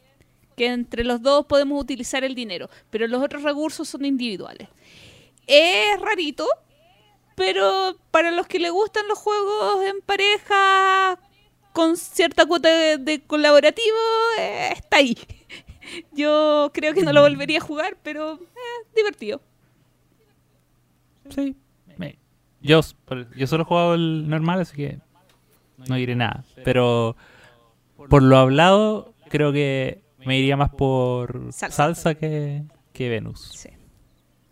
que 0.56 0.66
entre 0.66 1.04
los 1.04 1.22
dos 1.22 1.46
podemos 1.46 1.80
utilizar 1.80 2.24
el 2.24 2.34
dinero, 2.34 2.68
pero 2.90 3.06
los 3.06 3.22
otros 3.22 3.44
recursos 3.44 3.88
son 3.88 4.04
individuales. 4.04 4.66
Es 5.46 6.00
rarito, 6.00 6.48
pero 7.36 7.96
para 8.10 8.32
los 8.32 8.48
que 8.48 8.58
le 8.58 8.70
gustan 8.70 9.06
los 9.06 9.16
juegos 9.16 9.84
en 9.84 10.00
pareja 10.00 11.16
con 11.72 11.96
cierta 11.96 12.46
cuota 12.46 12.68
de, 12.68 12.98
de 12.98 13.20
colaborativo, 13.20 13.96
eh, 14.40 14.70
está 14.74 14.96
ahí. 14.96 15.16
Yo 16.12 16.70
creo 16.72 16.94
que 16.94 17.02
no 17.02 17.12
lo 17.12 17.22
volvería 17.22 17.58
a 17.58 17.62
jugar, 17.62 17.96
pero 18.02 18.34
eh, 18.34 18.86
divertido. 18.94 19.40
Sí. 21.30 21.56
Yo, 22.62 22.80
yo 23.36 23.46
solo 23.46 23.62
he 23.62 23.66
jugado 23.66 23.94
el 23.94 24.28
normal, 24.28 24.60
así 24.60 24.76
que 24.76 24.98
no 25.88 25.94
diré 25.94 26.14
nada. 26.14 26.44
Pero 26.64 27.16
por 28.08 28.22
lo 28.22 28.36
hablado, 28.36 29.14
creo 29.28 29.52
que 29.52 30.02
me 30.18 30.38
iría 30.38 30.56
más 30.56 30.70
por 30.70 31.52
salsa, 31.52 31.76
salsa 31.76 32.14
que, 32.14 32.64
que, 32.92 33.08
Venus. 33.08 33.52
Sí. 33.54 33.70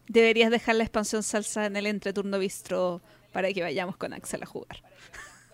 Deberías 0.06 0.50
dejar 0.50 0.76
la 0.76 0.84
expansión 0.84 1.22
salsa 1.22 1.66
en 1.66 1.76
el 1.76 1.86
entreturno 1.86 2.38
bistro 2.38 3.02
para 3.32 3.52
que 3.52 3.62
vayamos 3.62 3.98
con 3.98 4.14
Axel 4.14 4.42
a 4.42 4.46
jugar. 4.46 4.82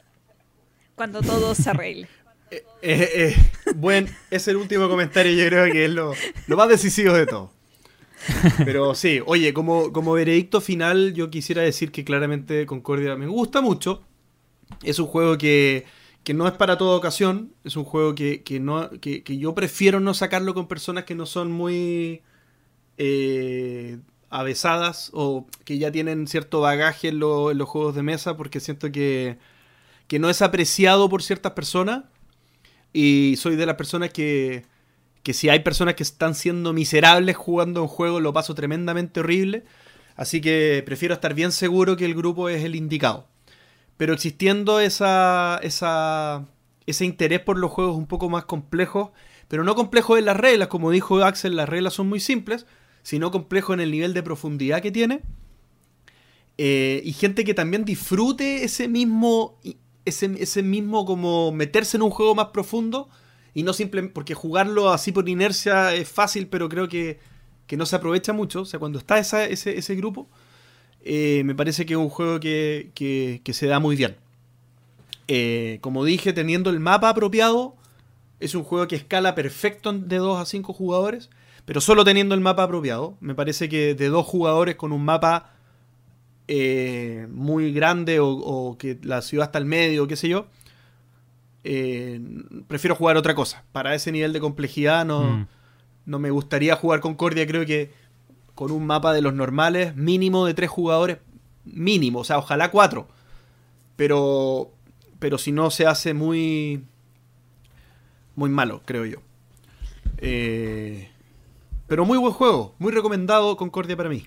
Cuando 0.94 1.22
todo 1.22 1.56
se 1.56 1.70
arregle. 1.70 2.08
Eh, 2.50 2.64
eh, 2.82 3.10
eh, 3.14 3.36
bueno, 3.74 4.08
es 4.30 4.46
el 4.48 4.56
último 4.56 4.88
comentario, 4.88 5.32
yo 5.32 5.48
creo 5.48 5.72
que 5.72 5.84
es 5.84 5.90
lo, 5.90 6.14
más 6.48 6.68
decisivo 6.68 7.14
de 7.14 7.26
todo. 7.26 7.50
Pero 8.64 8.94
sí, 8.94 9.20
oye, 9.26 9.52
como, 9.52 9.92
como 9.92 10.12
veredicto 10.12 10.60
final, 10.60 11.12
yo 11.14 11.30
quisiera 11.30 11.62
decir 11.62 11.92
que 11.92 12.04
claramente 12.04 12.66
Concordia 12.66 13.16
me 13.16 13.26
gusta 13.26 13.60
mucho. 13.60 14.02
Es 14.82 14.98
un 14.98 15.06
juego 15.06 15.36
que, 15.36 15.84
que 16.24 16.34
no 16.34 16.46
es 16.46 16.54
para 16.54 16.78
toda 16.78 16.96
ocasión. 16.96 17.52
Es 17.64 17.76
un 17.76 17.84
juego 17.84 18.14
que, 18.14 18.42
que 18.42 18.60
no, 18.60 18.90
que, 19.00 19.22
que, 19.22 19.36
yo 19.38 19.54
prefiero 19.54 20.00
no 20.00 20.14
sacarlo 20.14 20.54
con 20.54 20.68
personas 20.68 21.04
que 21.04 21.14
no 21.14 21.26
son 21.26 21.52
muy 21.52 22.22
eh, 22.96 23.98
avesadas 24.30 25.10
o 25.12 25.46
que 25.64 25.78
ya 25.78 25.92
tienen 25.92 26.26
cierto 26.26 26.60
bagaje 26.60 27.08
en, 27.08 27.14
en, 27.16 27.20
los 27.58 27.68
juegos 27.68 27.94
de 27.94 28.02
mesa 28.02 28.36
porque 28.36 28.60
siento 28.60 28.90
que, 28.90 29.38
que 30.08 30.18
no 30.18 30.30
es 30.30 30.42
apreciado 30.42 31.08
por 31.08 31.22
ciertas 31.22 31.52
personas. 31.52 32.04
Y 32.94 33.34
soy 33.36 33.56
de 33.56 33.66
las 33.66 33.76
personas 33.76 34.10
que, 34.10 34.64
que 35.22 35.34
si 35.34 35.50
hay 35.50 35.58
personas 35.58 35.94
que 35.96 36.04
están 36.04 36.34
siendo 36.34 36.72
miserables 36.72 37.36
jugando 37.36 37.82
un 37.82 37.88
juego, 37.88 38.20
lo 38.20 38.32
paso 38.32 38.54
tremendamente 38.54 39.20
horrible. 39.20 39.64
Así 40.16 40.40
que 40.40 40.82
prefiero 40.86 41.12
estar 41.12 41.34
bien 41.34 41.52
seguro 41.52 41.96
que 41.96 42.04
el 42.06 42.14
grupo 42.14 42.48
es 42.48 42.64
el 42.64 42.76
indicado. 42.76 43.26
Pero 43.96 44.14
existiendo 44.14 44.80
esa, 44.80 45.58
esa, 45.62 46.46
ese 46.86 47.04
interés 47.04 47.40
por 47.40 47.58
los 47.58 47.70
juegos 47.70 47.96
un 47.96 48.06
poco 48.06 48.28
más 48.28 48.44
complejos, 48.44 49.10
pero 49.48 49.64
no 49.64 49.74
complejos 49.74 50.18
en 50.18 50.26
las 50.26 50.36
reglas, 50.36 50.68
como 50.68 50.90
dijo 50.90 51.22
Axel, 51.22 51.56
las 51.56 51.68
reglas 51.68 51.94
son 51.94 52.08
muy 52.08 52.20
simples, 52.20 52.66
sino 53.02 53.30
complejo 53.30 53.74
en 53.74 53.80
el 53.80 53.90
nivel 53.90 54.14
de 54.14 54.22
profundidad 54.22 54.82
que 54.82 54.90
tiene. 54.90 55.20
Eh, 56.58 57.02
y 57.04 57.12
gente 57.12 57.44
que 57.44 57.54
también 57.54 57.84
disfrute 57.84 58.64
ese 58.64 58.88
mismo, 58.88 59.58
ese, 60.04 60.30
ese 60.38 60.62
mismo 60.62 61.04
como 61.04 61.52
meterse 61.52 61.96
en 61.96 62.02
un 62.02 62.10
juego 62.10 62.34
más 62.34 62.48
profundo 62.48 63.08
y 63.54 63.62
no 63.62 63.72
simplemente 63.72 64.12
porque 64.12 64.34
jugarlo 64.34 64.90
así 64.90 65.12
por 65.12 65.28
inercia 65.28 65.94
es 65.94 66.08
fácil, 66.08 66.48
pero 66.48 66.68
creo 66.68 66.88
que, 66.88 67.18
que 67.66 67.76
no 67.76 67.86
se 67.86 67.96
aprovecha 67.96 68.32
mucho. 68.32 68.62
O 68.62 68.64
sea, 68.64 68.80
cuando 68.80 68.98
está 68.98 69.18
esa, 69.18 69.44
ese, 69.44 69.78
ese, 69.78 69.94
grupo, 69.94 70.28
eh, 71.04 71.42
me 71.44 71.54
parece 71.54 71.86
que 71.86 71.94
es 71.94 71.98
un 71.98 72.08
juego 72.08 72.40
que, 72.40 72.90
que, 72.94 73.52
se 73.52 73.66
da 73.66 73.78
muy 73.78 73.94
bien. 73.94 74.16
Eh, 75.28 75.78
como 75.80 76.04
dije, 76.04 76.32
teniendo 76.32 76.70
el 76.70 76.80
mapa 76.80 77.08
apropiado, 77.08 77.76
es 78.40 78.54
un 78.56 78.64
juego 78.64 78.88
que 78.88 78.96
escala 78.96 79.34
perfecto 79.36 79.92
de 79.92 80.16
2 80.16 80.40
a 80.40 80.44
5 80.44 80.72
jugadores, 80.72 81.30
pero 81.64 81.80
solo 81.80 82.04
teniendo 82.04 82.34
el 82.34 82.40
mapa 82.40 82.64
apropiado. 82.64 83.16
Me 83.20 83.36
parece 83.36 83.68
que 83.68 83.94
de 83.94 84.08
dos 84.08 84.26
jugadores 84.26 84.74
con 84.74 84.92
un 84.92 85.04
mapa 85.04 85.53
eh, 86.48 87.26
muy 87.30 87.72
grande 87.72 88.20
o, 88.20 88.28
o, 88.28 88.78
que 88.78 88.98
la 89.02 89.22
ciudad 89.22 89.46
está 89.46 89.58
al 89.58 89.66
medio, 89.66 90.06
qué 90.06 90.16
sé 90.16 90.28
yo, 90.28 90.46
eh, 91.64 92.20
prefiero 92.68 92.94
jugar 92.94 93.16
otra 93.16 93.34
cosa. 93.34 93.64
Para 93.72 93.94
ese 93.94 94.12
nivel 94.12 94.32
de 94.32 94.40
complejidad 94.40 95.04
no, 95.04 95.22
mm. 95.22 95.46
no 96.06 96.18
me 96.18 96.30
gustaría 96.30 96.76
jugar 96.76 97.00
Concordia, 97.00 97.46
creo 97.46 97.64
que 97.64 97.90
con 98.54 98.70
un 98.70 98.86
mapa 98.86 99.12
de 99.12 99.22
los 99.22 99.34
normales, 99.34 99.96
mínimo 99.96 100.46
de 100.46 100.54
tres 100.54 100.70
jugadores, 100.70 101.18
mínimo, 101.64 102.20
o 102.20 102.24
sea, 102.24 102.38
ojalá 102.38 102.70
cuatro. 102.70 103.08
Pero, 103.96 104.72
pero 105.18 105.38
si 105.38 105.50
no 105.50 105.70
se 105.70 105.86
hace 105.86 106.14
muy, 106.14 106.84
muy 108.36 108.50
malo, 108.50 108.82
creo 108.84 109.06
yo. 109.06 109.18
Eh, 110.18 111.10
pero 111.86 112.04
muy 112.04 112.18
buen 112.18 112.32
juego, 112.32 112.74
muy 112.78 112.92
recomendado 112.92 113.56
Concordia 113.56 113.96
para 113.96 114.08
mí. 114.10 114.26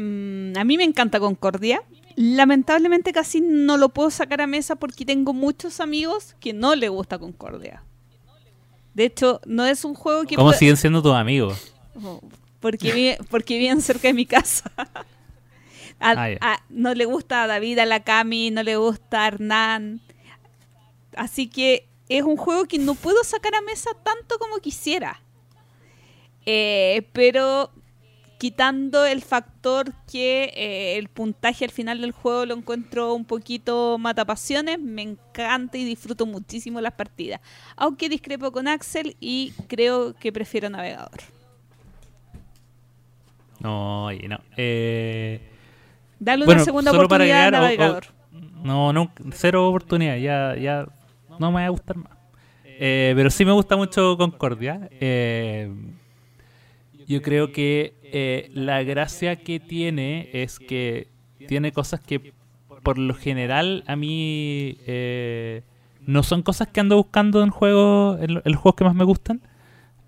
Mm, 0.00 0.56
a 0.56 0.64
mí 0.64 0.78
me 0.78 0.84
encanta 0.84 1.20
Concordia. 1.20 1.82
Lamentablemente 2.16 3.12
casi 3.12 3.42
no 3.42 3.76
lo 3.76 3.90
puedo 3.90 4.10
sacar 4.10 4.40
a 4.40 4.46
mesa 4.46 4.76
porque 4.76 5.04
tengo 5.04 5.34
muchos 5.34 5.78
amigos 5.78 6.36
que 6.40 6.54
no 6.54 6.74
le 6.74 6.88
gusta 6.88 7.18
Concordia. 7.18 7.84
De 8.94 9.04
hecho, 9.04 9.42
no 9.44 9.66
es 9.66 9.84
un 9.84 9.94
juego 9.94 10.24
que... 10.24 10.36
¿Cómo 10.36 10.54
siguen 10.54 10.78
siendo 10.78 11.02
tus 11.02 11.14
amigos? 11.14 11.74
Oh, 12.02 12.20
porque, 12.60 12.92
viven, 12.92 13.18
porque 13.28 13.58
viven 13.58 13.82
cerca 13.82 14.08
de 14.08 14.14
mi 14.14 14.24
casa. 14.24 14.72
a, 16.00 16.12
ah, 16.12 16.36
a, 16.40 16.62
no 16.70 16.94
le 16.94 17.04
gusta 17.04 17.42
a 17.42 17.46
David, 17.46 17.78
a 17.80 17.86
la 17.86 18.02
Cami, 18.02 18.50
no 18.50 18.62
le 18.62 18.76
gusta 18.76 19.24
a 19.24 19.28
Hernán. 19.28 20.00
Así 21.14 21.46
que 21.46 21.88
es 22.08 22.22
un 22.22 22.38
juego 22.38 22.64
que 22.64 22.78
no 22.78 22.94
puedo 22.94 23.22
sacar 23.22 23.54
a 23.54 23.60
mesa 23.60 23.90
tanto 24.02 24.38
como 24.38 24.60
quisiera. 24.60 25.22
Eh, 26.46 27.06
pero 27.12 27.70
quitando 28.40 29.04
el 29.04 29.20
factor 29.20 29.92
que 30.10 30.44
eh, 30.56 30.96
el 30.96 31.08
puntaje 31.10 31.66
al 31.66 31.70
final 31.70 32.00
del 32.00 32.12
juego 32.12 32.46
lo 32.46 32.54
encuentro 32.54 33.12
un 33.12 33.26
poquito 33.26 33.98
matapasiones, 33.98 34.80
me 34.80 35.02
encanta 35.02 35.76
y 35.76 35.84
disfruto 35.84 36.24
muchísimo 36.24 36.80
las 36.80 36.94
partidas. 36.94 37.42
Aunque 37.76 38.08
discrepo 38.08 38.50
con 38.50 38.66
Axel 38.66 39.14
y 39.20 39.52
creo 39.68 40.14
que 40.14 40.32
prefiero 40.32 40.70
navegador. 40.70 41.20
No, 43.58 44.06
oye, 44.06 44.26
no. 44.26 44.38
Eh... 44.56 45.46
Dale 46.18 46.44
una 46.44 46.46
bueno, 46.46 46.64
segunda 46.64 46.92
oportunidad 46.92 47.48
al 47.48 47.52
navegador. 47.52 48.06
O, 48.06 48.38
o, 48.38 48.64
no, 48.64 48.92
no, 48.94 49.12
cero 49.34 49.68
oportunidad, 49.68 50.16
ya, 50.16 50.56
ya 50.56 50.86
no 51.38 51.52
me 51.52 51.60
va 51.60 51.66
a 51.66 51.68
gustar 51.68 51.98
más. 51.98 52.12
Eh, 52.64 53.12
pero 53.14 53.28
sí 53.28 53.44
me 53.44 53.52
gusta 53.52 53.76
mucho 53.76 54.16
Concordia. 54.16 54.88
Yo 57.06 57.20
creo 57.22 57.50
que 57.50 57.99
eh, 58.12 58.50
la 58.52 58.82
gracia 58.82 59.36
que 59.36 59.60
tiene 59.60 60.30
es 60.32 60.58
que 60.58 61.08
tiene 61.48 61.72
cosas 61.72 62.00
que 62.00 62.32
por 62.82 62.98
lo 62.98 63.14
general 63.14 63.84
a 63.86 63.96
mí 63.96 64.78
eh, 64.86 65.62
no 66.06 66.22
son 66.22 66.42
cosas 66.42 66.68
que 66.68 66.80
ando 66.80 66.96
buscando 66.96 67.42
en 67.42 67.50
juegos, 67.50 68.20
en, 68.20 68.34
los 68.34 68.56
juegos 68.56 68.74
que 68.74 68.84
más 68.84 68.94
me 68.94 69.04
gustan, 69.04 69.40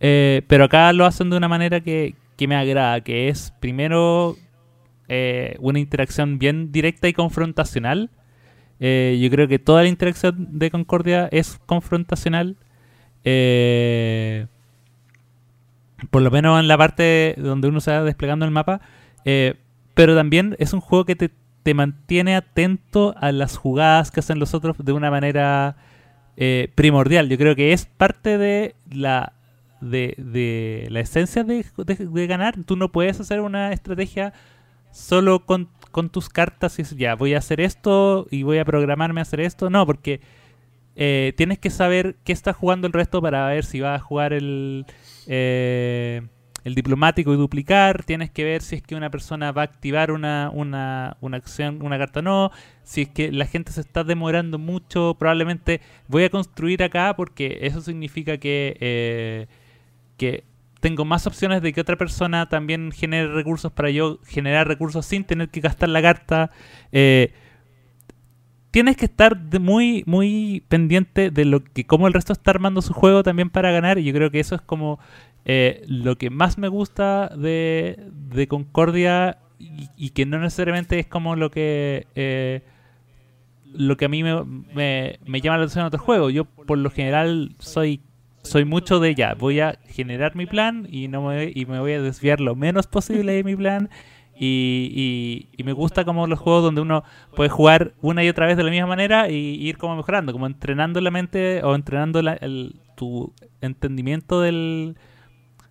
eh, 0.00 0.42
pero 0.48 0.64
acá 0.64 0.92
lo 0.92 1.04
hacen 1.04 1.30
de 1.30 1.36
una 1.36 1.48
manera 1.48 1.80
que, 1.80 2.14
que 2.36 2.48
me 2.48 2.56
agrada, 2.56 3.00
que 3.00 3.28
es 3.28 3.52
primero 3.60 4.36
una 5.58 5.78
interacción 5.78 6.38
bien 6.38 6.72
directa 6.72 7.06
y 7.06 7.12
confrontacional. 7.12 8.08
Yo 8.80 9.30
creo 9.30 9.46
que 9.46 9.58
toda 9.58 9.82
la 9.82 9.88
interacción 9.90 10.58
de 10.58 10.70
Concordia 10.70 11.28
es 11.30 11.60
confrontacional. 11.66 12.56
Eh, 13.24 14.46
por 16.10 16.22
lo 16.22 16.30
menos 16.30 16.60
en 16.60 16.68
la 16.68 16.78
parte 16.78 17.34
donde 17.38 17.68
uno 17.68 17.80
se 17.80 17.90
va 17.90 18.02
desplegando 18.02 18.44
el 18.44 18.50
mapa. 18.50 18.80
Eh, 19.24 19.54
pero 19.94 20.16
también 20.16 20.56
es 20.58 20.72
un 20.72 20.80
juego 20.80 21.04
que 21.04 21.16
te, 21.16 21.30
te 21.62 21.74
mantiene 21.74 22.36
atento 22.36 23.14
a 23.18 23.32
las 23.32 23.56
jugadas 23.56 24.10
que 24.10 24.20
hacen 24.20 24.38
los 24.38 24.54
otros 24.54 24.76
de 24.78 24.92
una 24.92 25.10
manera 25.10 25.76
eh, 26.36 26.70
primordial. 26.74 27.28
Yo 27.28 27.38
creo 27.38 27.54
que 27.54 27.72
es 27.72 27.86
parte 27.86 28.38
de 28.38 28.74
la 28.90 29.34
de, 29.80 30.14
de 30.16 30.86
la 30.90 31.00
esencia 31.00 31.44
de, 31.44 31.64
ganar. 32.26 32.54
Tú 32.64 32.76
no 32.76 32.90
puedes 32.90 33.20
hacer 33.20 33.40
una 33.40 33.72
estrategia 33.72 34.32
solo 34.92 35.44
con, 35.44 35.68
con 35.90 36.08
tus 36.08 36.28
cartas 36.28 36.78
y 36.78 36.84
ya, 36.96 37.14
voy 37.16 37.34
a 37.34 37.38
hacer 37.38 37.60
esto 37.60 38.26
y 38.30 38.44
voy 38.44 38.58
a 38.58 38.64
programarme 38.64 39.20
a 39.20 39.22
hacer 39.22 39.40
esto. 39.40 39.70
No, 39.70 39.84
porque 39.84 40.20
eh, 40.94 41.34
tienes 41.36 41.58
que 41.58 41.70
saber 41.70 42.16
qué 42.24 42.32
está 42.32 42.52
jugando 42.52 42.86
el 42.86 42.92
resto 42.92 43.20
para 43.20 43.46
ver 43.48 43.64
si 43.64 43.80
va 43.80 43.94
a 43.94 43.98
jugar 43.98 44.32
el, 44.32 44.86
eh, 45.26 46.22
el 46.64 46.74
diplomático 46.74 47.32
y 47.32 47.36
duplicar. 47.36 48.04
Tienes 48.04 48.30
que 48.30 48.44
ver 48.44 48.62
si 48.62 48.76
es 48.76 48.82
que 48.82 48.94
una 48.94 49.10
persona 49.10 49.52
va 49.52 49.62
a 49.62 49.64
activar 49.64 50.10
una, 50.10 50.50
una, 50.52 51.16
una 51.20 51.36
acción, 51.36 51.82
una 51.82 51.98
carta 51.98 52.22
no. 52.22 52.50
Si 52.84 53.02
es 53.02 53.08
que 53.08 53.32
la 53.32 53.46
gente 53.46 53.72
se 53.72 53.80
está 53.80 54.04
demorando 54.04 54.58
mucho, 54.58 55.16
probablemente 55.18 55.80
voy 56.08 56.24
a 56.24 56.30
construir 56.30 56.82
acá 56.82 57.14
porque 57.16 57.58
eso 57.62 57.80
significa 57.80 58.38
que, 58.38 58.76
eh, 58.80 59.46
que 60.16 60.44
tengo 60.80 61.04
más 61.04 61.26
opciones 61.26 61.62
de 61.62 61.72
que 61.72 61.80
otra 61.80 61.96
persona 61.96 62.48
también 62.48 62.90
genere 62.90 63.32
recursos 63.32 63.70
para 63.70 63.90
yo 63.90 64.18
generar 64.26 64.66
recursos 64.66 65.06
sin 65.06 65.24
tener 65.24 65.48
que 65.48 65.60
gastar 65.60 65.88
la 65.88 66.02
carta. 66.02 66.50
Eh, 66.90 67.32
tienes 68.72 68.96
que 68.96 69.04
estar 69.04 69.38
muy 69.60 70.02
muy 70.06 70.64
pendiente 70.66 71.30
de 71.30 71.44
lo 71.44 71.62
que 71.62 71.84
cómo 71.84 72.08
el 72.08 72.14
resto 72.14 72.32
está 72.32 72.50
armando 72.50 72.82
su 72.82 72.92
juego 72.92 73.22
también 73.22 73.50
para 73.50 73.70
ganar 73.70 73.98
y 73.98 74.04
yo 74.04 74.12
creo 74.12 74.32
que 74.32 74.40
eso 74.40 74.56
es 74.56 74.62
como 74.62 74.98
eh, 75.44 75.84
lo 75.86 76.16
que 76.16 76.30
más 76.30 76.58
me 76.58 76.68
gusta 76.68 77.28
de, 77.28 78.08
de 78.10 78.48
Concordia 78.48 79.38
y, 79.96 80.10
que 80.10 80.26
no 80.26 80.40
necesariamente 80.40 80.98
es 80.98 81.06
como 81.06 81.36
lo 81.36 81.50
que 81.50 82.08
eh, 82.16 82.62
lo 83.72 83.96
que 83.96 84.06
a 84.06 84.08
mí 84.08 84.24
me, 84.24 84.42
me, 84.74 85.40
llama 85.40 85.58
la 85.58 85.64
atención 85.64 85.82
en 85.82 85.86
otros 85.86 86.02
juegos. 86.02 86.32
Yo 86.32 86.44
por 86.44 86.78
lo 86.78 86.90
general 86.90 87.54
soy 87.58 88.00
soy 88.42 88.64
mucho 88.64 88.98
de 88.98 89.14
ya 89.14 89.34
voy 89.34 89.60
a 89.60 89.78
generar 89.86 90.34
mi 90.34 90.46
plan 90.46 90.88
y 90.90 91.06
no 91.06 91.22
me, 91.22 91.52
y 91.54 91.64
me 91.66 91.78
voy 91.78 91.92
a 91.92 92.02
desviar 92.02 92.40
lo 92.40 92.56
menos 92.56 92.88
posible 92.88 93.32
de 93.32 93.44
mi 93.44 93.54
plan 93.54 93.88
y, 94.36 94.90
y- 94.94 95.48
y 95.60 95.64
me 95.64 95.72
gusta 95.72 96.04
como 96.04 96.26
los 96.26 96.38
juegos 96.38 96.62
donde 96.62 96.80
uno 96.80 97.04
puede 97.36 97.50
jugar 97.50 97.92
una 98.02 98.24
y 98.24 98.28
otra 98.28 98.46
vez 98.46 98.56
de 98.56 98.64
la 98.64 98.70
misma 98.70 98.86
manera 98.86 99.28
y 99.30 99.36
ir 99.36 99.78
como 99.78 99.96
mejorando, 99.96 100.32
como 100.32 100.46
entrenando 100.46 101.00
la 101.00 101.10
mente 101.10 101.62
o 101.62 101.74
entrenando 101.74 102.22
la- 102.22 102.34
el- 102.34 102.76
tu 102.96 103.32
entendimiento 103.60 104.40
del, 104.40 104.96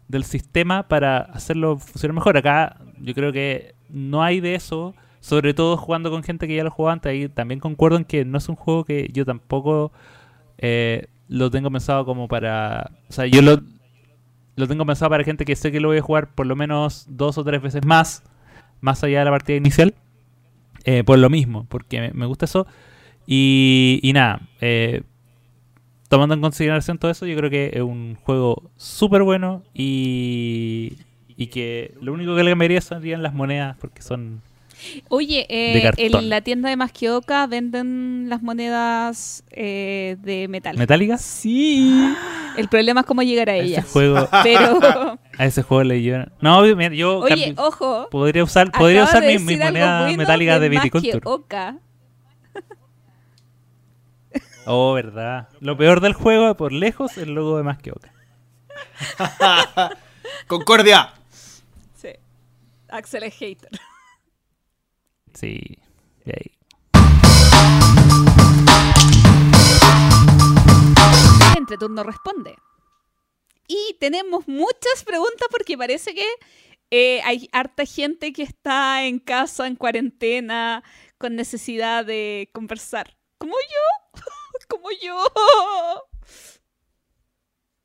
del 0.07 0.23
sistema 0.23 0.88
para 0.88 1.19
hacerlo 1.19 1.77
funcionar 1.77 2.15
mejor. 2.15 2.38
Acá 2.38 2.77
yo 2.99 3.13
creo 3.13 3.31
que 3.31 3.73
no 3.89 4.23
hay 4.23 4.39
de 4.39 4.55
eso, 4.55 4.93
sobre 5.19 5.53
todo 5.53 5.77
jugando 5.77 6.09
con 6.11 6.23
gente 6.23 6.47
que 6.47 6.55
ya 6.55 6.63
lo 6.63 6.71
jugó 6.71 6.89
antes. 6.89 7.09
Ahí 7.11 7.29
también 7.29 7.59
concuerdo 7.59 7.97
en 7.97 8.05
que 8.05 8.25
no 8.25 8.38
es 8.38 8.47
un 8.49 8.55
juego 8.55 8.85
que 8.85 9.09
yo 9.13 9.25
tampoco 9.25 9.91
eh, 10.57 11.07
lo 11.27 11.49
tengo 11.51 11.71
pensado 11.71 12.05
como 12.05 12.27
para... 12.27 12.91
O 13.09 13.13
sea, 13.13 13.25
yo 13.27 13.41
lo, 13.41 13.61
lo 14.55 14.67
tengo 14.67 14.85
pensado 14.85 15.09
para 15.09 15.23
gente 15.23 15.45
que 15.45 15.55
sé 15.55 15.71
que 15.71 15.79
lo 15.79 15.89
voy 15.89 15.97
a 15.97 16.01
jugar 16.01 16.33
por 16.33 16.45
lo 16.45 16.55
menos 16.55 17.05
dos 17.09 17.38
o 17.38 17.43
tres 17.43 17.61
veces 17.61 17.85
más, 17.85 18.23
más 18.81 19.03
allá 19.03 19.19
de 19.19 19.25
la 19.25 19.31
partida 19.31 19.57
inicial, 19.57 19.95
eh, 20.83 21.03
por 21.03 21.17
lo 21.19 21.29
mismo, 21.29 21.65
porque 21.69 22.11
me, 22.13 22.25
gusta 22.25 22.45
eso. 22.45 22.67
Y, 23.25 23.99
y 24.03 24.13
nada, 24.13 24.41
eh, 24.59 25.03
tomando 26.11 26.35
en 26.35 26.41
consideración 26.41 26.97
todo 26.97 27.09
eso, 27.09 27.25
yo 27.25 27.37
creo 27.37 27.49
que 27.49 27.71
es 27.73 27.81
un 27.81 28.15
juego 28.15 28.69
súper 28.75 29.23
bueno 29.23 29.63
y, 29.73 30.97
y 31.37 31.47
que 31.47 31.95
lo 32.01 32.11
único 32.11 32.35
que 32.35 32.43
le 32.43 32.51
cambiaría 32.51 32.81
serían 32.81 33.23
las 33.23 33.33
monedas, 33.33 33.77
porque 33.79 34.01
son... 34.01 34.41
Oye, 35.09 35.45
De 35.47 35.77
eh, 35.79 35.93
en 35.97 36.29
la 36.29 36.41
tienda 36.41 36.69
de 36.69 36.75
Masquioca 36.75 37.47
venden 37.47 38.25
las 38.29 38.41
monedas 38.41 39.43
eh, 39.51 40.17
de 40.21 40.47
metal. 40.49 40.77
¿Metálicas? 40.77 41.21
Sí. 41.21 42.13
El 42.57 42.67
problema 42.67 43.01
es 43.01 43.05
cómo 43.05 43.21
llegar 43.21 43.49
a 43.49 43.55
ellas. 43.55 43.85
juego, 43.85 44.27
Pero, 44.43 44.79
a 45.37 45.45
ese 45.45 45.63
juego 45.63 45.83
le 45.83 46.01
yo... 46.03 46.17
No, 46.41 46.61
mira, 46.75 46.93
yo 46.93 47.19
oye, 47.19 47.53
ojo. 47.57 48.07
podría 48.09 48.43
usar, 48.43 48.71
podría 48.71 49.03
usar 49.03 49.23
de 49.23 49.39
mi, 49.39 49.57
moneda 49.57 50.01
bueno 50.01 50.17
metálica 50.17 50.59
de 50.59 50.69
Viticulture. 50.69 51.13
Masquioca. 51.13 51.77
Oh, 54.67 54.93
verdad. 54.93 55.49
Lo 55.59 55.75
peor 55.75 56.01
del 56.01 56.13
juego, 56.13 56.55
por 56.55 56.71
lejos, 56.71 57.17
el 57.17 57.33
logo 57.33 57.57
de 57.57 57.63
más 57.63 57.79
que 57.79 57.91
Oca. 57.91 58.13
Concordia. 60.47 61.15
Sí. 61.95 62.09
Axel 62.87 63.23
es 63.23 63.33
hater. 63.33 63.71
Sí. 65.33 65.79
y 66.25 66.29
ahí. 66.29 66.51
Entre 71.57 71.77
turno 71.77 72.03
responde. 72.03 72.55
Y 73.72 73.95
tenemos 74.02 74.49
muchas 74.49 75.06
preguntas 75.06 75.48
porque 75.49 75.77
parece 75.77 76.14
que 76.14 76.27
eh, 76.89 77.22
hay 77.23 77.48
harta 77.53 77.85
gente 77.85 78.34
que 78.34 78.43
está 78.43 79.06
en 79.06 79.18
casa, 79.18 79.65
en 79.65 79.77
cuarentena, 79.77 80.84
con 81.18 81.38
necesidad 81.38 82.06
de 82.06 82.49
conversar. 82.52 83.15
Como 83.38 83.53
yo. 83.53 84.22
Como 84.68 84.89
yo. 85.02 85.26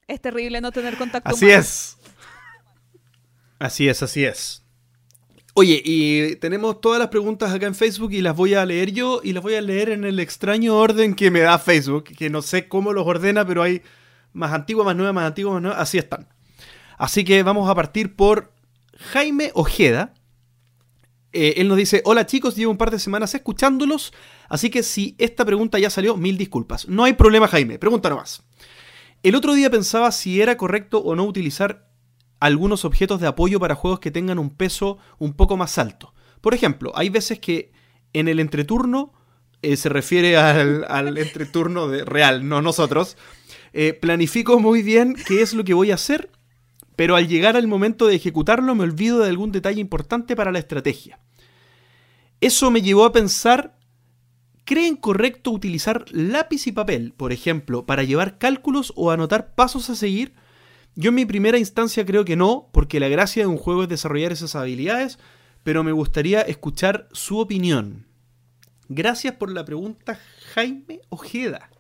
Es 0.09 0.21
terrible 0.21 0.61
no 0.61 0.73
tener 0.73 0.97
contacto 0.97 1.31
Así 1.31 1.45
humano. 1.45 1.61
es. 1.61 1.97
Así 3.61 3.89
es, 3.89 4.03
así 4.03 4.25
es. 4.25 4.65
Oye, 5.55 5.81
y 5.85 6.35
tenemos 6.37 6.81
todas 6.81 6.99
las 6.99 7.09
preguntas 7.09 7.55
acá 7.55 7.67
en 7.67 7.77
Facebook 7.77 8.13
y 8.13 8.23
las 8.23 8.35
voy 8.35 8.55
a 8.55 8.67
leer 8.67 8.91
yo 8.91 9.21
y 9.23 9.33
las 9.35 9.43
voy 9.43 9.55
a 9.55 9.61
leer 9.61 9.91
en 9.91 10.05
el 10.05 10.19
extraño 10.19 10.77
orden 10.77 11.15
que 11.15 11.31
me 11.31 11.41
da 11.41 11.61
Facebook, 11.61 12.05
que 12.05 12.29
no 12.29 12.43
sé 12.43 12.67
cómo 12.67 12.93
los 12.93 13.07
ordena, 13.07 13.47
pero 13.47 13.63
hay 13.63 13.83
más 14.37 14.53
antiguas, 14.53 14.85
más 14.85 14.95
nuevas, 14.95 15.15
más 15.15 15.27
antiguas, 15.27 15.55
más 15.55 15.63
nuevas, 15.63 15.81
así 15.81 15.99
están. 15.99 16.29
Así 16.99 17.25
que 17.25 17.43
vamos 17.43 17.69
a 17.69 17.75
partir 17.75 18.15
por 18.15 18.53
Jaime 18.99 19.51
Ojeda. 19.55 20.15
Eh, 21.33 21.55
él 21.59 21.69
nos 21.69 21.77
dice, 21.77 22.03
hola 22.05 22.27
chicos, 22.27 22.55
llevo 22.57 22.71
un 22.71 22.79
par 22.79 22.91
de 22.91 22.99
semanas 22.99 23.35
escuchándolos, 23.35 24.13
así 24.49 24.71
que 24.71 24.83
si 24.83 25.15
esta 25.19 25.45
pregunta 25.45 25.79
ya 25.79 25.91
salió, 25.91 26.17
mil 26.17 26.39
disculpas. 26.39 26.89
No 26.89 27.05
hay 27.05 27.15
problema 27.15 27.49
Jaime, 27.49 27.79
pregunta 27.79 28.09
nomás. 28.09 28.43
El 29.23 29.35
otro 29.35 29.55
día 29.55 29.71
pensaba 29.71 30.13
si 30.13 30.41
era 30.41 30.57
correcto 30.57 30.99
o 30.99 31.17
no 31.17 31.25
utilizar 31.25 31.91
algunos 32.39 32.85
objetos 32.85 33.21
de 33.21 33.27
apoyo 33.27 33.59
para 33.59 33.75
juegos 33.75 34.01
que 34.01 34.11
tengan 34.11 34.39
un 34.39 34.51
peso 34.51 34.99
un 35.19 35.33
poco 35.35 35.57
más 35.57 35.79
alto. 35.79 36.15
Por 36.41 36.55
ejemplo, 36.55 36.93
hay 36.95 37.09
veces 37.09 37.41
que 37.41 37.73
en 38.13 38.29
el 38.29 38.39
entreturno, 38.39 39.13
eh, 39.63 39.77
se 39.77 39.89
refiere 39.89 40.37
al, 40.37 40.85
al 40.89 41.19
entreturno 41.19 41.89
de 41.89 42.05
real, 42.05 42.49
no 42.49 42.63
nosotros, 42.63 43.17
eh, 43.73 43.93
planifico 43.93 44.59
muy 44.59 44.83
bien 44.83 45.15
qué 45.27 45.43
es 45.43 45.55
lo 45.55 45.65
que 45.65 45.75
voy 45.75 45.91
a 45.91 45.95
hacer, 45.95 46.31
pero 46.97 47.17
al 47.17 47.29
llegar 47.29 47.57
al 47.57 47.67
momento 47.67 48.07
de 48.07 48.17
ejecutarlo 48.17 48.75
me 48.75 48.85
olvido 48.85 49.21
de 49.21 49.29
algún 49.29 49.53
detalle 49.53 49.81
importante 49.81 50.35
para 50.35 50.53
la 50.53 50.59
estrategia. 50.59 51.21
Eso 52.41 52.71
me 52.71 52.83
llevó 52.83 53.05
a 53.05 53.13
pensar, 53.13 53.79
¿creen 54.65 54.97
correcto 54.97 55.51
utilizar 55.51 56.05
lápiz 56.11 56.67
y 56.67 56.73
papel, 56.73 57.13
por 57.13 57.33
ejemplo, 57.33 57.87
para 57.87 58.03
llevar 58.03 58.39
cálculos 58.39 58.93
o 58.97 59.11
anotar 59.11 59.55
pasos 59.55 59.91
a 59.91 59.95
seguir? 59.95 60.35
Yo 60.95 61.11
en 61.11 61.17
mi 61.17 61.27
primera 61.27 61.59
instancia 61.59 62.07
creo 62.07 62.25
que 62.25 62.37
no, 62.37 62.71
porque 62.73 63.01
la 63.01 63.09
gracia 63.09 63.43
de 63.43 63.49
un 63.49 63.59
juego 63.59 63.83
es 63.83 63.89
desarrollar 63.89 64.33
esas 64.33 64.55
habilidades, 64.55 65.19
pero 65.63 65.85
me 65.85 65.93
gustaría 65.93 66.41
escuchar 66.41 67.09
su 67.13 67.39
opinión. 67.39 68.07
Gracias 68.89 69.35
por 69.35 69.51
la 69.51 69.65
pregunta, 69.65 70.19
Jaime 70.55 71.01
Ojeda. 71.09 71.71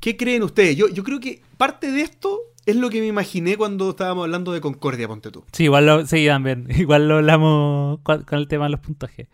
¿Qué 0.00 0.16
creen 0.16 0.42
ustedes? 0.42 0.76
Yo, 0.76 0.88
yo 0.88 1.04
creo 1.04 1.20
que 1.20 1.42
parte 1.56 1.92
de 1.92 2.00
esto 2.02 2.40
es 2.66 2.76
lo 2.76 2.90
que 2.90 3.00
me 3.00 3.06
imaginé 3.06 3.56
cuando 3.56 3.90
estábamos 3.90 4.24
hablando 4.24 4.52
de 4.52 4.60
Concordia, 4.60 5.08
ponte 5.08 5.30
tú. 5.30 5.44
Sí, 5.52 5.64
igual 5.64 5.86
lo, 5.86 6.06
sí, 6.06 6.26
también. 6.26 6.66
Igual 6.76 7.08
lo 7.08 7.16
hablamos 7.16 8.00
con, 8.02 8.24
el 8.30 8.48
tema 8.48 8.64
de 8.64 8.70
los 8.70 8.80
puntajes. 8.80 9.28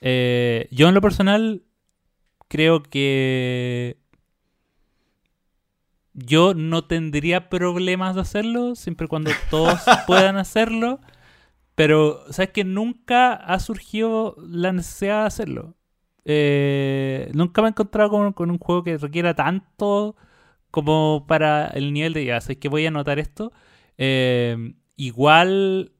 Eh, 0.00 0.68
yo 0.70 0.88
en 0.88 0.94
lo 0.94 1.00
personal 1.00 1.62
creo 2.48 2.82
que 2.82 3.98
yo 6.12 6.54
no 6.54 6.84
tendría 6.84 7.48
problemas 7.48 8.14
de 8.14 8.20
hacerlo, 8.20 8.74
siempre 8.76 9.06
y 9.06 9.08
cuando 9.08 9.30
todos 9.50 9.80
puedan 10.06 10.36
hacerlo. 10.36 11.00
Pero, 11.74 12.22
¿sabes 12.30 12.50
que 12.50 12.64
Nunca 12.64 13.32
ha 13.32 13.58
surgido 13.58 14.36
la 14.38 14.72
necesidad 14.72 15.22
de 15.22 15.26
hacerlo. 15.26 15.74
Eh, 16.24 17.30
nunca 17.34 17.62
me 17.62 17.68
he 17.68 17.70
encontrado 17.70 18.32
con, 18.34 18.50
un 18.50 18.58
juego 18.58 18.82
que 18.82 18.98
requiera 18.98 19.34
tanto 19.34 20.16
como 20.70 21.26
para 21.28 21.68
el 21.68 21.92
nivel 21.92 22.14
de 22.14 22.24
ya, 22.24 22.40
¿sabes 22.40 22.58
que 22.58 22.68
voy 22.68 22.84
a 22.86 22.88
anotar 22.88 23.18
esto? 23.18 23.52
Eh, 23.98 24.74
igual 24.96 25.92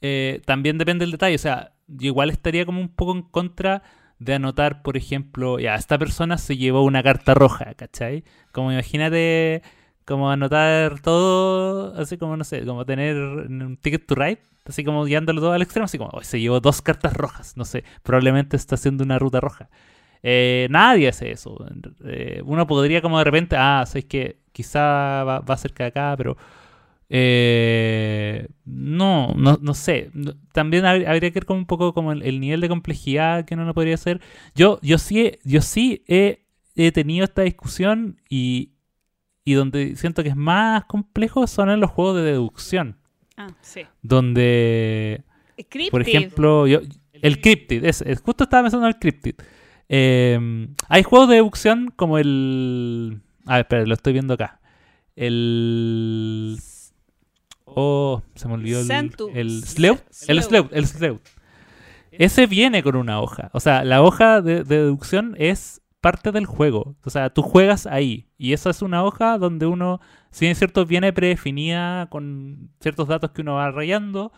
eh, 0.00 0.42
también 0.44 0.78
depende 0.78 1.04
del 1.04 1.12
detalle. 1.12 1.36
O 1.36 1.38
sea, 1.38 1.74
yo 1.88 2.08
igual 2.08 2.30
estaría 2.30 2.66
como 2.66 2.80
un 2.80 2.88
poco 2.88 3.12
en 3.12 3.22
contra 3.22 3.82
de 4.18 4.34
anotar, 4.34 4.82
por 4.82 4.96
ejemplo, 4.96 5.58
ya, 5.58 5.74
esta 5.74 5.98
persona 5.98 6.38
se 6.38 6.56
llevó 6.56 6.82
una 6.82 7.02
carta 7.02 7.34
roja, 7.34 7.74
¿cachai? 7.74 8.24
Como 8.52 8.72
imagínate 8.72 9.62
como 10.06 10.30
anotar 10.30 11.00
todo, 11.00 11.94
así 12.00 12.18
como, 12.18 12.36
no 12.36 12.44
sé, 12.44 12.64
como 12.64 12.86
tener 12.86 13.16
un 13.16 13.76
ticket 13.80 14.06
to 14.06 14.14
ride, 14.14 14.38
así 14.66 14.84
como 14.84 15.04
guiándolo 15.04 15.40
todo 15.40 15.52
al 15.52 15.62
extremo, 15.62 15.86
así 15.86 15.98
como, 15.98 16.10
"Hoy 16.12 16.24
se 16.24 16.40
llevó 16.40 16.60
dos 16.60 16.82
cartas 16.82 17.14
rojas, 17.14 17.56
no 17.56 17.64
sé, 17.66 17.84
probablemente 18.04 18.56
está 18.56 18.76
haciendo 18.76 19.04
una 19.04 19.18
ruta 19.18 19.40
roja. 19.40 19.68
Eh, 20.22 20.66
nadie 20.70 21.08
hace 21.08 21.30
eso. 21.32 21.56
Eh, 22.04 22.42
uno 22.44 22.66
podría 22.66 23.02
como 23.02 23.18
de 23.18 23.24
repente, 23.24 23.56
ah, 23.58 23.84
sabes 23.86 24.06
que 24.06 24.38
quizá 24.52 25.24
va, 25.24 25.40
va 25.40 25.56
cerca 25.56 25.84
de 25.84 25.88
acá, 25.88 26.14
pero 26.16 26.36
eh, 27.08 28.48
no, 28.64 29.34
no, 29.36 29.58
no 29.62 29.74
sé. 29.74 30.10
También 30.52 30.84
hab- 30.84 31.06
habría 31.06 31.30
que 31.30 31.40
ver 31.40 31.46
como 31.46 31.60
un 31.60 31.66
poco 31.66 31.94
como 31.94 32.12
el, 32.12 32.22
el 32.22 32.40
nivel 32.40 32.60
de 32.60 32.68
complejidad 32.68 33.44
que 33.44 33.54
uno 33.54 33.64
no 33.64 33.74
podría 33.74 33.94
hacer. 33.94 34.20
Yo, 34.54 34.78
yo 34.82 34.98
sí, 34.98 35.32
yo 35.44 35.60
sí 35.62 36.04
he, 36.08 36.40
he 36.74 36.92
tenido 36.92 37.24
esta 37.24 37.42
discusión 37.42 38.20
y, 38.28 38.72
y 39.46 39.54
donde 39.54 39.96
siento 39.96 40.22
que 40.22 40.28
es 40.28 40.36
más 40.36 40.84
complejo 40.84 41.46
son 41.46 41.70
en 41.70 41.80
los 41.80 41.90
juegos 41.90 42.16
de 42.16 42.22
deducción. 42.22 42.98
Ah, 43.38 43.46
sí. 43.62 43.82
Donde, 44.02 45.22
Cryptid. 45.70 45.90
por 45.90 46.02
ejemplo, 46.02 46.66
yo, 46.66 46.80
el 47.12 47.40
Cryptid, 47.40 47.84
es, 47.84 48.02
es- 48.02 48.20
justo 48.20 48.44
estaba 48.44 48.64
pensando 48.64 48.86
en 48.86 48.92
el 48.94 48.98
Cryptid. 48.98 49.34
Eh, 49.88 50.66
hay 50.88 51.02
juegos 51.04 51.28
de 51.28 51.36
deducción 51.36 51.92
como 51.94 52.18
el... 52.18 53.20
A 53.46 53.52
ver, 53.54 53.60
espera, 53.60 53.86
lo 53.86 53.94
estoy 53.94 54.12
viendo 54.14 54.34
acá. 54.34 54.60
El... 55.14 56.58
Oh, 57.64 58.22
se 58.34 58.48
me 58.48 58.54
olvidó 58.54 58.80
el... 58.80 58.90
El 59.34 59.62
Sleuth. 59.64 60.00
El. 60.28 60.42
Sleuth, 60.42 60.72
el 60.72 60.86
Sleuth. 60.86 61.20
Ese 62.10 62.46
viene 62.46 62.82
con 62.82 62.96
una 62.96 63.20
hoja. 63.20 63.50
O 63.52 63.60
sea, 63.60 63.84
la 63.84 64.02
hoja 64.02 64.40
de, 64.40 64.64
de 64.64 64.76
deducción 64.78 65.34
es 65.38 65.82
parte 66.00 66.32
del 66.32 66.46
juego. 66.46 66.96
O 67.04 67.10
sea, 67.10 67.30
tú 67.30 67.42
juegas 67.42 67.86
ahí. 67.86 68.28
Y 68.38 68.52
esa 68.52 68.70
es 68.70 68.82
una 68.82 69.04
hoja 69.04 69.38
donde 69.38 69.66
uno, 69.66 70.00
si 70.30 70.44
bien 70.46 70.54
cierto, 70.56 70.86
viene 70.86 71.12
predefinida 71.12 72.06
con 72.10 72.70
ciertos 72.80 73.08
datos 73.08 73.30
que 73.32 73.42
uno 73.42 73.54
va 73.54 73.70
rayando. 73.70 74.32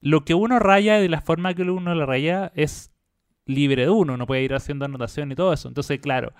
Lo 0.00 0.24
que 0.24 0.34
uno 0.34 0.58
raya 0.58 0.98
y 0.98 1.02
de 1.02 1.08
la 1.08 1.20
forma 1.20 1.54
que 1.54 1.62
uno 1.62 1.94
lo 1.94 2.06
raya 2.06 2.50
es 2.54 2.92
libre 3.46 3.82
de 3.84 3.90
uno. 3.90 4.14
Uno 4.14 4.26
puede 4.26 4.42
ir 4.42 4.54
haciendo 4.54 4.84
anotación 4.84 5.30
y 5.32 5.34
todo 5.36 5.52
eso. 5.52 5.68
Entonces, 5.68 6.00
claro, 6.00 6.32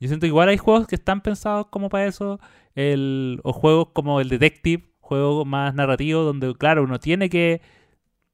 yo 0.00 0.08
siento 0.08 0.24
que 0.24 0.28
igual 0.28 0.48
hay 0.48 0.56
juegos 0.58 0.86
que 0.86 0.94
están 0.96 1.20
pensados 1.22 1.66
como 1.68 1.88
para 1.88 2.06
eso. 2.06 2.40
El, 2.74 3.40
o 3.44 3.52
juegos 3.52 3.88
como 3.92 4.20
el 4.20 4.28
Detective, 4.30 4.84
juego 5.00 5.44
más 5.44 5.74
narrativo, 5.74 6.22
donde, 6.22 6.54
claro, 6.54 6.84
uno 6.84 6.98
tiene 7.00 7.28
que 7.28 7.60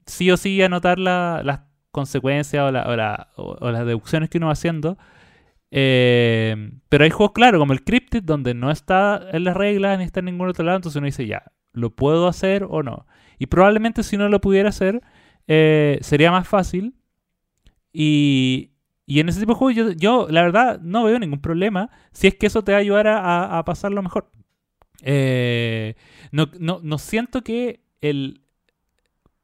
sí 0.07 0.31
o 0.31 0.37
sí 0.37 0.63
anotar 0.63 0.99
la- 0.99 1.43
las 1.45 1.61
consecuencias 1.91 2.63
o, 2.69 2.71
la- 2.71 2.89
o 2.89 2.97
la- 2.97 3.29
o 3.37 3.71
las 3.71 3.87
deducciones 3.87 4.31
que 4.31 4.39
uno 4.39 4.47
va 4.47 4.53
haciendo. 4.53 4.97
Eh, 5.71 6.71
pero 6.89 7.05
hay 7.05 7.11
juegos, 7.11 7.33
claro, 7.33 7.59
como 7.59 7.73
el 7.73 7.85
Cryptid, 7.85 8.23
donde 8.23 8.55
no 8.55 8.71
está 8.71 9.29
en 9.33 9.45
las 9.45 9.57
reglas 9.57 9.99
ni 9.99 10.05
está 10.05 10.21
en 10.21 10.27
ningún 10.27 10.49
otro 10.49 10.65
lado, 10.65 10.77
entonces 10.77 10.97
uno 10.97 11.07
dice, 11.07 11.27
ya, 11.27 11.53
¿lo 11.73 11.95
puedo 11.95 12.29
hacer 12.29 12.67
o 12.69 12.83
no? 12.83 13.07
Y 13.39 13.47
probablemente 13.47 14.03
si 14.03 14.17
no 14.17 14.29
lo 14.29 14.41
pudiera 14.41 14.71
hacer, 14.71 15.03
eh, 15.47 15.99
sería 16.03 16.31
más 16.31 16.49
fácil. 16.49 16.95
Y, 17.93 18.73
y 19.07 19.21
en 19.21 19.29
ese 19.29 19.41
tipo 19.41 19.53
de 19.53 19.59
juegos 19.59 19.97
yo, 19.97 20.29
la 20.29 20.43
verdad, 20.43 20.81
no 20.81 21.05
veo 21.05 21.19
ningún 21.19 21.41
problema 21.41 21.91
si 22.13 22.27
es 22.27 22.35
que 22.35 22.47
eso 22.47 22.63
te 22.63 22.73
va 22.73 22.79
a 22.79 22.81
ayudar 22.83 23.07
a, 23.09 23.63
pasarlo 23.65 24.03
mejor. 24.03 24.31
Eh, 25.03 25.95
no, 26.33 26.51
no, 26.59 26.81
no 26.83 26.99
siento 26.99 27.43
que 27.43 27.85
el, 28.01 28.43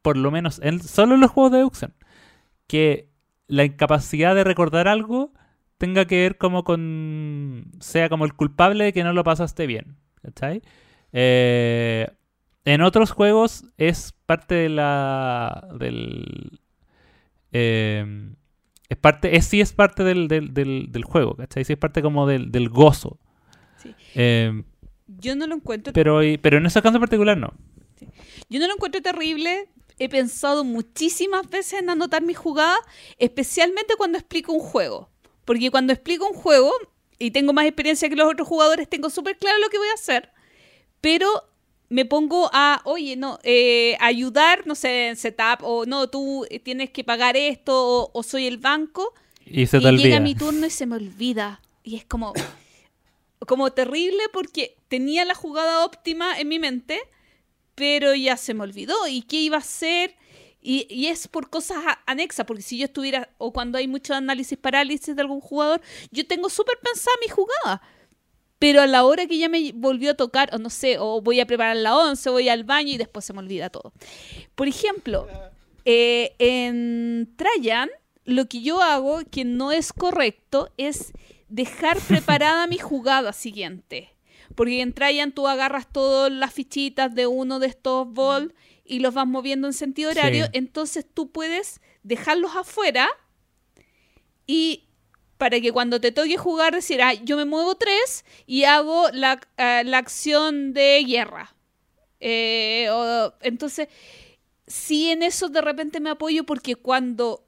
por 0.03 0.17
lo 0.17 0.31
menos 0.31 0.61
en, 0.63 0.83
solo 0.83 1.15
en 1.15 1.23
los 1.23 1.31
juegos 1.31 1.53
de 1.53 1.59
deducción, 1.59 1.95
que 2.67 3.11
la 3.47 3.65
incapacidad 3.65 4.35
de 4.35 4.45
recordar 4.45 4.89
algo 4.89 5.33
tenga 5.85 6.07
que 6.07 6.17
ver 6.17 6.39
como 6.39 6.65
con, 6.65 7.71
sea 7.79 8.09
como 8.09 8.25
el 8.25 8.33
culpable 8.33 8.85
de 8.85 8.93
que 8.95 9.05
no 9.05 9.13
lo 9.13 9.23
pasaste 9.23 9.67
bien. 9.67 9.97
¿Cachai? 10.23 10.63
Eh, 11.13 12.09
en 12.65 12.81
otros 12.81 13.11
juegos 13.11 13.65
es 13.77 14.15
parte 14.25 14.55
de 14.55 14.71
la, 14.71 15.69
del, 15.79 16.59
eh, 17.53 18.33
es 18.89 18.97
parte, 18.97 19.37
es, 19.37 19.45
sí 19.45 19.61
es 19.61 19.75
parte 19.75 20.03
del, 20.05 20.29
del, 20.29 20.55
del, 20.55 20.87
del 20.91 21.05
juego, 21.05 21.37
¿cachai? 21.37 21.65
Sí 21.65 21.75
es 21.75 21.79
parte 21.79 22.01
como 22.01 22.27
del, 22.27 22.51
del 22.51 22.71
gozo. 22.71 23.19
Sí. 23.77 23.95
Eh, 24.15 24.63
Yo 25.07 25.37
no 25.37 25.47
lo 25.47 25.57
encuentro 25.57 25.93
pero, 25.93 26.21
pero 26.41 26.57
en 26.57 26.65
ese 26.65 26.81
caso 26.81 26.97
en 26.97 27.01
particular 27.01 27.37
no. 27.37 27.53
Yo 28.49 28.59
no 28.59 28.67
lo 28.67 28.75
encuentro 28.75 29.03
terrible. 29.03 29.69
He 29.99 30.09
pensado 30.09 30.65
muchísimas 30.65 31.49
veces 31.51 31.81
en 31.81 31.91
anotar 31.91 32.23
mis 32.23 32.39
jugadas, 32.39 32.81
especialmente 33.19 33.95
cuando 33.97 34.17
explico 34.19 34.53
un 34.53 34.61
juego. 34.61 35.11
Porque 35.45 35.71
cuando 35.71 35.93
explico 35.93 36.27
un 36.29 36.35
juego 36.35 36.73
y 37.19 37.31
tengo 37.31 37.53
más 37.53 37.67
experiencia 37.67 38.09
que 38.09 38.17
los 38.17 38.31
otros 38.31 38.49
jugadores, 38.49 38.89
tengo 38.89 39.11
súper 39.11 39.39
claro 39.39 39.59
lo 39.59 39.69
que 39.69 39.79
voy 39.79 39.89
a 39.89 39.95
hacer. 39.95 40.31
Pero 41.01 41.29
me 41.89 42.05
pongo 42.05 42.51
a, 42.53 42.81
oye, 42.85 43.17
no, 43.17 43.39
eh, 43.43 43.97
ayudar, 44.01 44.67
no 44.67 44.75
sé, 44.75 45.09
en 45.09 45.17
setup, 45.17 45.63
o 45.63 45.87
no, 45.87 46.09
tú 46.09 46.47
tienes 46.63 46.91
que 46.91 47.05
pagar 47.05 47.37
esto, 47.37 47.73
o, 47.75 48.11
o 48.13 48.23
soy 48.23 48.47
el 48.47 48.59
banco. 48.59 49.15
Y 49.47 49.67
se 49.67 49.79
te 49.79 49.85
y 49.85 49.89
olvida. 49.89 50.03
llega 50.05 50.21
mi 50.21 50.35
turno 50.35 50.67
y 50.67 50.71
se 50.71 50.87
me 50.87 50.97
olvida. 50.97 51.61
Y 51.83 51.97
es 51.97 52.05
como, 52.05 52.33
como 53.47 53.73
terrible 53.73 54.23
porque 54.33 54.77
tenía 54.89 55.25
la 55.25 55.35
jugada 55.35 55.85
óptima 55.85 56.39
en 56.39 56.49
mi 56.49 56.59
mente, 56.59 57.01
pero 57.75 58.15
ya 58.15 58.37
se 58.37 58.55
me 58.55 58.63
olvidó. 58.63 59.07
¿Y 59.07 59.23
qué 59.23 59.37
iba 59.37 59.57
a 59.57 59.61
hacer? 59.61 60.17
Y, 60.67 60.87
y 60.89 61.09
es 61.09 61.29
por 61.29 61.51
cosas 61.51 61.77
anexas, 62.07 62.47
porque 62.47 62.63
si 62.63 62.79
yo 62.79 62.87
estuviera, 62.87 63.29
o 63.37 63.53
cuando 63.53 63.77
hay 63.77 63.87
mucho 63.87 64.15
análisis 64.15 64.57
parálisis 64.57 65.15
de 65.15 65.21
algún 65.21 65.43
jugador, 65.43 65.83
yo 66.11 66.27
tengo 66.27 66.49
súper 66.49 66.79
pensada 66.83 67.15
mi 67.21 67.29
jugada. 67.29 67.83
Pero 68.59 68.81
a 68.81 68.87
la 68.87 69.05
hora 69.05 69.27
que 69.27 69.37
ya 69.37 69.51
me 69.51 69.73
volvió 69.75 70.13
a 70.13 70.15
tocar, 70.15 70.49
o 70.55 70.59
no 70.59 70.71
sé, 70.71 70.97
o 70.99 71.21
voy 71.21 71.39
a 71.39 71.47
preparar 71.47 71.77
la 71.77 71.95
once, 71.95 72.31
voy 72.31 72.49
al 72.49 72.65
baño 72.65 72.93
y 72.93 72.97
después 72.97 73.27
se 73.27 73.35
me 73.35 73.41
olvida 73.41 73.69
todo. 73.69 73.93
Por 74.55 74.69
ejemplo, 74.69 75.29
eh, 75.85 76.35
en 76.39 77.35
Trajan, 77.37 77.91
lo 78.25 78.47
que 78.47 78.63
yo 78.63 78.81
hago, 78.81 79.21
que 79.31 79.45
no 79.45 79.71
es 79.71 79.93
correcto, 79.93 80.71
es 80.79 81.13
dejar 81.51 81.99
preparada 82.09 82.67
mi 82.67 82.79
jugada 82.79 83.35
siguiente. 83.35 84.15
Porque 84.55 84.81
en 84.81 84.95
Trajan 84.95 85.33
tú 85.33 85.47
agarras 85.47 85.87
todas 85.93 86.33
las 86.33 86.55
fichitas 86.55 87.15
de 87.15 87.27
uno 87.27 87.59
de 87.59 87.67
estos 87.67 88.09
bols 88.09 88.53
y 88.85 89.01
los 89.01 89.15
vas 89.15 89.27
moviendo 89.27 89.67
en 89.69 89.73
sentido 89.75 90.11
horario, 90.11 90.45
Sí. 90.47 90.51
entonces 90.53 91.07
tú 91.13 91.31
puedes 91.31 91.81
dejarlos 92.03 92.55
afuera 92.57 93.09
y 94.47 94.85
para 95.39 95.61
que 95.61 95.73
cuando 95.73 96.01
te 96.01 96.13
toque 96.13 96.37
jugar 96.37 96.75
decir, 96.75 97.03
ah, 97.03 97.15
yo 97.15 97.37
me 97.37 97.45
muevo 97.45 97.75
tres 97.75 98.25
y 98.47 98.65
hago 98.65 99.09
la, 99.13 99.41
ah, 99.57 99.83
la 99.85 99.99
acción 99.99 100.73
de 100.73 101.03
guerra. 101.07 101.55
Eh, 102.21 102.89
o- 102.91 103.35
entonces, 103.43 103.89
sí 104.67 105.11
en 105.11 105.23
eso 105.23 105.49
de 105.49 105.61
repente 105.63 106.01
me 106.01 106.11
apoyo 106.11 106.45
porque 106.45 106.77
cuando 106.77 107.45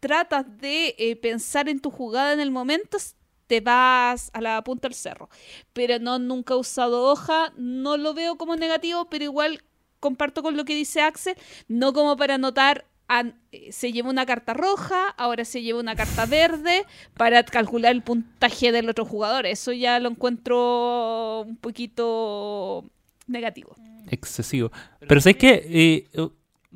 tratas 0.00 0.46
de 0.58 0.94
eh, 0.98 1.16
pensar 1.16 1.68
en 1.68 1.80
tu 1.80 1.90
jugada 1.90 2.32
en 2.32 2.40
el 2.40 2.50
momento, 2.50 2.98
te 3.46 3.60
vas 3.60 4.30
a 4.34 4.40
la 4.40 4.62
punta 4.64 4.88
del 4.88 4.94
cerro. 4.94 5.28
Pero 5.72 5.98
no, 5.98 6.18
nunca 6.18 6.54
he 6.54 6.58
usado 6.58 7.04
hoja, 7.04 7.52
no 7.56 7.96
lo 7.96 8.14
veo 8.14 8.36
como 8.38 8.56
negativo, 8.56 9.08
pero 9.10 9.24
igual 9.24 9.62
comparto 10.00 10.42
con 10.42 10.56
lo 10.56 10.64
que 10.64 10.74
dice 10.74 11.00
Axel, 11.02 11.36
no 11.68 11.92
como 11.92 12.16
para 12.16 12.34
anotar, 12.34 12.86
an- 13.06 13.34
eh, 13.52 13.70
se 13.72 13.92
lleva 13.92 14.08
una 14.10 14.24
carta 14.26 14.54
roja, 14.54 15.08
ahora 15.16 15.44
se 15.44 15.62
lleva 15.62 15.78
una 15.80 15.94
carta 15.94 16.26
verde, 16.26 16.84
para 17.16 17.42
calcular 17.44 17.92
el 17.92 18.02
puntaje 18.02 18.72
del 18.72 18.88
otro 18.88 19.04
jugador. 19.04 19.46
Eso 19.46 19.72
ya 19.72 19.98
lo 20.00 20.08
encuentro 20.10 21.42
un 21.42 21.56
poquito 21.56 22.84
negativo. 23.26 23.76
excesivo. 24.08 24.72
Pero 25.06 25.20
sabes 25.20 25.36
que, 25.36 26.08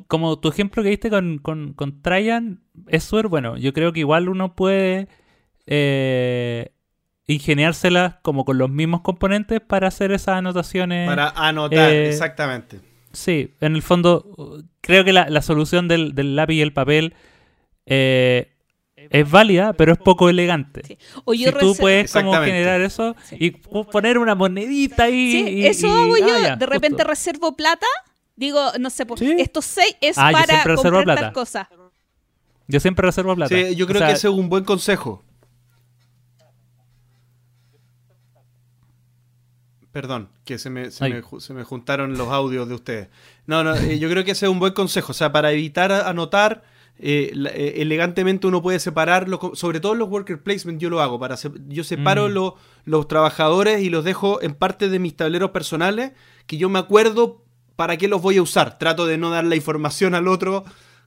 como 0.09 0.39
tu 0.39 0.49
ejemplo 0.49 0.83
que 0.83 0.91
diste 0.91 1.11
con, 1.11 1.39
con, 1.39 1.73
con 1.73 2.03
Trajan, 2.03 2.61
es 2.89 3.05
súper 3.05 3.29
bueno. 3.29 3.57
Yo 3.57 3.73
creo 3.73 3.93
que 3.93 4.01
igual 4.01 4.29
uno 4.29 4.55
puede 4.55 5.09
eh, 5.67 6.73
ingeniárselas 7.27 8.17
como 8.23 8.45
con 8.45 8.59
los 8.59 8.71
mismos 8.71 9.01
componentes 9.01 9.61
para 9.61 9.89
hacer 9.89 10.13
esas 10.13 10.37
anotaciones. 10.37 11.09
Para 11.09 11.31
anotar, 11.31 11.91
eh, 11.91 12.09
exactamente. 12.09 12.81
Sí, 13.15 13.51
en 13.61 13.75
el 13.77 13.83
fondo, 13.83 14.63
creo 14.81 15.05
que 15.05 15.13
la, 15.13 15.29
la 15.31 15.41
solución 15.43 15.89
del, 15.89 16.15
del 16.15 16.37
lápiz 16.37 16.55
y 16.57 16.61
el 16.61 16.73
papel 16.73 17.15
eh, 17.87 18.51
es 18.97 19.31
válida, 19.31 19.73
pero 19.75 19.93
es 19.93 19.99
poco 19.99 20.29
elegante. 20.29 20.83
Sí. 20.87 20.99
O 21.25 21.35
yo 21.35 21.51
si 21.53 21.59
tú 21.59 21.77
puedes 21.77 22.13
como 22.13 22.33
generar 22.35 22.81
eso 22.81 23.15
Sí. 23.25 23.37
y 23.39 23.53
pu- 23.53 23.89
poner 23.91 24.19
una 24.19 24.35
monedita 24.35 25.05
ahí. 25.05 25.31
Sí, 25.33 25.49
y- 25.51 25.67
eso 25.67 25.87
y- 25.87 25.91
hago 25.91 26.17
yo. 26.17 26.35
ah, 26.37 26.41
ya, 26.43 26.57
de 26.57 26.67
repente 26.67 26.97
justo. 26.97 27.09
reservo 27.09 27.57
plata. 27.57 27.87
Digo, 28.37 28.61
no 28.81 28.91
sé, 28.91 29.07
pues, 29.07 29.21
Sí. 29.21 29.35
estos 29.39 29.65
seis 29.65 29.97
es 30.01 30.17
Ah, 30.19 30.31
para 30.33 30.75
comprar 30.75 31.05
plata. 31.05 31.21
tal 31.21 31.33
cosa. 31.33 31.69
Yo 32.67 32.81
siempre 32.81 33.07
reservo 33.07 33.37
plata. 33.37 33.55
Sí, 33.55 33.77
yo 33.77 33.85
O 33.85 33.89
creo 33.89 33.99
sea, 33.99 34.09
que 34.09 34.15
ese 34.15 34.27
es 34.29 34.33
un 34.35 34.49
buen 34.49 34.65
consejo. 34.65 35.23
Perdón, 39.95 40.29
que 40.45 40.59
se 40.59 40.71
me, 40.71 40.91
se 40.91 41.05
me 41.09 41.23
se 41.41 41.55
me 41.55 41.63
juntaron 41.63 42.19
los 42.19 42.29
audios 42.29 42.69
de 42.69 42.75
ustedes. 42.75 43.09
No, 43.47 43.63
no, 43.63 43.77
eh, 43.77 43.99
yo 44.01 44.11
creo 44.11 44.25
que 44.25 44.33
ese 44.33 44.47
es 44.47 44.51
un 44.51 44.59
buen 44.59 44.73
consejo. 44.73 45.13
O 45.13 45.15
sea, 45.15 45.31
para 45.31 45.53
evitar 45.53 45.93
anotar, 45.93 46.65
eh, 46.99 47.31
eh, 47.55 47.75
elegantemente 47.77 48.49
uno 48.49 48.61
puede 48.61 48.81
separarlo, 48.81 49.53
sobre 49.55 49.79
todo 49.79 49.95
los 49.95 50.09
worker 50.09 50.43
placement 50.43 50.81
yo 50.81 50.91
lo 50.91 51.01
hago, 51.01 51.21
para 51.21 51.37
se- 51.37 51.53
yo 51.69 51.85
separo 51.85 52.29
Mm. 52.29 52.33
lo- 52.33 52.57
los 52.85 53.07
trabajadores 53.07 53.83
y 53.83 53.89
los 53.89 54.05
dejo 54.05 54.43
en 54.43 54.55
parte 54.55 54.89
de 54.89 54.99
mis 54.99 55.15
tableros 55.17 55.53
personales 55.53 56.11
que 56.49 56.57
yo 56.57 56.69
me 56.69 56.81
acuerdo 56.81 57.45
para 57.77 57.97
qué 57.97 58.09
los 58.09 58.21
voy 58.21 58.39
a 58.39 58.43
usar. 58.43 58.79
Trato 58.81 59.07
de 59.07 59.17
no 59.17 59.31
dar 59.31 59.45
la 59.45 59.55
información 59.55 60.17
al 60.17 60.27
otro 60.27 60.65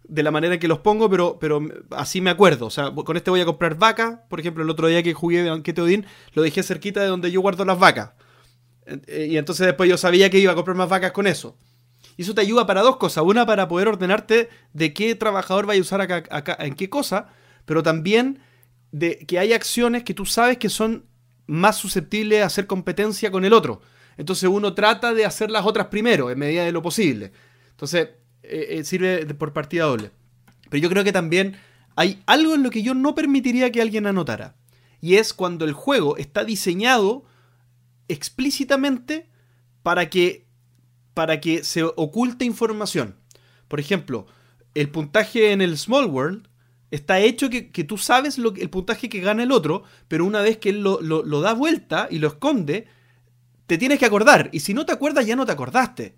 de 0.08 0.24
la 0.24 0.32
manera 0.32 0.54
en 0.54 0.62
que 0.62 0.70
los 0.70 0.80
pongo, 0.80 1.10
pero, 1.10 1.38
pero 1.42 1.60
así 1.92 2.22
me 2.22 2.30
acuerdo. 2.30 2.68
O 2.68 2.70
sea, 2.70 2.92
con 2.92 3.18
este 3.18 3.32
voy 3.32 3.42
a 3.42 3.46
comprar 3.46 3.76
vaca. 3.78 4.24
Por 4.30 4.40
ejemplo, 4.40 4.64
el 4.64 4.70
otro 4.70 4.88
día 4.88 5.04
que 5.04 5.14
jugué 5.14 5.44
de 5.44 5.50
Banquete 5.50 5.82
Odín, 5.82 6.06
lo 6.34 6.42
dejé 6.42 6.64
cerquita 6.64 7.02
de 7.02 7.08
donde 7.08 7.32
yo 7.32 7.42
guardo 7.42 7.66
las 7.66 7.78
vacas. 7.78 8.12
Eh, 9.08 9.28
Y 9.32 9.38
entonces 9.38 9.66
después 9.66 9.90
yo 9.90 9.98
sabía 9.98 10.30
que 10.30 10.40
iba 10.40 10.52
a 10.52 10.56
comprar 10.56 10.78
más 10.78 10.90
vacas 10.90 11.12
con 11.12 11.28
eso. 11.28 11.58
Y 12.16 12.24
eso 12.24 12.34
te 12.34 12.42
ayuda 12.42 12.66
para 12.66 12.82
dos 12.82 12.98
cosas. 12.98 13.24
Una, 13.24 13.46
para 13.46 13.68
poder 13.68 13.88
ordenarte 13.88 14.50
de 14.74 14.94
qué 14.94 15.14
trabajador 15.16 15.66
vaya 15.66 15.80
a 15.80 15.82
usar 15.82 16.02
acá, 16.02 16.24
acá- 16.32 16.58
en 16.60 16.74
qué 16.76 16.90
cosa, 16.90 17.28
pero 17.66 17.84
también 17.84 18.40
de 18.92 19.20
que 19.20 19.38
hay 19.40 19.54
acciones 19.54 20.04
que 20.04 20.14
tú 20.14 20.26
sabes 20.26 20.58
que 20.58 20.70
son 20.70 21.06
más 21.46 21.78
susceptibles 21.78 22.42
a 22.42 22.48
hacer 22.48 22.66
competencia 22.66 23.30
con 23.32 23.46
el 23.46 23.54
otro. 23.54 23.82
Entonces 24.18 24.50
uno 24.50 24.74
trata 24.74 25.14
de 25.14 25.26
hacer 25.26 25.52
las 25.52 25.66
otras 25.66 25.88
primero, 25.88 26.32
en 26.32 26.40
medida 26.40 26.64
de 26.66 26.72
lo 26.72 26.82
posible. 26.82 27.32
Entonces 27.72 28.10
eh, 28.44 28.68
eh, 28.80 28.84
sirve 28.84 29.26
por 29.36 29.54
partida 29.54 29.84
doble. 29.86 30.12
Pero 30.70 30.82
yo 30.82 30.90
creo 30.90 31.04
que 31.04 31.12
también 31.14 31.56
hay 31.96 32.22
algo 32.26 32.56
en 32.56 32.64
lo 32.64 32.70
que 32.72 32.82
yo 32.82 32.94
no 32.96 33.14
permitiría 33.14 33.72
que 33.72 33.82
alguien 33.82 34.08
anotara. 34.08 34.56
Y 35.02 35.16
es 35.16 35.34
cuando 35.34 35.66
el 35.66 35.74
juego 35.74 36.18
está 36.18 36.44
diseñado 36.44 37.26
explícitamente 38.08 39.30
para 39.84 40.10
que, 40.10 40.46
para 41.14 41.40
que 41.42 41.64
se 41.64 41.84
oculte 41.84 42.46
información. 42.46 43.16
Por 43.68 43.80
ejemplo, 43.80 44.28
el 44.76 44.90
puntaje 44.90 45.52
en 45.52 45.62
el 45.62 45.78
Small 45.78 46.06
World 46.06 46.48
está 46.92 47.20
hecho 47.20 47.50
que, 47.50 47.72
que 47.72 47.84
tú 47.84 47.98
sabes 47.98 48.38
lo, 48.38 48.54
el 48.56 48.70
puntaje 48.70 49.10
que 49.10 49.20
gana 49.20 49.44
el 49.44 49.52
otro, 49.52 49.84
pero 50.08 50.26
una 50.26 50.42
vez 50.42 50.58
que 50.58 50.70
él 50.70 50.82
lo, 50.82 51.02
lo- 51.02 51.24
lo 51.24 51.42
da 51.42 51.54
vuelta 51.54 52.08
y 52.10 52.20
lo 52.20 52.28
esconde, 52.28 52.88
te 53.66 53.78
tienes 53.78 54.00
que 54.00 54.06
acordar. 54.06 54.50
Y 54.54 54.62
si 54.62 54.74
no 54.74 54.86
te 54.86 54.94
acuerdas, 54.94 55.26
ya 55.26 55.36
no 55.36 55.46
te 55.46 55.52
acordaste. 55.52 56.16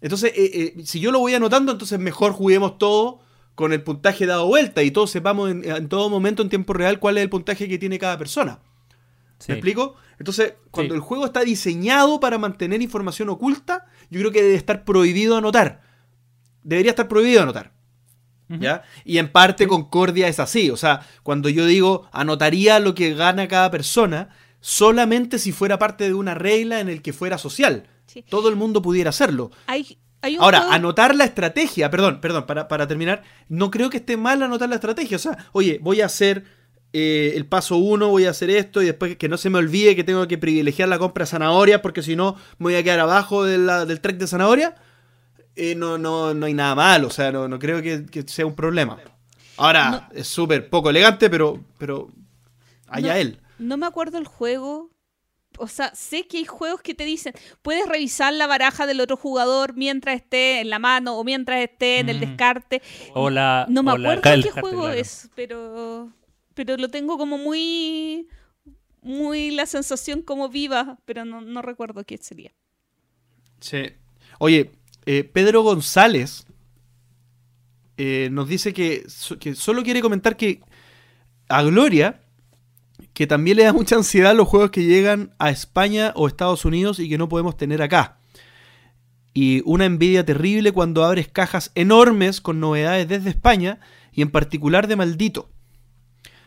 Entonces, 0.00 0.32
eh, 0.36 0.74
eh, 0.78 0.84
si 0.84 1.00
yo 1.00 1.10
lo 1.10 1.18
voy 1.18 1.34
anotando, 1.34 1.72
entonces 1.72 1.98
mejor 1.98 2.32
juguemos 2.32 2.78
todo 2.78 3.20
con 3.54 3.72
el 3.72 3.82
puntaje 3.82 4.26
dado 4.26 4.46
vuelta 4.46 4.82
y 4.82 4.90
todos 4.90 5.10
sepamos 5.10 5.50
en, 5.50 5.64
en 5.68 5.88
todo 5.88 6.10
momento 6.10 6.42
en 6.42 6.48
tiempo 6.48 6.72
real 6.74 6.98
cuál 6.98 7.16
es 7.18 7.22
el 7.22 7.30
puntaje 7.30 7.68
que 7.68 7.78
tiene 7.78 7.98
cada 7.98 8.18
persona. 8.18 8.58
Sí. 9.38 9.46
¿Me 9.48 9.54
explico? 9.54 9.96
Entonces, 10.18 10.54
cuando 10.70 10.94
Sí. 10.94 10.96
el 10.96 11.02
juego 11.02 11.24
está 11.26 11.40
diseñado 11.40 12.20
para 12.20 12.38
mantener 12.38 12.80
información 12.82 13.28
oculta, 13.28 13.86
yo 14.10 14.20
creo 14.20 14.32
que 14.32 14.42
debe 14.42 14.54
estar 14.54 14.84
prohibido 14.84 15.36
anotar. 15.36 15.82
Debería 16.62 16.90
estar 16.90 17.08
prohibido 17.08 17.42
anotar. 17.42 17.72
¿Ya? 18.48 18.82
Y 19.04 19.18
en 19.18 19.32
parte 19.32 19.66
Concordia 19.66 20.28
es 20.28 20.38
así. 20.38 20.70
O 20.70 20.76
sea, 20.76 21.00
cuando 21.22 21.48
yo 21.48 21.64
digo 21.66 22.08
anotaría 22.12 22.78
lo 22.78 22.94
que 22.94 23.14
gana 23.14 23.48
cada 23.48 23.70
persona, 23.70 24.28
solamente 24.60 25.38
si 25.38 25.50
fuera 25.50 25.78
parte 25.78 26.04
de 26.04 26.14
una 26.14 26.34
regla 26.34 26.80
en 26.80 26.88
el 26.88 27.02
que 27.02 27.12
fuera 27.12 27.38
social. 27.38 27.86
Sí. 28.06 28.22
Todo 28.28 28.48
el 28.50 28.56
mundo 28.56 28.82
pudiera 28.82 29.10
hacerlo. 29.10 29.50
Hay, 29.66 29.98
hay 30.20 30.36
un 30.36 30.42
Ahora, 30.42 30.58
juego- 30.60 30.74
anotar 30.74 31.14
la 31.14 31.24
estrategia, 31.24 31.90
perdón, 31.90 32.20
perdón, 32.20 32.44
para, 32.46 32.68
para 32.68 32.86
terminar, 32.86 33.22
no 33.48 33.70
creo 33.70 33.88
que 33.90 33.96
esté 33.96 34.16
mal 34.18 34.42
anotar 34.42 34.68
la 34.68 34.74
estrategia. 34.76 35.16
O 35.16 35.20
sea, 35.20 35.36
oye, 35.52 35.78
voy 35.82 36.02
a 36.02 36.06
hacer 36.06 36.44
eh, 36.96 37.32
el 37.34 37.44
paso 37.44 37.76
uno, 37.76 38.08
voy 38.08 38.24
a 38.26 38.30
hacer 38.30 38.48
esto 38.50 38.80
y 38.80 38.86
después 38.86 39.16
que 39.16 39.28
no 39.28 39.36
se 39.36 39.50
me 39.50 39.58
olvide 39.58 39.96
que 39.96 40.04
tengo 40.04 40.26
que 40.28 40.38
privilegiar 40.38 40.88
la 40.88 40.98
compra 40.98 41.24
de 41.24 41.30
zanahoria 41.30 41.82
porque 41.82 42.02
si 42.02 42.14
no 42.14 42.36
me 42.58 42.66
voy 42.66 42.76
a 42.76 42.84
quedar 42.84 43.00
abajo 43.00 43.42
de 43.44 43.58
la- 43.58 43.84
del 43.84 44.00
trek 44.00 44.16
de 44.16 44.26
zanahoria. 44.28 44.76
Eh, 45.56 45.74
no, 45.74 45.98
no, 45.98 46.34
no 46.34 46.46
hay 46.46 46.54
nada 46.54 46.74
mal, 46.74 47.04
o 47.04 47.10
sea, 47.10 47.30
no, 47.32 47.46
no 47.48 47.58
creo 47.58 47.80
que, 47.82 48.06
que 48.06 48.22
sea 48.22 48.46
un 48.46 48.54
problema. 48.56 48.98
Ahora, 49.56 50.08
es 50.14 50.26
súper 50.26 50.68
poco 50.70 50.90
elegante, 50.90 51.28
pero, 51.30 51.62
pero 51.78 52.08
allá 52.88 53.12
No. 53.14 53.18
él. 53.20 53.40
No 53.58 53.76
me 53.76 53.86
acuerdo 53.86 54.18
el 54.18 54.26
juego. 54.26 54.90
O 55.58 55.68
sea, 55.68 55.94
sé 55.94 56.26
que 56.26 56.38
hay 56.38 56.44
juegos 56.44 56.80
que 56.82 56.94
te 56.94 57.04
dicen, 57.04 57.32
puedes 57.62 57.86
revisar 57.88 58.32
la 58.32 58.48
baraja 58.48 58.86
del 58.88 59.00
otro 59.00 59.16
jugador 59.16 59.74
mientras 59.76 60.16
esté 60.16 60.60
en 60.60 60.70
la 60.70 60.80
mano 60.80 61.16
o 61.16 61.22
mientras 61.22 61.60
esté 61.62 62.00
en 62.00 62.08
el 62.08 62.16
Mm. 62.16 62.20
descarte. 62.20 62.82
O 63.14 63.30
la, 63.30 63.64
No 63.68 63.84
me 63.84 63.92
o 63.92 63.94
acuerdo 63.94 64.12
el 64.14 64.20
qué 64.22 64.30
descarte, 64.48 64.60
juego 64.60 64.82
claro. 64.86 64.98
es, 64.98 65.30
pero 65.36 66.10
pero 66.54 66.76
lo 66.76 66.88
tengo 66.88 67.18
como 67.18 67.38
muy 67.38 68.28
muy 69.02 69.50
la 69.50 69.66
sensación 69.66 70.22
como 70.22 70.48
viva, 70.48 70.98
pero 71.04 71.24
no, 71.24 71.42
no 71.42 71.62
recuerdo 71.62 72.04
qué 72.04 72.16
sería. 72.16 72.52
Sí. 73.60 73.92
Oye, 74.38 74.72
eh, 75.06 75.24
Pedro 75.24 75.62
González 75.62 76.46
eh, 77.96 78.28
nos 78.32 78.48
dice 78.48 78.72
que, 78.72 79.06
que 79.38 79.54
solo 79.54 79.82
quiere 79.82 80.00
comentar 80.00 80.36
que 80.36 80.60
a 81.48 81.62
Gloria, 81.62 82.22
que 83.12 83.26
también 83.26 83.58
le 83.58 83.64
da 83.64 83.72
mucha 83.72 83.96
ansiedad 83.96 84.34
los 84.34 84.48
juegos 84.48 84.70
que 84.70 84.84
llegan 84.84 85.34
a 85.38 85.50
España 85.50 86.12
o 86.16 86.26
Estados 86.26 86.64
Unidos 86.64 86.98
y 86.98 87.08
que 87.08 87.18
no 87.18 87.28
podemos 87.28 87.56
tener 87.56 87.82
acá. 87.82 88.18
Y 89.34 89.62
una 89.66 89.84
envidia 89.84 90.24
terrible 90.24 90.72
cuando 90.72 91.04
abres 91.04 91.28
cajas 91.28 91.72
enormes 91.74 92.40
con 92.40 92.60
novedades 92.60 93.08
desde 93.08 93.30
España 93.30 93.80
y 94.12 94.22
en 94.22 94.30
particular 94.30 94.86
de 94.86 94.96
Maldito. 94.96 95.50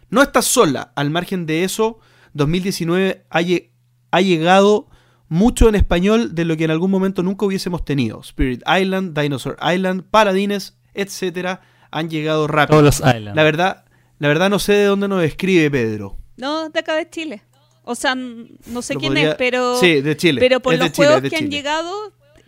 No 0.10 0.22
estás 0.22 0.46
sola, 0.46 0.92
al 0.96 1.10
margen 1.10 1.46
de 1.46 1.64
eso, 1.64 2.00
2019 2.34 3.26
ha, 3.30 3.42
lle- 3.42 3.72
ha 4.12 4.22
llegado 4.22 4.90
mucho 5.28 5.68
en 5.68 5.76
español 5.76 6.34
de 6.36 6.46
lo 6.46 6.56
que 6.56 6.64
en 6.64 6.72
algún 6.72 6.90
momento 6.92 7.24
nunca 7.24 7.46
hubiésemos 7.46 7.84
tenido. 7.84 8.22
Spirit 8.22 8.62
Island, 8.68 9.18
Dinosaur 9.20 9.58
Island, 9.62 10.04
Paladines, 10.10 10.78
etcétera, 10.94 11.62
han 11.92 12.10
llegado 12.10 12.48
rápido. 12.48 12.80
Todos 12.80 13.02
los 13.02 13.08
Islands. 13.16 13.36
La 13.36 13.44
verdad, 13.44 13.86
la 14.20 14.28
verdad 14.30 14.50
no 14.50 14.60
sé 14.60 14.74
de 14.74 14.86
dónde 14.86 15.08
nos 15.08 15.24
escribe 15.24 15.70
Pedro. 15.70 16.18
No, 16.38 16.70
de 16.70 16.80
acá 16.80 16.96
de 16.96 17.10
Chile. 17.10 17.44
O 17.84 17.96
sea, 17.96 18.16
no 18.16 18.82
sé 18.82 18.94
Lo 18.94 19.00
quién 19.00 19.14
podría- 19.14 19.30
es, 19.32 19.36
pero 19.36 19.78
Sí, 19.80 20.02
de 20.02 20.16
Chile. 20.18 20.40
pero 20.40 20.60
por 20.62 20.74
Es 20.74 20.80
los 20.80 20.92
Chile, 20.92 21.08
juegos 21.08 21.30
que 21.30 21.38
han 21.38 21.50
llegado 21.50 21.92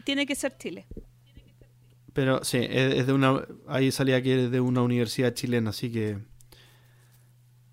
tiene 0.05 0.25
que 0.25 0.35
ser 0.35 0.55
Chile. 0.57 0.87
Pero 2.13 2.43
sí, 2.43 2.57
es, 2.57 2.95
es 2.95 3.07
de 3.07 3.13
una. 3.13 3.41
Ahí 3.67 3.91
salía 3.91 4.21
que 4.21 4.45
es 4.45 4.51
de 4.51 4.59
una 4.59 4.81
universidad 4.81 5.33
chilena, 5.33 5.69
así 5.69 5.91
que. 5.91 6.17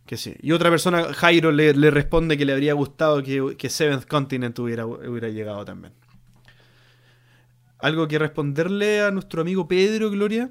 Que 0.07 0.17
sí. 0.17 0.37
Y 0.41 0.53
otra 0.53 0.71
persona, 0.71 1.13
Jairo, 1.13 1.51
le, 1.51 1.75
le 1.75 1.91
responde 1.91 2.39
que 2.39 2.45
le 2.45 2.53
habría 2.53 2.75
gustado 2.75 3.23
que, 3.23 3.57
que 3.59 3.69
Seventh 3.69 4.07
Continent 4.07 4.57
hubiera, 4.61 4.87
hubiera 4.87 5.29
llegado 5.29 5.65
también. 5.65 5.93
¿Algo 7.79 8.07
que 8.07 8.19
responderle 8.19 9.03
a 9.03 9.11
nuestro 9.11 9.43
amigo 9.43 9.67
Pedro, 9.67 10.11
Gloria? 10.11 10.51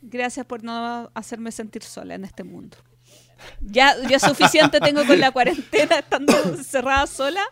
Gracias 0.00 0.46
por 0.46 0.62
no 0.62 1.10
hacerme 1.12 1.50
sentir 1.50 1.82
sola 1.82 2.14
en 2.14 2.24
este 2.24 2.44
mundo. 2.44 2.76
Ya, 3.60 3.94
ya 4.08 4.18
suficiente 4.18 4.80
tengo 4.80 5.04
con 5.04 5.18
la 5.18 5.32
cuarentena 5.32 5.98
estando 5.98 6.32
cerrada 6.64 7.06
sola. 7.06 7.42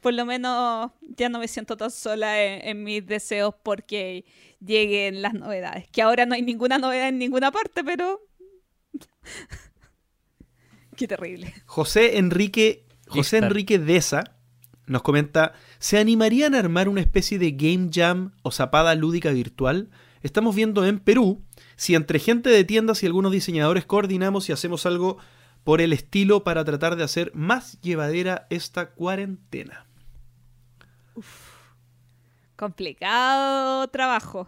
Por 0.00 0.14
lo 0.14 0.26
menos 0.26 0.90
ya 1.16 1.28
no 1.28 1.38
me 1.38 1.46
siento 1.46 1.76
tan 1.76 1.92
sola 1.92 2.42
en, 2.42 2.68
en 2.68 2.82
mis 2.82 3.06
deseos 3.06 3.54
porque 3.62 4.24
lleguen 4.58 5.22
las 5.22 5.32
novedades. 5.32 5.88
Que 5.90 6.02
ahora 6.02 6.26
no 6.26 6.34
hay 6.34 6.42
ninguna 6.42 6.78
novedad 6.78 7.08
en 7.08 7.18
ninguna 7.18 7.52
parte, 7.52 7.84
pero... 7.84 8.20
Qué 11.02 11.08
terrible. 11.08 11.52
José 11.66 12.18
Enrique, 12.18 12.86
José. 13.08 13.38
Enrique 13.38 13.80
Deza 13.80 14.36
nos 14.86 15.02
comenta: 15.02 15.52
¿Se 15.80 15.98
animarían 15.98 16.54
a 16.54 16.60
armar 16.60 16.88
una 16.88 17.00
especie 17.00 17.40
de 17.40 17.50
game 17.50 17.90
jam 17.92 18.30
o 18.42 18.52
zapada 18.52 18.94
lúdica 18.94 19.32
virtual? 19.32 19.90
Estamos 20.22 20.54
viendo 20.54 20.86
en 20.86 21.00
Perú 21.00 21.42
si 21.74 21.96
entre 21.96 22.20
gente 22.20 22.50
de 22.50 22.62
tiendas 22.62 23.02
y 23.02 23.06
algunos 23.06 23.32
diseñadores 23.32 23.84
coordinamos 23.84 24.48
y 24.48 24.52
hacemos 24.52 24.86
algo 24.86 25.18
por 25.64 25.80
el 25.80 25.92
estilo 25.92 26.44
para 26.44 26.64
tratar 26.64 26.94
de 26.94 27.02
hacer 27.02 27.32
más 27.34 27.80
llevadera 27.80 28.46
esta 28.48 28.90
cuarentena. 28.90 29.86
Complicado 32.54 33.88
trabajo. 33.88 34.46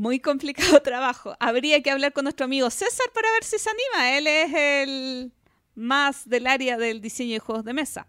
Muy 0.00 0.18
complicado 0.18 0.80
trabajo. 0.82 1.36
Habría 1.40 1.82
que 1.82 1.90
hablar 1.90 2.14
con 2.14 2.24
nuestro 2.24 2.46
amigo 2.46 2.70
César 2.70 3.08
para 3.12 3.30
ver 3.32 3.44
si 3.44 3.58
se 3.58 3.68
anima. 3.68 4.16
Él 4.16 4.26
es 4.26 4.54
el 4.54 5.32
más 5.74 6.26
del 6.26 6.46
área 6.46 6.78
del 6.78 7.02
diseño 7.02 7.34
de 7.34 7.38
juegos 7.38 7.66
de 7.66 7.74
mesa. 7.74 8.06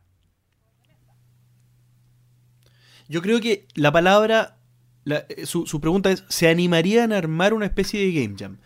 Yo 3.09 3.21
creo 3.21 3.41
que 3.41 3.67
la 3.75 3.91
palabra, 3.91 4.57
la- 5.03 5.25
eh, 5.27 5.45
su, 5.45 5.81
pregunta 5.81 6.09
es, 6.11 6.23
¿se 6.29 6.47
animarían 6.47 7.11
a 7.11 7.17
armar 7.17 7.53
una 7.53 7.65
especie 7.65 7.99
de 7.99 8.13
game 8.13 8.35
jam? 8.39 8.57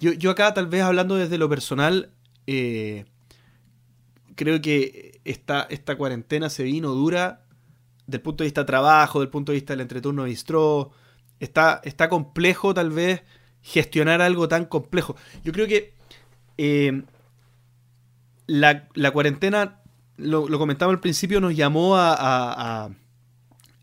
Yo, 0.00 0.12
yo 0.14 0.32
acá 0.32 0.52
tal 0.52 0.66
vez 0.66 0.82
hablando 0.82 1.14
desde 1.14 1.38
lo 1.38 1.48
personal, 1.48 2.10
eh, 2.48 3.04
creo 4.34 4.60
que 4.60 5.20
esta, 5.24 5.68
esta 5.70 5.94
cuarentena 5.94 6.50
se 6.50 6.64
vino 6.64 6.88
dura 6.88 7.44
del 8.08 8.22
punto 8.22 8.42
de 8.42 8.46
vista 8.48 8.66
trabajo, 8.66 9.20
del 9.20 9.28
punto 9.28 9.52
de 9.52 9.58
vista 9.58 9.72
del 9.72 9.82
entreturno 9.82 10.24
bistró. 10.24 10.90
Está, 11.42 11.80
está 11.84 12.08
complejo 12.08 12.72
tal 12.72 12.90
vez 12.90 13.22
gestionar 13.62 14.22
algo 14.22 14.46
tan 14.48 14.64
complejo. 14.64 15.16
Yo 15.44 15.52
creo 15.52 15.66
que 15.66 15.92
eh, 16.56 17.02
la, 18.46 18.88
la 18.94 19.10
cuarentena, 19.10 19.80
lo, 20.16 20.48
lo 20.48 20.58
comentaba 20.58 20.92
al 20.92 21.00
principio, 21.00 21.40
nos 21.40 21.54
llamó 21.56 21.96
a, 21.96 22.12
a- 22.14 22.84
a- 22.84 22.90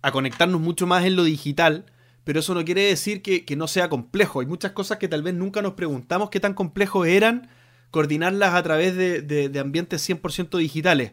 a 0.02 0.12
conectarnos 0.12 0.62
mucho 0.62 0.88
más 0.88 1.04
en 1.04 1.18
lo 1.18 1.26
digital, 1.26 1.86
pero 2.24 2.40
eso 2.40 2.54
no 2.54 2.64
quiere 2.64 2.84
decir 2.84 3.22
que, 3.22 3.44
que 3.44 3.58
no 3.58 3.68
sea 3.68 3.90
complejo. 3.90 4.40
Hay 4.40 4.46
muchas 4.46 4.72
cosas 4.72 4.98
que 4.98 5.10
tal 5.10 5.24
vez 5.24 5.34
nunca 5.34 5.62
nos 5.62 5.74
preguntamos 5.74 6.30
qué 6.30 6.40
tan 6.40 6.54
complejos 6.54 7.08
eran 7.08 7.50
coordinarlas 7.92 8.54
a 8.54 8.64
través 8.64 8.96
de, 8.96 9.22
de, 9.22 9.50
de 9.50 9.60
ambientes 9.60 10.08
100% 10.08 10.58
digitales. 10.58 11.12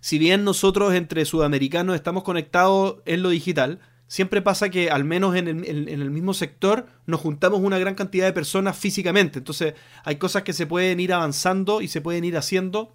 Si 0.00 0.18
bien 0.18 0.44
nosotros 0.44 0.94
entre 0.94 1.24
sudamericanos 1.26 1.96
estamos 1.96 2.22
conectados 2.22 2.96
en 3.04 3.22
lo 3.22 3.28
digital, 3.30 3.80
siempre 4.14 4.42
pasa 4.42 4.68
que 4.68 4.90
al 4.90 5.02
menos 5.02 5.34
en 5.34 5.48
el, 5.48 6.10
mismo 6.12 6.34
sector 6.34 6.86
nos 7.04 7.20
juntamos 7.20 7.58
una 7.58 7.80
gran 7.80 7.96
cantidad 7.96 8.26
de 8.26 8.32
personas 8.32 8.78
físicamente. 8.78 9.40
Entonces 9.40 9.74
hay 10.04 10.18
cosas 10.18 10.44
que 10.44 10.52
se 10.52 10.68
pueden 10.68 11.00
ir 11.00 11.12
avanzando 11.12 11.82
y 11.82 11.88
se 11.88 12.00
pueden 12.00 12.24
ir 12.24 12.36
haciendo 12.36 12.94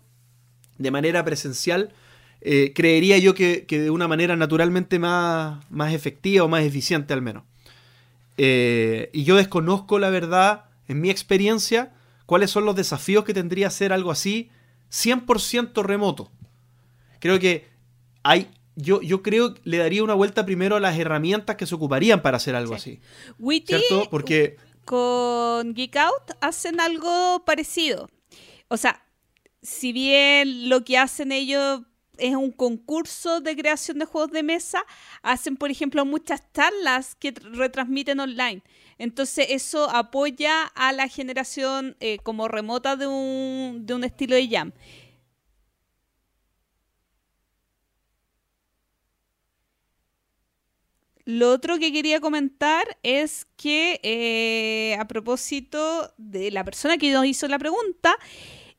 de 0.78 0.92
manera 0.92 1.26
presencial. 1.26 1.94
eh, 2.40 2.72
creería 2.74 3.18
yo 3.18 3.34
que, 3.34 3.66
que 3.66 3.82
de 3.82 3.90
una 3.90 4.08
manera 4.08 4.38
naturalmente 4.38 4.98
más, 4.98 5.60
más 5.70 5.94
efectiva 5.94 6.46
o 6.46 6.48
más 6.48 6.64
eficiente 6.64 7.14
al 7.14 7.22
menos. 7.22 7.44
Eh, 8.38 9.10
y 9.12 9.26
yo 9.26 9.36
desconozco 9.36 10.00
la 10.00 10.10
verdad, 10.12 10.68
en 10.88 11.02
mi 11.02 11.10
experiencia, 11.10 11.92
cuáles 12.28 12.50
son 12.50 12.64
los 12.64 12.78
desafíos 12.78 13.26
que 13.26 13.34
tendría 13.34 13.68
hacer 13.68 13.92
algo 13.92 14.10
así 14.10 14.52
100% 14.90 15.84
remoto. 15.84 16.32
Creo 17.20 17.40
que 17.40 17.68
hay, 18.24 18.48
yo, 18.82 19.02
yo 19.02 19.22
creo 19.22 19.54
que 19.54 19.62
le 19.64 19.78
daría 19.78 20.04
una 20.04 20.14
vuelta 20.14 20.46
primero 20.46 20.76
a 20.76 20.80
las 20.80 20.98
herramientas 20.98 21.56
que 21.56 21.66
se 21.66 21.76
ocuparían 21.76 22.22
para 22.22 22.38
hacer 22.38 22.56
algo 22.56 22.78
Sí. 22.78 23.00
así. 23.00 23.34
Witty 23.40 23.68
¿Cierto? 23.76 24.10
Porque 24.10 24.58
con 24.86 25.74
Geek 25.74 25.96
Out 25.98 26.32
hacen 26.42 26.80
algo 26.80 27.44
parecido. 27.46 28.10
O 28.70 28.78
sea, 28.78 29.04
si 29.62 29.92
bien 29.94 30.70
lo 30.70 30.84
que 30.84 30.98
hacen 30.98 31.32
ellos 31.32 31.82
es 32.18 32.36
un 32.36 32.52
concurso 32.52 33.40
de 33.40 33.56
creación 33.56 34.00
de 34.00 34.06
juegos 34.06 34.32
de 34.32 34.44
mesa, 34.44 34.84
hacen, 35.22 35.56
por 35.58 35.72
ejemplo, 35.72 36.04
muchas 36.06 36.42
charlas 36.54 37.16
que 37.16 37.34
tr- 37.34 37.56
retransmiten 37.56 38.20
online. 38.20 38.62
Entonces 38.98 39.48
eso 39.50 39.90
apoya 39.90 40.64
a 40.76 40.92
la 40.92 41.08
generación 41.08 41.96
eh, 42.02 42.18
como 42.24 42.48
remota 42.50 42.96
de 42.98 43.08
un, 43.08 43.86
de 43.86 43.94
un 43.94 44.04
estilo 44.04 44.36
de 44.36 44.50
jam. 44.50 44.72
Lo 51.32 51.52
otro 51.52 51.78
que 51.78 51.92
quería 51.92 52.20
comentar 52.20 52.98
es 53.04 53.46
que 53.56 54.00
eh, 54.02 54.96
a 55.00 55.08
propósito 55.08 56.12
de 56.18 56.50
la 56.50 56.64
persona 56.64 56.98
que 56.98 57.12
nos 57.12 57.24
hizo 57.28 57.48
la 57.48 57.60
pregunta, 57.60 58.16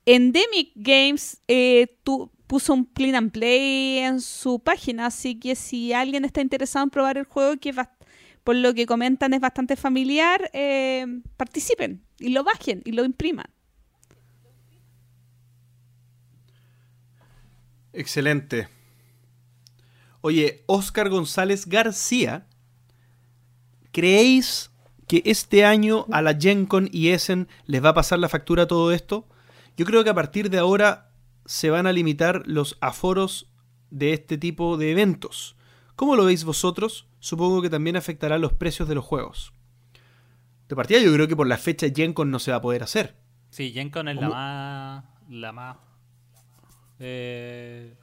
Endemic 0.04 0.72
Games 0.74 1.40
eh, 1.46 1.96
tu- 2.02 2.28
puso 2.48 2.74
un 2.74 2.86
clean 2.86 3.14
and 3.14 3.30
play 3.30 3.98
en 3.98 4.20
su 4.20 4.58
página, 4.58 5.06
así 5.06 5.38
que 5.38 5.54
si 5.54 5.92
alguien 5.92 6.24
está 6.24 6.40
interesado 6.40 6.82
en 6.82 6.90
probar 6.90 7.18
el 7.18 7.24
juego, 7.24 7.56
que 7.60 7.72
por 8.42 8.56
lo 8.56 8.74
que 8.74 8.84
comentan 8.84 9.32
es 9.32 9.40
bastante 9.40 9.76
familiar, 9.76 10.50
eh, 10.52 11.06
participen 11.36 12.02
y 12.18 12.30
lo 12.30 12.42
bajen 12.42 12.82
y 12.84 12.90
lo 12.90 13.04
impriman. 13.04 13.46
Excelente. 17.92 18.66
Oye, 20.22 20.64
Oscar 20.66 21.08
González 21.08 21.66
García, 21.66 22.46
¿creéis 23.92 24.70
que 25.08 25.22
este 25.24 25.64
año 25.64 26.06
a 26.12 26.22
la 26.22 26.34
Gen 26.34 26.66
Con 26.66 26.88
y 26.92 27.08
Essen 27.08 27.48
les 27.66 27.82
va 27.84 27.90
a 27.90 27.94
pasar 27.94 28.18
la 28.18 28.28
factura 28.28 28.66
todo 28.66 28.92
esto? 28.92 29.26
Yo 29.76 29.84
creo 29.86 30.04
que 30.04 30.10
a 30.10 30.14
partir 30.14 30.50
de 30.50 30.58
ahora 30.58 31.10
se 31.46 31.70
van 31.70 31.86
a 31.86 31.92
limitar 31.92 32.42
los 32.46 32.76
aforos 32.80 33.50
de 33.90 34.12
este 34.12 34.38
tipo 34.38 34.76
de 34.76 34.92
eventos. 34.92 35.56
¿Cómo 35.96 36.16
lo 36.16 36.24
veis 36.24 36.44
vosotros? 36.44 37.08
Supongo 37.18 37.60
que 37.62 37.70
también 37.70 37.96
afectará 37.96 38.38
los 38.38 38.52
precios 38.52 38.88
de 38.88 38.94
los 38.94 39.04
juegos. 39.04 39.52
De 40.68 40.76
partida 40.76 41.00
yo 41.00 41.12
creo 41.12 41.26
que 41.26 41.36
por 41.36 41.48
la 41.48 41.58
fecha 41.58 41.88
Gen 41.94 42.12
Con 42.12 42.30
no 42.30 42.38
se 42.38 42.52
va 42.52 42.58
a 42.58 42.62
poder 42.62 42.82
hacer. 42.82 43.16
Sí, 43.50 43.72
Gen 43.72 43.90
Con 43.90 44.06
es 44.08 44.16
la 44.16 44.28
más. 44.28 45.04
La 45.28 45.52
más. 45.52 45.76
eh, 47.00 47.94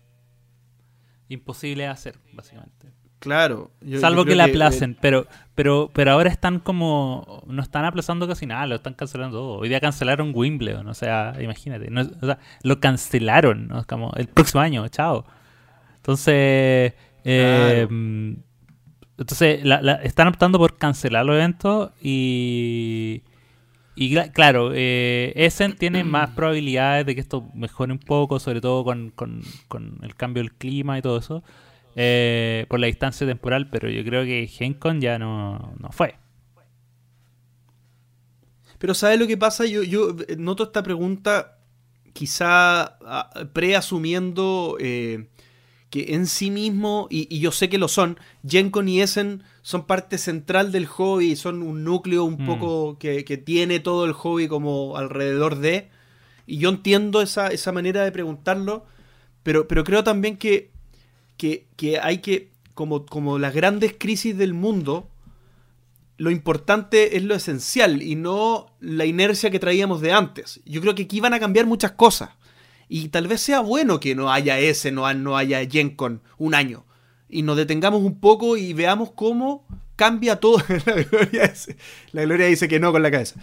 imposible 1.30 1.84
de 1.84 1.90
hacer, 1.90 2.18
básicamente. 2.34 2.88
Claro. 3.20 3.72
yo- 3.82 4.00
Salvo 4.00 4.22
yo 4.22 4.26
que 4.28 4.36
la 4.36 4.46
eh, 4.46 4.50
aplacen, 4.52 4.96
pero, 5.02 5.26
pero, 5.56 5.90
pero 5.94 6.12
ahora 6.12 6.30
están 6.30 6.60
como. 6.60 7.44
No 7.48 7.64
están 7.64 7.84
aplazando 7.84 8.28
casi 8.28 8.46
nada, 8.46 8.68
lo 8.68 8.76
están 8.76 8.94
cancelando 8.94 9.38
todo. 9.38 9.58
Hoy 9.58 9.70
día 9.70 9.80
cancelaron 9.80 10.32
Wimbledon, 10.36 10.88
o 10.88 10.94
sea, 10.94 11.34
imagínate. 11.42 11.90
no 11.90 12.02
o 12.02 12.26
sea, 12.26 12.38
lo 12.64 12.80
cancelaron, 12.80 13.68
¿no? 13.70 13.80
Es 13.80 13.86
como 13.88 14.12
el 14.18 14.28
próximo 14.28 14.62
año, 14.62 14.88
chao. 14.90 15.26
Entonces. 15.98 16.94
eh, 17.24 17.86
Claro. 17.86 17.88
mm, 17.92 18.36
entonces, 19.18 19.64
la- 19.66 19.82
la- 19.82 19.96
están 20.04 20.28
optando 20.28 20.60
por 20.60 20.78
cancelar 20.78 21.26
los 21.26 21.36
eventos 21.36 21.92
y. 22.02 23.24
Y 24.00 24.12
cla- 24.14 24.32
claro, 24.32 24.72
eh, 24.76 25.34
Essen 25.36 25.76
tiene 25.76 26.04
más 26.04 26.30
probabilidades 26.36 27.06
de 27.06 27.16
que 27.16 27.22
esto 27.22 27.50
mejore 27.56 27.92
un 27.94 28.00
poco, 28.00 28.40
sobre 28.40 28.62
todo 28.62 28.84
con, 28.84 29.10
con- 29.12 29.42
con 29.68 30.00
el 30.04 30.16
cambio 30.16 30.44
del 30.44 30.54
clima 30.54 30.98
y 31.00 31.02
todo 31.02 31.18
eso, 31.18 31.44
eh, 31.96 32.66
por 32.70 32.80
la 32.80 32.88
distancia 32.88 33.26
temporal, 33.26 33.70
pero 33.72 33.90
yo 33.90 34.04
creo 34.04 34.24
que 34.24 34.46
GenCon 34.48 35.02
ya 35.02 35.18
no, 35.18 35.74
no 35.80 35.92
fue. 35.92 36.16
Pero 38.78 38.94
¿sabes 38.94 39.20
lo 39.20 39.28
que 39.28 39.38
pasa? 39.38 39.66
Yo, 39.66 39.84
yo 39.84 40.16
eh, 40.28 40.36
noto 40.38 40.64
esta 40.64 40.84
pregunta 40.84 41.58
quizá 42.14 42.98
ah, 43.06 43.32
preasumiendo 43.54 44.78
eh, 44.80 45.30
que 45.90 46.14
en 46.16 46.28
sí 46.28 46.52
mismo, 46.52 47.08
y, 47.10 47.34
y 47.34 47.40
yo 47.40 47.52
sé 47.52 47.70
que 47.70 47.78
lo 47.78 47.88
son, 47.88 48.20
Gencon 48.46 48.90
y 48.90 49.02
Essen 49.02 49.44
son 49.62 49.86
parte 49.86 50.18
central 50.18 50.72
del 50.72 50.86
hobby, 50.86 51.36
son 51.36 51.64
un 51.64 51.84
núcleo 51.84 52.24
un 52.26 52.44
Mm. 52.44 52.46
poco 52.46 52.98
que, 53.00 53.24
que 53.24 53.38
tiene 53.38 53.80
todo 53.80 54.06
el 54.06 54.14
hobby 54.14 54.48
como 54.48 54.98
alrededor 54.98 55.58
de, 55.58 55.90
y 56.46 56.58
yo 56.58 56.70
entiendo 56.70 57.22
esa, 57.22 57.48
esa 57.48 57.72
manera 57.72 58.04
de 58.04 58.12
preguntarlo, 58.12 58.86
pero, 59.44 59.68
pero 59.68 59.84
creo 59.84 60.04
también 60.04 60.38
que, 60.38 60.72
que, 61.38 61.68
que 61.78 62.00
hay 62.00 62.18
que, 62.20 62.50
como, 62.74 63.06
como 63.06 63.40
las 63.40 63.54
grandes 63.54 63.96
crisis 63.98 64.38
del 64.38 64.54
mundo, 64.54 65.10
lo 66.18 66.32
importante 66.32 67.16
es 67.16 67.24
lo 67.24 67.36
esencial 67.36 68.02
y 68.02 68.16
no 68.16 68.68
la 68.80 69.06
inercia 69.06 69.52
que 69.52 69.60
traíamos 69.60 70.02
de 70.02 70.12
antes. 70.12 70.60
Yo 70.66 70.82
creo 70.82 70.96
que 70.96 71.04
aquí 71.04 71.20
van 71.20 71.34
a 71.34 71.40
cambiar 71.40 71.66
muchas 71.68 71.92
cosas. 71.92 72.32
Y 72.90 73.10
tal 73.10 73.28
vez 73.28 73.42
sea 73.42 73.60
bueno 73.60 74.00
que 74.00 74.16
no 74.16 74.32
haya 74.32 74.60
ese, 74.60 74.92
no, 74.92 75.12
no 75.14 75.36
haya 75.38 75.66
GenCon 75.70 76.22
un 76.38 76.54
año. 76.56 76.86
Y 77.30 77.42
nos 77.42 77.58
detengamos 77.58 78.02
un 78.02 78.20
poco 78.20 78.56
y 78.58 78.74
veamos 78.74 79.12
cómo 79.12 79.66
cambia 79.96 80.40
todo. 80.40 80.58
la, 80.86 81.04
gloria 81.04 81.48
dice, 81.48 81.78
la 82.14 82.24
Gloria 82.24 82.46
dice 82.48 82.68
que 82.68 82.80
no 82.80 82.92
con 82.92 83.04
la 83.04 83.12
cabeza. 83.12 83.40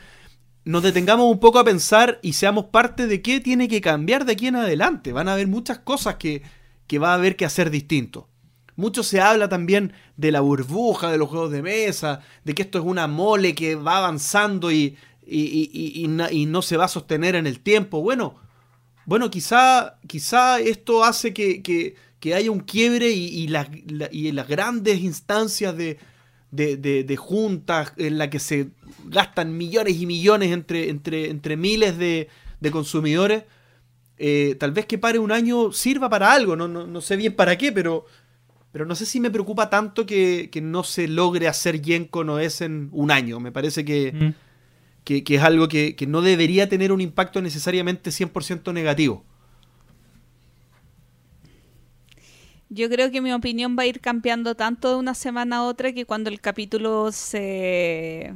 Nos 0.64 0.82
detengamos 0.82 1.30
un 1.30 1.40
poco 1.40 1.58
a 1.58 1.64
pensar 1.64 2.18
y 2.22 2.32
seamos 2.32 2.66
parte 2.66 3.06
de 3.06 3.20
qué 3.20 3.40
tiene 3.40 3.68
que 3.68 3.82
cambiar 3.82 4.24
de 4.24 4.32
aquí 4.32 4.46
en 4.46 4.56
adelante. 4.56 5.12
Van 5.12 5.28
a 5.28 5.34
haber 5.34 5.46
muchas 5.46 5.78
cosas 5.80 6.14
que, 6.14 6.42
que 6.86 6.98
va 6.98 7.10
a 7.10 7.14
haber 7.16 7.36
que 7.36 7.44
hacer 7.44 7.68
distinto. 7.70 8.28
Mucho 8.76 9.02
se 9.02 9.20
habla 9.20 9.48
también 9.50 9.92
de 10.16 10.32
la 10.32 10.40
burbuja 10.40 11.12
de 11.12 11.18
los 11.18 11.28
juegos 11.28 11.50
de 11.52 11.60
mesa, 11.62 12.20
de 12.44 12.54
que 12.54 12.62
esto 12.62 12.78
es 12.78 12.84
una 12.84 13.06
mole 13.06 13.54
que 13.54 13.74
va 13.76 13.98
avanzando 13.98 14.72
y, 14.72 14.96
y, 15.26 15.70
y- 16.02 16.08
na- 16.08 16.32
y 16.32 16.46
no 16.46 16.62
se 16.62 16.78
va 16.78 16.86
a 16.86 16.88
sostener 16.88 17.34
en 17.36 17.46
el 17.46 17.60
tiempo. 17.60 18.00
Bueno, 18.00 18.36
bueno 19.06 19.30
quizá, 19.30 19.98
quizá 20.06 20.60
esto 20.60 21.04
hace 21.04 21.32
que, 21.32 21.62
que- 21.62 21.94
que 22.20 22.34
haya 22.34 22.50
un 22.50 22.60
quiebre 22.60 23.10
y, 23.10 23.26
y 23.26 23.48
la- 23.48 23.68
y 24.10 24.32
las 24.32 24.48
grandes 24.48 25.00
instancias 25.00 25.76
de, 25.76 25.98
de, 26.50 26.76
de- 26.78 27.16
juntas 27.16 27.92
en 27.98 28.16
la 28.16 28.30
que 28.30 28.38
se 28.38 28.68
gastan 29.06 29.56
millones 29.56 30.00
y 30.00 30.06
millones 30.06 30.50
entre, 30.52 30.88
entre, 30.88 31.28
entre 31.28 31.56
miles 31.58 31.98
de, 31.98 32.28
de 32.60 32.70
consumidores, 32.70 33.42
eh, 34.16 34.56
tal 34.58 34.72
vez 34.72 34.86
que 34.86 34.96
pare 34.96 35.18
un 35.18 35.32
año 35.32 35.72
sirva 35.72 36.08
para 36.08 36.32
algo, 36.32 36.56
no, 36.56 36.66
no, 36.68 36.86
no 36.86 37.00
sé 37.00 37.16
bien 37.16 37.34
para 37.34 37.58
qué, 37.58 37.72
pero, 37.72 38.06
pero 38.72 38.86
no 38.86 38.94
sé 38.94 39.04
si 39.06 39.20
me 39.20 39.30
preocupa 39.30 39.68
tanto 39.68 40.06
que, 40.06 40.48
que 40.50 40.60
no 40.62 40.82
se 40.84 41.08
logre 41.08 41.48
hacer 41.48 41.84
Gencon 41.84 42.30
o 42.30 42.38
es 42.38 42.60
en 42.60 42.88
un 42.92 43.10
año. 43.10 43.38
Me 43.40 43.52
parece 43.52 43.84
que, 43.84 44.12
Mm. 44.12 44.34
Que, 45.04 45.22
es 45.26 45.42
algo 45.42 45.68
que, 45.68 45.94
que 45.94 46.06
no 46.06 46.22
debería 46.22 46.68
tener 46.68 46.92
un 46.92 47.00
impacto 47.00 47.40
necesariamente 47.42 48.10
100% 48.10 48.72
negativo. 48.72 49.24
Yo 52.70 52.88
creo 52.88 53.10
que 53.10 53.20
mi 53.20 53.32
opinión 53.32 53.76
va 53.78 53.84
a 53.84 53.86
ir 53.86 54.00
cambiando 54.00 54.56
tanto 54.56 54.88
de 54.88 54.96
una 54.96 55.14
semana 55.14 55.58
a 55.58 55.62
otra 55.64 55.92
que 55.92 56.06
cuando 56.06 56.30
el 56.30 56.40
capítulo 56.40 57.12
se 57.12 58.34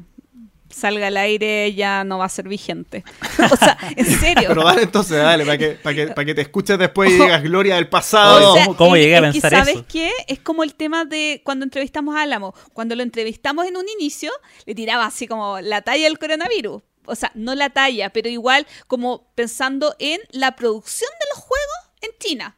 salga 0.71 1.07
al 1.09 1.17
aire 1.17 1.73
ya 1.75 2.05
no 2.05 2.19
va 2.19 2.27
a 2.27 2.29
ser 2.29 2.49
vigente. 2.49 3.05
O 3.51 3.57
sea, 3.57 3.79
en 3.97 4.05
serio. 4.05 4.45
Pero 4.49 4.65
dale 4.65 4.83
entonces, 4.83 5.17
dale, 5.17 5.45
para 5.45 5.57
que, 5.59 5.69
para 5.71 5.95
que, 5.97 6.07
para 6.09 6.25
que 6.27 6.35
te 6.35 6.41
escuches 6.43 6.79
después 6.79 7.11
y 7.11 7.15
digas 7.15 7.43
gloria 7.43 7.77
del 7.77 7.89
pasado. 7.89 8.53
O 8.53 8.55
sea, 8.57 8.67
¿Cómo- 8.77 8.97
es- 8.97 9.03
llegué 9.03 9.17
a 9.17 9.19
es 9.21 9.25
que, 9.35 9.41
pensar 9.41 9.51
¿sabes 9.53 9.75
eso? 9.77 9.85
qué? 9.89 10.11
Es 10.27 10.41
como 10.41 10.63
el 10.65 10.75
tema 10.75 11.05
de 11.05 11.41
cuando 11.45 11.65
entrevistamos 11.65 12.15
a 12.17 12.23
Álamo. 12.23 12.55
Cuando 12.73 12.95
lo 12.97 13.03
entrevistamos 13.03 13.67
en 13.67 13.77
un 13.77 13.89
inicio, 13.89 14.31
le 14.67 14.75
tiraba 14.75 15.07
así 15.07 15.27
como 15.27 15.61
la 15.61 15.83
talla 15.83 16.05
del 16.05 16.19
coronavirus. 16.19 16.83
O 17.07 17.15
sea, 17.15 17.31
no 17.35 17.55
la 17.55 17.71
talla, 17.71 18.11
pero 18.11 18.29
igual 18.29 18.67
como 18.87 19.31
pensando 19.35 19.97
en 19.99 20.21
la 20.31 20.55
producción 20.57 21.11
de 21.21 21.27
los 21.35 21.39
juegos 21.43 21.77
en 22.03 22.11
China. 22.19 22.57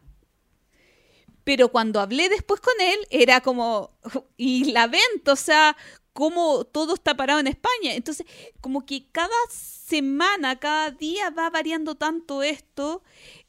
Pero 1.44 1.68
cuando 1.70 2.00
hablé 2.00 2.28
después 2.28 2.60
con 2.60 2.74
él, 2.80 2.98
era 3.10 3.40
como, 3.40 3.92
y 4.36 4.72
la 4.72 4.86
venta, 4.88 5.32
o 5.32 5.36
sea, 5.36 5.76
cómo 6.20 6.64
todo 6.66 6.92
está 6.92 7.16
parado 7.16 7.40
en 7.40 7.46
España. 7.46 7.94
Entonces, 7.94 8.26
como 8.60 8.84
que 8.84 9.06
cada 9.10 9.30
semana, 9.48 10.56
cada 10.56 10.90
día 10.90 11.30
va 11.30 11.48
variando 11.48 11.94
tanto 11.94 12.42
esto 12.42 13.02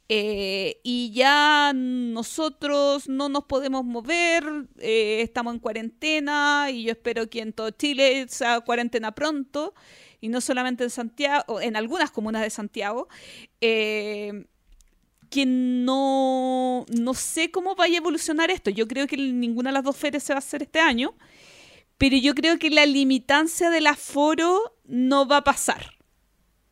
eh, 0.08 0.80
y 0.82 1.12
ya 1.12 1.74
nosotros 1.76 3.10
no 3.10 3.28
nos 3.28 3.44
podemos 3.44 3.84
mover, 3.84 4.46
eh, 4.80 5.20
estamos 5.22 5.54
en 5.54 5.60
cuarentena 5.60 6.70
y 6.72 6.84
yo 6.84 6.92
espero 6.94 7.30
que 7.30 7.42
en 7.42 7.52
todo 7.52 7.72
Chile 7.72 8.26
sea 8.30 8.62
cuarentena 8.62 9.12
pronto 9.12 9.74
y 10.22 10.30
no 10.30 10.40
solamente 10.40 10.86
en 10.86 10.92
Santiago, 10.92 11.60
en 11.60 11.76
algunas 11.76 12.10
comunas 12.10 12.42
de 12.42 12.52
Santiago. 12.52 13.10
Eh, 13.60 14.46
que 15.30 15.46
no, 15.46 16.86
no 16.90 17.14
sé 17.14 17.52
cómo 17.52 17.74
vaya 17.76 17.96
a 17.96 17.98
evolucionar 17.98 18.52
esto. 18.52 18.70
Yo 18.70 18.86
creo 18.86 19.08
que 19.08 19.16
ninguna 19.16 19.70
de 19.70 19.76
las 19.76 19.84
dos 19.84 19.96
ferias 19.96 20.24
se 20.24 20.34
va 20.34 20.38
a 20.38 20.40
hacer 20.40 20.62
este 20.62 20.80
año, 20.80 21.14
pero 22.02 22.18
yo 22.18 22.34
creo 22.34 22.58
que 22.58 22.72
la 22.72 22.88
limitancia 22.88 23.70
del 23.70 23.86
aforo 23.86 24.76
no 24.86 25.28
va 25.28 25.38
a 25.38 25.44
pasar. 25.44 25.98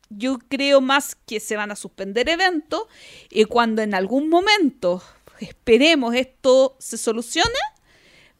Yo 0.08 0.40
creo 0.40 0.80
más 0.80 1.14
que 1.14 1.38
se 1.38 1.54
van 1.54 1.70
a 1.70 1.76
suspender 1.76 2.28
eventos 2.28 2.82
y 3.30 3.44
cuando 3.44 3.80
en 3.80 3.94
algún 3.94 4.28
momento, 4.28 5.00
esperemos, 5.38 6.16
esto 6.16 6.74
se 6.80 6.98
solucione, 6.98 7.60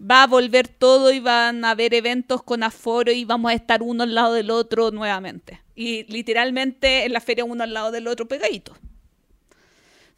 va 0.02 0.24
a 0.24 0.26
volver 0.26 0.66
todo 0.66 1.12
y 1.12 1.20
van 1.20 1.64
a 1.64 1.70
haber 1.70 1.94
eventos 1.94 2.42
con 2.42 2.64
aforo 2.64 3.12
y 3.12 3.24
vamos 3.24 3.52
a 3.52 3.54
estar 3.54 3.84
uno 3.84 4.02
al 4.02 4.16
lado 4.16 4.34
del 4.34 4.50
otro 4.50 4.90
nuevamente. 4.90 5.62
Y 5.76 6.12
literalmente 6.12 7.04
en 7.04 7.12
la 7.12 7.20
feria 7.20 7.44
uno 7.44 7.62
al 7.62 7.72
lado 7.72 7.92
del 7.92 8.08
otro 8.08 8.26
pegadito 8.26 8.74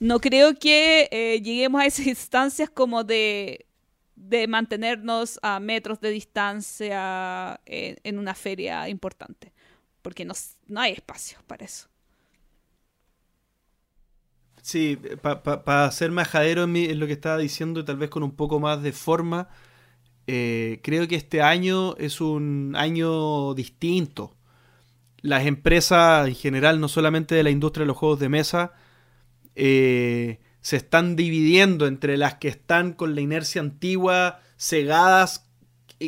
no 0.03 0.19
creo 0.19 0.59
que 0.59 1.09
eh, 1.13 1.41
lleguemos 1.43 1.81
a 1.81 1.87
esas 1.87 2.07
instancias 2.09 2.69
como 2.69 3.05
de, 3.05 3.67
mantenernos 4.49 5.39
a 5.43 5.61
metros 5.61 6.01
de 6.01 6.11
distancia 6.11 7.61
en, 7.67 8.19
una 8.19 8.35
feria 8.35 8.89
importante, 8.89 9.53
porque 10.03 10.25
no, 10.25 10.35
hay 10.77 10.93
espacio 10.93 11.39
para 11.47 11.65
eso. 11.65 11.89
Sí, 14.63 14.99
para 15.21 15.91
ser 15.91 16.11
majadero 16.13 16.65
en, 16.65 16.77
en, 16.77 17.01
lo 17.01 17.07
que 17.07 17.15
estaba 17.15 17.39
diciendo 17.39 17.81
y 17.81 17.85
tal 17.85 17.97
vez 17.97 18.11
con 18.11 18.23
un 18.23 18.37
poco 18.37 18.61
más 18.61 18.81
de 18.83 18.93
forma, 18.93 19.49
eh, 20.27 20.81
creo 20.83 21.09
que 21.09 21.17
este 21.17 21.43
año 21.43 21.97
es 21.97 22.21
un 22.21 22.75
año 22.77 23.55
distinto. 23.55 24.37
Las 25.21 25.47
empresas 25.47 26.29
en 26.29 26.35
general, 26.35 26.81
no 26.81 26.89
solamente 26.89 27.35
de 27.35 27.43
la 27.43 27.51
industria 27.51 27.83
de 27.83 27.89
los 27.89 27.97
juegos 27.97 28.21
de 28.21 28.29
mesa, 28.29 28.73
eh, 29.57 30.41
se 30.63 30.77
están 30.77 31.17
dividiendo 31.17 31.87
entre 31.87 32.17
las 32.17 32.37
que 32.37 32.49
están 32.49 32.93
con 32.93 33.15
la 33.15 33.21
inercia 33.21 33.61
antigua, 33.61 34.41
cegadas, 34.57 35.47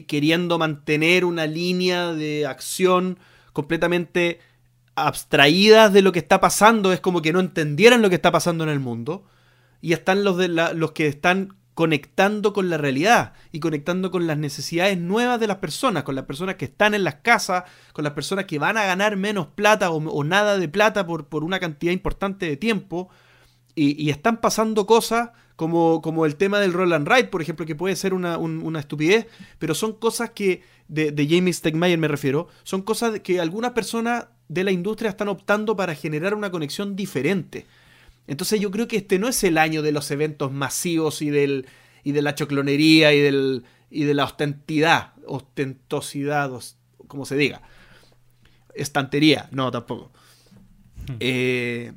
queriendo 0.06 0.58
mantener 0.58 1.24
una 1.24 1.46
línea 1.46 2.12
de 2.12 2.46
acción 2.46 3.18
completamente 3.52 4.40
abstraídas 4.96 5.92
de 5.92 6.02
lo 6.02 6.12
que 6.12 6.20
está 6.20 6.40
pasando, 6.40 6.92
es 6.92 7.00
como 7.00 7.20
que 7.20 7.32
no 7.32 7.40
entendieran 7.40 8.00
lo 8.00 8.08
que 8.08 8.14
está 8.16 8.32
pasando 8.32 8.64
en 8.64 8.70
el 8.70 8.80
mundo, 8.80 9.24
y 9.80 9.92
están 9.92 10.24
los, 10.24 10.36
de 10.36 10.48
los 10.48 10.92
que 10.92 11.08
están 11.08 11.56
conectando 11.74 12.52
con 12.52 12.70
la 12.70 12.78
realidad 12.78 13.32
y 13.50 13.58
conectando 13.58 14.12
con 14.12 14.28
las 14.28 14.38
necesidades 14.38 14.96
nuevas 14.96 15.40
de 15.40 15.48
las 15.48 15.56
personas, 15.56 16.04
con 16.04 16.14
las 16.14 16.24
personas 16.24 16.54
que 16.54 16.66
están 16.66 16.94
en 16.94 17.02
las 17.02 17.16
casas, 17.16 17.64
con 17.92 18.04
las 18.04 18.12
personas 18.12 18.44
que 18.44 18.60
van 18.60 18.76
a 18.76 18.84
ganar 18.84 19.16
menos 19.16 19.48
plata 19.48 19.90
o, 19.90 20.24
nada 20.24 20.56
de 20.56 20.68
plata 20.68 21.04
por, 21.04 21.26
por, 21.26 21.42
una 21.42 21.58
cantidad 21.58 21.92
importante 21.92 22.46
de 22.46 22.56
tiempo, 22.56 23.10
y, 23.74 24.10
están 24.10 24.40
pasando 24.40 24.86
cosas 24.86 25.30
como, 25.56 26.00
como, 26.02 26.26
el 26.26 26.36
tema 26.36 26.60
del 26.60 26.72
roll 26.72 26.92
and 26.92 27.08
ride, 27.08 27.24
por 27.24 27.42
ejemplo, 27.42 27.66
que 27.66 27.74
puede 27.74 27.96
ser 27.96 28.14
una, 28.14 28.38
estupidez, 28.78 29.26
pero 29.58 29.74
son 29.74 29.94
cosas 29.94 30.30
que, 30.30 30.62
de, 30.88 31.12
de 31.12 31.28
Jamie 31.28 31.52
Stegmaier 31.52 31.98
me 31.98 32.08
refiero, 32.08 32.48
son 32.62 32.82
cosas 32.82 33.20
que 33.20 33.40
algunas 33.40 33.72
personas 33.72 34.26
de 34.48 34.64
la 34.64 34.70
industria 34.70 35.10
están 35.10 35.28
optando 35.28 35.76
para 35.76 35.94
generar 35.94 36.34
una 36.34 36.50
conexión 36.50 36.96
diferente. 36.96 37.66
Entonces 38.26 38.60
yo 38.60 38.70
creo 38.70 38.88
que 38.88 38.96
este 38.96 39.18
no 39.18 39.28
es 39.28 39.42
el 39.44 39.58
año 39.58 39.82
de 39.82 39.92
los 39.92 40.10
eventos 40.10 40.52
masivos 40.52 41.22
y, 41.22 41.30
del, 41.30 41.66
y 42.04 42.12
de 42.12 42.22
la 42.22 42.34
choclonería 42.34 43.12
y, 43.12 43.20
del, 43.20 43.64
y 43.90 44.04
de 44.04 44.14
la 44.14 44.24
ostentidad, 44.24 45.12
ostentosidad, 45.26 46.50
como 47.06 47.26
se 47.26 47.36
diga. 47.36 47.62
Estantería, 48.74 49.48
no, 49.52 49.70
tampoco. 49.70 50.10
Hmm. 51.06 51.16
Eh, 51.20 51.92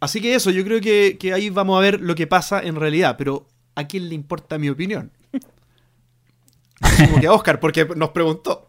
Así 0.00 0.20
que 0.20 0.34
eso, 0.34 0.50
yo 0.50 0.64
creo 0.64 0.80
que, 0.80 1.18
ahí 1.32 1.50
vamos 1.50 1.78
a 1.78 1.80
ver 1.80 2.00
lo 2.00 2.14
que 2.14 2.26
pasa 2.26 2.60
en 2.60 2.76
realidad, 2.76 3.16
pero 3.16 3.46
¿a 3.74 3.86
quién 3.86 4.08
le 4.08 4.14
importa 4.14 4.58
mi 4.58 4.68
opinión? 4.68 5.10
Como 6.98 7.20
que 7.20 7.26
a 7.26 7.32
Oscar, 7.32 7.60
porque 7.60 7.86
nos 7.96 8.10
preguntó. 8.10 8.68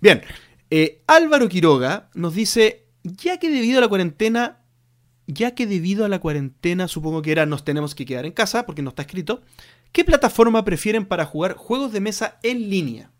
Bien, 0.00 0.22
eh, 0.70 1.02
Álvaro 1.06 1.48
Quiroga 1.48 2.10
nos 2.14 2.34
dice, 2.34 2.86
ya 3.02 3.38
que 3.38 3.50
debido 3.50 3.78
a 3.78 3.80
la 3.80 3.88
cuarentena, 3.88 4.60
ya 5.26 5.54
que 5.54 5.66
debido 5.66 6.04
a 6.04 6.08
la 6.08 6.20
cuarentena, 6.20 6.88
supongo 6.88 7.22
que 7.22 7.32
era 7.32 7.46
nos 7.46 7.64
tenemos 7.64 7.94
que 7.94 8.04
quedar 8.04 8.26
en 8.26 8.32
casa, 8.32 8.66
porque 8.66 8.82
no 8.82 8.90
está 8.90 9.02
escrito, 9.02 9.42
¿qué 9.92 10.04
plataforma 10.04 10.64
prefieren 10.64 11.06
para 11.06 11.24
jugar 11.24 11.54
juegos 11.54 11.92
de 11.92 12.00
mesa 12.00 12.38
en 12.42 12.68
línea? 12.68 13.10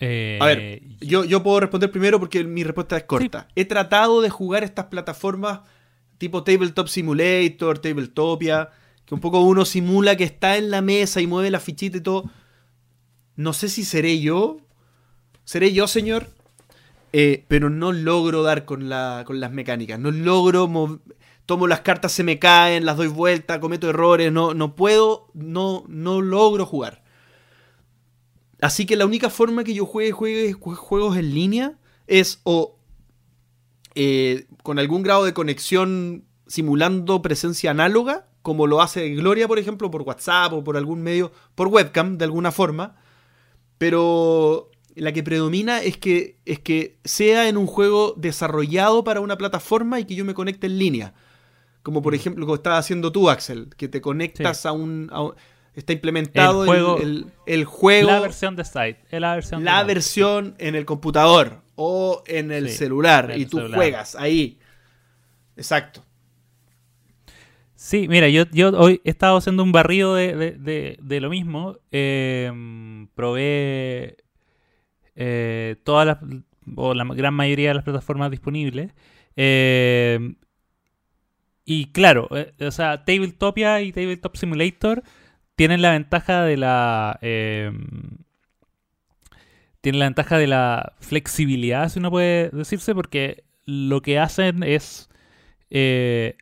A 0.00 0.46
ver, 0.46 0.58
eh, 0.58 0.82
yo, 1.00 1.24
yo 1.24 1.42
puedo 1.42 1.60
responder 1.60 1.90
primero 1.90 2.20
porque 2.20 2.44
mi 2.44 2.62
respuesta 2.64 2.96
es 2.96 3.04
corta. 3.04 3.48
He 3.56 3.64
tratado 3.64 4.20
de 4.20 4.30
jugar 4.30 4.64
estas 4.64 4.86
plataformas 4.86 5.60
tipo 6.18 6.42
Tabletop 6.42 6.88
Simulator, 6.88 7.78
Tabletopia, 7.78 8.70
que 9.06 9.14
un 9.14 9.20
poco 9.20 9.40
uno 9.40 9.64
simula 9.64 10.16
que 10.16 10.24
está 10.24 10.56
en 10.56 10.70
la 10.70 10.82
mesa 10.82 11.20
y 11.20 11.26
mueve 11.26 11.50
la 11.50 11.60
fichita 11.60 11.96
y 11.96 12.00
todo. 12.00 12.24
No 13.36 13.52
sé 13.52 13.68
si 13.68 13.84
seré 13.84 14.20
yo. 14.20 14.58
¿Seré 15.44 15.72
yo, 15.72 15.86
señor? 15.86 16.26
Eh, 17.12 17.44
pero 17.48 17.70
no 17.70 17.92
logro 17.92 18.42
dar 18.42 18.64
con, 18.64 18.88
la, 18.88 19.22
con 19.26 19.40
las 19.40 19.50
mecánicas. 19.52 19.98
No 19.98 20.10
logro. 20.10 21.00
Tomo 21.46 21.66
las 21.66 21.80
cartas, 21.80 22.12
se 22.12 22.24
me 22.24 22.38
caen, 22.38 22.84
las 22.84 22.98
doy 22.98 23.08
vuelta, 23.08 23.60
cometo 23.60 23.88
errores. 23.88 24.30
No, 24.30 24.52
no 24.52 24.74
puedo. 24.76 25.28
No, 25.32 25.84
no 25.88 26.20
logro 26.20 26.66
jugar. 26.66 27.02
Así 28.60 28.86
que 28.86 28.96
la 28.96 29.06
única 29.06 29.30
forma 29.30 29.64
que 29.64 29.74
yo 29.74 29.86
juegue, 29.86 30.52
juegos 30.52 31.16
en 31.16 31.34
línea 31.34 31.78
es 32.06 32.40
o 32.44 32.78
eh, 33.94 34.46
con 34.62 34.78
algún 34.78 35.02
grado 35.02 35.24
de 35.24 35.34
conexión 35.34 36.24
simulando 36.46 37.22
presencia 37.22 37.70
análoga, 37.70 38.28
como 38.42 38.66
lo 38.66 38.80
hace 38.80 39.10
Gloria, 39.10 39.46
por 39.46 39.58
ejemplo, 39.58 39.90
por 39.90 40.02
WhatsApp 40.02 40.52
o 40.52 40.64
por 40.64 40.76
algún 40.76 41.02
medio, 41.02 41.32
por 41.54 41.68
webcam, 41.68 42.18
de 42.18 42.24
alguna 42.24 42.50
forma. 42.50 42.96
Pero 43.76 44.70
la 44.94 45.12
que 45.12 45.22
predomina 45.22 45.82
es 45.82 45.96
que, 45.98 46.38
es 46.44 46.58
que 46.58 46.98
sea 47.04 47.48
en 47.48 47.56
un 47.56 47.66
juego 47.66 48.14
desarrollado 48.16 49.04
para 49.04 49.20
una 49.20 49.38
plataforma 49.38 50.00
y 50.00 50.04
que 50.04 50.14
yo 50.14 50.24
me 50.24 50.34
conecte 50.34 50.66
en 50.66 50.78
línea. 50.78 51.14
Como 51.82 52.02
por 52.02 52.12
mm. 52.12 52.16
ejemplo 52.16 52.46
lo 52.46 52.52
que 52.52 52.56
estás 52.56 52.78
haciendo 52.80 53.12
tú, 53.12 53.30
Axel, 53.30 53.68
que 53.76 53.88
te 53.88 54.00
conectas 54.00 54.66
a 54.66 54.72
un 54.72 55.10
está 55.80 55.92
implementado 55.92 56.64
el 57.46 57.64
juego, 57.64 58.10
La 58.10 58.20
versión 58.20 58.56
de 58.56 58.64
site. 58.64 58.98
La 59.10 59.34
versión, 59.34 59.64
la 59.64 59.82
versión 59.84 60.54
en 60.58 60.74
el 60.74 60.84
computador 60.84 61.62
o 61.76 62.22
en 62.26 62.50
el 62.50 62.70
celular. 62.70 63.32
y 63.36 63.46
tú 63.46 63.60
juegas 63.72 64.14
ahí. 64.16 64.58
Exacto. 65.56 66.04
Sí, 67.74 68.08
mira, 68.08 68.28
yo, 68.28 68.42
yo 68.50 68.70
hoy 68.70 69.00
he 69.04 69.10
estado 69.10 69.36
haciendo 69.36 69.62
un 69.62 69.70
barrido 69.70 70.16
de, 70.16 70.98
lo 71.20 71.30
mismo. 71.30 71.78
Em, 71.92 73.06
probé 73.14 74.16
eh, 75.14 75.76
todas 75.84 76.06
las, 76.06 76.18
o 76.74 76.94
la 76.94 77.04
gran 77.04 77.34
mayoría 77.34 77.68
de 77.68 77.74
las 77.74 77.84
plataformas 77.84 78.32
disponibles. 78.32 78.92
Em, 79.36 80.34
y 81.64 81.92
claro, 81.92 82.28
eh, 82.32 82.52
o 82.60 82.70
sea, 82.72 83.04
Tabletopia 83.04 83.80
y 83.82 83.92
Tabletop 83.92 84.34
Simulator 84.36 85.04
tienen 85.58 85.82
la 85.82 85.90
ventaja 85.90 86.44
de 86.44 86.56
la. 86.56 87.18
Eh, 87.20 87.72
tienen 89.80 89.98
la 89.98 90.06
ventaja 90.06 90.38
de 90.38 90.46
la 90.46 90.92
flexibilidad, 91.00 91.88
si 91.88 91.98
uno 91.98 92.12
puede 92.12 92.50
decirse, 92.50 92.94
porque 92.94 93.42
lo 93.64 94.00
que 94.00 94.20
hacen 94.20 94.62
es 94.62 95.10
eh, 95.70 96.36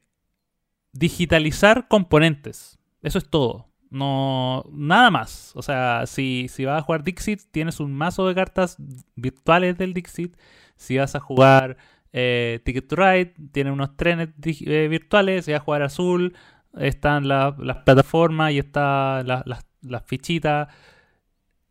digitalizar 0.92 1.88
componentes. 1.88 2.78
Eso 3.00 3.16
es 3.16 3.30
todo. 3.30 3.70
No, 3.88 4.64
nada 4.70 5.10
más. 5.10 5.52
O 5.54 5.62
sea, 5.62 6.04
si, 6.04 6.48
si 6.50 6.66
vas 6.66 6.78
a 6.82 6.84
jugar 6.84 7.02
Dixit, 7.02 7.40
tienes 7.50 7.80
un 7.80 7.94
mazo 7.94 8.28
de 8.28 8.34
cartas 8.34 8.76
virtuales 9.14 9.78
del 9.78 9.94
Dixit. 9.94 10.36
Si 10.76 10.98
vas 10.98 11.14
a 11.14 11.20
jugar 11.20 11.78
eh, 12.12 12.60
Ticket 12.64 12.86
to 12.86 12.96
Ride, 12.96 13.32
tienes 13.50 13.72
unos 13.72 13.96
trenes 13.96 14.28
eh, 14.44 14.88
virtuales. 14.88 15.46
Si 15.46 15.52
vas 15.52 15.62
a 15.62 15.64
jugar 15.64 15.82
Azul, 15.82 16.34
están 16.78 17.28
las 17.28 17.54
plataformas 17.84 18.52
y 18.52 18.58
están 18.58 19.26
las 19.26 20.02
fichitas 20.04 20.68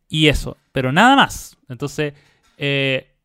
y 0.08 0.28
eso, 0.28 0.56
pero 0.72 0.92
nada 0.92 1.16
más. 1.16 1.56
Entonces, 1.68 2.14
eh, 2.58 3.16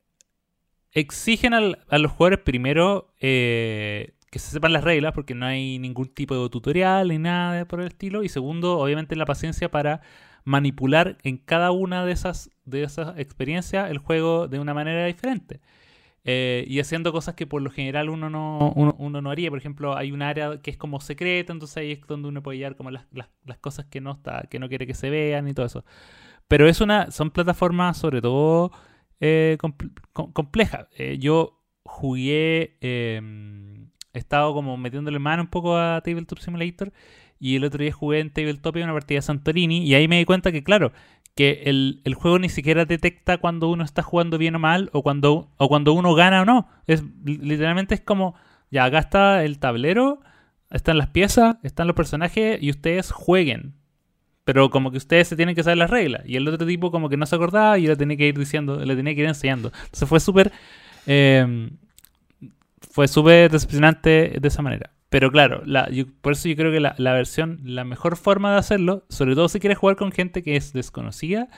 exigen 0.91 1.53
a 1.53 1.97
los 1.97 2.11
jugadores 2.11 2.39
primero 2.39 3.13
eh, 3.19 4.13
que 4.29 4.39
se 4.39 4.51
sepan 4.51 4.73
las 4.73 4.83
reglas 4.83 5.13
porque 5.13 5.35
no 5.35 5.45
hay 5.45 5.79
ningún 5.79 6.07
tipo 6.07 6.41
de 6.41 6.49
tutorial 6.49 7.09
ni 7.09 7.17
nada 7.17 7.65
por 7.65 7.81
el 7.81 7.87
estilo. 7.87 8.23
Y 8.23 8.29
segundo, 8.29 8.79
obviamente 8.79 9.15
la 9.15 9.25
paciencia 9.25 9.69
para 9.69 10.01
manipular 10.43 11.17
en 11.23 11.37
cada 11.37 11.71
una 11.71 12.05
de 12.05 12.13
esas, 12.13 12.49
de 12.65 12.83
esas 12.83 13.17
experiencias 13.19 13.91
el 13.91 13.99
juego 13.99 14.47
de 14.47 14.59
una 14.59 14.73
manera 14.73 15.05
diferente. 15.05 15.61
Eh, 16.23 16.65
y 16.67 16.79
haciendo 16.79 17.11
cosas 17.11 17.33
que 17.33 17.47
por 17.47 17.63
lo 17.63 17.71
general 17.71 18.09
uno 18.09 18.29
no, 18.29 18.73
uno, 18.75 19.21
no 19.21 19.31
haría. 19.31 19.49
Por 19.49 19.57
ejemplo, 19.59 19.97
hay 19.97 20.11
un 20.11 20.21
área 20.21 20.61
que 20.61 20.71
es 20.71 20.77
como 20.77 20.99
secreta, 21.01 21.51
entonces 21.51 21.77
ahí 21.77 21.91
es 21.91 22.01
donde 22.07 22.27
uno 22.27 22.43
puede 22.43 22.57
hallar 22.57 22.75
como 22.75 22.91
las, 22.91 23.05
las, 23.11 23.57
cosas 23.59 23.85
que 23.85 24.01
no 24.01 24.11
está, 24.11 24.43
que 24.49 24.59
no 24.59 24.69
quiere 24.69 24.85
que 24.85 24.93
se 24.93 25.09
vean 25.09 25.47
y 25.47 25.53
todo 25.53 25.65
eso. 25.65 25.83
Pero 26.47 26.67
es 26.67 26.81
una, 26.81 27.11
son 27.11 27.31
plataformas 27.31 27.97
sobre 27.97 28.21
todo 28.21 28.71
eh, 29.19 29.57
complejas. 30.13 30.87
Eh, 30.97 31.17
yo 31.19 31.59
jugué, 31.83 32.77
em, 32.81 33.89
he 34.13 34.19
estado 34.19 34.53
como 34.53 34.77
metiéndole 34.77 35.19
mano 35.19 35.43
un 35.43 35.49
poco 35.49 35.77
a 35.77 36.01
Tabletop 36.01 36.39
Simulator 36.39 36.91
y 37.39 37.55
el 37.55 37.63
otro 37.63 37.83
día 37.83 37.91
jugué 37.91 38.19
en 38.19 38.31
Tabletop 38.31 38.75
una 38.75 38.93
partida 38.93 39.17
de 39.17 39.21
Santorini 39.23 39.83
y 39.83 39.95
ahí 39.95 40.07
me 40.07 40.19
di 40.19 40.25
cuenta 40.25 40.51
que, 40.51 40.63
claro, 40.63 40.91
que 41.35 41.63
el, 41.65 42.01
juego 42.15 42.39
ni 42.39 42.49
siquiera 42.49 42.85
detecta 42.85 43.37
cuando 43.37 43.69
uno 43.69 43.83
está 43.83 44.03
jugando 44.03 44.37
bien 44.37 44.55
o 44.55 44.59
mal 44.59 44.89
o 44.93 45.01
cuando, 45.01 45.49
o 45.57 45.67
cuando 45.69 45.93
uno 45.93 46.13
gana 46.13 46.41
o 46.41 46.45
no. 46.45 46.67
Es, 46.87 47.03
literalmente 47.23 47.95
es 47.95 48.01
como, 48.01 48.35
ya 48.69 48.85
acá 48.85 48.99
está 48.99 49.43
el 49.43 49.59
tablero, 49.59 50.21
están 50.69 50.97
las 50.97 51.07
piezas, 51.07 51.57
están 51.63 51.87
los 51.87 51.95
personajes 51.95 52.61
y 52.61 52.69
ustedes 52.69 53.11
jueguen. 53.11 53.73
Pero 54.43 54.69
como 54.69 54.91
que 54.91 54.97
ustedes 54.97 55.27
se 55.27 55.35
tienen 55.35 55.55
que 55.55 55.63
saber 55.63 55.77
las 55.77 55.89
reglas. 55.89 56.23
Y 56.25 56.35
el 56.35 56.47
otro 56.47 56.67
tipo 56.67 56.91
como 56.91 57.09
que 57.09 57.17
no 57.17 57.25
se 57.25 57.35
acordaba 57.35 57.77
y 57.77 57.87
le 57.87 57.95
tenía 57.95 58.17
que 58.17 58.27
ir 58.27 58.37
diciendo, 58.37 58.83
le 58.83 58.95
tenía 58.95 59.15
que 59.15 59.21
ir 59.21 59.27
enseñando. 59.27 59.71
Entonces 59.85 60.09
fue 60.09 60.19
súper... 60.19 60.51
Eh, 61.05 61.69
fue 62.91 63.07
súper 63.07 63.49
decepcionante 63.49 64.37
de 64.39 64.47
esa 64.47 64.61
manera. 64.61 64.91
Pero 65.11 65.29
claro, 65.29 65.63
por 66.21 66.31
eso 66.31 66.47
yo 66.47 66.55
creo 66.55 66.71
que 66.71 66.79
la, 66.79 67.13
versión, 67.13 67.59
la 67.65 67.83
mejor 67.83 68.15
forma 68.15 68.53
de 68.53 68.59
hacerlo, 68.59 69.03
sobre 69.09 69.35
todo 69.35 69.49
si 69.49 69.59
quieres 69.59 69.77
jugar 69.77 69.97
con 69.97 70.13
gente 70.13 70.41
que 70.41 70.55
es 70.55 70.71
desconocida, 70.71 71.49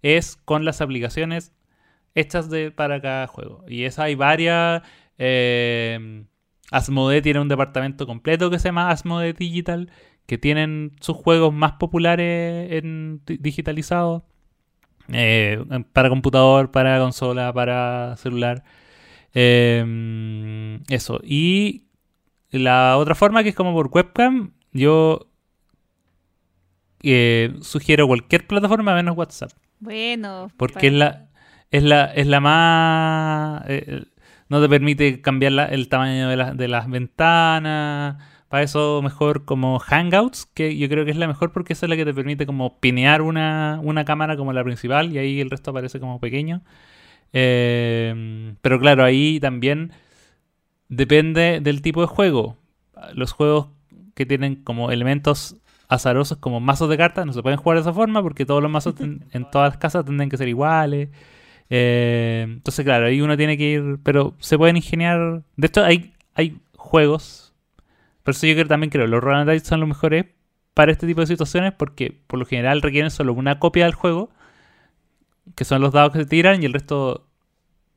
es 0.00 0.36
con 0.36 0.64
las 0.64 0.80
aplicaciones 0.80 1.52
hechas 2.14 2.50
de, 2.50 2.70
para 2.70 3.00
cada 3.00 3.26
juego. 3.26 3.64
Y 3.66 3.82
esa 3.82 4.04
hay 4.04 4.14
varias. 4.14 4.82
Eh, 5.18 6.24
Asmodee 6.70 7.20
tiene 7.20 7.40
un 7.40 7.48
departamento 7.48 8.06
completo 8.06 8.48
que 8.48 8.60
se 8.60 8.68
llama 8.68 8.90
Asmodee 8.90 9.32
Digital, 9.32 9.90
que 10.26 10.38
tienen 10.38 10.92
sus 11.00 11.16
juegos 11.16 11.52
más 11.52 11.72
populares 11.72 12.80
digitalizados. 13.26 14.22
Eh, 15.12 15.64
para 15.92 16.10
computador, 16.10 16.70
para 16.70 17.00
consola, 17.00 17.52
para 17.52 18.16
celular. 18.18 18.62
Eh, 19.34 20.78
eso. 20.88 21.20
Y 21.24 21.89
la 22.50 22.96
otra 22.96 23.14
forma, 23.14 23.42
que 23.42 23.50
es 23.50 23.54
como 23.54 23.72
por 23.72 23.88
webcam, 23.92 24.52
yo 24.72 25.28
eh, 27.02 27.54
sugiero 27.60 28.06
cualquier 28.06 28.46
plataforma 28.46 28.94
menos 28.94 29.16
WhatsApp. 29.16 29.52
Bueno. 29.78 30.50
Porque 30.56 30.88
es 30.88 30.92
la, 30.92 31.28
es 31.70 31.82
la, 31.82 32.06
es 32.06 32.26
la 32.26 32.40
más... 32.40 33.62
Eh, 33.68 34.04
no 34.48 34.60
te 34.60 34.68
permite 34.68 35.20
cambiar 35.20 35.72
el 35.72 35.88
tamaño 35.88 36.28
de, 36.28 36.54
de 36.54 36.68
las 36.68 36.90
ventanas. 36.90 38.16
Para 38.48 38.64
eso 38.64 39.00
mejor 39.00 39.44
como 39.44 39.78
Hangouts, 39.78 40.46
que 40.46 40.76
yo 40.76 40.88
creo 40.88 41.04
que 41.04 41.12
es 41.12 41.16
la 41.16 41.28
mejor 41.28 41.52
porque 41.52 41.72
esa 41.72 41.86
es 41.86 41.90
la 41.90 41.94
que 41.94 42.04
te 42.04 42.12
permite 42.12 42.46
como 42.46 42.80
pinear 42.80 43.22
una, 43.22 43.78
una 43.80 44.04
cámara 44.04 44.36
como 44.36 44.52
la 44.52 44.64
principal 44.64 45.12
y 45.12 45.18
ahí 45.18 45.40
el 45.40 45.50
resto 45.50 45.70
aparece 45.70 46.00
como 46.00 46.18
pequeño. 46.18 46.62
Eh, 47.32 48.52
pero 48.60 48.80
claro, 48.80 49.04
ahí 49.04 49.38
también 49.38 49.92
depende 50.90 51.60
del 51.62 51.80
tipo 51.80 52.02
de 52.02 52.06
juego. 52.06 52.58
Los 53.14 53.32
juegos 53.32 53.68
que 54.14 54.26
tienen 54.26 54.56
como 54.56 54.90
elementos 54.90 55.56
azarosos 55.88 56.38
como 56.38 56.60
mazos 56.60 56.88
de 56.88 56.96
cartas 56.96 57.26
no 57.26 57.32
se 57.32 57.42
pueden 57.42 57.58
jugar 57.58 57.78
de 57.78 57.82
esa 57.82 57.92
forma 57.92 58.22
porque 58.22 58.46
todos 58.46 58.62
los 58.62 58.70
mazos 58.70 58.94
en 59.00 59.50
todas 59.50 59.70
las 59.70 59.78
casas 59.78 60.04
tendrían 60.04 60.28
que 60.28 60.36
ser 60.36 60.48
iguales. 60.48 61.08
Eh, 61.70 62.44
entonces, 62.48 62.84
claro, 62.84 63.06
ahí 63.06 63.20
uno 63.20 63.36
tiene 63.36 63.56
que 63.56 63.70
ir, 63.70 63.98
pero 64.02 64.34
se 64.40 64.58
pueden 64.58 64.76
ingeniar. 64.76 65.42
De 65.56 65.68
hecho, 65.68 65.84
hay, 65.84 66.12
hay 66.34 66.60
juegos, 66.76 67.54
por 68.24 68.34
eso 68.34 68.46
yo 68.46 68.54
creo, 68.54 68.66
también 68.66 68.90
creo, 68.90 69.06
los 69.06 69.22
roll 69.22 69.60
son 69.60 69.80
los 69.80 69.88
mejores 69.88 70.26
para 70.74 70.92
este 70.92 71.06
tipo 71.06 71.20
de 71.20 71.26
situaciones 71.26 71.72
porque 71.72 72.20
por 72.26 72.38
lo 72.38 72.46
general 72.46 72.82
requieren 72.82 73.10
solo 73.10 73.32
una 73.32 73.58
copia 73.58 73.84
del 73.84 73.94
juego, 73.94 74.30
que 75.54 75.64
son 75.64 75.80
los 75.80 75.92
dados 75.92 76.12
que 76.12 76.20
se 76.20 76.26
tiran 76.26 76.62
y 76.62 76.66
el 76.66 76.72
resto 76.72 77.26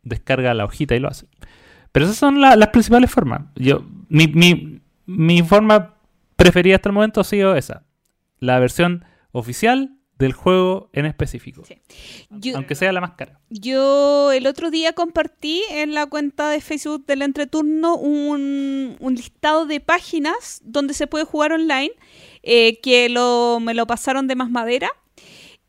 descarga 0.03 0.53
la 0.53 0.65
hojita 0.65 0.95
y 0.95 0.99
lo 0.99 1.07
hace. 1.07 1.27
Pero 1.93 2.05
esas 2.05 2.17
son 2.17 2.41
las 2.41 2.67
principales 2.69 3.09
formas. 3.09 3.43
Yo, 3.55 3.85
mi, 4.09 4.81
mi, 5.05 5.43
forma 5.43 5.93
preferida 6.35 6.75
hasta 6.75 6.89
el 6.89 6.93
momento 6.93 7.21
ha 7.21 7.23
sido 7.23 7.55
esa. 7.55 7.85
La 8.39 8.57
versión 8.57 9.05
oficial 9.31 9.95
del 10.17 10.33
juego 10.33 10.89
en 10.93 11.05
específico. 11.05 11.61
aunque 12.55 12.73
sea 12.73 12.91
la 12.91 12.99
más 12.99 13.11
cara. 13.11 13.39
Yo 13.49 14.31
el 14.31 14.47
otro 14.47 14.71
día 14.71 14.93
compartí 14.93 15.61
en 15.69 15.93
la 15.93 16.07
cuenta 16.07 16.49
de 16.49 16.61
Facebook 16.61 17.05
del 17.05 17.21
entreturno 17.21 17.95
un, 17.95 18.95
un 18.99 19.15
listado 19.15 19.67
de 19.67 19.79
páginas 19.79 20.61
donde 20.63 20.95
se 20.95 21.05
puede 21.05 21.25
jugar 21.25 21.51
online, 21.51 21.91
eh, 22.41 22.79
que 22.81 23.07
lo, 23.07 23.59
me 23.61 23.75
lo 23.75 23.85
pasaron 23.85 24.25
de 24.27 24.35
más 24.35 24.49
madera. 24.49 24.89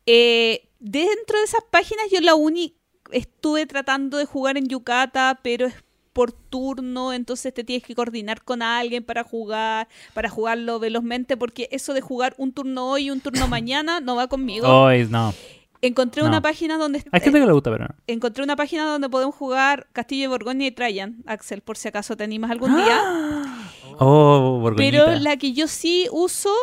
Eh, 0.07 0.69
dentro 0.79 1.37
de 1.37 1.45
esas 1.45 1.63
páginas 1.69 2.05
yo 2.11 2.19
la 2.21 2.33
única 2.33 2.75
estuve 3.11 3.65
tratando 3.65 4.17
de 4.17 4.25
jugar 4.25 4.57
en 4.57 4.67
Yucata, 4.67 5.39
pero 5.43 5.67
es 5.67 5.84
por 6.15 6.31
turno, 6.31 7.11
entonces 7.11 7.53
te 7.53 7.65
tienes 7.65 7.83
que 7.83 7.93
coordinar 7.93 8.41
con 8.41 8.61
alguien 8.61 9.03
para 9.03 9.25
jugar, 9.25 9.89
para 10.13 10.29
jugarlo 10.29 10.79
velozmente, 10.79 11.35
porque 11.35 11.67
eso 11.73 11.93
de 11.93 11.99
jugar 11.99 12.33
un 12.37 12.53
turno 12.53 12.89
hoy 12.89 13.07
y 13.07 13.11
un 13.11 13.19
turno 13.19 13.49
mañana 13.49 13.99
no 13.99 14.15
va 14.15 14.27
conmigo. 14.27 14.65
Hoy 14.65 15.05
no. 15.09 15.33
Encontré 15.81 16.23
una 16.23 16.39
página 16.41 16.77
donde 16.77 17.03
Hay 17.11 17.19
gente 17.19 17.37
que 17.37 17.45
le 17.45 17.51
gusta, 17.51 17.69
pero 17.69 17.87
Encontré 18.07 18.45
una 18.45 18.55
página 18.55 18.85
donde 18.85 19.09
podemos 19.09 19.35
jugar 19.35 19.87
Castillo 19.91 20.21
de 20.21 20.27
Borgoña 20.29 20.65
y 20.65 20.71
Trajan, 20.71 21.17
Axel, 21.25 21.59
por 21.59 21.75
si 21.75 21.89
acaso 21.89 22.15
te 22.15 22.23
animas 22.23 22.49
algún 22.49 22.75
día. 22.77 23.01
Oh, 23.97 24.59
Borgoñita. 24.59 25.05
Pero 25.05 25.19
la 25.19 25.37
que 25.37 25.53
yo 25.53 25.67
sí 25.67 26.07
uso, 26.11 26.53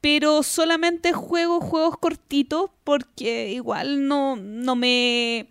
pero 0.00 0.42
solamente 0.42 1.12
juego 1.12 1.60
juegos 1.60 1.96
cortitos 1.98 2.70
porque 2.82 3.52
igual 3.52 4.08
no, 4.08 4.34
no 4.34 4.74
me 4.74 5.48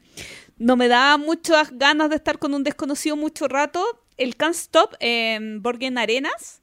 no 0.58 0.76
me 0.76 0.88
da 0.88 1.18
muchas 1.18 1.78
ganas 1.78 2.10
de 2.10 2.16
estar 2.16 2.40
con 2.40 2.54
un 2.54 2.64
desconocido 2.64 3.16
mucho 3.16 3.48
rato. 3.48 3.84
El 4.18 4.36
Can't 4.38 4.56
Stop 4.56 4.96
en 5.00 5.62
Borgen 5.62 5.98
Arenas. 5.98 6.62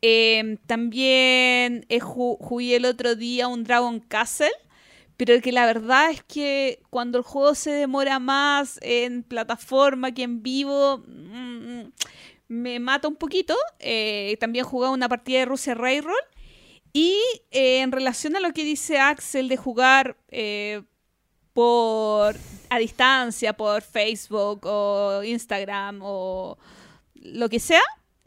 Em, 0.00 0.56
también 0.66 1.86
jugué 2.00 2.76
el 2.76 2.84
otro 2.84 3.14
día 3.14 3.48
un 3.48 3.64
Dragon 3.64 4.00
Castle. 4.00 4.50
Pero 5.16 5.40
que 5.40 5.50
la 5.50 5.66
verdad 5.66 6.10
es 6.12 6.22
que 6.22 6.80
cuando 6.90 7.18
el 7.18 7.24
juego 7.24 7.54
se 7.56 7.72
demora 7.72 8.20
más 8.20 8.78
en 8.82 9.24
plataforma 9.24 10.12
que 10.12 10.22
en 10.22 10.44
vivo, 10.44 11.02
mm, 11.08 11.90
me 12.48 12.78
mata 12.80 13.08
un 13.08 13.16
poquito. 13.16 13.56
Eh, 13.80 14.36
también 14.40 14.64
jugué 14.64 14.88
una 14.88 15.08
partida 15.08 15.40
de 15.40 15.44
Rusia 15.46 15.74
Railroad. 15.74 16.14
Y 16.92 17.16
eh, 17.50 17.80
en 17.80 17.92
relación 17.92 18.36
a 18.36 18.40
lo 18.40 18.52
que 18.52 18.64
dice 18.64 18.98
Axel 18.98 19.48
de 19.48 19.56
jugar 19.56 20.16
eh, 20.30 20.82
por 21.52 22.36
a 22.70 22.78
distancia, 22.78 23.52
por 23.52 23.82
Facebook 23.82 24.60
o 24.64 25.22
Instagram 25.22 26.00
o 26.02 26.58
lo 27.14 27.48
que 27.48 27.60
sea, 27.60 27.82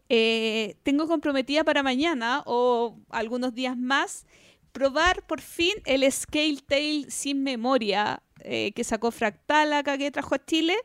eh, 0.09 0.75
tengo 0.83 1.07
comprometida 1.07 1.63
para 1.63 1.83
mañana 1.83 2.43
o 2.45 2.97
algunos 3.09 3.53
días 3.53 3.77
más 3.77 4.25
probar 4.71 5.25
por 5.25 5.41
fin 5.41 5.73
el 5.85 6.09
Scale 6.11 6.59
Tail 6.67 7.11
sin 7.11 7.43
memoria 7.43 8.21
eh, 8.43 8.71
que 8.73 8.83
sacó 8.83 9.11
Fractal 9.11 9.73
acá 9.73 9.97
que 9.97 10.11
trajo 10.11 10.35
a 10.35 10.45
Chile 10.45 10.75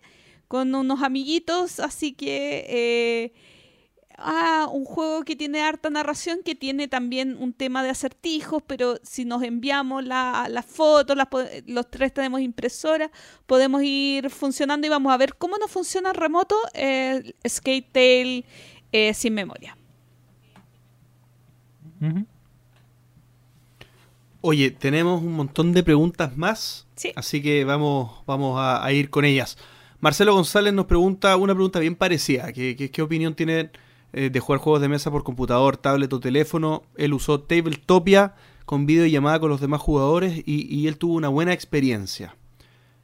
con 0.49 0.75
unos 0.75 1.03
amiguitos, 1.03 1.81
así 1.81 2.13
que 2.13 2.67
eh, 2.69 3.33
ah, 4.19 4.69
un 4.73 4.85
juego 4.85 5.25
que 5.25 5.37
tiene 5.37 5.63
harta 5.63 5.91
narración, 5.91 6.41
que 6.45 6.55
tiene 6.55 6.89
también 6.89 7.37
un 7.39 7.53
tema 7.53 7.83
de 7.83 7.91
acertijos, 7.91 8.63
pero 8.67 8.97
si 9.03 9.25
nos 9.25 9.43
enviamos 9.43 10.05
las 10.05 10.49
la 10.51 10.63
fotos, 10.63 11.17
los 11.67 11.91
tres 11.91 12.13
tenemos 12.13 12.41
impresora, 12.41 13.11
podemos 13.47 13.83
ir 13.83 14.31
funcionando 14.31 14.87
y 14.87 14.91
vamos 14.91 15.13
a 15.13 15.17
ver 15.17 15.37
cómo 15.37 15.59
nos 15.59 15.71
funciona 15.71 16.13
remoto 16.13 16.57
el 16.75 17.35
Skate 17.47 17.93
Tail 17.93 18.45
eh, 18.93 19.15
sin 19.15 19.35
memoria. 19.35 19.77
Oye, 24.41 24.71
tenemos 24.71 25.23
un 25.23 25.33
montón 25.33 25.73
de 25.73 25.83
preguntas 25.83 26.37
más, 26.37 26.87
así 27.17 27.43
que 27.43 27.65
vamos, 27.65 28.23
vamos 28.27 28.59
a, 28.61 28.93
ir 28.93 29.11
con 29.11 29.25
ellas. 29.25 29.59
Marcelo 30.01 30.35
González 30.35 30.73
nos 30.73 30.87
pregunta 30.87 31.37
una 31.37 31.55
pregunta 31.55 31.81
bien 31.81 31.97
parecida, 31.97 32.53
¿qué, 32.53 32.77
qué 32.77 33.03
opinión 33.03 33.35
tiene 33.35 33.71
eh, 34.17 34.31
de 34.31 34.41
jugar 34.41 34.61
juegos 34.61 34.81
de 34.81 34.89
mesa 34.89 35.11
por 35.11 35.25
computador, 35.25 35.77
tablet 35.77 36.11
o 36.15 36.21
teléfono. 36.21 36.83
Él 36.97 37.13
usó 37.13 37.41
Tabletopia 37.41 38.35
con 38.65 38.87
videollamada 38.87 39.39
con 39.39 39.51
los 39.51 39.61
demás 39.61 39.83
jugadores 39.83 40.43
y, 40.47 40.87
él 40.89 40.97
tuvo 40.97 41.15
una 41.15 41.29
buena 41.29 41.53
experiencia. 41.53 42.35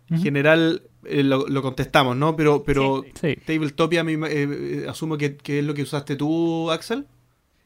En 0.09 0.22
general 0.22 0.82
eh, 1.05 1.22
lo, 1.22 1.62
contestamos, 1.62 2.16
¿no? 2.16 2.34
Pero, 2.34 2.62
pero 2.64 3.05
Tabletopia 3.47 4.02
eh, 4.09 4.86
asumo 4.89 5.18
que, 5.18 5.36
es 5.44 5.64
lo 5.64 5.74
que 5.74 5.82
usaste 5.82 6.16
tú, 6.16 6.70
Axel. 6.70 7.06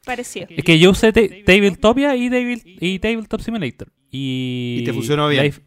parecido. 0.05 0.47
Es 0.49 0.65
que 0.65 0.77
yo 0.77 0.91
usé 0.91 1.13
Ta- 1.13 1.21
Tabletopia 1.45 2.15
y, 2.17 2.29
Table, 2.29 2.61
y 2.65 2.99
Tabletop 2.99 3.39
Simulator. 3.39 3.87
Y, 4.11 4.79
Y 4.81 4.83
te 4.83 4.91
funcionó 4.91 5.29
bien. 5.29 5.43
La, 5.43 5.49
dif- 5.49 5.61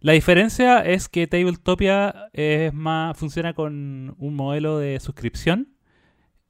la 0.00 0.12
diferencia 0.12 0.80
es 0.80 1.08
que 1.10 1.26
Tabletopia 1.26 2.30
es 2.32 2.72
más, 2.72 3.18
funciona 3.18 3.52
con 3.52 4.14
un 4.18 4.34
modelo 4.34 4.78
de 4.78 4.98
suscripción 5.00 5.68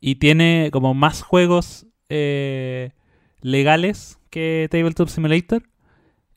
y 0.01 0.17
tiene 0.17 0.71
como 0.73 0.95
más 0.95 1.23
juegos 1.23 1.87
eh, 2.09 2.93
legales 3.41 4.19
que 4.31 4.69
Tabletop 4.71 5.09
Simulator. 5.09 5.63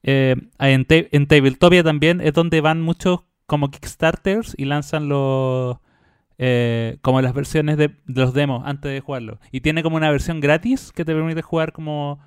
Eh, 0.03 0.35
en, 0.59 0.85
Ta- 0.85 0.95
en 1.11 1.27
Tabletopia 1.27 1.83
también 1.83 2.21
es 2.21 2.33
donde 2.33 2.61
van 2.61 2.81
muchos 2.81 3.21
como 3.45 3.69
Kickstarters 3.69 4.55
y 4.57 4.65
lanzan 4.65 5.09
los 5.09 5.77
eh, 6.37 6.97
como 7.01 7.21
las 7.21 7.33
versiones 7.33 7.77
de, 7.77 7.89
de 7.89 8.21
los 8.21 8.33
demos 8.33 8.63
antes 8.65 8.91
de 8.91 8.99
jugarlo. 9.01 9.39
Y 9.51 9.61
tiene 9.61 9.83
como 9.83 9.97
una 9.97 10.09
versión 10.09 10.39
gratis 10.39 10.91
que 10.91 11.05
te 11.05 11.13
permite 11.13 11.41
jugar 11.41 11.71
como 11.73 12.19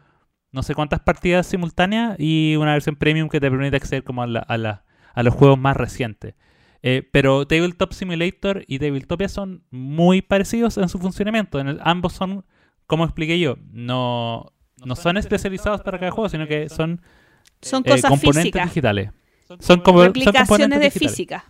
no 0.53 0.63
sé 0.63 0.75
cuántas 0.77 1.01
partidas 1.01 1.47
simultáneas 1.49 2.15
y 2.21 2.55
una 2.57 2.73
versión 2.75 2.95
premium 2.95 3.29
que 3.29 3.41
te 3.41 3.51
permite 3.51 3.77
acceder 3.77 4.05
como 4.05 4.23
a, 4.23 4.27
la- 4.29 4.41
a, 4.41 4.57
la- 4.57 4.85
a 5.15 5.23
los 5.25 5.35
juegos 5.35 5.59
más 5.59 5.77
recientes. 5.77 6.35
Eh, 6.87 7.03
pero 7.13 7.47
Tabletop 7.47 7.95
Simulator 7.95 8.63
y 8.67 8.79
Tabletopia 8.79 9.27
son 9.31 9.65
muy 9.71 10.21
parecidos 10.21 10.77
en 10.77 10.91
su 10.91 10.99
funcionamiento. 10.99 11.59
En 11.59 11.69
el- 11.69 11.81
ambos 11.83 12.13
son, 12.13 12.45
como 12.87 13.05
expliqué 13.05 13.39
yo, 13.39 13.57
no, 13.73 14.53
no 14.85 14.95
son 14.95 15.17
especializados 15.17 15.81
para 15.81 15.99
cada 15.99 16.11
juego, 16.11 16.29
sino 16.29 16.47
que 16.47 16.69
son 16.69 17.01
Son 17.63 17.83
eh, 17.87 17.89
cosas 17.91 18.11
componentes 18.11 18.43
físicas. 18.43 18.65
digitales. 18.69 19.11
Son 19.61 19.81
como 19.81 20.03
son 20.05 20.13
componentes 20.13 20.79
de 20.81 20.85
digitales. 20.85 20.93
física. 20.93 21.45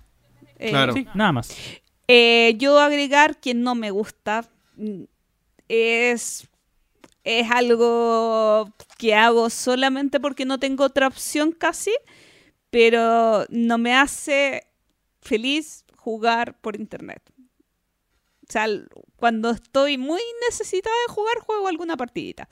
Eh, 0.57 0.71
Claro. 0.71 0.93
Sí, 0.93 1.05
nada 1.15 1.33
más. 1.33 1.53
Eh, 2.07 2.55
yo 2.59 2.79
agregar 2.79 3.41
que 3.41 3.55
no 3.55 3.75
me 3.75 3.91
gusta 3.91 4.45
mm, 4.77 5.03
es, 5.69 6.47
es 7.25 7.51
algo 7.51 8.71
que 8.99 9.15
hago 9.17 9.51
solamente 9.51 10.21
porque 10.21 10.45
no 10.45 10.59
tengo 10.59 10.85
otra 10.85 11.09
opción 11.09 11.51
casi, 11.51 11.93
pero 12.71 13.47
no 13.49 13.79
me 13.79 13.95
hace 13.97 14.63
feliz 15.25 15.85
jugar 15.97 16.61
por 16.61 16.77
internet. 16.77 17.23
O 18.47 18.53
sea, 18.53 18.67
cuando 19.17 19.51
estoy 19.51 19.97
muy 19.97 20.21
necesitada 20.49 20.95
de 21.09 21.15
jugar, 21.15 21.39
juego 21.41 21.67
alguna 21.67 21.97
partidita. 21.97 22.49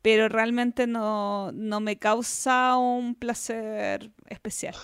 Pero 0.00 0.28
realmente 0.28 0.86
no, 0.86 1.52
no 1.52 1.80
me 1.80 1.98
causa 1.98 2.76
un 2.78 3.14
placer 3.14 4.10
especial. 4.28 4.74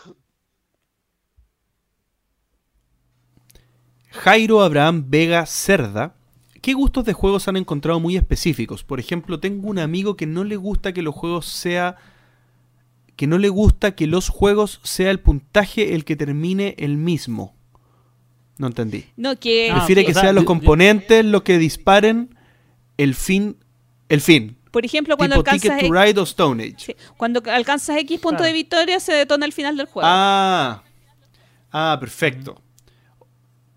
Jairo 4.11 4.61
Abraham 4.61 5.07
Vega 5.09 5.47
Cerda. 5.47 6.15
¿Qué 6.61 6.75
gustos 6.75 7.05
de 7.05 7.13
juegos 7.13 7.49
han 7.49 7.57
encontrado 7.57 7.99
muy 7.99 8.17
específicos? 8.17 8.85
Por 8.85 9.01
ejemplo, 9.01 9.41
tengo 9.41 9.69
un 9.69 9.79
amigo 9.79 10.17
que 10.17 10.27
no 10.27 10.45
le 10.45 10.57
gusta 10.57 10.93
que 10.93 11.03
los 11.03 11.15
juegos 11.15 11.47
sea 11.47 11.97
que 13.17 13.27
no 13.27 13.39
le 13.39 13.49
gusta 13.49 13.95
que 13.95 14.07
los 14.07 14.29
juegos 14.29 14.81
sea 14.83 15.11
el 15.11 15.21
puntaje 15.21 15.95
el 15.95 16.05
que 16.05 16.17
termine 16.17 16.75
el 16.79 16.97
mismo. 16.97 17.55
No 18.59 18.67
entendí. 18.69 19.07
No, 19.17 19.39
que, 19.39 19.71
Ah, 19.71 19.77
Prefiere 19.77 20.03
o 20.03 20.07
que 20.07 20.13
sea, 20.15 20.23
sean 20.23 20.35
los 20.35 20.45
componentes 20.45 21.25
los 21.25 21.43
que 21.43 21.59
disparen 21.59 22.35
el 22.97 23.15
fin 23.15 23.57
el 24.09 24.21
fin. 24.21 24.57
por 24.71 24.85
ejemplo, 24.85 25.17
cuando 25.17 25.37
tipo 25.37 25.51
alcanzas 25.51 25.79
Ticket 25.79 25.89
to 25.89 25.95
Ride 26.03 26.21
o 26.21 26.23
Stone 26.25 26.63
Age. 26.65 26.75
Sí, 26.79 26.97
Cuando 27.17 27.43
alcanzas 27.51 27.97
X 27.99 28.21
punto 28.21 28.39
Claro. 28.39 28.45
de 28.47 28.53
victoria, 28.53 29.01
se 29.01 29.13
detona 29.15 29.47
el 29.47 29.53
final 29.53 29.77
del 29.77 29.87
juego. 29.87 30.07
Ah. 30.11 30.83
Ah, 31.71 31.97
perfecto. 32.01 32.61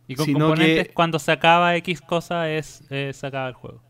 Y 0.07 0.15
con 0.15 0.25
Sino 0.25 0.39
componentes, 0.47 0.87
que- 0.89 0.93
cuando 0.93 1.17
se 1.19 1.31
acaba 1.31 1.75
X 1.77 2.01
cosa, 2.01 2.49
es 2.51 2.83
eh, 2.89 3.11
se 3.13 3.25
acaba 3.27 3.47
el 3.47 3.53
juego. 3.55 3.81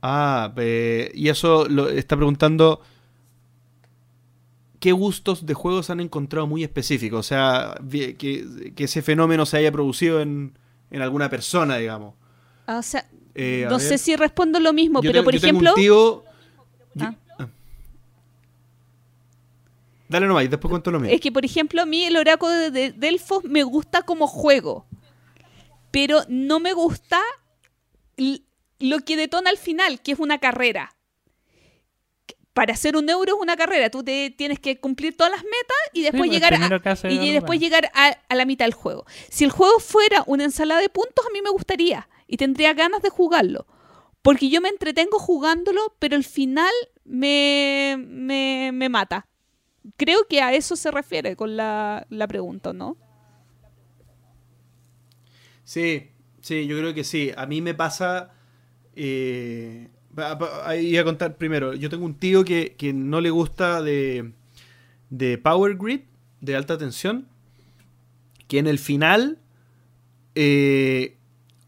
Ah, 0.00 0.52
eh, 0.56 1.10
y 1.14 1.28
eso 1.28 1.66
lo 1.68 1.88
está 1.88 2.16
preguntando 2.16 2.80
qué 4.80 4.92
gustos 4.92 5.44
de 5.46 5.54
juegos 5.54 5.90
han 5.90 6.00
encontrado 6.00 6.46
muy 6.46 6.62
específicos. 6.64 7.20
O 7.20 7.22
sea, 7.22 7.74
que, 7.90 8.72
que 8.76 8.84
ese 8.84 9.02
fenómeno 9.02 9.44
se 9.46 9.56
haya 9.58 9.72
producido 9.72 10.20
en, 10.20 10.56
en 10.90 11.02
alguna 11.02 11.28
persona, 11.28 11.76
digamos. 11.76 12.14
Ah, 12.66 12.78
o 12.78 12.82
sea, 12.82 13.06
Eh, 13.34 13.64
no 13.68 13.78
ver. 13.78 13.86
sé 13.86 13.98
si 13.98 14.14
respondo 14.16 14.60
lo 14.60 14.72
mismo, 14.72 15.00
Yo 15.02 15.10
pero 15.10 15.20
te- 15.20 15.24
por 15.24 15.34
yo 15.34 15.40
tengo 15.40 15.58
ejemplo, 15.60 15.70
un 15.70 15.74
tío. 15.80 16.24
yo- 16.94 17.04
Ah. 17.06 17.14
Dale 20.08 20.26
nomás, 20.26 20.44
y 20.44 20.48
después 20.48 20.70
cuento 20.70 20.90
lo 20.90 21.00
mío. 21.00 21.10
es 21.12 21.20
que 21.20 21.30
por 21.30 21.44
ejemplo 21.44 21.82
a 21.82 21.86
mí 21.86 22.04
el 22.04 22.16
oráculo 22.16 22.50
de, 22.50 22.70
de 22.70 22.92
Delfos 22.92 23.44
me 23.44 23.62
gusta 23.62 24.02
como 24.02 24.26
juego, 24.26 24.86
pero 25.90 26.20
no 26.28 26.60
me 26.60 26.72
gusta 26.72 27.20
lo 28.80 28.98
que 29.00 29.16
detona 29.18 29.50
al 29.50 29.58
final, 29.58 30.00
que 30.00 30.12
es 30.12 30.18
una 30.18 30.38
carrera. 30.38 30.94
Para 32.58 32.72
hacer 32.72 32.96
un 32.96 33.08
euro 33.08 33.36
es 33.36 33.40
una 33.40 33.56
carrera, 33.56 33.88
tú 33.88 34.02
te 34.02 34.30
tienes 34.36 34.58
que 34.58 34.80
cumplir 34.80 35.16
todas 35.16 35.30
las 35.32 35.44
metas 35.44 35.76
y 35.92 36.02
después 36.02 36.22
pues, 36.22 36.30
llegar 36.32 36.54
a, 36.54 36.56
y 37.08 37.30
después 37.32 37.42
bueno. 37.46 37.60
llegar 37.60 37.90
a, 37.94 38.18
a 38.28 38.34
la 38.34 38.44
mitad 38.44 38.64
del 38.64 38.74
juego. 38.74 39.04
Si 39.30 39.44
el 39.44 39.50
juego 39.50 39.78
fuera 39.78 40.24
una 40.26 40.42
ensalada 40.42 40.80
de 40.80 40.88
puntos, 40.88 41.24
a 41.24 41.32
mí 41.32 41.40
me 41.40 41.50
gustaría 41.50 42.08
y 42.26 42.36
tendría 42.36 42.74
ganas 42.74 43.00
de 43.00 43.10
jugarlo. 43.10 43.68
Porque 44.22 44.48
yo 44.48 44.60
me 44.60 44.70
entretengo 44.70 45.20
jugándolo, 45.20 45.94
pero 46.00 46.16
el 46.16 46.24
final 46.24 46.72
me, 47.04 47.94
me, 47.96 48.70
me 48.72 48.88
mata. 48.88 49.28
Creo 49.96 50.26
que 50.28 50.40
a 50.42 50.52
eso 50.52 50.74
se 50.74 50.90
refiere 50.90 51.36
con 51.36 51.56
la, 51.56 52.06
la 52.10 52.26
pregunta, 52.26 52.72
¿no? 52.72 52.96
Sí, 55.62 56.10
sí, 56.40 56.66
yo 56.66 56.76
creo 56.78 56.92
que 56.92 57.04
sí. 57.04 57.30
A 57.36 57.46
mí 57.46 57.60
me 57.62 57.74
pasa. 57.74 58.32
eh, 58.96 59.90
ahí 60.64 60.88
iba 60.88 61.02
a 61.02 61.04
contar 61.04 61.36
primero. 61.36 61.74
Yo 61.74 61.90
tengo 61.90 62.04
un 62.04 62.14
tío 62.14 62.44
que, 62.44 62.74
que 62.78 62.92
no 62.92 63.20
le 63.20 63.30
gusta 63.30 63.82
de, 63.82 64.32
de 65.10 65.38
Power 65.38 65.76
Grid, 65.76 66.00
de 66.40 66.56
alta 66.56 66.78
tensión. 66.78 67.28
Que 68.46 68.58
en 68.58 68.66
el 68.66 68.78
final. 68.78 69.38
eh, 70.34 71.16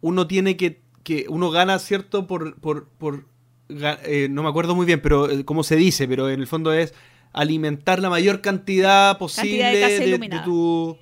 uno 0.00 0.26
tiene 0.26 0.56
que. 0.56 0.80
que 1.02 1.26
uno 1.28 1.50
gana, 1.50 1.78
¿cierto? 1.78 2.26
Por. 2.26 2.56
por, 2.60 2.88
por 2.88 3.26
eh, 3.68 4.28
no 4.30 4.42
me 4.42 4.48
acuerdo 4.48 4.74
muy 4.74 4.86
bien, 4.86 5.00
pero 5.00 5.30
eh, 5.30 5.44
cómo 5.44 5.62
se 5.62 5.76
dice, 5.76 6.08
pero 6.08 6.28
en 6.28 6.40
el 6.40 6.46
fondo 6.46 6.72
es 6.72 6.92
alimentar 7.32 8.00
la 8.00 8.10
mayor 8.10 8.40
cantidad 8.40 9.16
posible 9.18 9.60
Cantidad 9.60 9.88
de 9.88 10.18
de, 10.18 10.40
tu 10.44 10.98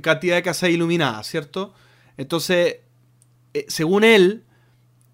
cantidad 0.00 0.36
de 0.36 0.42
casas 0.42 0.70
iluminadas, 0.70 1.26
¿cierto? 1.26 1.74
Entonces, 2.16 2.76
eh, 3.54 3.64
según 3.68 4.04
él, 4.04 4.44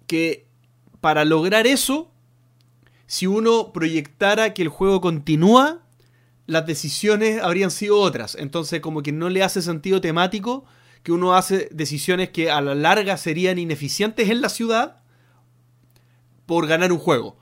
que 0.05 0.45
para 1.03 1.25
lograr 1.25 1.67
eso, 1.67 2.09
si 3.07 3.27
uno 3.27 3.73
proyectara 3.73 4.53
que 4.53 4.61
el 4.61 4.69
juego 4.69 5.01
continúa, 5.01 5.81
las 6.47 6.65
decisiones 6.65 7.43
habrían 7.43 7.71
sido 7.71 7.99
otras. 7.99 8.35
Entonces, 8.35 8.79
como 8.79 9.03
que 9.03 9.11
no 9.11 9.27
le 9.27 9.43
hace 9.43 9.61
sentido 9.61 9.99
temático 9.99 10.63
que 11.03 11.11
uno 11.11 11.35
hace 11.35 11.67
decisiones 11.73 12.29
que 12.29 12.49
a 12.49 12.61
la 12.61 12.73
larga 12.73 13.17
serían 13.17 13.59
ineficientes 13.59 14.29
en 14.29 14.39
la 14.39 14.47
ciudad 14.47 15.01
por 16.45 16.67
ganar 16.67 16.93
un 16.93 16.99
juego. 16.99 17.35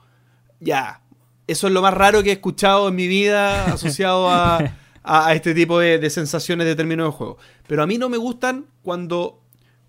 Ya, 0.58 1.02
eso 1.46 1.68
es 1.68 1.72
lo 1.72 1.82
más 1.82 1.94
raro 1.94 2.24
que 2.24 2.30
he 2.30 2.32
escuchado 2.32 2.88
en 2.88 2.96
mi 2.96 3.06
vida 3.06 3.66
asociado 3.72 4.28
a, 4.28 4.58
a- 5.04 5.34
este 5.34 5.54
tipo 5.54 5.78
de, 5.78 6.00
de 6.00 6.10
sensaciones 6.10 6.66
de 6.66 6.74
término 6.74 7.04
de 7.04 7.12
juego. 7.12 7.38
Pero 7.68 7.84
a 7.84 7.86
mí 7.86 7.96
no 7.96 8.08
me 8.08 8.16
gustan 8.16 8.66
cuando, 8.82 9.40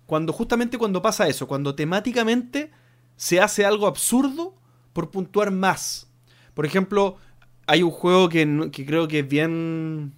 cuando 0.06 0.32
justamente 0.32 0.78
cuando 0.78 1.02
pasa 1.02 1.26
eso, 1.26 1.48
cuando 1.48 1.74
temáticamente 1.74 2.70
se 3.16 3.40
hace 3.40 3.64
algo 3.64 3.86
absurdo 3.86 4.54
por 4.92 5.10
puntuar 5.10 5.50
más. 5.50 6.08
Por 6.54 6.66
ejemplo, 6.66 7.16
hay 7.66 7.82
un 7.82 7.90
juego 7.90 8.28
que, 8.28 8.68
que 8.72 8.84
creo 8.86 9.08
que 9.08 9.20
es 9.20 9.28
bien, 9.28 10.12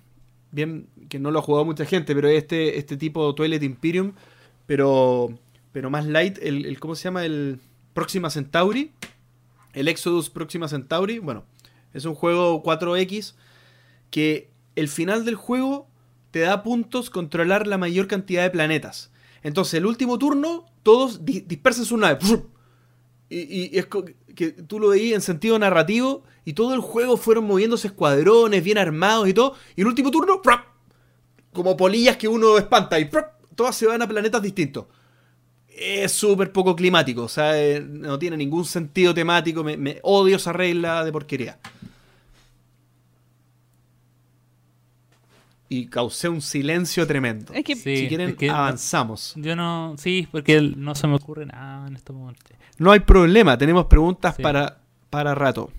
bien, 0.50 0.88
que 1.08 1.18
no 1.18 1.30
lo 1.30 1.38
ha 1.38 1.42
jugado 1.42 1.64
mucha 1.64 1.84
gente, 1.84 2.14
pero 2.14 2.28
es 2.28 2.38
este, 2.38 2.78
este 2.78 2.96
tipo 2.96 3.34
Toilet 3.34 3.62
Imperium, 3.62 4.12
pero, 4.66 5.28
pero 5.72 5.90
más 5.90 6.06
light, 6.06 6.38
el, 6.42 6.78
¿cómo 6.80 6.94
se 6.94 7.04
llama? 7.04 7.24
El 7.24 7.60
Próxima 7.94 8.30
Centauri, 8.30 8.92
el 9.72 9.88
Exodus 9.88 10.28
Próxima 10.30 10.68
Centauri, 10.68 11.18
bueno, 11.18 11.44
es 11.94 12.04
un 12.04 12.14
juego 12.14 12.62
4X 12.62 13.34
que 14.10 14.50
el 14.74 14.88
final 14.88 15.24
del 15.24 15.34
juego 15.36 15.88
te 16.30 16.40
da 16.40 16.62
puntos 16.62 17.08
controlar 17.08 17.66
la 17.66 17.78
mayor 17.78 18.06
cantidad 18.08 18.42
de 18.42 18.50
planetas. 18.50 19.10
Entonces, 19.42 19.74
el 19.74 19.86
último 19.86 20.18
turno, 20.18 20.66
todos 20.82 21.24
di- 21.24 21.46
su 21.84 21.96
nave. 21.96 22.18
Y, 23.28 23.38
y- 23.74 23.78
es 23.78 23.86
que 24.34 24.50
tú 24.52 24.78
lo 24.78 24.88
veías 24.88 25.14
en 25.16 25.20
sentido 25.20 25.58
narrativo 25.58 26.22
y 26.44 26.52
todo 26.52 26.74
el 26.74 26.80
juego 26.80 27.16
fueron 27.16 27.44
moviéndose 27.46 27.88
escuadrones 27.88 28.62
bien 28.62 28.78
armados 28.78 29.28
y 29.28 29.34
todo. 29.34 29.54
Y 29.74 29.80
el 29.80 29.86
último 29.88 30.10
turno, 30.10 30.40
como 31.52 31.76
polillas 31.76 32.16
que 32.16 32.28
uno 32.28 32.58
espanta 32.58 33.00
y 33.00 33.10
todas 33.54 33.74
se 33.74 33.86
van 33.86 34.02
a 34.02 34.08
planetas 34.08 34.42
distintos. 34.42 34.86
Es 35.68 36.12
súper 36.12 36.52
poco 36.52 36.74
climático, 36.74 37.24
o 37.24 37.28
sea, 37.28 37.60
eh, 37.62 37.80
no 37.80 38.18
tiene 38.18 38.36
ningún 38.36 38.64
sentido 38.64 39.12
temático. 39.12 39.62
Me, 39.62 39.76
me 39.76 39.98
odio 40.02 40.36
esa 40.36 40.52
regla 40.52 41.04
de 41.04 41.12
porquería. 41.12 41.58
Y 45.68 45.86
causé 45.86 46.28
un 46.28 46.40
silencio 46.40 47.06
tremendo. 47.06 47.52
Es 47.52 47.64
que 47.64 47.74
Sí, 47.74 47.96
si 47.96 48.08
quieren, 48.08 48.30
es 48.30 48.36
que- 48.36 48.50
avanzamos. 48.50 49.32
Yo 49.36 49.56
no, 49.56 49.94
sí, 49.98 50.28
porque 50.30 50.60
no 50.60 50.94
se 50.94 51.06
me 51.06 51.16
ocurre 51.16 51.46
nada 51.46 51.86
en 51.88 51.96
este 51.96 52.12
momento. 52.12 52.40
No 52.78 52.92
hay 52.92 53.00
problema, 53.00 53.56
tenemos 53.58 53.86
preguntas 53.86 54.36
Sí. 54.36 54.42
para, 54.42 54.80
para 55.10 55.34
rato. 55.34 55.70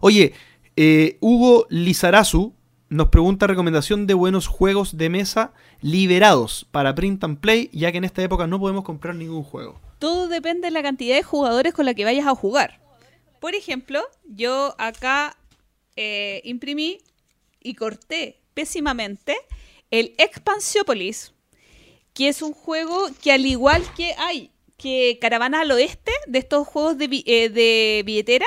Oye, 0.00 0.34
eh, 0.76 1.16
Hugo 1.20 1.66
Lizarazu 1.70 2.54
nos 2.88 3.08
pregunta 3.08 3.46
recomendación 3.46 4.06
de 4.06 4.14
buenos 4.14 4.46
juegos 4.46 4.96
de 4.96 5.08
mesa 5.10 5.52
liberados 5.80 6.66
para 6.70 6.94
print 6.94 7.24
and 7.24 7.38
play, 7.40 7.68
ya 7.72 7.90
que 7.90 7.98
en 7.98 8.04
esta 8.04 8.22
época 8.22 8.46
no 8.46 8.60
podemos 8.60 8.84
comprar 8.84 9.14
ningún 9.14 9.42
juego. 9.42 9.80
todo 9.98 10.28
depende 10.28 10.66
de 10.66 10.70
la 10.72 10.82
cantidad 10.82 11.16
de 11.16 11.22
jugadores 11.22 11.72
con 11.72 11.86
la 11.86 11.94
que 11.94 12.04
vayas 12.04 12.26
a 12.26 12.34
jugar. 12.34 12.80
Por 13.40 13.54
ejemplo, 13.54 14.02
yo 14.28 14.74
acá 14.78 15.34
eh, 15.96 16.42
imprimí 16.44 16.98
y 17.62 17.74
corté 17.74 18.38
pésimamente 18.56 19.36
el 19.90 20.14
Expansiopolis, 20.16 21.34
que 22.14 22.28
es 22.28 22.40
un 22.40 22.54
juego 22.54 23.08
que 23.22 23.30
al 23.30 23.44
igual 23.44 23.84
que 23.94 24.14
hay 24.18 24.50
que 24.78 25.18
Caravana 25.20 25.60
al 25.60 25.70
Oeste, 25.70 26.12
de 26.26 26.38
estos 26.38 26.66
juegos 26.66 26.96
de, 26.96 27.22
eh, 27.26 27.50
de 27.50 28.02
billetera, 28.04 28.46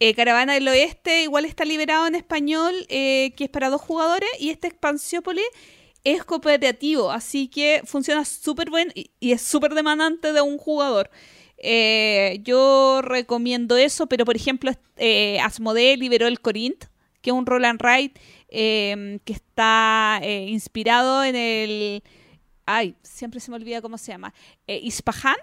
eh, 0.00 0.14
Caravana 0.14 0.54
del 0.54 0.66
Oeste 0.66 1.22
igual 1.22 1.44
está 1.44 1.66
liberado 1.66 2.06
en 2.06 2.14
español, 2.14 2.74
eh, 2.88 3.32
que 3.36 3.44
es 3.44 3.50
para 3.50 3.68
dos 3.68 3.82
jugadores, 3.82 4.28
y 4.40 4.48
este 4.48 4.68
Expansiópolis 4.68 5.44
es 6.04 6.24
cooperativo, 6.24 7.10
así 7.10 7.48
que 7.48 7.82
funciona 7.84 8.24
súper 8.24 8.70
bien 8.70 8.92
y, 8.94 9.10
es 9.20 9.42
súper 9.42 9.74
demandante 9.74 10.32
de 10.32 10.40
un 10.40 10.56
jugador. 10.56 11.10
Yo 12.42 13.00
recomiendo 13.02 13.76
eso, 13.76 14.06
pero 14.06 14.24
por 14.24 14.36
ejemplo, 14.36 14.72
Asmodee 15.40 15.96
liberó 15.96 16.26
el 16.26 16.40
Corinth, 16.40 16.86
que 17.20 17.30
es 17.30 17.34
un 17.34 17.46
roll 17.46 17.64
and 17.64 17.80
ride 17.80 18.14
eh, 18.52 19.18
que 19.24 19.32
está 19.32 20.20
eh, 20.22 20.46
inspirado 20.48 21.24
en 21.24 21.34
el... 21.34 22.02
Ay, 22.66 22.94
siempre 23.02 23.40
se 23.40 23.50
me 23.50 23.56
olvida 23.56 23.82
cómo 23.82 23.98
se 23.98 24.12
llama. 24.12 24.32
Eh, 24.66 24.78
Ispahan. 24.82 25.36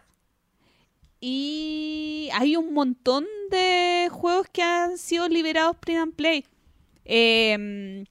Y 1.20 2.30
hay 2.34 2.56
un 2.56 2.74
montón 2.74 3.26
de 3.50 4.08
juegos 4.12 4.48
que 4.54 4.62
han 4.62 4.98
sido 4.98 5.28
liberados 5.28 5.76
print 5.78 6.00
and 6.00 6.14
play. 6.14 6.46
Eh, 7.04 8.06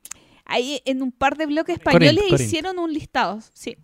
ahí 0.44 0.82
en 0.84 1.02
un 1.02 1.12
par 1.12 1.36
de 1.36 1.46
bloques 1.46 1.76
españoles 1.76 2.14
Corinth, 2.14 2.30
Corinth. 2.30 2.40
hicieron 2.40 2.78
un 2.78 2.92
listado, 2.92 3.40
sí. 3.54 3.76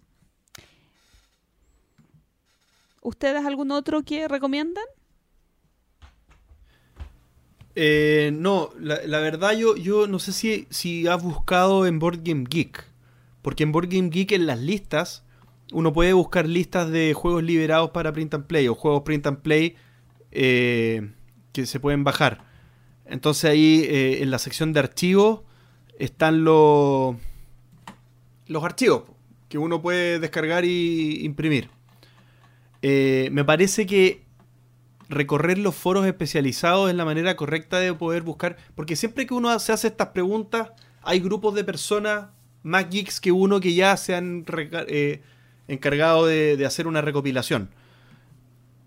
¿Ustedes 3.00 3.44
algún 3.44 3.70
otro 3.70 4.02
que 4.02 4.26
recomiendan? 4.28 4.84
Eh, 7.76 8.30
no, 8.32 8.70
la, 8.78 9.18
verdad 9.18 9.52
yo, 9.52 9.76
yo 9.76 10.06
no 10.06 10.18
sé 10.18 10.32
si, 10.32 10.66
si 10.70 11.06
has 11.06 11.22
buscado 11.22 11.86
en 11.86 11.98
Board 11.98 12.20
Game 12.22 12.44
Geek. 12.48 12.84
Porque 13.42 13.62
en 13.62 13.72
Board 13.72 13.88
Game 13.88 14.10
Geek 14.10 14.32
en 14.32 14.46
las 14.46 14.58
listas 14.58 15.24
uno 15.72 15.92
puede 15.92 16.12
buscar 16.12 16.46
listas 16.46 16.90
de 16.90 17.14
juegos 17.14 17.42
liberados 17.42 17.90
para 17.90 18.12
print 18.12 18.34
and 18.34 18.46
play 18.46 18.68
o 18.68 18.74
juegos 18.74 19.02
print 19.02 19.26
and 19.26 19.38
play 19.38 19.76
eh, 20.30 21.10
que 21.52 21.66
se 21.66 21.80
pueden 21.80 22.04
bajar. 22.04 22.44
Entonces 23.06 23.50
ahí 23.50 23.84
eh, 23.84 24.22
en 24.22 24.30
la 24.30 24.38
sección 24.38 24.72
de 24.72 24.80
archivos 24.80 25.40
están 25.98 26.44
los, 26.44 27.16
los 28.46 28.64
archivos 28.64 29.04
que 29.48 29.58
uno 29.58 29.80
puede 29.82 30.18
descargar 30.18 30.64
y 30.64 31.24
imprimir. 31.24 31.70
Eh, 32.82 33.28
me 33.32 33.44
parece 33.44 33.86
que 33.86 34.23
recorrer 35.08 35.58
los 35.58 35.74
foros 35.74 36.06
especializados 36.06 36.90
es 36.90 36.96
la 36.96 37.04
manera 37.04 37.36
correcta 37.36 37.78
de 37.78 37.92
poder 37.94 38.22
buscar, 38.22 38.56
porque 38.74 38.96
siempre 38.96 39.26
que 39.26 39.34
uno 39.34 39.56
se 39.58 39.72
hace 39.72 39.88
estas 39.88 40.08
preguntas, 40.08 40.70
hay 41.02 41.20
grupos 41.20 41.54
de 41.54 41.64
personas 41.64 42.26
más 42.62 42.88
geeks 42.88 43.20
que 43.20 43.32
uno 43.32 43.60
que 43.60 43.74
ya 43.74 43.96
se 43.96 44.14
han 44.14 44.44
eh, 44.88 45.22
encargado 45.68 46.26
de, 46.26 46.64
hacer 46.66 46.86
una 46.86 47.00
recopilación. 47.00 47.68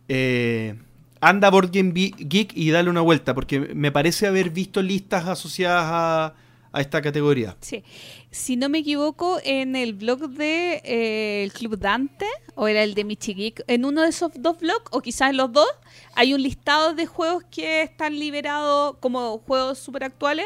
Eh, 0.07 0.75
anda 1.21 1.49
Board 1.49 1.71
Game 1.71 1.91
Geek 1.91 2.55
y 2.55 2.71
dale 2.71 2.89
una 2.89 3.01
vuelta, 3.01 3.33
porque 3.33 3.59
me 3.59 3.91
parece 3.91 4.27
haber 4.27 4.49
visto 4.49 4.81
listas 4.81 5.27
asociadas 5.27 5.85
a, 5.85 6.33
a 6.71 6.81
esta 6.81 7.01
categoría. 7.01 7.55
Sí. 7.61 7.83
Si 8.31 8.57
no 8.57 8.69
me 8.69 8.79
equivoco, 8.79 9.39
en 9.43 9.75
el 9.75 9.93
blog 9.93 10.29
de 10.29 10.81
eh, 10.83 11.43
el 11.43 11.53
Club 11.53 11.77
Dante, 11.77 12.27
o 12.55 12.67
era 12.67 12.83
el 12.83 12.93
de 12.93 13.03
Michigeek, 13.03 13.63
en 13.67 13.85
uno 13.85 14.01
de 14.01 14.09
esos 14.09 14.31
dos 14.35 14.59
blogs, 14.59 14.85
o 14.91 15.01
quizás 15.01 15.29
en 15.29 15.37
los 15.37 15.51
dos, 15.51 15.67
hay 16.13 16.33
un 16.33 16.41
listado 16.41 16.93
de 16.93 17.05
juegos 17.05 17.43
que 17.49 17.83
están 17.83 18.19
liberados 18.19 18.97
como 18.99 19.39
juegos 19.39 19.79
super 19.79 20.03
actuales 20.03 20.45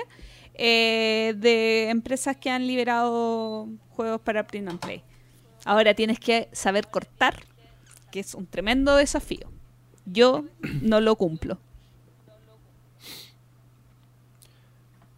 eh, 0.54 1.34
de 1.38 1.90
empresas 1.90 2.38
que 2.38 2.50
han 2.50 2.68
liberado 2.68 3.68
juegos 3.90 4.22
para 4.22 4.46
print 4.46 4.70
and 4.70 4.80
play. 4.80 5.04
Ahora 5.66 5.94
tienes 5.94 6.20
que 6.20 6.50
saber 6.52 6.88
cortar, 6.88 7.46
que 8.12 8.20
es 8.20 8.36
un 8.36 8.46
tremendo 8.46 8.96
desafío. 8.96 9.52
Yo 10.06 10.46
no 10.82 11.02
lo 11.02 11.16
cumplo. 11.16 11.60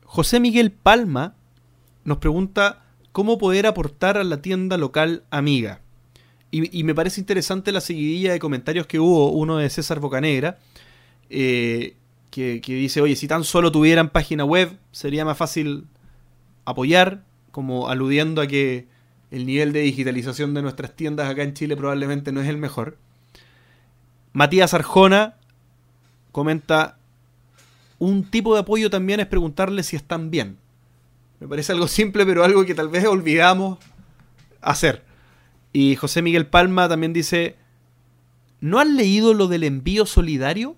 José 0.05 0.39
Miguel 0.39 0.71
Palma 0.71 1.35
nos 2.03 2.17
pregunta 2.17 2.83
cómo 3.11 3.37
poder 3.37 3.67
aportar 3.67 4.17
a 4.17 4.23
la 4.23 4.41
tienda 4.41 4.77
local 4.77 5.23
amiga. 5.29 5.79
Y, 6.51 6.83
me 6.83 6.93
parece 6.93 7.19
interesante 7.19 7.71
la 7.71 7.81
seguidilla 7.81 8.31
de 8.31 8.37
comentarios 8.37 8.85
que 8.85 8.99
hubo, 8.99 9.31
uno 9.31 9.57
de 9.57 9.71
César 9.71 9.99
Bocanegra, 9.99 10.59
eh, 11.31 11.95
que, 12.29 12.61
que 12.61 12.75
dice, 12.75 13.01
oye, 13.01 13.15
si 13.15 13.27
tan 13.27 13.43
solo 13.43 13.71
tuvieran 13.71 14.11
página 14.11 14.45
web, 14.45 14.77
sería 14.91 15.25
más 15.25 15.35
fácil 15.35 15.87
apoyar, 16.63 17.23
como 17.49 17.89
aludiendo 17.89 18.39
a 18.39 18.45
que 18.45 18.87
el 19.31 19.47
nivel 19.47 19.73
de 19.73 19.79
digitalización 19.79 20.53
de 20.53 20.61
nuestras 20.61 20.95
tiendas 20.95 21.27
acá 21.27 21.41
en 21.41 21.55
Chile 21.55 21.75
probablemente 21.75 22.31
no 22.31 22.39
es 22.39 22.47
el 22.47 22.57
mejor. 22.57 22.97
Matías 24.31 24.75
Arjona 24.75 25.37
comenta, 26.31 26.97
un 27.97 28.23
tipo 28.25 28.53
de 28.53 28.61
apoyo 28.61 28.91
también 28.91 29.19
es 29.19 29.25
preguntarle 29.25 29.81
si 29.81 29.95
están 29.95 30.29
bien. 30.29 30.57
Me 31.43 31.49
parece 31.49 31.73
algo 31.73 31.89
simple, 31.89 32.25
pero 32.25 32.45
algo 32.45 32.65
que 32.65 32.73
tal 32.73 32.87
vez 32.87 33.05
olvidamos 33.05 33.77
hacer. 34.61 35.03
Y 35.73 35.97
José 35.97 36.21
Miguel 36.21 36.47
Palma 36.47 36.87
también 36.87 37.11
dice, 37.11 37.57
¿no 38.61 38.79
han 38.79 38.95
leído 38.95 39.33
lo 39.33 39.47
del 39.47 39.65
envío 39.65 40.05
solidario? 40.05 40.77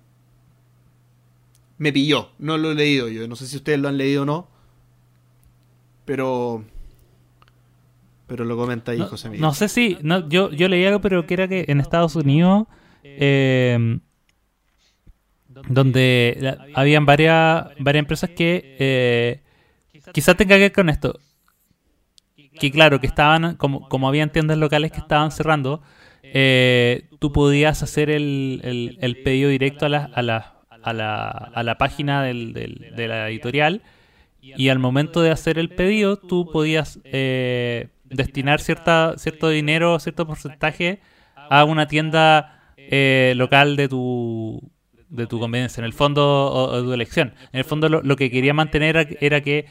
Me 1.78 1.92
pilló, 1.92 2.30
no 2.40 2.58
lo 2.58 2.72
he 2.72 2.74
leído 2.74 3.06
yo. 3.06 3.28
No 3.28 3.36
sé 3.36 3.46
si 3.46 3.58
ustedes 3.58 3.78
lo 3.78 3.86
han 3.86 3.96
leído 3.96 4.24
o 4.24 4.26
no. 4.26 4.48
Pero... 6.04 6.64
Pero 8.26 8.44
lo 8.44 8.56
comenta 8.56 8.90
ahí 8.90 8.98
No, 8.98 9.06
José 9.06 9.28
Miguel. 9.28 9.42
no 9.42 9.54
sé 9.54 9.68
si, 9.68 9.98
no, 10.02 10.28
yo, 10.28 10.50
yo 10.50 10.68
leí 10.68 10.84
algo, 10.84 11.00
pero 11.00 11.28
que 11.28 11.34
era 11.34 11.46
que 11.46 11.66
en 11.68 11.78
Estados 11.78 12.16
Unidos, 12.16 12.66
eh, 13.04 14.00
donde 15.68 16.58
habían 16.74 17.06
varias, 17.06 17.68
varias 17.78 18.02
empresas 18.02 18.30
que 18.30 18.76
eh, 18.80 19.45
quizás 20.12 20.36
tenga 20.36 20.56
que 20.56 20.60
ver 20.62 20.72
con 20.72 20.88
esto. 20.88 21.18
Que 22.58 22.70
claro, 22.70 23.00
que 23.00 23.06
estaban, 23.06 23.56
como, 23.56 23.88
como 23.88 24.08
habían 24.08 24.30
tiendas 24.30 24.56
locales 24.58 24.90
que 24.92 24.98
estaban 25.00 25.30
cerrando, 25.30 25.82
eh, 26.22 27.08
tú 27.18 27.32
podías 27.32 27.82
hacer 27.82 28.08
el, 28.10 28.60
el- 28.64 28.98
el 29.00 29.22
pedido 29.22 29.50
directo 29.50 29.86
a 29.86 29.88
la, 29.88 30.04
a 30.04 30.22
la, 30.22 30.54
a 30.82 30.92
la, 30.92 31.28
a 31.28 31.62
la 31.62 31.78
página 31.78 32.22
del- 32.22 32.52
del- 32.52 32.92
de 32.96 33.08
la 33.08 33.28
editorial 33.28 33.82
y 34.40 34.68
al 34.68 34.78
momento 34.78 35.20
de 35.22 35.30
hacer 35.30 35.58
el 35.58 35.68
pedido 35.70 36.16
tú 36.18 36.50
podías 36.50 36.98
eh, 37.04 37.88
destinar 38.04 38.60
cierta, 38.60 39.14
cierto 39.18 39.48
dinero, 39.50 39.98
cierto 39.98 40.26
porcentaje 40.26 41.00
a 41.34 41.64
una 41.64 41.86
tienda 41.88 42.72
eh, 42.76 43.34
local 43.36 43.76
de 43.76 43.88
tu 43.88 44.62
de 45.08 45.26
tu 45.28 45.38
conveniencia, 45.38 45.80
en 45.80 45.84
el 45.84 45.92
fondo 45.92 46.52
o, 46.52 46.76
de 46.76 46.82
tu 46.82 46.92
elección. 46.92 47.32
En 47.52 47.58
el 47.60 47.64
fondo 47.64 47.88
lo, 47.88 48.02
lo 48.02 48.16
que 48.16 48.28
quería 48.30 48.52
mantener 48.54 49.16
era 49.20 49.40
que 49.40 49.66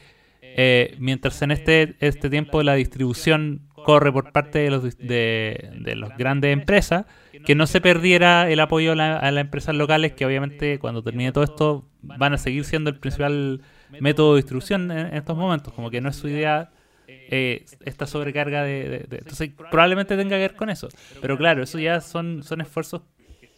eh, 0.58 0.96
mientras 0.98 1.40
en 1.42 1.50
este, 1.50 1.96
este 2.00 2.30
tiempo 2.30 2.62
la 2.62 2.74
distribución 2.74 3.62
corre 3.74 4.10
por 4.10 4.32
parte 4.32 4.58
de 4.60 4.70
los, 4.70 4.96
de, 4.98 5.70
las 5.96 6.16
grandes 6.16 6.52
empresas, 6.52 7.04
que 7.44 7.54
no 7.54 7.66
se 7.66 7.80
perdiera 7.80 8.50
el 8.50 8.58
apoyo 8.60 8.92
a, 8.92 8.96
la- 8.96 9.18
a 9.18 9.30
las 9.30 9.42
empresas 9.42 9.74
locales, 9.76 10.12
que 10.14 10.24
obviamente 10.26 10.78
cuando 10.78 11.02
termine 11.02 11.30
todo 11.30 11.44
esto 11.44 11.88
van 12.02 12.32
a 12.32 12.38
seguir 12.38 12.64
siendo 12.64 12.90
el 12.90 12.98
principal 12.98 13.60
método 14.00 14.34
de 14.34 14.38
distribución 14.40 14.90
en, 14.90 15.14
estos 15.14 15.36
momentos, 15.36 15.72
como 15.74 15.90
que 15.90 16.00
no 16.00 16.08
es 16.08 16.16
su 16.16 16.26
idea 16.28 16.70
eh, 17.06 17.64
esta 17.84 18.06
sobrecarga 18.06 18.62
de, 18.64 18.88
de- 18.88 18.98
de- 19.08 19.16
Entonces 19.18 19.50
probablemente 19.70 20.16
tenga 20.16 20.36
que 20.36 20.40
ver 20.40 20.56
con 20.56 20.70
eso. 20.70 20.88
Pero 21.20 21.36
claro, 21.38 21.62
eso 21.62 21.78
ya 21.78 22.00
son, 22.00 22.42
son 22.42 22.60
esfuerzos 22.62 23.02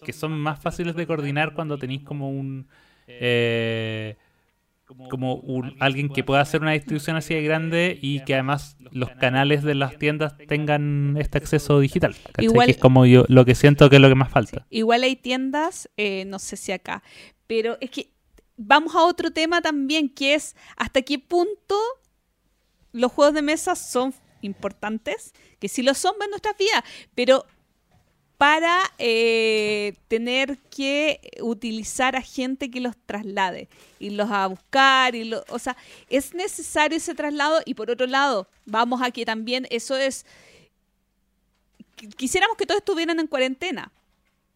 que 0.04 0.12
son 0.12 0.32
más 0.38 0.60
fáciles 0.60 0.94
de 0.96 1.06
coordinar 1.06 1.54
cuando 1.54 1.78
tenéis 1.78 2.02
como 2.02 2.28
un... 2.30 2.66
eh, 3.06 4.16
como 5.10 5.34
un, 5.36 5.76
alguien 5.80 6.08
que 6.08 6.24
pueda 6.24 6.40
hacer 6.40 6.62
una 6.62 6.72
distribución 6.72 7.16
así 7.16 7.34
de 7.34 7.42
grande 7.42 7.98
y 8.00 8.24
que 8.24 8.34
además 8.34 8.76
los 8.90 9.10
canales 9.10 9.62
de 9.62 9.74
las 9.74 9.98
tiendas 9.98 10.34
tengan 10.48 11.16
este 11.18 11.38
acceso 11.38 11.78
digital. 11.80 12.14
¿cachai? 12.32 12.44
Igual- 12.46 12.66
Que 12.66 12.72
es 12.72 12.78
como 12.78 13.04
yo 13.06 13.24
lo 13.28 13.44
que 13.44 13.54
siento 13.54 13.90
que 13.90 13.96
es 13.96 14.02
lo 14.02 14.08
que 14.08 14.14
más 14.14 14.30
falta. 14.30 14.66
Igual 14.70 15.02
hay 15.02 15.16
tiendas, 15.16 15.90
eh, 15.96 16.24
no 16.26 16.38
sé 16.38 16.56
si 16.56 16.72
acá, 16.72 17.02
pero 17.46 17.76
es 17.80 17.90
que 17.90 18.10
vamos 18.56 18.94
a 18.94 19.04
otro 19.04 19.30
tema 19.30 19.60
también, 19.60 20.08
que 20.08 20.34
es 20.34 20.56
hasta 20.76 21.02
qué 21.02 21.18
punto 21.18 21.76
los 22.92 23.12
juegos 23.12 23.34
de 23.34 23.42
mesa 23.42 23.76
son 23.76 24.14
importantes, 24.40 25.32
que 25.58 25.68
sí 25.68 25.82
lo 25.82 25.94
son 25.94 26.14
en 26.24 26.30
nuestras 26.30 26.56
vidas, 26.56 26.82
pero 27.14 27.44
para 28.38 28.80
eh, 28.98 29.94
tener 30.06 30.58
que 30.70 31.20
utilizar 31.40 32.14
a 32.14 32.22
gente 32.22 32.70
que 32.70 32.80
los 32.80 32.96
traslade, 33.04 33.68
y 33.98 34.10
los 34.10 34.30
a 34.30 34.46
buscar, 34.46 35.16
y 35.16 35.24
lo, 35.24 35.44
o 35.48 35.58
sea, 35.58 35.76
es 36.08 36.32
necesario 36.34 36.96
ese 36.96 37.16
traslado 37.16 37.60
y 37.66 37.74
por 37.74 37.90
otro 37.90 38.06
lado, 38.06 38.48
vamos 38.64 39.02
a 39.02 39.10
que 39.10 39.24
también 39.24 39.66
eso 39.70 39.96
es, 39.96 40.24
quisiéramos 42.16 42.56
que 42.56 42.64
todos 42.64 42.78
estuvieran 42.78 43.18
en 43.18 43.26
cuarentena, 43.26 43.90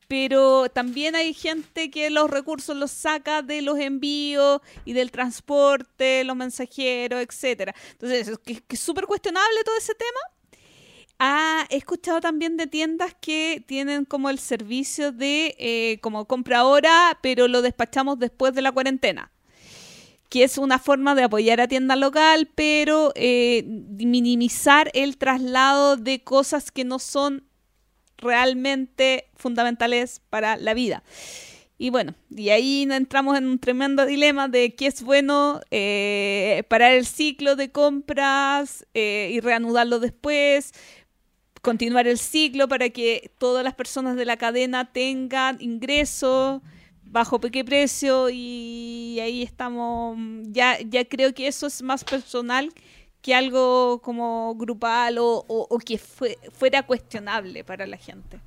pero 0.07 0.69
también 0.69 1.17
hay 1.17 1.35
gente 1.35 1.91
que 1.91 2.09
los 2.09 2.31
recursos 2.31 2.77
los 2.77 2.93
saca 2.93 3.43
de 3.43 3.63
los 3.63 3.81
envíos 3.81 4.61
y 4.85 4.93
del 4.93 5.11
transporte, 5.11 6.23
los 6.23 6.37
mensajeros, 6.37 7.21
etcétera. 7.21 7.75
Entonces, 7.93 8.39
es 8.69 8.81
súper 8.81 9.07
cuestionable 9.07 9.65
todo 9.65 9.77
ese 9.77 9.95
tema 9.95 10.21
Ah, 11.25 11.69
he 11.71 11.77
escuchado 11.77 12.21
también 12.21 12.57
de 12.57 12.67
tiendas 12.67 13.15
que 13.21 13.63
tienen 13.69 14.05
como 14.05 14.29
el 14.29 14.41
servicio 14.41 15.13
de 15.13 15.55
eh, 15.57 16.01
como 16.01 16.25
compra 16.25 16.59
ahora, 16.59 17.17
pero 17.23 17.47
lo 17.47 17.63
despachamos 17.63 18.19
después 18.19 18.55
de 18.55 18.63
la 18.63 18.73
cuarentena. 18.73 19.31
Que 20.29 20.43
es 20.43 20.59
una 20.59 20.81
forma 20.81 21.15
de 21.15 21.23
apoyar 21.23 21.61
a 21.61 21.69
tienda 21.69 21.95
local, 21.95 22.51
pero 22.57 23.13
eh, 23.15 23.63
minimizar 23.65 24.91
el 24.95 25.17
traslado 25.17 25.97
de 25.97 26.25
cosas 26.25 26.73
que 26.73 26.83
no 26.83 26.99
son 26.99 27.45
realmente 28.17 29.31
fundamentales 29.37 30.23
para 30.29 30.57
la 30.57 30.75
vida. 30.75 31.05
Y 31.79 31.91
bueno, 31.91 32.15
y 32.31 32.51
ahí 32.51 32.87
entramos 32.91 33.39
en 33.39 33.47
un 33.47 33.59
tremendo 33.59 34.07
dilema 34.07 34.47
de 34.49 34.75
qué 34.75 34.87
es 34.87 35.03
bueno 35.03 35.61
eh, 35.71 36.65
parar 36.69 36.93
el 36.93 37.07
ciclo 37.07 37.57
de 37.57 37.73
compras 37.73 38.87
y 38.95 39.41
reanudarlo 39.41 39.99
después, 39.99 40.73
continuar 41.63 42.07
el 42.09 42.19
ciclo 42.19 42.69
para 42.69 42.91
que 42.91 43.31
todas 43.39 43.65
las 43.65 43.75
personas 43.75 44.17
de 44.17 44.25
la 44.25 44.37
cadena 44.37 44.93
tengan 44.93 45.57
ingresos 45.61 46.61
bajo 47.05 47.41
qué 47.41 47.65
precio 47.65 48.29
y 48.31 49.19
ahí 49.21 49.43
estamos 49.43 50.19
ya 50.45 50.79
ya 50.81 51.05
creo 51.05 51.33
que 51.35 51.47
eso 51.47 51.67
es 51.67 51.83
más 51.83 52.05
personal 52.05 52.73
que 53.23 53.35
algo 53.35 54.01
como 54.03 54.55
grupal 54.57 55.17
o, 55.21 55.79
que 55.87 55.97
fuera 55.97 56.85
cuestionable 56.85 57.63
para 57.63 57.87
la 57.87 57.97
gente. 57.97 58.41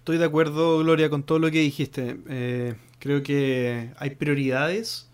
Estoy 0.00 0.18
de 0.18 0.26
acuerdo, 0.26 0.78
Gloria, 0.80 1.08
con 1.08 1.22
todo 1.22 1.38
lo 1.38 1.50
que 1.50 1.60
dijiste. 1.60 2.18
Eh, 2.28 2.74
creo 2.98 3.22
que 3.22 3.90
hay 3.96 4.10
prioridades. 4.10 5.10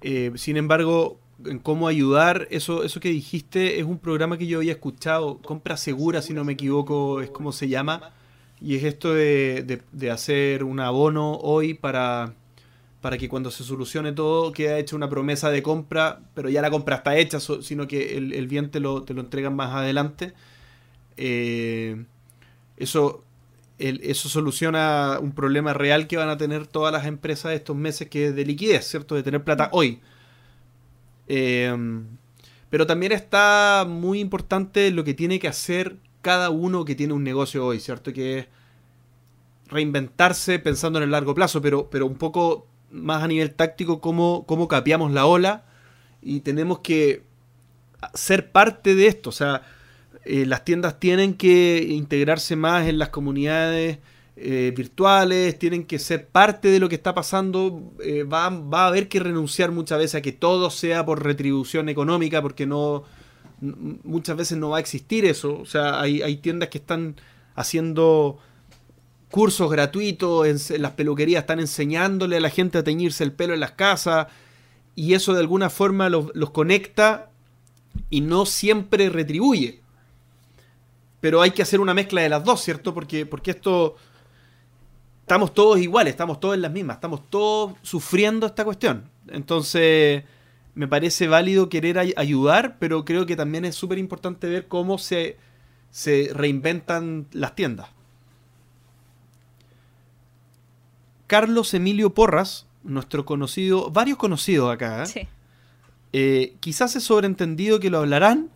Eh, 0.00 0.32
sin 0.36 0.56
embargo, 0.56 1.20
en 1.44 1.58
cómo 1.58 1.88
ayudar. 1.88 2.48
Eso, 2.50 2.84
eso 2.84 3.00
que 3.00 3.10
dijiste 3.10 3.78
es 3.78 3.84
un 3.84 3.98
programa 3.98 4.38
que 4.38 4.46
yo 4.46 4.58
había 4.58 4.72
escuchado, 4.72 5.38
Compra 5.38 5.76
Segura, 5.76 6.22
si 6.22 6.34
no 6.34 6.44
me 6.44 6.54
equivoco, 6.54 7.20
es 7.20 7.30
como 7.30 7.52
se 7.52 7.68
llama. 7.68 8.12
Y 8.60 8.76
es 8.76 8.84
esto 8.84 9.14
de, 9.14 9.82
de, 9.92 10.10
hacer 10.10 10.64
un 10.64 10.80
abono 10.80 11.34
hoy 11.34 11.74
para, 11.74 12.34
para 13.00 13.16
que 13.16 13.28
cuando 13.28 13.52
se 13.52 13.62
solucione 13.62 14.12
todo 14.12 14.52
quede 14.52 14.80
hecha 14.80 14.96
una 14.96 15.08
promesa 15.08 15.50
de 15.50 15.62
compra, 15.62 16.20
pero 16.34 16.48
ya 16.48 16.60
la 16.60 16.70
compra 16.70 16.96
está 16.96 17.16
hecha, 17.16 17.38
sino 17.40 17.86
que 17.86 18.16
el, 18.16 18.32
el 18.32 18.48
bien 18.48 18.70
te 18.70 18.80
lo, 18.80 19.04
te 19.04 19.14
lo 19.14 19.20
entregan 19.20 19.54
más 19.54 19.74
adelante. 19.74 20.34
Eh, 21.16 22.04
eso, 22.76 23.24
eso 23.78 24.28
soluciona 24.28 25.18
un 25.20 25.32
problema 25.32 25.72
real 25.72 26.06
que 26.08 26.16
van 26.16 26.28
a 26.28 26.36
tener 26.36 26.66
todas 26.66 26.92
las 26.92 27.06
empresas 27.06 27.52
estos 27.52 27.76
meses, 27.76 28.08
que 28.08 28.28
es 28.28 28.36
de 28.36 28.44
liquidez, 28.44 28.86
¿cierto? 28.88 29.14
De 29.14 29.22
tener 29.22 29.44
plata 29.44 29.68
hoy. 29.72 30.00
Em, 31.28 32.06
pero 32.70 32.86
también 32.86 33.12
está 33.12 33.86
muy 33.88 34.20
importante 34.20 34.90
lo 34.90 35.04
que 35.04 35.14
tiene 35.14 35.38
que 35.38 35.48
hacer 35.48 35.96
cada 36.22 36.50
uno 36.50 36.84
que 36.84 36.94
tiene 36.94 37.12
un 37.12 37.24
negocio 37.24 37.64
hoy, 37.64 37.80
¿cierto? 37.80 38.12
Que 38.12 38.38
es 38.38 38.46
reinventarse 39.68 40.58
pensando 40.58 40.98
en 40.98 41.04
el 41.04 41.10
largo 41.10 41.34
plazo, 41.34 41.60
pero, 41.62 41.88
pero 41.90 42.06
un 42.06 42.16
poco 42.16 42.66
más 42.90 43.22
a 43.22 43.28
nivel 43.28 43.54
táctico, 43.54 44.00
cómo, 44.00 44.44
cómo 44.46 44.66
capeamos 44.66 45.12
la 45.12 45.26
ola 45.26 45.64
y 46.22 46.40
tenemos 46.40 46.80
que 46.80 47.22
ser 48.14 48.50
parte 48.50 48.94
de 48.94 49.06
esto. 49.06 49.30
O 49.30 49.32
sea, 49.32 49.62
eh, 50.24 50.46
las 50.46 50.64
tiendas 50.64 50.98
tienen 50.98 51.34
que 51.34 51.86
integrarse 51.88 52.56
más 52.56 52.86
en 52.88 52.98
las 52.98 53.10
comunidades 53.10 53.98
eh, 54.40 54.72
virtuales, 54.76 55.58
tienen 55.58 55.84
que 55.84 55.98
ser 55.98 56.28
parte 56.28 56.68
de 56.68 56.78
lo 56.78 56.88
que 56.88 56.94
está 56.94 57.12
pasando, 57.12 57.92
eh, 58.00 58.22
va, 58.22 58.46
a 58.46 58.86
haber 58.86 59.08
que 59.08 59.18
renunciar 59.18 59.72
muchas 59.72 59.98
veces 59.98 60.14
a 60.16 60.22
que 60.22 60.30
todo 60.30 60.70
sea 60.70 61.04
por 61.04 61.24
retribución 61.24 61.88
económica, 61.88 62.40
porque 62.40 62.64
no 62.64 63.02
muchas 63.60 64.36
veces 64.36 64.56
no 64.56 64.70
va 64.70 64.76
a 64.76 64.80
existir 64.80 65.24
eso. 65.24 65.58
O 65.58 65.66
sea, 65.66 66.00
hay, 66.00 66.36
tiendas 66.36 66.68
que 66.68 66.78
están 66.78 67.16
haciendo 67.56 68.38
cursos 69.28 69.68
gratuitos, 69.70 70.70
las 70.70 70.92
peluquerías 70.92 71.42
están 71.42 71.58
enseñándole 71.58 72.36
a 72.36 72.40
la 72.40 72.50
gente 72.50 72.78
a 72.78 72.84
teñirse 72.84 73.24
el 73.24 73.32
pelo 73.32 73.54
en 73.54 73.60
las 73.60 73.72
casas, 73.72 74.28
y 74.94 75.14
eso 75.14 75.34
de 75.34 75.40
alguna 75.40 75.68
forma 75.68 76.08
los, 76.08 76.30
los 76.34 76.50
conecta 76.50 77.30
y 78.08 78.20
no 78.20 78.46
siempre 78.46 79.10
retribuye. 79.10 79.82
Pero 81.20 81.42
hay 81.42 81.50
que 81.50 81.62
hacer 81.62 81.80
una 81.80 81.94
mezcla 81.94 82.22
de 82.22 82.28
las 82.28 82.44
dos, 82.44 82.62
¿cierto? 82.62 82.94
Porque, 82.94 83.26
porque 83.26 83.50
esto 83.50 83.96
estamos 85.28 85.52
todos 85.52 85.78
iguales, 85.78 86.12
estamos 86.12 86.40
todos 86.40 86.54
en 86.54 86.62
las 86.62 86.72
mismas, 86.72 86.96
estamos 86.96 87.28
todos 87.28 87.74
sufriendo 87.82 88.46
esta 88.46 88.64
cuestión. 88.64 89.10
Entonces, 89.28 90.24
me 90.74 90.88
parece 90.88 91.28
válido 91.28 91.68
querer 91.68 91.98
ayudar, 92.16 92.78
pero 92.78 93.04
creo 93.04 93.26
que 93.26 93.36
también 93.36 93.66
es 93.66 93.74
súper 93.74 93.98
importante 93.98 94.48
ver 94.48 94.68
cómo 94.68 94.96
se, 94.96 95.36
se 95.90 96.30
reinventan 96.32 97.26
las 97.32 97.54
tiendas. 97.54 97.88
Carlos 101.26 101.74
Emilio 101.74 102.14
Porras, 102.14 102.66
nuestro 102.82 103.26
conocido, 103.26 103.90
varios 103.90 104.16
conocidos 104.16 104.72
acá, 104.72 105.04
¿eh? 105.04 105.28
Eh, 106.14 106.56
quizás 106.60 106.96
es 106.96 107.04
sobreentendido 107.04 107.80
que 107.80 107.90
lo 107.90 107.98
hablarán, 107.98 108.48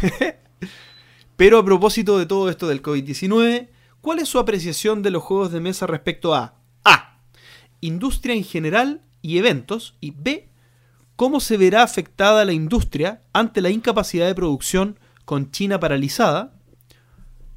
pero 1.36 1.58
a 1.58 1.64
propósito 1.66 2.18
de 2.18 2.24
todo 2.24 2.48
esto 2.48 2.66
del 2.66 2.80
COVID-19, 2.80 3.68
¿Cuál 4.00 4.20
es 4.20 4.28
su 4.28 4.38
apreciación 4.38 5.02
de 5.02 5.10
los 5.10 5.22
juegos 5.22 5.52
de 5.52 5.60
mesa 5.60 5.86
respecto 5.86 6.34
a 6.34 6.54
A. 6.84 7.20
Industria 7.80 8.34
en 8.34 8.44
general 8.44 9.02
y 9.22 9.38
eventos 9.38 9.96
y 10.00 10.12
B. 10.12 10.48
¿Cómo 11.16 11.40
se 11.40 11.56
verá 11.56 11.82
afectada 11.82 12.44
la 12.44 12.52
industria 12.52 13.22
ante 13.32 13.60
la 13.60 13.70
incapacidad 13.70 14.26
de 14.26 14.34
producción 14.34 14.98
con 15.24 15.50
China 15.50 15.80
paralizada? 15.80 16.54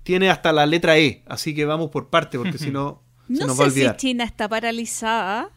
Tiene 0.03 0.31
hasta 0.31 0.51
la 0.51 0.65
letra 0.65 0.97
E, 0.97 1.23
así 1.27 1.53
que 1.53 1.65
vamos 1.65 1.91
por 1.91 2.09
parte 2.09 2.39
porque 2.39 2.57
si 2.57 2.71
no 2.71 3.03
se 3.27 3.45
nos 3.45 3.59
va 3.59 3.65
a 3.65 3.67
olvidar. 3.67 3.95
si 3.99 4.07
China 4.07 4.23
está 4.23 4.49
paralizada. 4.49 5.49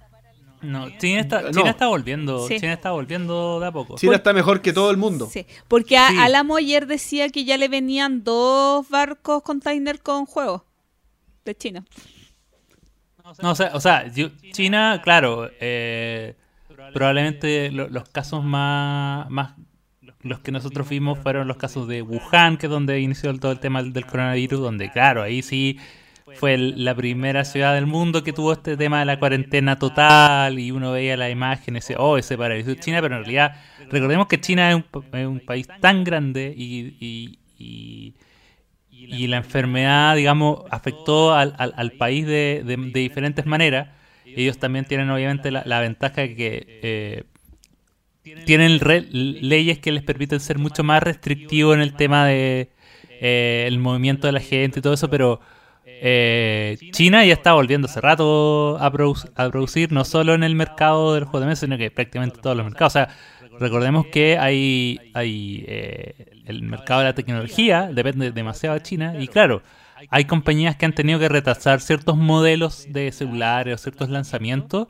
No, 0.60 0.88
China 0.98 1.20
está, 1.20 1.50
China 1.50 1.70
está 1.70 1.88
volviendo, 1.88 2.48
China 2.48 2.72
está 2.72 2.92
volviendo 2.92 3.60
de 3.60 3.66
a 3.66 3.72
poco. 3.72 3.96
China 3.96 4.16
está 4.16 4.32
mejor 4.32 4.62
que 4.62 4.72
todo 4.72 4.90
el 4.90 4.96
mundo. 4.96 5.28
Sí, 5.30 5.46
porque 5.68 5.96
a, 5.98 6.24
Alamo 6.24 6.56
ayer 6.56 6.86
decía 6.86 7.28
que 7.28 7.44
ya 7.44 7.58
le 7.58 7.68
venían 7.68 8.24
dos 8.24 8.88
barcos 8.88 9.42
container 9.42 10.00
con 10.00 10.24
juegos 10.24 10.62
de 11.44 11.54
China. 11.54 11.84
No, 13.42 13.52
o 13.52 13.54
sea, 13.54 13.70
o 13.74 13.80
sea 13.80 14.04
China, 14.52 15.00
claro, 15.02 15.50
eh, 15.58 16.34
probablemente 16.92 17.70
los 17.70 18.08
casos 18.10 18.44
más, 18.44 19.30
más 19.30 19.54
los 20.22 20.40
que 20.40 20.52
nosotros 20.52 20.88
vimos 20.88 21.18
fueron 21.18 21.48
los 21.48 21.56
casos 21.56 21.88
de 21.88 22.02
Wuhan, 22.02 22.56
que 22.56 22.66
es 22.66 22.70
donde 22.70 23.00
inició 23.00 23.36
todo 23.38 23.52
el 23.52 23.60
tema 23.60 23.82
del 23.82 24.06
coronavirus, 24.06 24.60
donde 24.60 24.90
claro, 24.90 25.22
ahí 25.22 25.42
sí 25.42 25.78
fue 26.34 26.58
la 26.58 26.94
primera 26.94 27.44
ciudad 27.44 27.74
del 27.74 27.86
mundo 27.86 28.24
que 28.24 28.32
tuvo 28.32 28.52
este 28.52 28.76
tema 28.76 28.98
de 29.00 29.04
la 29.04 29.18
cuarentena 29.18 29.78
total 29.78 30.58
y 30.58 30.70
uno 30.70 30.92
veía 30.92 31.16
las 31.16 31.30
imágenes 31.30 31.88
y 31.90 31.94
oh, 31.96 32.18
ese 32.18 32.36
paraíso 32.36 32.74
China, 32.74 33.00
pero 33.00 33.16
en 33.16 33.22
realidad 33.22 33.56
recordemos 33.90 34.26
que 34.26 34.40
China 34.40 34.70
es 34.70 34.82
un, 35.26 35.40
país 35.40 35.68
tan 35.80 36.04
grande 36.04 36.52
y, 36.56 37.38
y 37.58 38.14
la 39.26 39.38
enfermedad, 39.38 40.16
digamos, 40.16 40.60
afectó 40.70 41.34
al, 41.34 41.54
al, 41.58 41.92
país 41.92 42.26
de, 42.26 42.62
de, 42.64 42.76
diferentes 43.00 43.46
maneras. 43.46 43.88
Ellos 44.24 44.58
también 44.58 44.84
tienen 44.84 45.10
obviamente 45.10 45.50
la, 45.50 45.80
ventaja 45.80 46.22
de 46.22 46.34
que 46.34 46.80
eh, 46.82 47.24
tienen 48.46 48.80
leyes 49.10 49.78
que 49.78 49.92
les 49.92 50.02
permiten 50.02 50.40
ser 50.40 50.58
mucho 50.58 50.82
más 50.82 51.02
restrictivos 51.02 51.74
en 51.74 51.82
el 51.82 51.94
tema 51.94 52.26
de 52.26 52.70
eh, 53.20 53.64
el 53.66 53.78
movimiento 53.78 54.26
de 54.26 54.32
la 54.32 54.40
gente 54.40 54.80
y 54.80 54.82
todo 54.82 54.94
eso, 54.94 55.08
pero 55.08 55.40
eh, 55.86 56.76
China 56.92 57.24
ya 57.24 57.34
está 57.34 57.52
volviendo 57.52 57.86
hace 57.86 58.00
rato 58.00 58.76
a, 58.78 58.86
a, 58.86 59.50
producir, 59.50 59.92
no 59.92 60.04
solo 60.04 60.34
en 60.34 60.42
el 60.42 60.54
mercado 60.54 61.14
del 61.14 61.24
juego 61.24 61.40
de 61.40 61.46
mesa, 61.46 61.66
sino 61.66 61.78
que 61.78 61.90
prácticamente 61.90 62.40
todos 62.40 62.56
los 62.56 62.64
mercados. 62.64 62.92
O 62.92 62.98
sea, 62.98 63.08
recordemos 63.58 64.06
que 64.06 64.38
hay, 64.38 64.98
hay 65.14 65.64
el 66.44 66.62
mercado 66.62 67.00
de 67.00 67.06
la 67.06 67.14
tecnología 67.14 67.90
depende 67.92 68.32
demasiado 68.32 68.74
de 68.74 68.82
China 68.82 69.14
y 69.18 69.28
claro, 69.28 69.62
hay 70.10 70.24
compañías 70.24 70.76
que 70.76 70.86
han 70.86 70.92
tenido 70.92 71.18
que 71.18 71.28
retrasar 71.28 71.80
ciertos 71.80 72.16
modelos 72.16 72.86
de 72.90 73.10
celulares 73.12 73.74
o 73.74 73.78
ciertos 73.78 74.10
lanzamientos, 74.10 74.88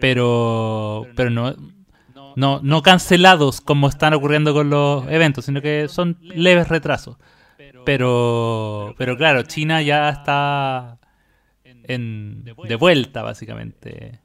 pero, 0.00 1.06
pero 1.16 1.30
no, 1.30 1.54
no, 2.36 2.60
no 2.62 2.82
cancelados 2.82 3.60
como 3.60 3.88
están 3.88 4.14
ocurriendo 4.14 4.54
con 4.54 4.70
los 4.70 5.06
eventos, 5.08 5.44
sino 5.44 5.60
que 5.60 5.88
son 5.88 6.18
leves 6.20 6.68
retrasos. 6.68 7.16
Pero, 7.84 8.94
pero 8.98 9.16
claro, 9.16 9.42
China 9.42 9.80
ya 9.82 10.10
está 10.10 10.98
en, 11.64 12.44
de 12.44 12.76
vuelta, 12.76 13.22
básicamente. 13.22 14.20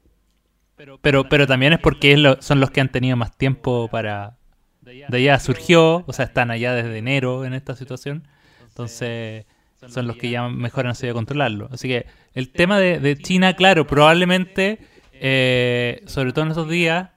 Pero, 0.76 1.28
pero 1.28 1.46
también 1.46 1.72
es 1.72 1.78
porque 1.78 2.36
son 2.40 2.60
los 2.60 2.70
que 2.70 2.80
han 2.80 2.90
tenido 2.90 3.16
más 3.16 3.36
tiempo 3.36 3.88
para... 3.88 4.36
De 4.82 5.16
allá 5.16 5.38
surgió, 5.38 6.04
o 6.06 6.12
sea, 6.12 6.26
están 6.26 6.50
allá 6.50 6.74
desde 6.74 6.98
enero 6.98 7.44
en 7.44 7.54
esta 7.54 7.74
situación. 7.74 8.26
Entonces, 8.68 9.46
son 9.88 10.06
los 10.06 10.16
que 10.16 10.30
ya 10.30 10.48
mejor 10.48 10.86
han 10.86 10.94
sabido 10.94 11.14
controlarlo. 11.14 11.68
Así 11.72 11.88
que 11.88 12.06
el 12.34 12.50
tema 12.50 12.78
de, 12.78 13.16
China, 13.18 13.54
claro, 13.54 13.86
probablemente, 13.86 14.80
eh, 15.12 16.02
sobre 16.06 16.32
todo 16.32 16.44
en 16.44 16.50
estos 16.50 16.68
días, 16.68 17.10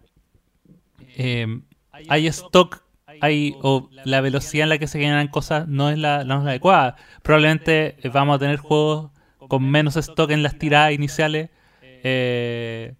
eh, 1.17 1.61
hay 2.07 2.27
stock, 2.27 2.83
hay, 3.21 3.55
o 3.61 3.89
la 4.05 4.21
velocidad 4.21 4.63
en 4.63 4.69
la 4.69 4.77
que 4.77 4.87
se 4.87 4.99
generan 4.99 5.27
cosas 5.27 5.67
no 5.67 5.89
es 5.89 5.97
la, 5.97 6.23
no 6.23 6.37
es 6.37 6.43
la 6.43 6.51
adecuada. 6.51 6.95
Probablemente 7.23 7.97
vamos 8.13 8.35
a 8.35 8.39
tener 8.39 8.57
juegos 8.57 9.11
con 9.39 9.69
menos 9.69 9.97
stock 9.97 10.29
en 10.31 10.43
las 10.43 10.57
tiradas 10.57 10.93
iniciales. 10.93 11.49
Eh, 11.81 12.93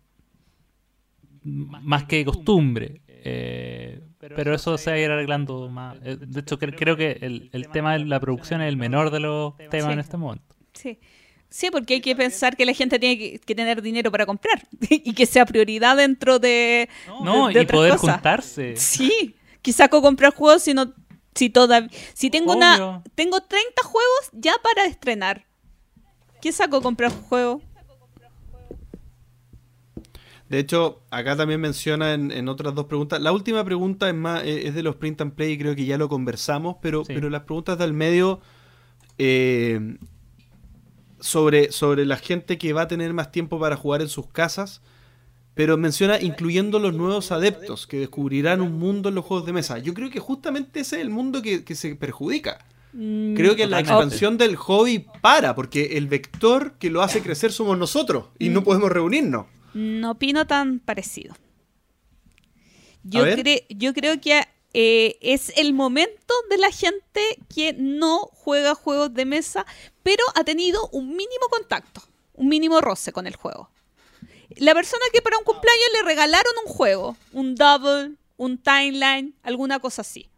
más 1.48 2.04
que 2.04 2.24
costumbre. 2.26 3.02
Eh, 3.08 4.02
pero 4.20 4.54
eso 4.54 4.78
se 4.78 4.90
va 4.90 4.96
a 4.96 5.00
ir 5.00 5.10
arreglando 5.12 5.70
más. 5.70 5.98
Eh, 6.04 6.18
de 6.20 6.40
hecho, 6.40 6.58
creo 6.60 6.96
que 6.96 7.18
el, 7.22 7.68
tema 7.72 7.94
de 7.94 8.06
la 8.06 8.20
producción 8.20 8.62
es 8.62 8.70
el 8.70 8.78
menor 8.78 9.12
de 9.12 9.20
los 9.20 9.56
temas 9.70 9.94
en 9.94 10.00
este 10.00 10.18
momento. 10.18 10.56
Sí. 10.74 11.00
Sí, 11.50 11.70
porque 11.72 11.96
hay 11.96 12.02
que 12.02 12.14
pensar 12.14 12.58
que 12.58 12.66
la 12.66 12.74
gente 12.74 13.00
tiene 13.00 13.40
que, 13.40 13.56
tener 13.56 13.82
dinero 13.82 14.12
para 14.12 14.26
comprar 14.26 14.68
y 14.90 15.14
que 15.14 15.26
sea 15.26 15.46
prioridad 15.46 15.96
dentro 15.96 16.40
de. 16.40 16.90
No, 17.24 17.50
y 17.50 17.66
poder 17.66 17.96
juntarse. 17.96 18.76
Sí, 18.76 19.36
¿qué 19.62 19.72
saco 19.72 20.02
comprar 20.02 20.34
juegos 20.34 20.64
si 20.64 20.74
no. 20.74 20.94
Si, 21.36 21.52
toda, 21.52 21.88
si 22.16 22.32
tengo 22.32 22.56
una 22.56 23.04
tengo 23.14 23.40
30 23.40 23.84
juegos 23.84 24.30
ya 24.34 24.56
para 24.62 24.88
estrenar. 24.88 25.46
¿Qué 26.42 26.52
saco 26.52 26.82
comprar 26.82 27.12
juegos? 27.12 27.62
De 30.50 30.60
hecho, 30.60 31.02
acá 31.10 31.36
también 31.36 31.60
menciona 31.60 32.14
en, 32.14 32.48
otras 32.48 32.74
dos 32.74 32.86
preguntas. 32.86 33.22
La 33.22 33.34
última 33.34 33.66
pregunta 33.66 34.08
es 34.08 34.16
más 34.16 34.44
es 34.46 34.74
de 34.74 34.84
los 34.84 34.96
print 34.96 35.20
and 35.22 35.34
play 35.34 35.54
y 35.54 35.58
creo 35.58 35.76
que 35.76 35.86
ya 35.86 35.98
lo 35.98 36.08
conversamos, 36.08 36.78
pero, 36.82 37.04
pero 37.04 37.30
las 37.30 37.44
preguntas 37.44 37.78
del 37.78 37.94
medio 37.94 38.40
eh, 39.18 39.98
sobre, 41.20 41.72
sobre 41.72 42.06
la 42.06 42.18
gente 42.18 42.58
que 42.58 42.72
va 42.72 42.84
a 42.84 42.88
tener 42.88 43.14
más 43.14 43.32
tiempo 43.32 43.60
para 43.60 43.76
jugar 43.76 44.02
en 44.02 44.08
sus 44.08 44.28
casas, 44.28 44.82
pero 45.54 45.76
menciona 45.76 46.22
incluyendo 46.22 46.80
los 46.80 46.94
nuevos 46.94 47.32
adeptos 47.32 47.88
que 47.88 47.98
descubrirán 48.00 48.62
un 48.62 48.80
mundo 48.80 49.10
en 49.10 49.16
los 49.16 49.26
juegos 49.26 49.46
de 49.46 49.54
mesa. 49.54 49.80
Yo 49.80 49.94
creo 49.94 50.10
que 50.10 50.20
justamente 50.20 50.82
ese 50.82 50.98
es 50.98 51.02
el 51.02 51.10
mundo 51.10 51.42
que, 51.42 51.76
se 51.76 51.96
perjudica. 51.96 52.66
Mm, 52.94 53.34
creo 53.34 53.56
que 53.56 53.68
la 53.68 53.80
expansión 53.80 54.38
del 54.38 54.56
hobby 54.56 55.06
para, 55.22 55.56
porque 55.56 55.98
el 55.98 56.08
vector 56.08 56.74
que 56.80 56.90
lo 56.90 57.02
hace 57.02 57.22
crecer 57.22 57.52
somos 57.52 57.78
nosotros 57.78 58.28
y 58.40 58.50
no 58.50 58.62
mm. 58.62 58.64
podemos 58.64 58.92
reunirnos. 58.92 59.48
No 59.74 60.12
opino 60.12 60.48
tan 60.48 60.80
parecido. 60.80 61.36
Yo, 63.04 63.26
yo 63.70 63.94
creo 63.94 64.20
que 64.20 64.44
eh, 64.74 65.18
es 65.22 65.52
el 65.58 65.74
momento 65.74 66.34
de 66.50 66.58
la 66.58 66.72
gente 66.72 67.22
que 67.54 67.74
no 67.74 68.30
juega 68.34 68.76
juegos 68.76 69.14
de 69.14 69.26
mesa, 69.26 69.66
pero 70.04 70.24
ha 70.36 70.44
tenido 70.44 70.88
un 70.90 71.10
mínimo 71.10 71.48
contacto, 71.50 72.02
un 72.34 72.48
mínimo 72.50 72.82
roce 72.82 73.12
con 73.12 73.28
el 73.28 73.36
juego. 73.36 73.72
La 74.58 74.74
persona 74.74 75.04
que 75.12 75.22
para 75.22 75.38
un 75.38 75.44
cumpleaños 75.44 75.88
le 75.94 76.04
regalaron 76.04 76.54
un 76.66 76.72
juego, 76.72 77.18
un 77.34 77.56
double, 77.56 78.16
un 78.38 78.58
timeline, 78.58 79.36
alguna 79.42 79.80
cosa 79.80 80.02
así. 80.02 80.30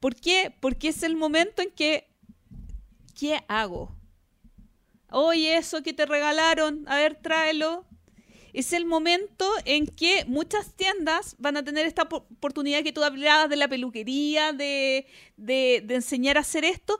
¿Por 0.00 0.14
qué? 0.14 0.54
Porque 0.60 0.88
es 0.88 1.02
el 1.02 1.16
momento 1.16 1.62
en 1.62 1.70
que, 1.70 2.08
¿qué 3.18 3.44
hago? 3.48 3.94
Oye, 5.10 5.56
eso 5.56 5.82
que 5.82 5.92
te 5.92 6.04
regalaron, 6.04 6.84
a 6.88 6.96
ver, 6.96 7.14
tráelo 7.14 7.85
es 8.56 8.72
el 8.72 8.86
momento 8.86 9.46
en 9.66 9.86
que 9.86 10.24
muchas 10.26 10.72
tiendas 10.72 11.36
van 11.38 11.58
a 11.58 11.62
tener 11.62 11.84
esta 11.84 12.04
oportunidad 12.04 12.82
que 12.82 12.92
tú 12.92 13.04
hablabas 13.04 13.50
de 13.50 13.56
la 13.56 13.68
peluquería, 13.68 14.54
de, 14.54 15.06
enseñar 15.90 16.38
a 16.38 16.40
hacer 16.40 16.64
esto, 16.64 16.98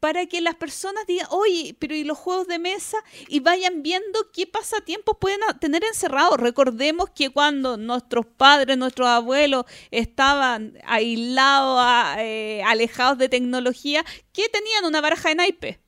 para 0.00 0.26
que 0.26 0.40
las 0.40 0.56
personas 0.56 1.06
digan, 1.06 1.28
oye, 1.30 1.76
pero 1.78 1.94
¿y 1.94 2.02
los 2.02 2.18
juegos 2.18 2.48
de 2.48 2.58
mesa? 2.58 2.98
Y 3.28 3.38
vayan 3.38 3.84
viendo 3.84 4.32
qué 4.32 4.48
pasatiempos 4.48 5.18
pueden 5.20 5.38
tener 5.60 5.84
encerrados. 5.84 6.36
Recordemos 6.36 7.10
que 7.10 7.30
cuando 7.30 7.76
nuestros 7.76 8.26
padres, 8.26 8.76
nuestros 8.76 9.06
abuelos 9.06 9.66
estaban 9.92 10.78
aislados, 10.84 11.80
eh, 12.18 12.60
alejados 12.66 13.18
de 13.18 13.28
tecnología, 13.28 14.04
¿qué 14.32 14.48
tenían? 14.48 14.84
Una 14.84 15.00
baraja 15.00 15.28
de 15.28 15.36
naipe. 15.36 15.80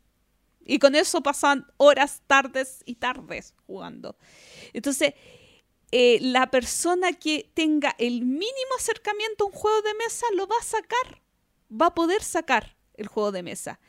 Y 0.64 0.78
con 0.78 0.94
eso 0.94 1.20
pasaban 1.20 1.66
horas, 1.78 2.22
tardes 2.28 2.84
y 2.84 2.94
tardes 2.94 3.54
jugando. 3.66 4.16
Entonces, 4.72 5.14
eh, 5.92 6.18
la 6.20 6.50
persona 6.50 7.12
que 7.12 7.50
tenga 7.52 7.96
el 7.98 8.20
mínimo 8.22 8.74
acercamiento 8.78 9.44
a 9.44 9.46
un 9.48 9.52
juego 9.52 9.82
de 9.82 9.94
mesa 9.94 10.26
lo 10.36 10.46
va 10.46 10.54
a 10.60 10.64
sacar, 10.64 11.20
va 11.70 11.86
a 11.86 11.94
poder 11.94 12.22
sacar 12.22 12.76
el 12.94 13.08
juego 13.08 13.32
de 13.32 13.42
mesa. 13.42 13.80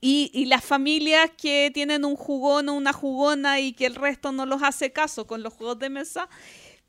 Y, 0.00 0.44
las 0.46 0.64
familias 0.64 1.30
que 1.36 1.70
tienen 1.74 2.04
un 2.04 2.16
jugón 2.16 2.68
o 2.68 2.74
una 2.74 2.92
jugona 2.92 3.60
y 3.60 3.72
que 3.72 3.86
el 3.86 3.96
resto 3.96 4.30
no 4.30 4.46
los 4.46 4.62
hace 4.62 4.92
caso 4.92 5.26
con 5.26 5.42
los 5.42 5.52
juegos 5.52 5.78
de 5.80 5.90
mesa, 5.90 6.28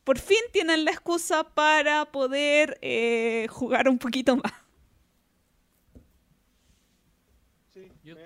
por 0.04 0.20
fin 0.20 0.38
tienen 0.52 0.86
la 0.86 0.92
excusa 0.92 1.44
para 1.44 2.12
poder 2.12 2.78
eh, 2.82 3.48
jugar 3.50 3.90
un 3.90 3.98
poquito 3.98 4.36
más. 4.36 4.54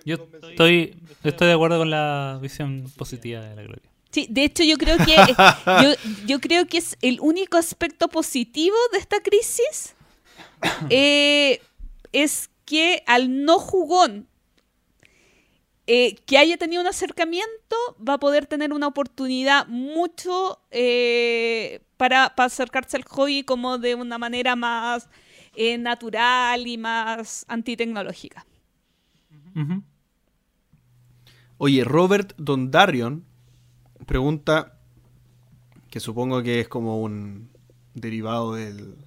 Yo 0.06 0.16
estoy, 0.50 0.96
estoy 1.24 1.48
de 1.48 1.54
acuerdo 1.54 1.80
con 1.80 1.90
la 1.90 2.40
visión 2.42 2.86
positiva 2.98 3.42
de 3.42 3.56
la 3.56 3.64
Gloria. 3.64 3.91
Sí, 4.12 4.28
de 4.30 4.44
hecho 4.44 4.64
yo 4.64 4.78
creo 4.78 4.98
que 4.98 5.16
yo, 6.28 6.40
creo 6.42 6.68
que 6.68 6.78
es 6.78 6.98
el 7.02 7.20
único 7.22 7.58
aspecto 7.58 8.10
positivo 8.10 8.76
de 8.92 9.00
esta 9.00 9.22
crisis 9.22 9.96
eh, 10.90 11.62
es 12.12 12.50
que 12.66 13.04
al 13.08 13.46
no 13.46 13.58
jugón 13.58 14.28
eh, 15.88 16.16
que 16.26 16.38
haya 16.38 16.58
tenido 16.58 16.82
un 16.82 16.88
acercamiento 16.88 17.76
va 18.08 18.14
a 18.16 18.20
poder 18.20 18.46
tener 18.46 18.74
una 18.74 18.88
oportunidad 18.88 19.68
mucho 19.68 20.62
eh, 20.72 21.82
para, 21.98 22.26
acercarse 22.26 22.98
al 22.98 23.04
hobby 23.04 23.44
como 23.44 23.78
de 23.78 23.96
una 23.96 24.18
manera 24.18 24.56
más 24.56 25.10
natural 25.80 26.66
y 26.66 26.78
más 26.78 27.46
antitecnológica. 27.50 28.46
Oye, 31.58 31.84
Robert 31.84 32.34
Dondarion 32.38 33.26
pregunta, 34.12 34.74
que 35.90 36.02
supongo 36.02 36.44
que 36.44 36.60
es 36.60 36.68
como 36.68 37.00
un 37.00 37.50
derivado 37.94 38.56
del 38.56 38.98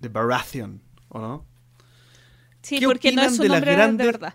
de 0.00 0.08
Baratheon, 0.08 0.80
¿o 1.10 1.18
no? 1.18 1.46
Sí, 2.62 2.80
porque 2.82 3.12
no 3.12 3.20
es 3.20 3.38
un 3.38 3.48
nombre 3.48 3.76
de, 3.76 4.06
verdad. 4.06 4.34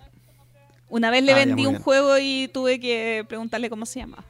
Una 0.87 1.09
vez 1.09 1.23
le 1.23 1.31
ah, 1.31 1.37
vendí 1.37 1.65
un 1.65 1.79
juego 1.79 2.19
y 2.19 2.47
tuve 2.53 2.79
que 2.79 3.25
preguntarle 3.27 3.71
cómo 3.71 3.87
se 3.87 4.01
llama. 4.01 4.23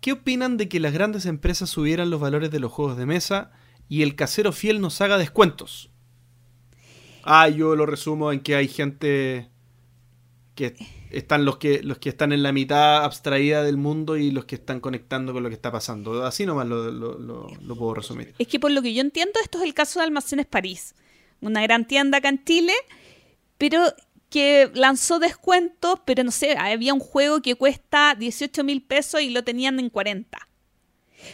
¿Qué 0.00 0.12
opinan 0.12 0.56
de 0.56 0.70
que 0.70 0.80
las 0.80 0.94
grandes 0.94 1.26
empresas 1.26 1.68
subieran 1.68 2.08
los 2.08 2.20
valores 2.20 2.50
de 2.50 2.58
los 2.58 2.72
juegos 2.72 2.96
de 2.96 3.04
mesa 3.04 3.50
y 3.90 4.00
el 4.00 4.16
casero 4.16 4.50
fiel 4.50 4.80
nos 4.80 4.98
haga 5.02 5.18
descuentos? 5.18 5.90
Ah, 7.22 7.50
yo 7.50 7.76
lo 7.76 7.84
resumo 7.84 8.32
en 8.32 8.40
que 8.40 8.56
hay 8.56 8.66
gente 8.66 9.50
que 10.58 10.74
están 11.10 11.44
los 11.44 11.58
que 11.58 11.84
los 11.84 11.98
que 11.98 12.08
están 12.08 12.32
en 12.32 12.42
la 12.42 12.50
mitad 12.50 13.04
abstraída 13.04 13.62
del 13.62 13.76
mundo 13.76 14.16
y 14.16 14.32
los 14.32 14.44
que 14.44 14.56
están 14.56 14.80
conectando 14.80 15.32
con 15.32 15.44
lo 15.44 15.48
que 15.48 15.54
está 15.54 15.70
pasando. 15.70 16.24
Así 16.24 16.46
nomás 16.46 16.66
lo, 16.66 16.90
lo, 16.90 17.76
puedo 17.76 17.94
resumir. 17.94 18.34
Es 18.40 18.48
que 18.48 18.58
por 18.58 18.72
lo 18.72 18.82
que 18.82 18.92
yo 18.92 19.00
entiendo, 19.00 19.34
esto 19.40 19.58
es 19.58 19.64
el 19.64 19.72
caso 19.72 20.00
de 20.00 20.06
Almacenes 20.06 20.46
París, 20.46 20.96
una 21.40 21.62
gran 21.62 21.86
tienda 21.86 22.18
acá 22.18 22.28
en 22.28 22.44
Chile, 22.44 22.72
pero 23.56 23.84
que 24.30 24.68
lanzó 24.74 25.20
descuentos, 25.20 26.00
pero 26.04 26.24
no 26.24 26.32
sé, 26.32 26.56
había 26.58 26.92
un 26.92 27.00
juego 27.00 27.40
que 27.40 27.54
cuesta 27.54 28.16
18 28.18 28.64
mil 28.64 28.82
pesos 28.82 29.20
y 29.20 29.30
lo 29.30 29.44
tenían 29.44 29.78
en 29.78 29.90
40. 29.90 30.47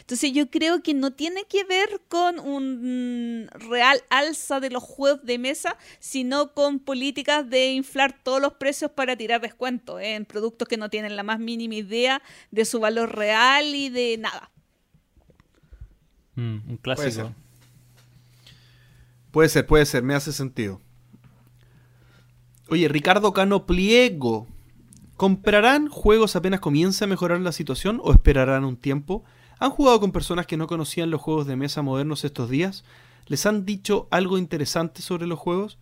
Entonces 0.01 0.33
yo 0.33 0.51
creo 0.51 0.83
que 0.83 0.95
no 0.95 1.13
tiene 1.13 1.45
que 1.45 1.65
ver 1.65 2.01
con 2.09 2.39
un 2.39 3.49
real 3.53 4.03
alza 4.11 4.61
de 4.61 4.71
los 4.71 4.83
juegos 4.83 5.25
de 5.25 5.39
mesa, 5.39 5.77
sino 5.99 6.53
con 6.53 6.79
políticas 6.79 7.49
de 7.49 7.73
inflar 7.73 8.17
todos 8.23 8.41
los 8.41 8.55
precios 8.55 8.91
para 8.91 9.17
tirar 9.17 9.41
descuentos 9.41 10.01
¿eh? 10.01 10.15
en 10.15 10.25
productos 10.25 10.69
que 10.69 10.77
no 10.77 10.91
tienen 10.91 11.17
la 11.17 11.23
más 11.23 11.39
mínima 11.39 11.75
idea 11.75 12.23
de 12.51 12.65
su 12.65 12.81
valor 12.81 13.15
real 13.17 13.75
y 13.75 13.89
de 13.89 14.17
nada. 14.19 14.51
Mm, 16.35 16.71
un 16.71 16.77
clásico. 16.79 17.35
Puede 19.31 19.49
ser. 19.49 19.67
puede 19.67 19.87
ser, 19.87 20.03
me 20.03 20.15
hace 20.15 20.33
sentido. 20.33 20.81
Oye, 22.69 22.89
Ricardo 22.89 23.33
Cano 23.33 23.67
Pliego. 23.67 24.47
¿Comprarán 25.17 25.89
juegos 25.89 26.35
apenas 26.35 26.59
comience 26.59 27.05
a 27.05 27.07
mejorar 27.07 27.41
la 27.41 27.53
situación 27.53 28.01
o 28.03 28.13
esperarán 28.13 28.65
un 28.65 28.77
tiempo? 28.77 29.25
¿Han 29.59 29.71
jugado 29.71 30.01
con 30.01 30.13
personas 30.13 30.47
que 30.47 30.57
no 30.57 30.67
conocían 30.67 31.11
los 31.11 31.21
juegos 31.21 31.47
de 31.47 31.57
mesa 31.57 31.83
modernos 31.83 32.25
estos 32.25 32.51
días? 32.51 32.85
¿Les 33.27 33.47
han 33.47 33.65
dicho 33.65 34.09
algo 34.11 34.37
interesante 34.39 35.01
sobre 35.03 35.27
los 35.27 35.39
juegos? 35.39 35.79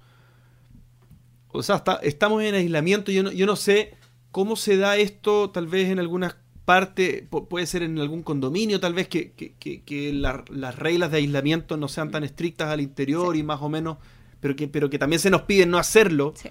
O 1.48 1.62
sea, 1.62 1.76
está- 1.76 1.96
estamos 2.02 2.42
en 2.42 2.54
aislamiento. 2.54 3.10
Yo 3.12 3.22
no, 3.22 3.32
yo 3.32 3.46
no 3.46 3.56
sé 3.56 3.94
cómo 4.30 4.56
se 4.56 4.76
da 4.76 4.96
esto, 4.96 5.50
tal 5.50 5.66
vez 5.66 5.90
en 5.90 5.98
algunas 5.98 6.36
partes, 6.64 7.28
pu- 7.28 7.48
puede 7.48 7.66
ser 7.66 7.82
en 7.82 7.98
algún 7.98 8.22
condominio, 8.22 8.78
tal 8.80 8.94
vez 8.94 9.08
que, 9.08 9.32
que- 9.32 9.54
que- 9.58 9.82
que 9.82 10.12
la- 10.12 10.44
las 10.50 10.78
reglas 10.78 11.10
de 11.10 11.18
aislamiento 11.18 11.76
no 11.76 11.88
sean 11.88 12.10
tan 12.10 12.24
estrictas 12.24 12.68
al 12.68 12.80
interior 12.80 13.34
Sí. 13.34 13.40
y 13.40 13.42
más 13.42 13.60
o 13.60 13.68
menos, 13.68 13.98
pero 14.40 14.54
que, 14.56 14.68
pero 14.68 14.88
que 14.88 14.98
también 14.98 15.18
se 15.20 15.28
nos 15.30 15.42
piden 15.42 15.70
no 15.70 15.78
hacerlo. 15.78 16.32
Sí. 16.36 16.48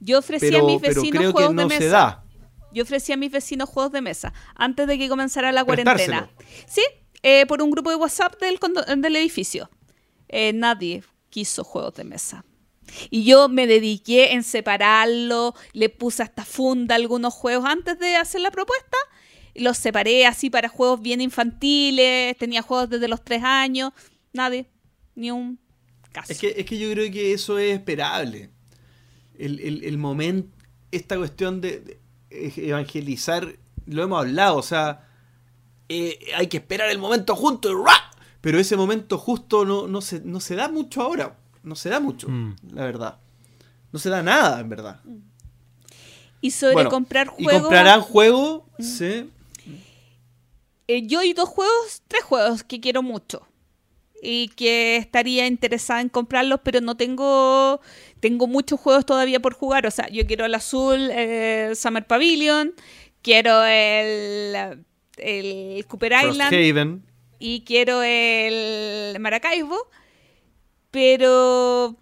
Yo 0.00 0.18
ofrecí 0.18 0.46
a 0.46 0.50
Pero, 0.50 0.66
mis 0.66 0.80
pero 0.80 0.94
vecinos 1.02 1.18
creo 1.18 1.32
que 1.34 1.54
no 1.54 1.62
de 1.62 1.68
mesa. 1.68 1.78
se 1.80 1.88
da. 1.88 2.24
Yo 2.72 2.82
ofrecí 2.84 3.12
a 3.12 3.16
mis 3.16 3.30
vecinos 3.30 3.68
juegos 3.68 3.92
de 3.92 4.00
mesa 4.00 4.32
antes 4.54 4.86
de 4.86 4.98
que 4.98 5.08
comenzara 5.08 5.52
la 5.52 5.64
cuarentena. 5.64 6.30
Sí, 6.66 6.82
eh, 7.22 7.46
por 7.46 7.62
un 7.62 7.70
grupo 7.70 7.90
de 7.90 7.96
WhatsApp 7.96 8.40
del, 8.40 8.58
del 9.00 9.16
edificio. 9.16 9.70
Eh, 10.28 10.52
nadie 10.52 11.02
quiso 11.30 11.64
juegos 11.64 11.94
de 11.94 12.04
mesa. 12.04 12.44
Y 13.10 13.24
yo 13.24 13.48
me 13.48 13.66
dediqué 13.66 14.32
en 14.32 14.42
separarlo, 14.42 15.54
le 15.72 15.88
puse 15.88 16.22
hasta 16.22 16.44
funda 16.44 16.94
algunos 16.94 17.32
juegos 17.32 17.64
antes 17.66 17.98
de 17.98 18.16
hacer 18.16 18.40
la 18.40 18.50
propuesta. 18.50 18.96
Los 19.54 19.78
separé 19.78 20.26
así 20.26 20.50
para 20.50 20.68
juegos 20.68 21.00
bien 21.00 21.20
infantiles, 21.20 22.36
tenía 22.38 22.62
juegos 22.62 22.90
desde 22.90 23.08
los 23.08 23.22
tres 23.22 23.42
años. 23.44 23.92
Nadie, 24.32 24.66
ni 25.14 25.30
un 25.30 25.58
caso. 26.12 26.32
Es 26.32 26.38
que, 26.38 26.54
es 26.56 26.64
que 26.66 26.78
yo 26.78 26.90
creo 26.90 27.10
que 27.12 27.32
eso 27.32 27.58
es 27.58 27.74
esperable. 27.74 28.50
El, 29.38 29.60
el- 29.60 29.84
el 29.84 29.98
momento, 29.98 30.50
esta 30.90 31.16
cuestión 31.16 31.60
de, 31.60 31.80
de 31.80 31.98
evangelizar, 32.56 33.56
lo 33.86 34.02
hemos 34.02 34.20
hablado, 34.20 34.56
o 34.56 34.62
sea, 34.62 35.08
eh, 35.88 36.18
hay 36.36 36.46
que 36.48 36.58
esperar 36.58 36.88
el 36.90 36.98
momento 36.98 37.34
justo, 37.36 37.70
y 37.70 37.74
pero 38.40 38.58
ese 38.58 38.76
momento 38.76 39.18
justo 39.18 39.64
no, 39.64 39.86
no, 39.86 40.00
se, 40.00 40.20
no 40.20 40.40
se 40.40 40.54
da 40.56 40.68
mucho 40.68 41.02
ahora, 41.02 41.36
no 41.62 41.74
se 41.76 41.88
da 41.90 42.00
mucho, 42.00 42.28
Mm. 42.28 42.56
la 42.74 42.84
verdad. 42.84 43.18
No 43.92 43.98
se 43.98 44.08
da 44.08 44.22
nada, 44.22 44.58
en 44.60 44.68
verdad. 44.68 45.00
y 46.40 46.50
sobre 46.50 46.74
Bueno, 46.74 46.90
comprar 46.90 47.32
¿Y 47.38 47.44
juegos. 47.44 47.62
comprarán 47.62 48.00
juegos? 48.00 48.62
Sí. 48.80 49.30
Eh, 50.88 51.06
yo 51.06 51.20
hay 51.20 51.32
dos 51.34 51.48
juegos, 51.48 52.02
tres 52.08 52.24
juegos 52.24 52.64
que 52.64 52.80
quiero 52.80 53.02
mucho 53.02 53.46
y 54.24 54.48
que 54.50 54.96
estaría 54.96 55.48
interesada 55.48 56.00
en 56.00 56.08
comprarlos, 56.08 56.60
pero 56.62 56.80
no 56.80 56.96
tengo 56.96 57.80
tengo 58.20 58.46
muchos 58.46 58.78
juegos 58.78 59.04
todavía 59.04 59.40
por 59.40 59.54
jugar. 59.54 59.84
O 59.84 59.90
sea, 59.90 60.08
yo 60.08 60.24
quiero 60.26 60.46
el 60.46 60.54
azul 60.54 61.10
eh, 61.10 61.72
Summer 61.74 62.06
Pavilion, 62.06 62.72
quiero 63.20 63.64
el 63.64 64.84
el 65.18 65.84
Cooper 65.88 66.12
Island 66.12 66.50
Frosthaven. 66.50 67.02
y 67.40 67.64
quiero 67.64 68.02
el 68.02 69.18
Maracaibo, 69.18 69.76
pero 70.92 71.96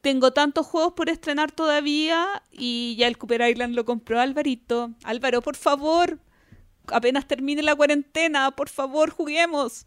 tengo 0.00 0.32
tantos 0.32 0.66
juegos 0.66 0.94
por 0.94 1.10
estrenar 1.10 1.52
todavía 1.52 2.42
y 2.50 2.96
ya 2.98 3.06
el 3.06 3.18
Cooper 3.18 3.50
Island 3.50 3.74
lo 3.74 3.84
compró 3.84 4.18
Alvarito. 4.18 4.92
Álvaro, 5.02 5.42
por 5.42 5.56
favor, 5.56 6.18
apenas 6.86 7.26
termine 7.28 7.62
la 7.62 7.76
cuarentena, 7.76 8.50
por 8.50 8.70
favor, 8.70 9.10
juguemos. 9.10 9.86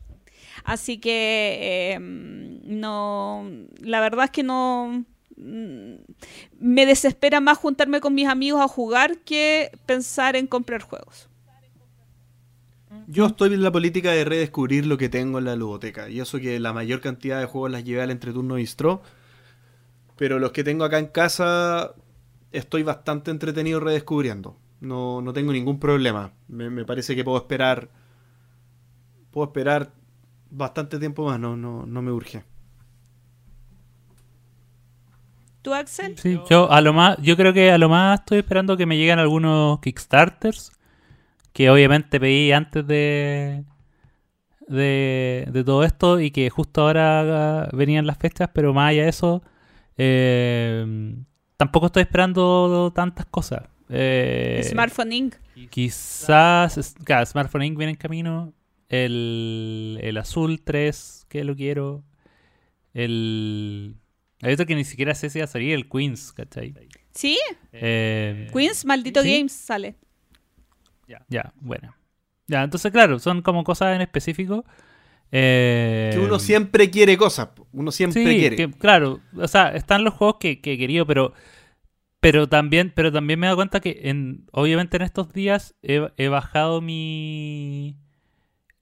Así 0.63 0.97
que 0.99 1.93
eh, 1.93 1.99
no, 1.99 3.49
la 3.79 4.01
verdad 4.01 4.25
es 4.25 4.31
que 4.31 4.43
no 4.43 5.05
mm, 5.35 5.93
me 6.59 6.85
desespera 6.85 7.39
más 7.39 7.57
juntarme 7.57 8.01
con 8.01 8.13
mis 8.13 8.27
amigos 8.27 8.61
a 8.61 8.67
jugar 8.67 9.19
que 9.19 9.71
pensar 9.85 10.35
en 10.35 10.47
comprar 10.47 10.81
juegos. 10.81 11.29
Yo 13.07 13.25
estoy 13.25 13.53
en 13.53 13.63
la 13.63 13.71
política 13.71 14.11
de 14.11 14.25
redescubrir 14.25 14.85
lo 14.85 14.97
que 14.97 15.07
tengo 15.07 15.39
en 15.39 15.45
la 15.45 15.55
ludoteca. 15.55 16.09
Y 16.09 16.19
eso 16.19 16.39
que 16.39 16.59
la 16.59 16.73
mayor 16.73 16.99
cantidad 16.99 17.39
de 17.39 17.45
juegos 17.45 17.71
las 17.71 17.83
llevé 17.85 18.01
al 18.01 18.11
entreturno 18.11 18.55
bistro. 18.55 19.01
Pero 20.17 20.39
los 20.39 20.51
que 20.51 20.63
tengo 20.63 20.83
acá 20.83 20.99
en 20.99 21.07
casa 21.07 21.93
estoy 22.51 22.83
bastante 22.83 23.31
entretenido 23.31 23.79
redescubriendo. 23.79 24.57
No, 24.81 25.21
no 25.21 25.31
tengo 25.31 25.53
ningún 25.53 25.79
problema. 25.79 26.33
Me, 26.47 26.69
me 26.69 26.83
parece 26.83 27.15
que 27.15 27.23
puedo 27.23 27.37
esperar. 27.37 27.89
Puedo 29.31 29.47
esperar 29.47 29.91
bastante 30.49 30.99
tiempo 30.99 31.25
más. 31.25 31.39
No, 31.39 31.55
no, 31.55 31.85
no 31.85 32.01
me 32.01 32.11
urge. 32.11 32.43
¿Tú, 35.61 35.73
Axel? 35.73 36.17
Sí, 36.17 36.39
yo 36.49 36.71
a 36.71 36.79
lo 36.81 36.93
más, 36.93 37.17
yo 37.21 37.35
creo 37.35 37.51
que 37.51 37.71
a 37.71 37.77
lo 37.77 37.89
más 37.89 38.21
estoy 38.21 38.39
esperando 38.39 38.77
que 38.77 38.85
me 38.85 38.97
lleguen 38.97 39.19
algunos 39.19 39.79
Kickstarters 39.79 40.71
que 41.51 41.69
obviamente 41.69 42.19
pedí 42.19 42.51
antes 42.51 42.85
de 42.87 43.65
de, 44.67 45.47
de 45.51 45.63
todo 45.63 45.83
esto 45.83 46.19
y 46.19 46.31
que 46.31 46.49
justo 46.49 46.81
ahora 46.81 47.69
venían 47.73 48.05
las 48.05 48.17
fechas, 48.17 48.49
pero 48.53 48.73
más 48.73 48.91
allá 48.91 49.03
de 49.03 49.09
eso, 49.09 49.41
eh, 49.97 51.15
tampoco 51.57 51.87
estoy 51.87 52.03
esperando 52.03 52.91
tantas 52.93 53.25
cosas. 53.25 53.63
Eh, 53.89 54.61
Smartphone 54.69 55.13
Inc. 55.13 55.35
Quizás, 55.69 56.95
claro, 57.03 57.25
Smartphone 57.25 57.63
Inc. 57.63 57.77
viene 57.77 57.91
en 57.91 57.97
camino. 57.97 58.53
El, 58.89 59.99
el 60.01 60.17
Azul 60.17 60.61
3, 60.63 61.25
que 61.29 61.43
lo 61.43 61.55
quiero. 61.55 62.03
El. 62.93 63.95
Hay 64.41 64.53
otro 64.53 64.65
que 64.65 64.75
ni 64.75 64.83
siquiera 64.85 65.15
sé 65.15 65.29
si 65.29 65.39
va 65.39 65.45
a 65.45 65.47
salir, 65.47 65.73
el 65.73 65.89
Queens, 65.89 66.31
¿cachai? 66.31 66.73
¿Sí? 67.13 67.37
Eh, 67.73 68.47
Queens, 68.53 68.85
maldito 68.85 69.23
¿sí? 69.23 69.35
Games 69.35 69.51
sale. 69.51 69.95
Ya, 71.29 71.53
bueno. 71.55 71.95
Ya, 72.47 72.63
entonces, 72.63 72.91
claro, 72.91 73.19
son 73.19 73.41
como 73.41 73.63
cosas 73.63 73.95
en 73.95 74.01
específico. 74.01 74.63
Eh, 75.31 76.11
Que 76.13 76.19
uno 76.19 76.39
siempre 76.39 76.89
quiere 76.89 77.17
cosas. 77.17 77.49
Uno 77.73 77.91
siempre 77.91 78.23
sí, 78.23 78.39
quiere. 78.39 78.55
que, 78.55 78.71
claro, 78.71 79.19
o 79.35 79.47
sea, 79.47 79.69
están 79.75 80.03
los 80.03 80.13
juegos 80.13 80.37
que, 80.39 80.61
que 80.61 80.73
he 80.73 80.77
querido, 80.77 81.05
pero 81.05 81.33
pero 82.19 82.47
también 82.49 82.91
pero 82.95 83.11
también 83.11 83.39
me 83.39 83.45
he 83.45 83.49
dado 83.49 83.57
cuenta 83.57 83.79
que 83.79 84.01
en 84.05 84.47
obviamente 84.51 84.97
en 84.97 85.03
estos 85.03 85.31
días 85.33 85.75
he, 85.83 86.09
he 86.17 86.29
bajado 86.29 86.81
mi 86.81 87.95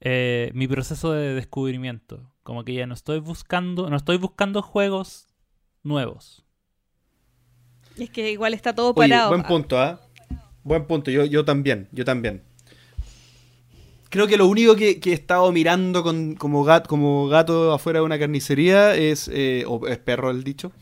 eh, 0.00 0.50
mi 0.54 0.68
proceso 0.68 1.12
de 1.12 1.34
descubrimiento, 1.34 2.32
como 2.42 2.64
que 2.64 2.74
ya 2.74 2.86
no 2.86 2.94
estoy 2.94 3.20
buscando 3.20 3.88
no 3.90 3.96
estoy 3.96 4.18
buscando 4.18 4.62
juegos 4.62 5.26
nuevos. 5.82 6.44
Y 7.96 8.04
es 8.04 8.10
que 8.10 8.30
igual 8.30 8.54
está 8.54 8.74
todo 8.74 8.92
Oye, 8.94 9.08
parado. 9.08 9.30
buen 9.30 9.42
punto, 9.42 9.78
¿ah? 9.78 10.00
Buen 10.62 10.86
punto, 10.86 11.10
yo, 11.10 11.24
yo 11.24 11.44
también, 11.44 11.88
yo 11.92 12.04
también. 12.04 12.42
Creo 14.10 14.26
que 14.26 14.36
lo 14.36 14.46
único 14.46 14.76
que, 14.76 15.00
que 15.00 15.10
he 15.10 15.14
estado 15.14 15.50
mirando 15.52 16.02
con, 16.02 16.34
como, 16.34 16.64
gato, 16.64 16.88
como 16.88 17.28
gato 17.28 17.72
afuera 17.72 18.00
de 18.00 18.04
una 18.04 18.18
carnicería 18.18 18.94
es, 18.94 19.28
eh, 19.32 19.64
o 19.66 19.86
es 19.86 19.98
perro 19.98 20.30
el 20.30 20.44
dicho, 20.44 20.72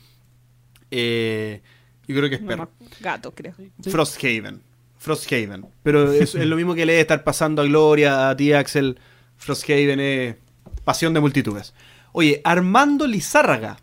eh, 0.91 1.61
yo 2.07 2.15
creo 2.15 2.29
que 2.29 2.35
es 2.35 2.41
perro. 2.41 2.69
gato, 2.99 3.33
creo. 3.33 3.53
Frosthaven. 3.81 4.61
Frosthaven. 5.05 5.67
Pero 5.83 6.11
es, 6.11 6.33
es 6.33 6.47
lo 6.47 6.55
mismo 6.55 6.73
que 6.73 6.83
le 6.83 6.93
debe 6.93 7.01
estar 7.01 7.23
pasando 7.23 7.61
a 7.61 7.65
Gloria, 7.65 8.29
a 8.29 8.35
ti 8.35 8.51
Axel. 8.53 8.97
Frosthaven 9.37 9.99
es 9.99 10.35
pasión 10.83 11.13
de 11.13 11.19
multitudes. 11.19 11.75
Oye, 12.11 12.41
Armando 12.43 13.05
Lizárraga. 13.05 13.77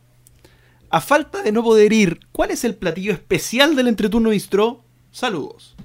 A 0.90 1.00
falta 1.00 1.42
de 1.42 1.52
no 1.52 1.62
poder 1.62 1.92
ir, 1.92 2.18
¿cuál 2.32 2.50
es 2.50 2.64
el 2.64 2.74
platillo 2.74 3.12
especial 3.12 3.76
del 3.76 3.86
entreturno 3.86 4.30
bistró? 4.30 4.84
Saludos. 5.12 5.76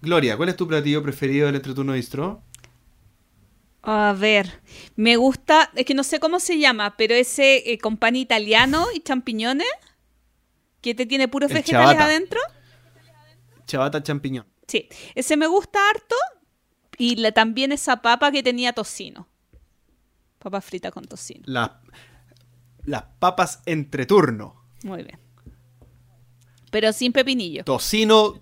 Gloria, 0.00 0.36
¿cuál 0.36 0.50
es 0.50 0.56
tu 0.56 0.68
platillo 0.68 1.02
preferido 1.02 1.46
del 1.46 1.56
entreturno 1.56 1.94
bistró? 1.94 2.40
A 3.82 4.14
ver, 4.16 4.60
me 4.94 5.16
gusta, 5.16 5.70
es 5.74 5.84
que 5.84 5.94
no 5.94 6.04
sé 6.04 6.20
cómo 6.20 6.38
se 6.38 6.58
llama, 6.58 6.96
pero 6.96 7.14
ese 7.14 7.72
eh, 7.72 7.78
con 7.78 7.96
pan 7.96 8.14
italiano 8.14 8.86
y 8.94 9.00
champiñones, 9.00 9.66
que 10.80 10.94
te 10.94 11.04
tiene 11.04 11.26
puros 11.26 11.50
El 11.50 11.56
vegetales 11.58 12.00
adentro. 12.00 12.40
Chabata 13.68 14.02
champiñón. 14.02 14.46
Sí, 14.66 14.88
ese 15.14 15.36
me 15.36 15.46
gusta 15.46 15.78
harto. 15.90 16.16
Y 16.96 17.14
la- 17.16 17.30
también 17.30 17.70
esa 17.70 18.02
papa 18.02 18.32
que 18.32 18.42
tenía 18.42 18.72
tocino. 18.72 19.28
Papa 20.40 20.60
frita 20.60 20.90
con 20.90 21.04
tocino. 21.04 21.42
Las, 21.46 21.70
las 22.84 23.04
papas 23.20 23.62
entreturno. 23.66 24.60
Muy 24.82 25.04
bien. 25.04 25.18
Pero 26.70 26.92
sin 26.92 27.12
pepinillo. 27.12 27.64
Tocino, 27.64 28.40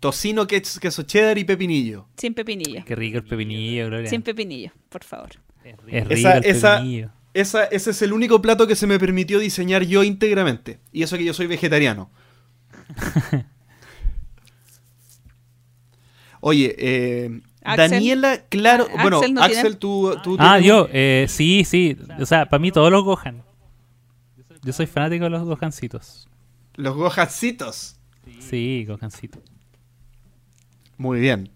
tocino, 0.00 0.46
queso 0.46 0.80
queso 0.80 1.02
cheddar 1.02 1.36
y 1.38 1.44
pepinillo. 1.44 2.08
Sin 2.16 2.34
pepinillo. 2.34 2.84
Qué 2.86 2.94
rico 2.96 3.18
el 3.18 3.24
pepinillo, 3.24 3.86
Gloria. 3.88 4.08
Sin 4.10 4.22
pepinillo, 4.22 4.72
por 4.88 5.04
favor. 5.04 5.30
Es 5.64 5.76
rico 5.84 6.08
Esa- 6.14 6.38
el 6.38 6.44
esa- 6.46 6.76
pepinillo. 6.78 7.10
Esa- 7.34 7.64
ese 7.64 7.90
es 7.90 8.02
el 8.02 8.12
único 8.12 8.40
plato 8.42 8.66
que 8.66 8.74
se 8.74 8.86
me 8.86 8.98
permitió 8.98 9.38
diseñar 9.38 9.82
yo 9.84 10.02
íntegramente. 10.02 10.80
Y 10.92 11.02
eso 11.02 11.16
que 11.18 11.24
yo 11.24 11.34
soy 11.34 11.46
vegetariano. 11.46 12.10
Oye, 16.40 16.74
eh, 16.78 17.40
Axel. 17.64 17.90
Daniela, 17.90 18.44
claro. 18.48 18.86
Ah, 18.96 19.02
bueno, 19.02 19.18
Axel 19.18 19.34
no 19.34 19.42
Axel, 19.42 19.62
tiene- 19.62 19.76
tú, 19.76 20.16
tú 20.22 20.36
Ah, 20.38 20.54
tienes- 20.58 20.66
yo, 20.68 20.88
eh, 20.92 21.26
sí, 21.28 21.64
sí. 21.64 21.96
O 22.20 22.26
sea, 22.26 22.46
para 22.48 22.60
mí 22.60 22.70
todos 22.72 22.90
los 22.90 23.04
Gohan. 23.04 23.42
Yo 24.62 24.72
soy 24.72 24.86
fanático 24.86 25.24
de 25.24 25.30
los 25.30 25.44
Gohancitos. 25.44 26.28
Los 26.74 26.94
gojancitos. 26.96 27.96
Sí, 28.40 28.84
Gohancitos. 28.86 29.42
Muy 30.96 31.20
bien. 31.20 31.50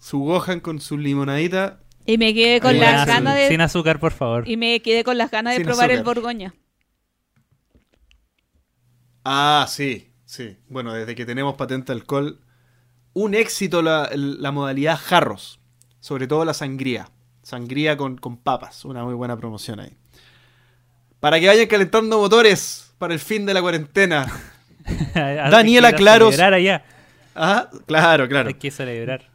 su 0.00 0.20
Gohan 0.20 0.60
con 0.60 0.80
su 0.80 0.96
limonadita. 0.96 1.80
Y 2.06 2.16
me 2.18 2.32
quedé 2.32 2.60
con 2.60 2.78
las 2.78 3.06
ganas 3.06 3.34
de 3.36 3.48
Sin 3.48 3.60
azúcar, 3.60 3.98
por 4.00 4.12
favor. 4.12 4.48
y 4.48 4.56
me 4.56 4.80
quedé 4.80 5.02
con 5.04 5.18
las 5.18 5.30
ganas 5.30 5.52
de 5.54 5.58
Sin 5.58 5.66
probar 5.66 5.90
el. 5.90 6.02
Borgoña. 6.04 6.54
Ah, 9.24 9.66
sí, 9.68 10.12
sí. 10.24 10.56
Bueno, 10.68 10.92
desde 10.94 11.14
que 11.14 11.26
tenemos 11.26 11.54
patente 11.56 11.92
alcohol, 11.92 12.40
un 13.22 13.34
éxito 13.34 13.82
la, 13.82 14.10
la 14.14 14.50
modalidad 14.52 14.98
jarros. 15.02 15.58
Sobre 16.00 16.26
todo 16.26 16.44
la 16.44 16.54
sangría. 16.54 17.10
Sangría 17.42 17.96
con, 17.96 18.16
con 18.16 18.36
papas. 18.36 18.84
Una 18.84 19.04
muy 19.04 19.14
buena 19.14 19.36
promoción 19.36 19.80
ahí. 19.80 19.96
Para 21.20 21.40
que 21.40 21.46
vayan 21.48 21.66
calentando 21.66 22.18
motores 22.18 22.92
para 22.98 23.12
el 23.14 23.20
fin 23.20 23.44
de 23.46 23.54
la 23.54 23.60
cuarentena. 23.60 24.26
Daniela 25.14 25.92
Claros. 25.92 26.30
celebrar 26.34 26.54
allá. 26.54 26.84
Ah, 27.34 27.68
claro, 27.86 28.28
claro. 28.28 28.48
Hay 28.48 28.54
que 28.54 28.70
celebrar. 28.70 29.28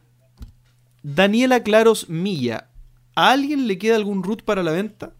Daniela 1.02 1.62
Claros 1.62 2.08
Milla. 2.08 2.68
¿A 3.14 3.30
alguien 3.30 3.66
le 3.68 3.78
queda 3.78 3.96
algún 3.96 4.22
root 4.22 4.42
para 4.42 4.62
la 4.62 4.72
venta? 4.72 5.12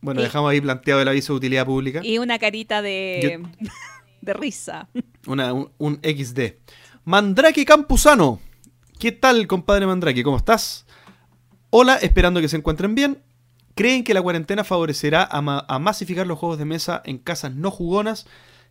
Bueno, 0.00 0.20
Y- 0.20 0.24
dejamos 0.24 0.50
ahí 0.50 0.60
planteado 0.60 1.02
el 1.02 1.08
aviso 1.08 1.32
de 1.34 1.36
utilidad 1.38 1.66
pública. 1.66 2.00
Y 2.02 2.18
una 2.18 2.38
carita 2.38 2.82
de, 2.82 3.42
de 4.22 4.32
risa. 4.32 4.88
Una- 5.26 5.52
un, 5.52 5.70
un 5.78 6.00
XD. 6.02 6.40
Mandrake 7.06 7.64
Campuzano. 7.64 8.40
¿Qué 8.98 9.12
tal, 9.12 9.46
compadre 9.46 9.86
Mandrake? 9.86 10.24
¿Cómo 10.24 10.36
estás? 10.36 10.86
Hola, 11.70 11.94
esperando 11.98 12.40
que 12.40 12.48
se 12.48 12.56
encuentren 12.56 12.96
bien. 12.96 13.22
¿Creen 13.76 14.02
que 14.02 14.12
la 14.12 14.20
cuarentena 14.22 14.64
favorecerá 14.64 15.22
a, 15.22 15.40
ma- 15.40 15.64
a 15.68 15.78
masificar 15.78 16.26
los 16.26 16.36
juegos 16.36 16.58
de 16.58 16.64
mesa 16.64 17.02
en 17.04 17.18
casas 17.18 17.54
no 17.54 17.70
jugonas 17.70 18.26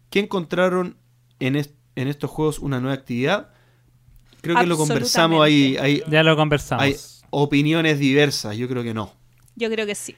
que 0.09 0.19
encontraron 0.19 0.97
en, 1.39 1.55
est- 1.55 1.75
en 1.95 2.09
estos 2.09 2.29
juegos 2.29 2.59
una 2.59 2.81
nueva 2.81 2.95
actividad? 2.95 3.53
Creo 4.41 4.57
que 4.57 4.65
lo 4.65 4.75
conversamos 4.75 5.41
ahí. 5.41 5.77
Hay, 5.79 6.03
Ya 6.09 6.21
lo 6.21 6.35
conversamos. 6.35 6.83
hay 6.83 6.97
opiniones 7.29 7.99
diversas. 7.99 8.57
Yo 8.57 8.67
creo 8.67 8.83
que 8.83 8.93
no. 8.93 9.13
Yo 9.55 9.69
creo 9.69 9.85
que 9.85 9.95
sí. 9.95 10.13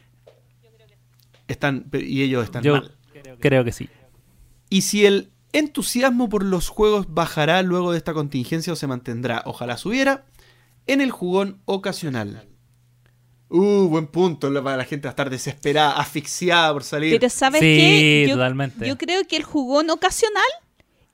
Están, 1.47 1.85
y 1.93 2.23
ellos 2.23 2.43
están 2.43 2.63
Yo 2.63 2.73
mal. 2.73 2.95
creo 3.39 3.63
que 3.63 3.71
sí. 3.71 3.89
Y 4.71 4.81
si 4.81 5.05
el 5.05 5.29
entusiasmo 5.57 6.29
por 6.29 6.43
los 6.43 6.69
juegos 6.69 7.07
bajará 7.13 7.61
luego 7.61 7.91
de 7.91 7.97
esta 7.97 8.13
contingencia 8.13 8.73
o 8.73 8.75
se 8.75 8.87
mantendrá, 8.87 9.43
ojalá 9.45 9.77
subiera, 9.77 10.25
en 10.87 11.01
el 11.01 11.11
jugón 11.11 11.61
ocasional. 11.65 12.47
Uh, 13.49 13.87
buen 13.87 14.07
punto 14.07 14.51
para 14.61 14.75
la 14.75 14.83
gente 14.83 15.07
va 15.07 15.11
a 15.11 15.13
estar 15.13 15.29
desesperada, 15.29 15.97
asfixiada 15.97 16.73
por 16.73 16.83
salir. 16.83 17.17
Pero 17.17 17.29
¿sabes 17.29 17.61
Sí, 17.61 17.65
qué? 17.65 18.25
Yo, 18.27 18.35
totalmente. 18.35 18.87
yo 18.87 18.97
creo 18.97 19.25
que 19.25 19.37
el 19.37 19.43
jugón 19.43 19.89
ocasional 19.89 20.43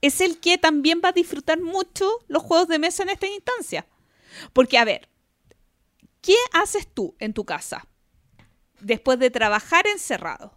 es 0.01 0.19
el 0.19 0.39
que 0.39 0.57
también 0.57 0.99
va 1.03 1.09
a 1.09 1.13
disfrutar 1.13 1.61
mucho 1.61 2.09
los 2.27 2.41
juegos 2.41 2.67
de 2.67 2.79
mesa 2.79 3.03
en 3.03 3.09
esta 3.09 3.27
instancia. 3.27 3.85
Porque, 4.51 4.77
a 4.77 4.83
ver, 4.83 5.07
¿qué 6.21 6.35
haces 6.53 6.87
tú 6.91 7.15
en 7.19 7.33
tu 7.33 7.45
casa 7.45 7.87
después 8.79 9.19
de 9.19 9.29
trabajar 9.29 9.85
encerrado? 9.87 10.53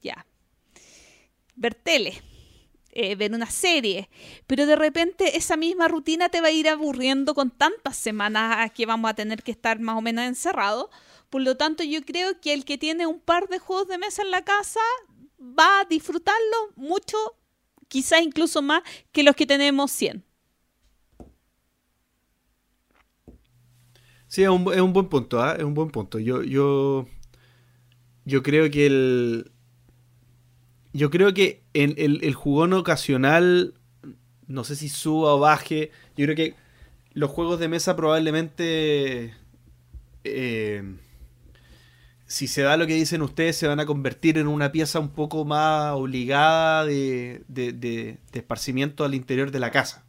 Ya. 0.00 0.26
Ver 1.56 1.74
tele, 1.74 2.22
eh, 2.92 3.14
ver 3.14 3.32
una 3.32 3.50
serie, 3.50 4.10
pero 4.46 4.66
de 4.66 4.76
repente 4.76 5.36
esa 5.36 5.56
misma 5.56 5.88
rutina 5.88 6.28
te 6.28 6.42
va 6.42 6.48
a 6.48 6.52
ir 6.52 6.68
aburriendo 6.68 7.34
con 7.34 7.50
tantas 7.50 7.96
semanas 7.96 8.70
que 8.72 8.84
vamos 8.84 9.10
a 9.10 9.14
tener 9.14 9.42
que 9.42 9.50
estar 9.50 9.80
más 9.80 9.96
o 9.96 10.02
menos 10.02 10.24
encerrados. 10.24 10.86
Por 11.30 11.40
lo 11.40 11.56
tanto, 11.56 11.82
yo 11.82 12.02
creo 12.02 12.38
que 12.40 12.52
el 12.52 12.66
que 12.66 12.76
tiene 12.76 13.06
un 13.06 13.18
par 13.18 13.48
de 13.48 13.58
juegos 13.58 13.88
de 13.88 13.96
mesa 13.96 14.20
en 14.20 14.30
la 14.30 14.44
casa 14.44 14.80
va 15.40 15.80
a 15.80 15.84
disfrutarlo 15.86 16.72
mucho, 16.76 17.16
quizás 17.88 18.20
incluso 18.20 18.60
más 18.60 18.82
que 19.10 19.22
los 19.22 19.34
que 19.34 19.46
tenemos 19.46 19.90
100. 19.92 20.22
Sí, 24.26 24.42
es 24.42 24.48
un, 24.48 24.64
buen 24.64 25.08
punto, 25.08 25.42
¿ah? 25.42 25.56
es 25.58 25.64
un 25.64 25.74
buen 25.74 25.90
punto. 25.90 26.18
Yo, 26.18 26.42
yo, 26.42 27.06
yo 28.24 28.42
creo 28.42 28.70
que 28.70 28.86
el, 28.86 29.52
yo 30.92 31.10
creo 31.10 31.32
que 31.34 31.62
en 31.74 31.94
el, 31.98 32.22
el 32.22 32.34
jugón 32.34 32.72
ocasional, 32.72 33.74
no 34.46 34.64
sé 34.64 34.76
si 34.76 34.88
suba 34.88 35.34
o 35.34 35.38
baje. 35.40 35.90
Yo 36.16 36.26
creo 36.26 36.36
que 36.36 36.54
los 37.14 37.30
juegos 37.30 37.58
de 37.60 37.68
mesa 37.68 37.96
probablemente, 37.96 39.34
eh, 40.24 40.82
si 42.26 42.46
se 42.46 42.62
da 42.62 42.76
lo 42.76 42.86
que 42.86 42.94
dicen 42.94 43.22
ustedes, 43.22 43.56
se 43.56 43.66
van 43.66 43.80
a 43.80 43.86
convertir 43.86 44.38
en 44.38 44.46
una 44.48 44.72
pieza 44.72 44.98
un 45.00 45.10
poco 45.10 45.44
más 45.44 45.92
obligada 45.94 46.84
de, 46.86 47.44
de- 47.48 47.72
de- 47.72 48.18
de 48.32 48.38
esparcimiento 48.38 49.04
al 49.04 49.14
interior 49.14 49.50
de 49.50 49.60
la 49.60 49.70
casa. 49.70 50.04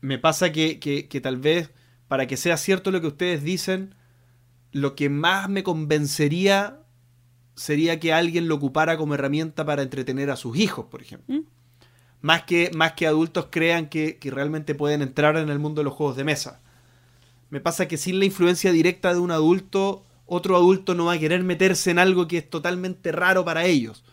Me 0.00 0.18
pasa 0.18 0.52
que, 0.52 0.78
que- 0.80 1.08
que 1.08 1.20
tal 1.20 1.36
vez, 1.36 1.70
para 2.08 2.26
que 2.26 2.36
sea 2.36 2.56
cierto 2.56 2.90
lo 2.90 3.00
que 3.00 3.08
ustedes 3.08 3.42
dicen, 3.42 3.94
lo 4.72 4.94
que 4.96 5.10
más 5.10 5.48
me 5.50 5.62
convencería 5.62 6.78
sería 7.60 8.00
que 8.00 8.14
alguien 8.14 8.48
lo 8.48 8.54
ocupara 8.54 8.96
como 8.96 9.12
herramienta 9.12 9.66
para 9.66 9.82
entretener 9.82 10.30
a 10.30 10.36
sus 10.36 10.56
hijos, 10.56 10.86
por 10.86 11.02
ejemplo. 11.02 11.36
¿Mm? 11.36 11.40
Más 12.22 12.44
que, 12.44 12.70
más 12.74 12.94
que 12.94 13.06
adultos 13.06 13.48
crean 13.50 13.90
que, 13.90 14.16
que 14.16 14.30
realmente 14.30 14.74
pueden 14.74 15.02
entrar 15.02 15.36
en 15.36 15.50
el 15.50 15.58
mundo 15.58 15.80
de 15.80 15.84
los 15.84 15.92
juegos 15.92 16.16
de 16.16 16.24
mesa. 16.24 16.62
Me 17.50 17.60
pasa 17.60 17.86
que 17.86 17.98
sin 17.98 18.18
la 18.18 18.24
influencia 18.24 18.72
directa 18.72 19.12
de 19.12 19.20
un 19.20 19.30
adulto, 19.30 20.06
otro 20.24 20.56
adulto 20.56 20.94
no 20.94 21.04
va 21.04 21.12
a 21.12 21.18
querer 21.18 21.42
meterse 21.42 21.90
en 21.90 21.98
algo 21.98 22.26
que 22.28 22.38
es 22.38 22.48
totalmente 22.48 23.12
raro 23.12 23.44
para 23.44 23.66
ellos. 23.66 24.04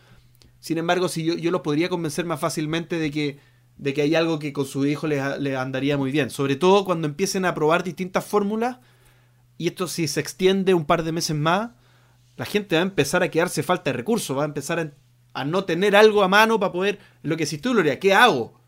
Sin 0.60 0.76
embargo, 0.76 1.08
si 1.08 1.24
yo, 1.24 1.34
yo 1.34 1.50
los 1.50 1.62
podría 1.62 1.88
convencer 1.88 2.26
más 2.26 2.40
fácilmente 2.40 2.98
de 2.98 3.10
que, 3.10 3.38
de 3.78 3.94
que 3.94 4.02
hay 4.02 4.14
algo 4.14 4.38
que 4.38 4.52
con 4.52 4.66
su 4.66 4.84
hijo 4.84 5.06
les, 5.06 5.38
les 5.38 5.56
andaría 5.56 5.96
muy 5.96 6.10
bien. 6.10 6.28
Sobre 6.28 6.56
todo 6.56 6.84
cuando 6.84 7.08
empiecen 7.08 7.46
a 7.46 7.54
probar 7.54 7.82
distintas 7.82 8.26
fórmulas. 8.26 8.76
Y 9.56 9.68
esto 9.68 9.88
si 9.88 10.06
se 10.06 10.20
extiende 10.20 10.74
un 10.74 10.84
par 10.84 11.02
de 11.02 11.12
meses 11.12 11.34
más, 11.34 11.70
la 12.38 12.46
gente 12.46 12.76
va 12.76 12.80
a 12.80 12.84
empezar 12.86 13.22
a 13.22 13.28
quedarse 13.30 13.62
falta 13.62 13.90
de 13.90 13.96
recursos, 13.98 14.34
va 14.36 14.42
a 14.42 14.46
empezar 14.46 14.78
a, 14.80 14.92
a 15.34 15.44
no 15.44 15.64
tener 15.64 15.94
algo 15.94 16.22
a 16.22 16.28
mano 16.28 16.58
para 16.58 16.72
poder... 16.72 16.98
Lo 17.22 17.36
que 17.36 17.44
si 17.44 17.58
tú, 17.58 17.72
Gloria, 17.72 17.98
¿qué 18.00 18.14
hago? 18.14 18.58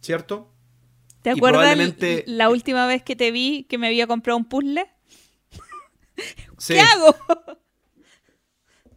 ¿Cierto? 0.00 0.50
¿Te 1.22 1.30
Y 1.30 1.32
acuerdas 1.34 1.60
probablemente- 1.62 2.24
la 2.26 2.48
última 2.50 2.86
vez 2.88 3.02
que 3.04 3.14
te 3.14 3.30
vi 3.30 3.64
que 3.68 3.78
me 3.78 3.86
había 3.86 4.06
comprado 4.08 4.36
un 4.38 4.44
puzzle? 4.46 4.86
Sí. 6.58 6.72
¿Qué 6.74 6.80
hago? 6.80 7.14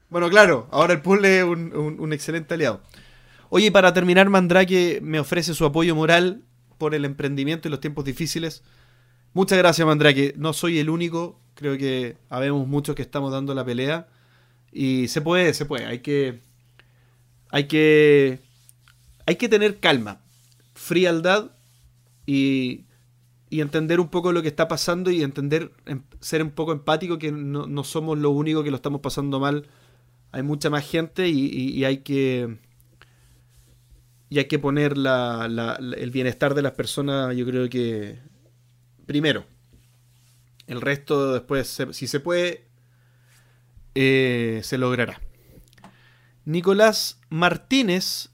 Bueno, 0.09 0.30
claro, 0.30 0.67
ahora 0.71 0.93
el 0.93 1.01
puzzle 1.01 1.38
es 1.39 1.43
un, 1.43 1.76
un- 1.76 1.99
un 1.99 2.13
excelente 2.13 2.53
aliado. 2.53 2.81
Oye, 3.49 3.71
para 3.71 3.93
terminar, 3.93 4.30
Mandrake 4.30 4.99
me 5.01 5.19
ofrece 5.19 5.53
su 5.53 5.65
apoyo 5.65 5.95
moral 5.95 6.43
por 6.77 6.95
el 6.95 7.03
emprendimiento 7.05 7.67
y 7.67 7.71
los 7.71 7.80
tiempos 7.80 8.05
difíciles. 8.05 8.63
Muchas 9.34 9.57
gracias, 9.57 9.85
Mandrake. 9.85 10.34
No 10.38 10.53
soy 10.53 10.80
el 10.80 10.89
único, 10.89 11.39
creo 11.60 11.77
que 11.77 12.18
habemos 12.30 12.68
muchos 12.68 12.95
que 12.95 13.02
estamos 13.03 13.31
dando 13.31 13.53
la 13.53 13.65
pelea. 13.65 14.07
Y 14.72 15.07
se 15.10 15.22
puede, 15.22 15.53
se 15.53 15.65
puede. 15.65 15.86
Hay 15.86 15.99
que. 15.99 16.41
Hay 17.52 17.68
que. 17.68 18.40
Hay 19.26 19.36
que 19.36 19.49
tener 19.49 19.80
calma, 19.80 20.22
frialdad 20.73 21.52
y, 22.26 22.86
y 23.49 23.61
entender 23.61 23.99
un 23.99 24.10
poco 24.10 24.31
lo 24.31 24.41
que 24.41 24.48
está 24.49 24.68
pasando 24.68 25.11
y 25.11 25.23
entender, 25.23 25.72
em- 25.86 26.03
ser 26.22 26.44
un 26.44 26.52
poco 26.52 26.72
empático 26.73 27.19
que 27.19 27.31
no, 27.31 27.68
no 27.68 27.84
somos 27.84 28.18
los 28.19 28.34
únicos 28.34 28.64
que 28.64 28.72
lo 28.72 28.77
estamos 28.77 29.02
pasando 29.02 29.40
mal. 29.40 29.68
Hay 30.31 30.44
mucha 30.44 30.69
más 30.72 30.88
gente 30.90 31.30
y, 31.30 31.48
y- 31.48 31.86
hay 31.86 31.99
que 31.99 32.57
hay 34.31 34.45
que 34.45 34.60
poner 34.60 34.98
la- 34.98 35.48
la- 35.48 35.76
el 35.76 36.11
bienestar 36.11 36.53
de 36.53 36.61
las 36.61 36.73
personas, 36.73 37.36
yo 37.36 37.45
creo 37.45 37.69
que 37.69 38.19
primero. 39.06 39.45
El 40.69 40.81
resto 40.81 41.33
después, 41.33 41.67
se- 41.67 41.93
si 41.93 42.07
se 42.07 42.19
puede, 42.19 42.65
eh, 43.95 44.61
se 44.63 44.77
logrará. 44.77 45.19
Nicolás 46.45 47.19
Martínez. 47.29 48.29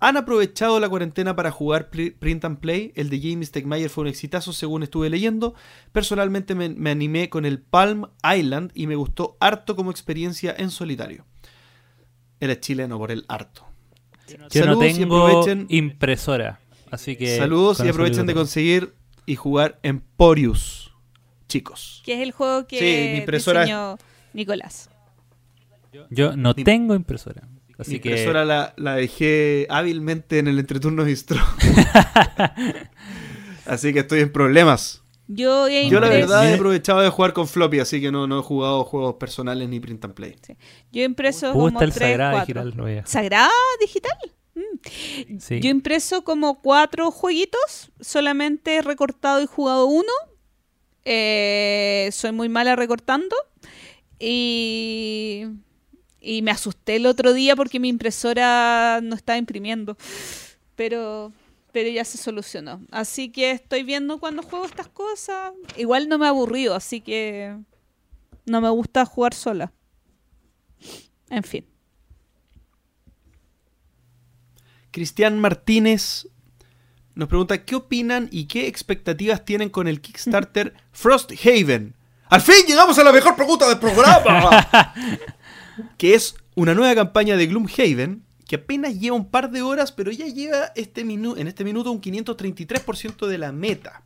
¿Han 0.00 0.16
aprovechado 0.16 0.78
la 0.78 0.88
cuarentena 0.88 1.34
para 1.34 1.50
jugar 1.50 1.90
Print 1.90 2.44
and 2.44 2.60
Play? 2.60 2.92
El 2.94 3.10
de 3.10 3.20
James 3.20 3.48
Stegmaier 3.48 3.90
fue 3.90 4.02
un 4.02 4.08
exitazo 4.08 4.52
según 4.52 4.84
estuve 4.84 5.10
leyendo. 5.10 5.54
Personalmente 5.90 6.54
me, 6.54 6.68
me 6.68 6.90
animé 6.90 7.28
con 7.28 7.44
el 7.44 7.58
Palm 7.60 8.06
Island 8.22 8.70
y 8.74 8.86
me 8.86 8.94
gustó 8.94 9.36
harto 9.40 9.74
como 9.74 9.90
experiencia 9.90 10.54
en 10.56 10.70
solitario. 10.70 11.24
Él 12.38 12.50
es 12.50 12.60
chileno 12.60 12.96
por 12.96 13.10
el 13.10 13.24
harto. 13.26 13.66
Yo 14.28 14.38
no 14.38 14.48
Saludos 14.50 14.84
y 14.84 14.94
tengo 15.00 15.26
aprovechen- 15.28 15.66
impresora. 15.68 16.60
Así 16.92 17.16
que. 17.16 17.36
Saludos 17.36 17.80
y 17.84 17.88
aprovechen 17.88 18.26
de 18.26 18.34
conseguir 18.34 18.94
y 19.26 19.34
jugar 19.34 19.80
Emporius, 19.82 20.87
chicos. 21.48 22.02
Que 22.04 22.14
es 22.14 22.20
el 22.20 22.32
juego 22.32 22.66
que 22.66 22.78
Sí, 22.78 23.10
mi 23.12 23.18
impresora 23.18 23.62
diseñó 23.62 23.96
Nicolás. 24.34 24.90
Yo 26.10 26.36
no 26.36 26.52
Mi- 26.56 26.64
tengo 26.64 26.94
impresora. 26.94 27.48
Así 27.78 27.92
Mi 27.92 28.00
que. 28.00 28.08
impresora 28.10 28.44
la, 28.44 28.74
la 28.76 28.94
dejé 28.96 29.66
hábilmente 29.70 30.38
en 30.38 30.48
el 30.48 30.58
entreturno 30.58 31.04
distro. 31.04 31.38
así 33.66 33.92
que 33.92 34.00
estoy 34.00 34.20
en 34.20 34.32
problemas. 34.32 35.02
Yo, 35.30 35.68
Yo 35.68 36.00
la 36.00 36.08
verdad 36.08 36.48
he 36.50 36.54
aprovechado 36.54 37.00
de 37.00 37.10
jugar 37.10 37.34
con 37.34 37.46
floppy, 37.46 37.80
así 37.80 38.00
que 38.00 38.10
no, 38.10 38.26
no 38.26 38.38
he 38.38 38.42
jugado 38.42 38.82
juegos 38.84 39.16
personales 39.16 39.68
ni 39.68 39.78
print 39.78 40.02
and 40.06 40.14
play. 40.14 40.34
yo 40.90 41.02
he 41.02 41.04
impreso 41.04 41.48
Me 41.48 41.52
como 41.52 41.64
gusta 41.64 41.84
el 41.84 41.92
3, 41.92 42.08
Sagrada 42.08 42.32
4. 42.46 42.64
Digital. 42.64 43.02
¿Sagrada 43.06 43.50
digital? 43.78 44.18
Mm. 44.54 45.38
Sí. 45.38 45.60
Yo 45.60 45.68
he 45.68 45.70
impreso 45.70 46.24
como 46.24 46.62
cuatro 46.62 47.10
jueguitos, 47.10 47.90
solamente 48.00 48.76
he 48.76 48.82
recortado 48.82 49.42
y 49.42 49.46
jugado 49.46 49.84
uno. 49.86 50.10
Eh, 51.10 52.10
soy 52.12 52.32
muy 52.32 52.50
mala 52.50 52.76
recortando. 52.76 53.34
Y, 54.18 55.46
y 56.20 56.42
me 56.42 56.50
asusté 56.50 56.96
el 56.96 57.06
otro 57.06 57.32
día 57.32 57.56
porque 57.56 57.80
mi 57.80 57.88
impresora 57.88 59.00
no 59.02 59.16
estaba 59.16 59.38
imprimiendo. 59.38 59.96
Pero, 60.76 61.32
pero 61.72 61.88
ya 61.88 62.04
se 62.04 62.18
solucionó. 62.18 62.82
Así 62.90 63.30
que 63.30 63.52
estoy 63.52 63.84
viendo 63.84 64.20
cuando 64.20 64.42
juego 64.42 64.66
estas 64.66 64.88
cosas. 64.88 65.54
Igual 65.78 66.10
no 66.10 66.18
me 66.18 66.26
aburrido, 66.26 66.74
así 66.74 67.00
que 67.00 67.56
no 68.44 68.60
me 68.60 68.68
gusta 68.68 69.06
jugar 69.06 69.32
sola. 69.32 69.72
En 71.30 71.42
fin. 71.42 71.64
Cristian 74.90 75.38
Martínez 75.38 76.28
nos 77.18 77.28
pregunta 77.28 77.64
qué 77.64 77.74
opinan 77.74 78.28
y 78.30 78.44
qué 78.46 78.68
expectativas 78.68 79.44
tienen 79.44 79.70
con 79.70 79.88
el 79.88 80.00
Kickstarter 80.00 80.72
Frosthaven. 80.92 81.94
¡Al 82.30 82.40
fin 82.40 82.64
llegamos 82.66 82.98
a 82.98 83.04
la 83.04 83.12
mejor 83.12 83.34
pregunta 83.34 83.68
del 83.68 83.78
programa! 83.78 84.68
que 85.98 86.14
es 86.14 86.34
una 86.54 86.74
nueva 86.74 86.94
campaña 86.94 87.36
de 87.36 87.46
Gloomhaven 87.46 88.22
que 88.46 88.56
apenas 88.56 88.98
lleva 88.98 89.16
un 89.16 89.28
par 89.30 89.50
de 89.50 89.62
horas, 89.62 89.92
pero 89.92 90.10
ya 90.10 90.26
lleva 90.26 90.72
este 90.74 91.04
minu- 91.04 91.36
en 91.38 91.48
este 91.48 91.64
minuto 91.64 91.90
un 91.90 92.00
533% 92.00 93.26
de 93.26 93.36
la 93.38 93.52
meta. 93.52 94.02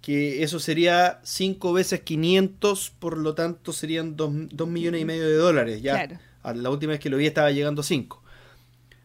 Que 0.00 0.42
eso 0.42 0.60
sería 0.60 1.20
5 1.24 1.72
veces 1.72 2.00
500, 2.02 2.90
por 2.98 3.16
lo 3.18 3.34
tanto 3.34 3.72
serían 3.72 4.16
2 4.16 4.68
millones 4.68 5.00
y 5.00 5.04
medio 5.06 5.26
de 5.26 5.34
dólares. 5.36 5.80
Ya 5.82 5.94
Claro. 5.94 6.18
a 6.42 6.52
la 6.54 6.70
última 6.70 6.90
vez 6.92 7.00
que 7.00 7.08
lo 7.10 7.16
vi 7.16 7.26
estaba 7.26 7.50
llegando 7.50 7.80
a 7.80 7.84
5 7.84 8.22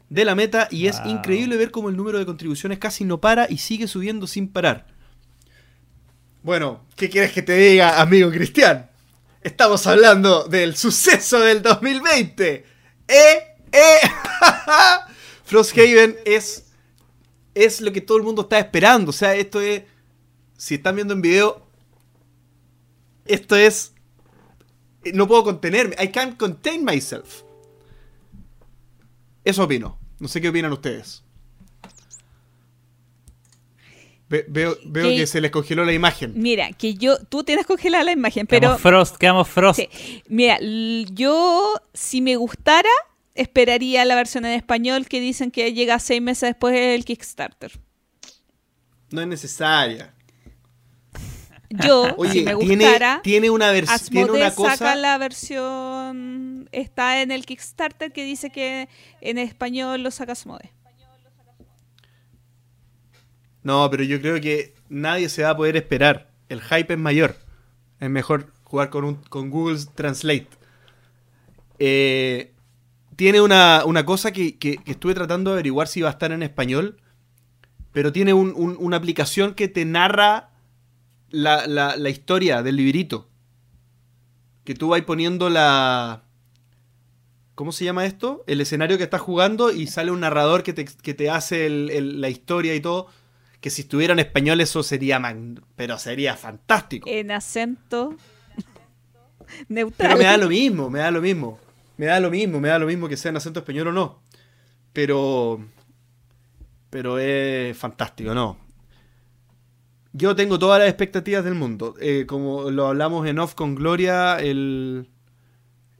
de 0.09 0.25
la 0.25 0.35
meta 0.35 0.67
y 0.71 0.87
es 0.87 0.99
increíble 1.05 1.57
ver 1.57 1.71
cómo 1.71 1.89
el 1.89 1.97
número 1.97 2.17
de 2.17 2.25
contribuciones 2.25 2.79
casi 2.79 3.05
no 3.05 3.21
para 3.21 3.47
y 3.49 3.59
sigue 3.59 3.87
subiendo 3.87 4.27
sin 4.27 4.47
parar. 4.47 4.87
Bueno, 6.41 6.85
¿qué 6.95 7.09
quieres 7.09 7.31
que 7.31 7.41
te 7.41 7.53
diga, 7.53 8.01
amigo 8.01 8.31
Cristian? 8.31 8.89
Estamos 9.41 9.85
hablando 9.87 10.45
del 10.45 10.75
suceso 10.75 11.39
del 11.39 11.61
2020. 11.61 12.65
¡Eh! 13.07 13.55
¡Eh! 13.71 13.99
Frosthaven 15.43 16.17
es, 16.25 16.71
es 17.53 17.81
lo 17.81 17.91
que 17.91 18.01
todo 18.01 18.17
el 18.17 18.23
mundo 18.23 18.43
está 18.43 18.59
esperando. 18.59 19.11
O 19.11 19.13
sea, 19.13 19.35
esto 19.35 19.61
es. 19.61 19.83
Si 20.57 20.75
están 20.75 20.95
viendo 20.95 21.13
en 21.13 21.21
video, 21.21 21.65
esto 23.25 23.55
es. 23.55 23.93
No 25.13 25.27
puedo 25.27 25.43
contenerme. 25.43 25.95
I 26.01 26.09
can't 26.09 26.37
contain 26.37 26.83
myself. 26.83 27.43
Eso 29.43 29.63
opino. 29.63 29.98
No 30.19 30.27
sé 30.27 30.41
qué 30.41 30.49
opinan 30.49 30.71
ustedes. 30.73 31.23
Ve- 34.29 34.45
veo 34.47 34.77
veo 34.85 35.09
Que- 35.09 35.17
que 35.17 35.27
se 35.27 35.41
les 35.41 35.49
congeló 35.49 35.83
la 35.85 35.93
imagen. 35.93 36.33
Mira, 36.35 36.71
que 36.73 36.93
yo, 36.93 37.17
tú 37.25 37.43
tienes 37.43 37.65
congelada 37.65 38.03
la 38.03 38.11
imagen, 38.11 38.45
pero 38.45 38.61
Quedamos 38.61 38.81
Frost, 38.81 39.17
quedamos 39.17 39.47
Frost. 39.47 39.79
Sí. 39.79 40.21
Mira, 40.27 40.59
yo, 40.61 41.73
si 41.95 42.21
me 42.21 42.35
gustara, 42.35 42.89
esperaría 43.33 44.05
la 44.05 44.13
versión 44.15 44.45
en 44.45 44.51
español 44.53 45.07
que 45.07 45.19
dicen 45.19 45.49
que 45.49 45.73
llega 45.73 45.97
seis 45.97 46.21
meses 46.21 46.49
después 46.49 46.75
del 46.75 47.05
Kickstarter. 47.05 47.71
No 49.09 49.21
es 49.21 49.27
necesaria. 49.27 50.13
Yo, 51.69 52.13
Oye, 52.17 52.31
si 52.31 52.43
me 52.43 52.55
tiene, 52.55 52.85
gustara, 52.85 53.19
tiene 53.23 53.49
una 53.49 53.71
versión. 53.71 53.97
Cosa. 54.55 54.75
saca 54.77 54.95
la 54.95 55.17
versión. 55.17 56.67
Está 56.71 57.21
en 57.21 57.31
el 57.31 57.45
Kickstarter 57.45 58.11
que 58.11 58.23
dice 58.23 58.49
que 58.49 58.89
en 59.21 59.37
español 59.37 60.01
lo 60.03 60.11
saca 60.11 60.31
Asmodee. 60.33 60.71
No, 63.63 63.89
pero 63.89 64.03
yo 64.03 64.21
creo 64.21 64.39
que 64.39 64.73
nadie 64.89 65.29
se 65.29 65.43
va 65.43 65.51
a 65.51 65.57
poder 65.57 65.75
esperar. 65.75 66.29
El 66.47 66.61
hype 66.61 66.93
es 66.93 66.99
mayor. 66.99 67.35
Es 67.99 68.09
mejor 68.09 68.51
jugar 68.63 68.89
con, 68.89 69.03
un, 69.03 69.15
con 69.15 69.49
Google 69.49 69.79
Translate. 69.95 70.47
Eh, 71.77 72.53
tiene 73.15 73.41
una, 73.41 73.83
una 73.85 74.05
cosa 74.05 74.31
que, 74.31 74.57
que- 74.57 74.77
que 74.77 74.91
estuve 74.91 75.13
tratando 75.13 75.51
de 75.51 75.55
averiguar 75.55 75.87
si 75.87 76.01
va 76.01 76.09
a 76.09 76.11
estar 76.13 76.31
en 76.31 76.41
español. 76.43 76.97
Pero 77.91 78.11
tiene 78.13 78.33
un- 78.33 78.53
un- 78.55 78.77
una 78.79 78.97
aplicación 78.97 79.53
que 79.53 79.67
te 79.67 79.83
narra 79.85 80.48
la, 81.31 81.67
la- 81.67 81.95
la 81.95 82.09
historia 82.09 82.61
del 82.63 82.75
librito. 82.75 83.27
Que 84.63 84.73
tú 84.75 84.89
vas 84.89 85.01
poniendo 85.01 85.49
la... 85.49 86.23
¿Cómo 87.55 87.71
se 87.71 87.83
llama 87.85 88.05
esto? 88.05 88.43
El 88.47 88.61
escenario 88.61 88.97
que 88.97 89.03
estás 89.03 89.21
jugando 89.21 89.71
y 89.71 89.87
sale 89.87 90.11
un 90.11 90.21
narrador 90.21 90.63
que 90.63 90.73
te, 90.73 90.85
que 90.85 91.13
te 91.13 91.29
hace 91.29 91.65
el- 91.65 91.89
el- 91.91 92.21
la 92.21 92.29
historia 92.29 92.73
y 92.75 92.79
todo. 92.81 93.07
Que 93.61 93.69
si 93.69 93.81
estuviera 93.81 94.13
en 94.13 94.19
español 94.19 94.61
eso 94.61 94.83
sería... 94.83 95.19
mag- 95.19 95.61
Pero 95.75 95.97
sería 95.97 96.35
fantástico. 96.37 97.09
En 97.09 97.31
acento 97.31 98.15
neutral. 99.67 100.09
Pero 100.09 100.17
me 100.17 100.23
da 100.25 100.37
lo 100.37 100.47
mismo, 100.47 100.89
me 100.89 100.99
da 100.99 101.11
lo 101.11 101.21
mismo. 101.21 101.59
Me 101.97 102.05
da 102.05 102.19
lo 102.21 102.29
mismo, 102.29 102.59
me 102.61 102.69
da 102.69 102.79
lo 102.79 102.85
mismo 102.87 103.09
que 103.09 103.17
sea 103.17 103.29
en 103.29 103.37
acento 103.37 103.59
español 103.59 103.87
o 103.87 103.91
no. 103.91 104.21
Pero. 104.93 105.59
Pero 106.89 107.19
es 107.19 107.77
fantástico, 107.77 108.33
¿no? 108.33 108.57
Yo 110.13 110.35
tengo 110.35 110.57
todas 110.57 110.79
las 110.79 110.89
expectativas 110.89 111.43
del 111.43 111.55
mundo. 111.55 111.95
Eh, 111.99 112.25
como 112.27 112.71
lo 112.71 112.87
hablamos 112.87 113.27
en 113.27 113.39
off 113.39 113.53
con 113.53 113.75
Gloria, 113.75 114.37
el. 114.37 115.09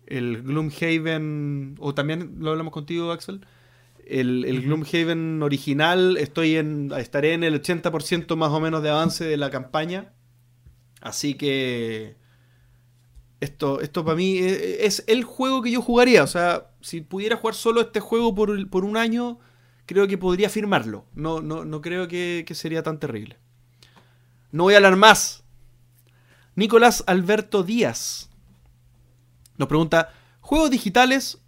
El 0.08 0.42
Gloomhaven. 0.42 1.76
O 1.80 1.94
también 1.94 2.38
lo 2.40 2.52
hablamos 2.52 2.74
contigo, 2.74 3.12
Axel. 3.12 3.46
El, 4.06 4.44
el 4.46 4.64
Gloomhaven 4.64 5.44
original, 5.44 6.18
estoy 6.18 6.56
en, 6.56 6.92
estaré 6.98 7.34
en 7.34 7.44
el 7.44 7.62
80% 7.62 8.36
más 8.36 8.50
o 8.50 8.60
menos 8.60 8.82
de 8.82 8.90
avance 8.90 9.24
de 9.26 9.38
la 9.38 9.52
campaña. 9.52 10.14
Así 11.02 11.36
que. 11.36 12.18
Esto, 13.40 13.80
esto 13.80 14.04
para 14.04 14.18
mí 14.18 14.40
es, 14.40 14.60
es 14.82 15.04
el 15.08 15.24
juego 15.24 15.62
que 15.62 15.72
yo 15.72 15.82
jugaría. 15.82 16.24
O 16.24 16.28
sea, 16.28 16.72
si 16.82 17.02
pudiera 17.02 17.38
jugar 17.38 17.54
solo 17.54 17.82
este 17.82 18.00
juego 18.00 18.34
por, 18.36 18.70
por 18.70 18.84
un 18.84 18.98
año, 18.98 19.40
creo 19.86 20.08
que 20.08 20.18
podría 20.18 20.50
firmarlo. 20.50 21.06
No, 21.14 21.42
no, 21.42 21.64
no 21.64 21.82
creo 21.82 22.08
que, 22.08 22.44
que 22.48 22.56
sería 22.56 22.84
tan 22.84 23.00
terrible. 23.00 23.38
No 24.52 24.64
voy 24.64 24.74
a 24.74 24.78
hablar 24.78 24.96
más. 24.96 25.44
Nicolás 26.56 27.04
Alberto 27.08 27.64
Díaz 27.64 28.30
nos 29.58 29.68
pregunta: 29.68 30.14
¿Juegos 30.40 30.72
digitales 30.72 31.40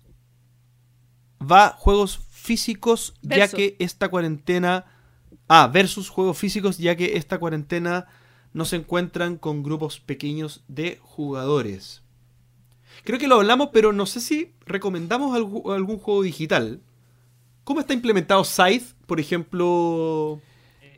va 1.41 1.75
juegos 1.77 2.19
físicos 2.29 3.13
ya 3.21 3.47
que 3.47 3.75
esta 3.79 4.09
cuarentena. 4.09 4.85
Ah, 5.47 5.67
versus 5.67 6.09
juegos 6.09 6.37
físicos 6.37 6.77
ya 6.77 6.95
que 6.95 7.17
esta 7.17 7.37
cuarentena 7.37 8.07
no 8.53 8.65
se 8.65 8.77
encuentran 8.77 9.37
con 9.37 9.63
grupos 9.63 9.99
pequeños 9.99 10.63
de 10.67 10.99
jugadores. 11.01 12.03
Creo 13.03 13.19
que 13.19 13.27
lo 13.27 13.35
hablamos, 13.35 13.69
pero 13.73 13.93
no 13.93 14.05
sé 14.05 14.19
si 14.21 14.53
recomendamos 14.65 15.35
algún 15.35 15.97
juego 15.97 16.21
digital. 16.21 16.81
¿Cómo 17.63 17.79
está 17.79 17.93
implementado 17.93 18.43
Scythe, 18.43 18.93
por 19.05 19.19
ejemplo? 19.19 20.41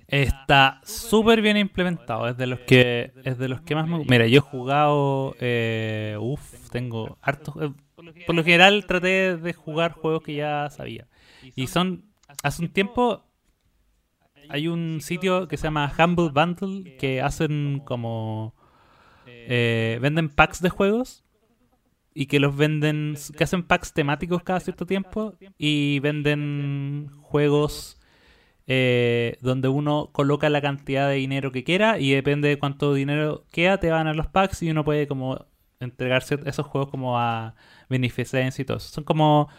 Está 0.08 0.80
súper 0.84 1.42
bien 1.42 1.58
implementado. 1.58 2.28
Es 2.28 2.38
de 2.38 2.48
los 2.48 2.60
que 2.60 3.14
es 3.24 3.38
de 3.38 3.48
los 3.48 3.62
que 3.62 3.74
más 3.76 3.88
me 3.88 3.98
gu- 3.98 4.06
Mira, 4.10 4.28
yo 4.28 4.38
he 4.38 4.42
jugado. 4.42 5.36
Eh, 5.40 6.18
uf, 6.20 6.70
tengo 6.70 7.18
hartos. 7.22 7.56
eh, 7.62 7.72
por 8.26 8.36
lo 8.36 8.44
general 8.44 8.86
traté 8.86 9.38
de 9.38 9.54
jugar 9.54 9.94
juegos 9.94 10.24
que 10.24 10.36
ya 10.36 10.70
sabía. 10.70 11.08
Y 11.56 11.68
son. 11.68 12.06
Hace 12.44 12.64
un 12.64 12.70
tiempo. 12.70 13.24
Hay 14.50 14.68
un 14.68 15.00
sitio 15.02 15.48
que 15.48 15.56
se 15.58 15.64
llama 15.64 15.92
Humble 15.98 16.30
Bundle 16.30 16.98
que 16.98 17.22
hacen 17.22 17.82
como. 17.86 18.54
eh, 19.26 19.98
venden 20.02 20.30
packs 20.30 20.62
de 20.62 20.70
juegos. 20.70 21.24
Y 22.14 22.28
que 22.28 22.40
los 22.40 22.56
venden. 22.56 23.16
Que 23.38 23.46
hacen 23.46 23.64
packs 23.64 23.94
temáticos 23.94 24.44
cada 24.44 24.60
cierto 24.60 24.86
tiempo. 24.86 25.34
Y 25.58 26.00
venden 26.00 27.10
juegos 27.22 28.00
eh, 28.68 29.38
donde 29.42 29.68
uno 29.68 30.10
coloca 30.14 30.50
la 30.50 30.62
cantidad 30.62 31.10
de 31.10 31.16
dinero 31.16 31.52
que 31.52 31.64
quiera 31.64 32.00
y 32.00 32.12
depende 32.12 32.48
de 32.50 32.58
cuánto 32.60 32.94
dinero 32.94 33.46
queda, 33.52 33.80
te 33.80 33.90
van 33.92 34.08
a 34.08 34.14
los 34.14 34.28
packs 34.28 34.62
y 34.64 34.72
uno 34.72 34.84
puede 34.86 35.08
como 35.08 35.46
entregar 35.80 36.24
cier- 36.24 36.48
esos 36.48 36.66
juegos 36.68 36.90
como 36.90 37.20
a 37.20 37.56
beneficencia 37.90 38.62
y 38.62 38.66
todo. 38.66 38.80
Son 38.80 39.04
como 39.04 39.50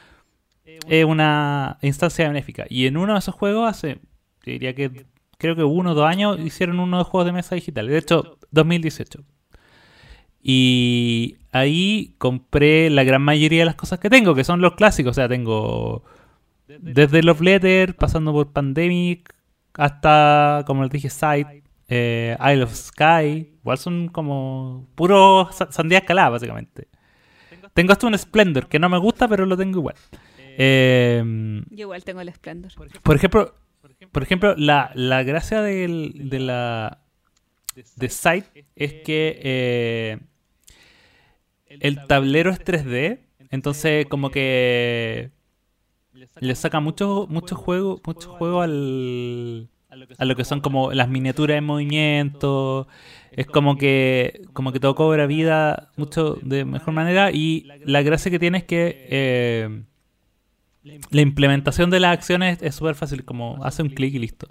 eh, 0.89 1.05
una 1.05 1.79
instancia 1.83 2.27
benéfica. 2.29 2.65
Y 2.71 2.87
en 2.87 2.97
uno 2.97 3.13
de 3.13 3.19
esos 3.19 3.35
juegos 3.35 3.69
hace, 3.69 3.99
diría 4.45 4.75
que 4.75 5.05
creo 5.39 5.55
que 5.57 5.65
uno 5.65 5.91
o 5.93 5.95
dos 5.95 6.07
años 6.09 6.39
hicieron 6.41 6.81
uno 6.81 6.99
de 6.99 7.05
juegos 7.05 7.27
de 7.27 7.33
mesa 7.33 7.55
digital. 7.55 7.87
De 7.89 7.99
hecho, 7.99 8.39
2018. 8.53 9.23
Y 10.43 11.37
ahí 11.53 12.15
compré 12.19 12.91
la 12.91 13.05
gran 13.05 13.23
mayoría 13.23 13.61
de 13.61 13.65
las 13.67 13.75
cosas 13.77 13.99
que 13.99 14.11
tengo, 14.11 14.35
que 14.35 14.45
son 14.45 14.61
los 14.61 14.75
clásicos. 14.75 15.13
O 15.13 15.15
sea, 15.15 15.29
tengo 15.29 16.05
desde 16.67 17.23
Love 17.23 17.41
Letter, 17.41 17.97
pasando 17.97 18.33
por 18.33 18.53
Pandemic, 18.53 19.35
hasta, 19.75 20.63
como 20.67 20.83
les 20.83 20.93
dije, 20.93 21.11
Sight, 21.11 21.47
eh, 21.89 22.37
Isle 22.41 22.63
of 22.65 22.75
Sky. 22.75 23.53
Igual 23.61 23.79
son 23.79 24.09
como 24.09 24.87
puro 24.95 25.49
sa- 25.53 25.71
sandía 25.73 25.99
escalada, 25.99 26.31
básicamente. 26.31 26.89
Tengo 27.75 27.93
hasta 27.93 28.07
un 28.07 28.17
Splendor, 28.17 28.69
que 28.69 28.79
no 28.79 28.89
me 28.89 28.99
gusta, 28.99 29.27
pero 29.29 29.47
lo 29.47 29.57
tengo 29.57 29.79
igual. 29.81 29.97
Eh, 30.57 31.23
Yo 31.71 31.81
igual 31.81 32.05
tengo 32.05 32.21
el 32.21 32.33
Splendor. 32.33 32.73
por 33.03 33.17
ejemplo, 33.17 33.55
por 34.13 34.23
ejemplo, 34.23 34.55
la, 34.57 34.91
la 34.95 35.23
gracia 35.25 35.61
del, 35.61 36.29
de 36.31 36.39
la 36.41 37.01
de 37.97 38.09
Site 38.09 38.65
es 38.77 38.93
que 39.05 39.41
eh, 39.43 40.19
el 41.67 42.07
tablero 42.07 42.51
es 42.51 42.61
3D, 42.61 43.19
entonces 43.51 44.07
como 44.07 44.31
que 44.31 45.31
le 46.41 46.55
saca 46.55 46.81
mucho 46.81 47.27
mucho 47.29 47.57
juego, 47.57 48.01
mucho 48.05 48.31
juego 48.31 48.61
al 48.63 49.69
a 50.19 50.25
lo 50.25 50.37
que 50.37 50.45
son 50.45 50.61
como 50.61 50.93
las 50.93 51.09
miniaturas 51.09 51.59
en 51.59 51.65
movimiento. 51.65 52.89
Es 53.33 53.47
como 53.47 53.77
que 53.77 54.43
como 54.53 54.73
que 54.73 54.81
todo 54.81 54.95
cobra 54.95 55.27
vida 55.27 55.91
mucho 55.97 56.39
de 56.43 56.65
mejor 56.65 56.95
manera 56.95 57.31
y 57.33 57.69
la 57.85 58.03
gracia 58.03 58.31
que 58.31 58.39
tiene 58.39 58.59
es 58.59 58.65
que 58.65 59.07
eh, 59.11 59.83
la 61.11 61.21
implementación 61.21 61.91
de 61.91 62.01
las 62.01 62.13
acciones 62.13 62.59
es 62.63 62.75
súper 62.75 62.95
fácil, 62.95 63.25
como 63.25 63.65
hace 63.65 63.83
un 63.83 63.89
clic 63.89 64.15
y 64.15 64.19
listo. 64.19 64.49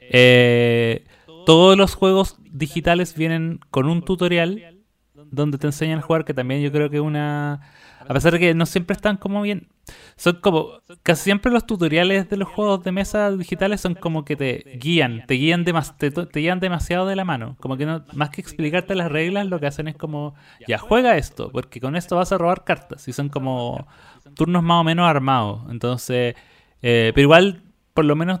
Eh, 0.00 1.04
todos 1.44 1.76
los 1.76 1.94
juegos 1.94 2.36
digitales 2.50 3.14
vienen 3.14 3.60
con 3.70 3.86
un 3.86 4.02
tutorial 4.02 4.78
donde 5.14 5.58
te 5.58 5.66
enseñan 5.66 5.98
a 5.98 6.02
jugar, 6.02 6.24
que 6.24 6.34
también 6.34 6.62
yo 6.62 6.72
creo 6.72 6.90
que 6.90 7.00
una... 7.00 7.60
A 8.08 8.14
pesar 8.14 8.32
de 8.32 8.38
que 8.38 8.54
no 8.54 8.64
siempre 8.64 8.94
están 8.94 9.18
como 9.18 9.42
bien... 9.42 9.68
Son 10.16 10.36
como... 10.40 10.80
Casi 11.02 11.24
siempre 11.24 11.52
los 11.52 11.66
tutoriales 11.66 12.28
de 12.30 12.38
los 12.38 12.48
juegos 12.48 12.82
de 12.82 12.90
mesa 12.90 13.30
digitales 13.30 13.82
son 13.82 13.94
como 13.94 14.24
que 14.24 14.34
te 14.34 14.78
guían, 14.80 15.24
te 15.26 15.34
guían, 15.34 15.62
demas, 15.64 15.96
te, 15.98 16.10
te 16.10 16.40
guían 16.40 16.58
demasiado 16.58 17.06
de 17.06 17.16
la 17.16 17.26
mano. 17.26 17.56
Como 17.60 17.76
que 17.76 17.84
no, 17.84 18.04
más 18.14 18.30
que 18.30 18.40
explicarte 18.40 18.94
las 18.94 19.12
reglas, 19.12 19.46
lo 19.46 19.60
que 19.60 19.66
hacen 19.66 19.88
es 19.88 19.96
como, 19.96 20.34
ya 20.66 20.78
juega 20.78 21.18
esto, 21.18 21.50
porque 21.52 21.80
con 21.80 21.96
esto 21.96 22.16
vas 22.16 22.32
a 22.32 22.38
robar 22.38 22.64
cartas. 22.64 23.06
Y 23.08 23.12
son 23.12 23.28
como 23.28 23.86
turnos 24.34 24.62
más 24.62 24.80
o 24.80 24.84
menos 24.84 25.06
armados. 25.06 25.70
Entonces, 25.70 26.34
eh, 26.80 27.12
pero 27.14 27.22
igual, 27.22 27.62
por 27.92 28.06
lo 28.06 28.16
menos 28.16 28.40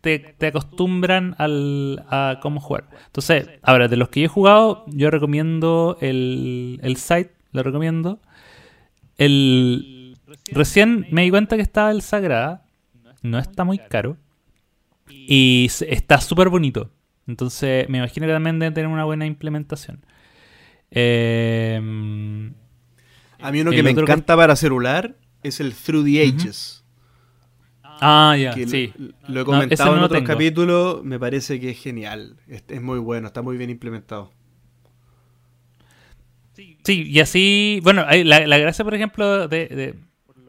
te, 0.00 0.18
te 0.20 0.46
acostumbran 0.46 1.34
al, 1.38 2.04
a 2.08 2.38
cómo 2.40 2.60
jugar. 2.60 2.84
Entonces, 3.06 3.50
ahora, 3.62 3.88
de 3.88 3.96
los 3.96 4.08
que 4.10 4.20
yo 4.20 4.26
he 4.26 4.28
jugado, 4.28 4.84
yo 4.86 5.10
recomiendo 5.10 5.98
el, 6.00 6.78
el 6.82 6.96
site, 6.96 7.32
lo 7.52 7.62
recomiendo. 7.62 8.20
El, 9.24 10.16
recién 10.52 11.06
me 11.10 11.22
di 11.22 11.30
cuenta 11.30 11.56
que 11.56 11.62
estaba 11.62 11.90
el 11.90 12.02
Sagrada, 12.02 12.64
no 13.22 13.38
está 13.38 13.64
muy 13.64 13.78
caro 13.78 14.16
y 15.08 15.68
está 15.88 16.20
súper 16.20 16.48
bonito. 16.48 16.90
Entonces, 17.26 17.88
me 17.88 17.98
imagino 17.98 18.26
que 18.26 18.32
también 18.32 18.58
debe 18.58 18.74
tener 18.74 18.88
una 18.90 19.04
buena 19.04 19.26
implementación. 19.26 20.04
Eh, 20.90 21.76
A 23.40 23.52
mí 23.52 23.60
uno 23.60 23.70
que 23.70 23.82
me 23.82 23.94
que- 23.94 24.00
encanta 24.00 24.36
para 24.36 24.56
celular 24.56 25.16
es 25.42 25.60
el 25.60 25.74
Through 25.74 26.04
the. 26.04 26.22
Ages. 26.22 26.84
ah, 27.82 28.36
ya, 28.38 28.56
lo- 28.56 28.66
sí. 28.68 28.92
Lo, 29.28 29.42
he 29.42 29.44
comentado 29.44 29.90
no 29.92 29.98
en 29.98 30.04
otros 30.04 30.22
capítulos, 30.22 31.04
me 31.04 31.18
parece 31.18 31.60
que 31.60 31.70
es 31.70 31.78
genial. 31.78 32.36
Es, 32.48 32.64
es 32.68 32.82
muy 32.82 32.98
bueno, 32.98 33.26
está 33.28 33.42
muy 33.42 33.56
bien 33.56 33.70
implementado. 33.70 34.32
Sí, 36.84 37.02
y 37.08 37.20
así, 37.20 37.80
bueno, 37.82 38.04
hay- 38.06 38.24
la, 38.24 38.46
la 38.46 38.58
gracia, 38.58 38.84
por 38.84 38.94
ejemplo, 38.94 39.48
de, 39.48 39.66
de- 39.68 39.94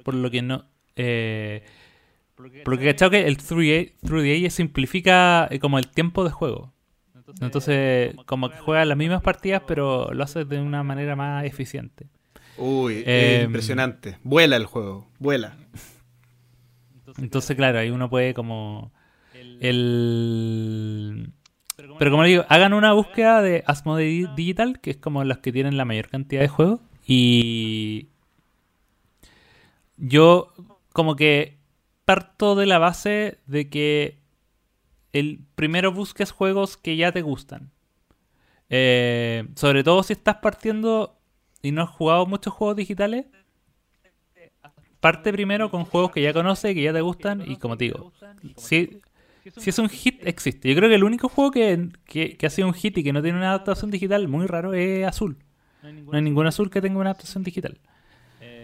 por 0.04 0.14
lo 0.16 0.30
que 0.32 0.42
no, 0.42 0.66
eh, 0.96 1.64
por 2.36 2.74
lo 2.74 2.78
que 2.80 2.90
he 2.90 2.94
cachado 2.94 3.12
que 3.12 3.28
el 3.28 3.38
Through 3.38 3.62
the, 3.64 3.96
Through 4.04 4.24
the 4.24 4.36
Ages 4.36 4.54
simplifica 4.56 5.48
eh, 5.52 5.60
como 5.60 5.78
el 5.78 5.88
tiempo 5.90 6.24
de 6.24 6.32
juego. 6.32 6.74
Entonces, 7.40 8.14
como 8.26 8.50
que 8.50 8.58
juega 8.58 8.84
las 8.86 8.98
mismas 8.98 9.22
partidas, 9.22 9.62
pero 9.68 10.12
lo 10.14 10.24
hace 10.24 10.44
de 10.44 10.60
una 10.60 10.84
manera 10.84 11.16
más 11.16 11.46
eficiente. 11.46 12.08
Uy, 12.58 13.04
Eh, 13.06 13.38
es 13.40 13.46
impresionante. 13.46 14.18
Vuela 14.24 14.58
el 14.58 14.66
juego, 14.66 15.08
vuela. 15.20 15.56
Entonces, 17.18 17.56
claro, 17.56 17.80
ahí 17.80 17.90
uno 17.90 18.10
puede 18.10 18.34
como 18.34 18.92
el 19.62 21.32
pero 22.00 22.12
como 22.12 22.24
digo, 22.24 22.46
hagan 22.50 22.74
una 22.74 22.94
búsqueda 22.94 23.42
de 23.42 23.64
Asmodee 23.66 24.28
Digital, 24.36 24.80
que 24.80 24.92
es 24.92 24.98
como 24.98 25.24
los 25.24 25.40
que 25.40 25.52
tienen 25.52 25.78
la 25.78 25.86
mayor 25.86 26.10
cantidad 26.10 26.42
de 26.42 26.48
juegos 26.48 26.80
y 27.06 28.08
yo 29.98 30.54
como 30.94 31.16
que 31.16 31.58
parto 32.06 32.56
de 32.56 32.66
la 32.66 32.80
base 32.80 33.40
de 33.46 33.70
que 33.70 34.20
el 35.14 35.40
primero 35.56 35.92
busques 35.92 36.32
juegos 36.32 36.78
que 36.78 36.96
ya 36.96 37.12
te 37.12 37.22
gustan. 37.22 37.72
Eh, 38.70 39.48
sobre 39.56 39.84
todo 39.84 40.02
si 40.04 40.14
estás 40.14 40.38
partiendo 40.38 41.18
y 41.62 41.72
no 41.72 41.84
has 41.84 41.90
jugado 41.90 42.26
muchos 42.26 42.54
juegos 42.54 42.78
digitales, 42.78 43.26
parte 45.00 45.34
primero 45.34 45.70
con 45.70 45.84
juegos 45.84 46.12
que 46.12 46.22
ya 46.22 46.32
conoces, 46.32 46.74
que 46.74 46.82
ya 46.82 46.94
te 46.94 47.02
gustan 47.02 47.44
y 47.46 47.58
como 47.58 47.78
te 47.78 47.86
digo, 47.86 48.14
si, 48.56 49.02
si 49.58 49.70
es 49.70 49.80
un 49.80 49.90
hit 49.90 50.26
existe. 50.26 50.70
Yo 50.70 50.76
creo 50.76 50.90
que 50.90 50.96
el 50.96 51.04
único 51.04 51.30
juego 51.30 51.52
que, 51.52 51.90
que, 52.06 52.38
que 52.38 52.46
ha 52.46 52.50
sido 52.50 52.68
un 52.68 52.74
hit 52.74 52.98
y 52.98 53.04
que 53.04 53.14
no 53.14 53.22
tiene 53.22 53.38
una 53.38 53.50
adaptación 53.50 53.92
digital 53.92 54.28
muy 54.28 54.46
raro 54.48 54.74
es 54.74 55.06
Azul. 55.06 55.38
No 55.84 56.14
hay 56.14 56.22
ningún 56.22 56.48
Azul 56.48 56.70
que 56.70 56.82
tenga 56.82 57.00
una 57.00 57.12
adaptación 57.12 57.44
digital. 57.44 57.80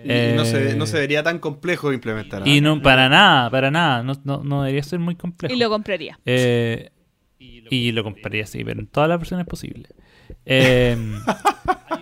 Y 0.04 0.36
no, 0.36 0.46
se, 0.46 0.72
Eh, 0.72 0.76
no 0.76 0.86
se 0.86 1.00
vería 1.00 1.24
tan 1.24 1.40
complejo 1.40 1.92
implementar. 1.92 2.44
¿ah? 2.44 2.48
Y 2.48 2.62
no, 2.62 2.82
para 2.82 3.10
nada, 3.10 3.50
para 3.50 3.72
nada. 3.72 4.04
No, 4.04 4.14
no, 4.24 4.44
no 4.44 4.64
debería 4.64 4.84
ser 4.84 5.00
muy 5.00 5.16
complejo. 5.16 5.54
Y 5.54 5.58
lo 5.58 5.70
compraría. 5.70 6.20
Eh, 6.26 6.92
y 7.40 7.92
lo 7.92 8.04
compraría, 8.04 8.46
sí, 8.46 8.64
pero 8.64 8.80
en 8.80 8.88
todas 8.88 9.10
las 9.10 9.20
versiones 9.20 9.46
posibles. 9.48 9.94
Eh, 10.50 10.98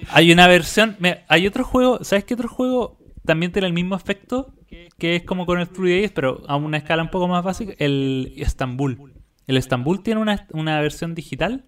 hay 0.10 0.32
una 0.32 0.48
versión. 0.48 0.96
mira, 1.00 1.26
hay 1.28 1.46
otro 1.46 1.64
juego. 1.64 2.04
¿Sabes 2.04 2.26
qué 2.26 2.34
otro 2.34 2.48
juego 2.48 2.98
también 3.24 3.52
tiene 3.52 3.68
el 3.68 3.74
mismo 3.74 3.96
efecto? 3.96 4.54
Que 4.98 5.16
es 5.18 5.24
como 5.24 5.46
con 5.46 5.60
el 5.60 5.68
Days, 5.68 6.12
pero 6.12 6.44
a 6.48 6.56
una 6.56 6.78
escala 6.78 7.04
un 7.04 7.10
poco 7.10 7.28
más 7.28 7.44
básica. 7.44 7.74
El 7.78 8.34
Estambul. 8.38 9.14
El 9.48 9.58
Estambul 9.58 10.02
tiene 10.04 10.22
una, 10.22 10.48
una 10.54 10.80
versión 10.80 11.16
digital 11.16 11.66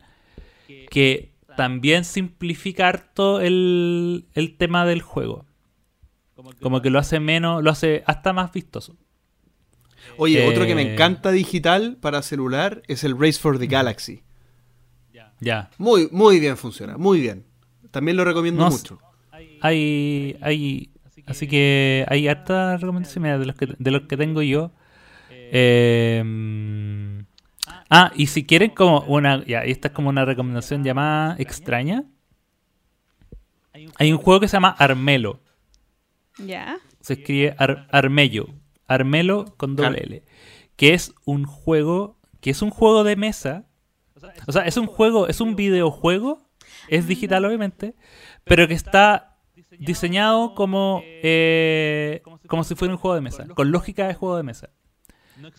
que 0.90 1.34
también 1.56 2.06
simplifica 2.06 2.88
harto 2.88 3.42
el, 3.42 4.28
el 4.34 4.58
tema 4.58 4.86
del 4.86 5.02
juego. 5.02 5.46
Como 6.62 6.82
que 6.82 6.90
lo 6.90 7.00
hace 7.00 7.20
menos, 7.20 7.64
lo 7.64 7.72
hace 7.72 8.04
hasta 8.06 8.32
más 8.32 8.52
vistoso. 8.52 8.96
Oye, 10.18 10.48
otro 10.48 10.66
que 10.66 10.76
me 10.76 10.84
eh, 10.84 10.94
encanta 10.94 11.32
digital 11.32 11.98
para 12.00 12.22
celular 12.22 12.82
es 12.88 13.04
el 13.04 13.20
Race 13.20 13.40
for 13.40 13.60
the 13.60 13.68
Galaxy. 13.68 14.24
Ya. 15.40 15.70
Muy, 15.78 16.10
muy 16.12 16.40
bien 16.40 16.58
funciona, 16.58 16.98
muy 16.98 17.20
bien. 17.20 17.46
También 17.92 18.18
lo 18.18 18.26
recomiendo 18.26 18.64
No, 18.64 18.72
mucho. 18.72 19.00
Hay, 19.62 20.36
hay, 20.42 20.90
así 21.28 21.48
que 21.48 22.06
hay 22.10 22.28
hartas 22.28 22.82
recomendaciones 22.82 23.22
mira, 23.24 23.38
de 23.40 23.46
los 23.46 23.56
que 23.56 23.68
de 23.78 23.92
los 23.92 24.02
que 24.04 24.18
tengo 24.18 24.42
yo. 24.42 24.72
Eh, 25.30 26.22
mm, 26.26 27.20
ah, 27.90 28.12
y 28.16 28.28
si 28.28 28.46
quieren 28.46 28.72
como 28.72 29.02
una, 29.02 29.46
ya, 29.46 29.64
esta 29.64 29.90
es 29.90 29.94
como 29.94 30.10
una 30.10 30.26
recomendación 30.26 30.84
llamada 30.84 31.36
extraña. 31.40 32.04
Hay 33.98 34.12
un 34.12 34.18
juego 34.18 34.40
que 34.40 34.48
se 34.48 34.54
llama 34.58 34.76
Armelo. 34.78 35.40
¿Ya? 36.40 36.78
Se 37.00 37.14
escribe 37.14 37.56
Ar- 37.58 37.88
Armello. 37.92 38.48
Armelo 38.88 39.56
con 39.58 39.76
doble 39.76 40.00
L. 40.04 40.24
Que 40.76 40.94
es 40.94 41.14
un 41.26 41.46
juego. 41.46 42.18
Que 42.42 42.50
es 42.52 42.62
un 42.62 42.70
juego 42.70 43.04
de 43.04 43.16
mesa. 43.16 43.66
O 44.48 44.52
sea, 44.52 44.64
es 44.64 44.78
un 44.78 44.88
juego, 44.88 45.28
es 45.28 45.42
un 45.42 45.56
videojuego. 45.56 46.42
Es 46.90 47.08
digital, 47.08 47.46
obviamente. 47.46 47.96
Pero 48.44 48.68
que 48.68 48.74
está 48.74 49.27
diseñado 49.80 50.56
como. 50.56 51.02
eh, 51.04 52.22
como 52.48 52.64
si 52.64 52.76
fuera 52.76 52.94
un 52.94 53.00
juego 53.00 53.16
de 53.16 53.22
mesa. 53.22 53.48
Con 53.48 53.72
lógica 53.72 54.08
de 54.08 54.14
juego 54.14 54.38
de 54.38 54.44
mesa. 54.44 54.70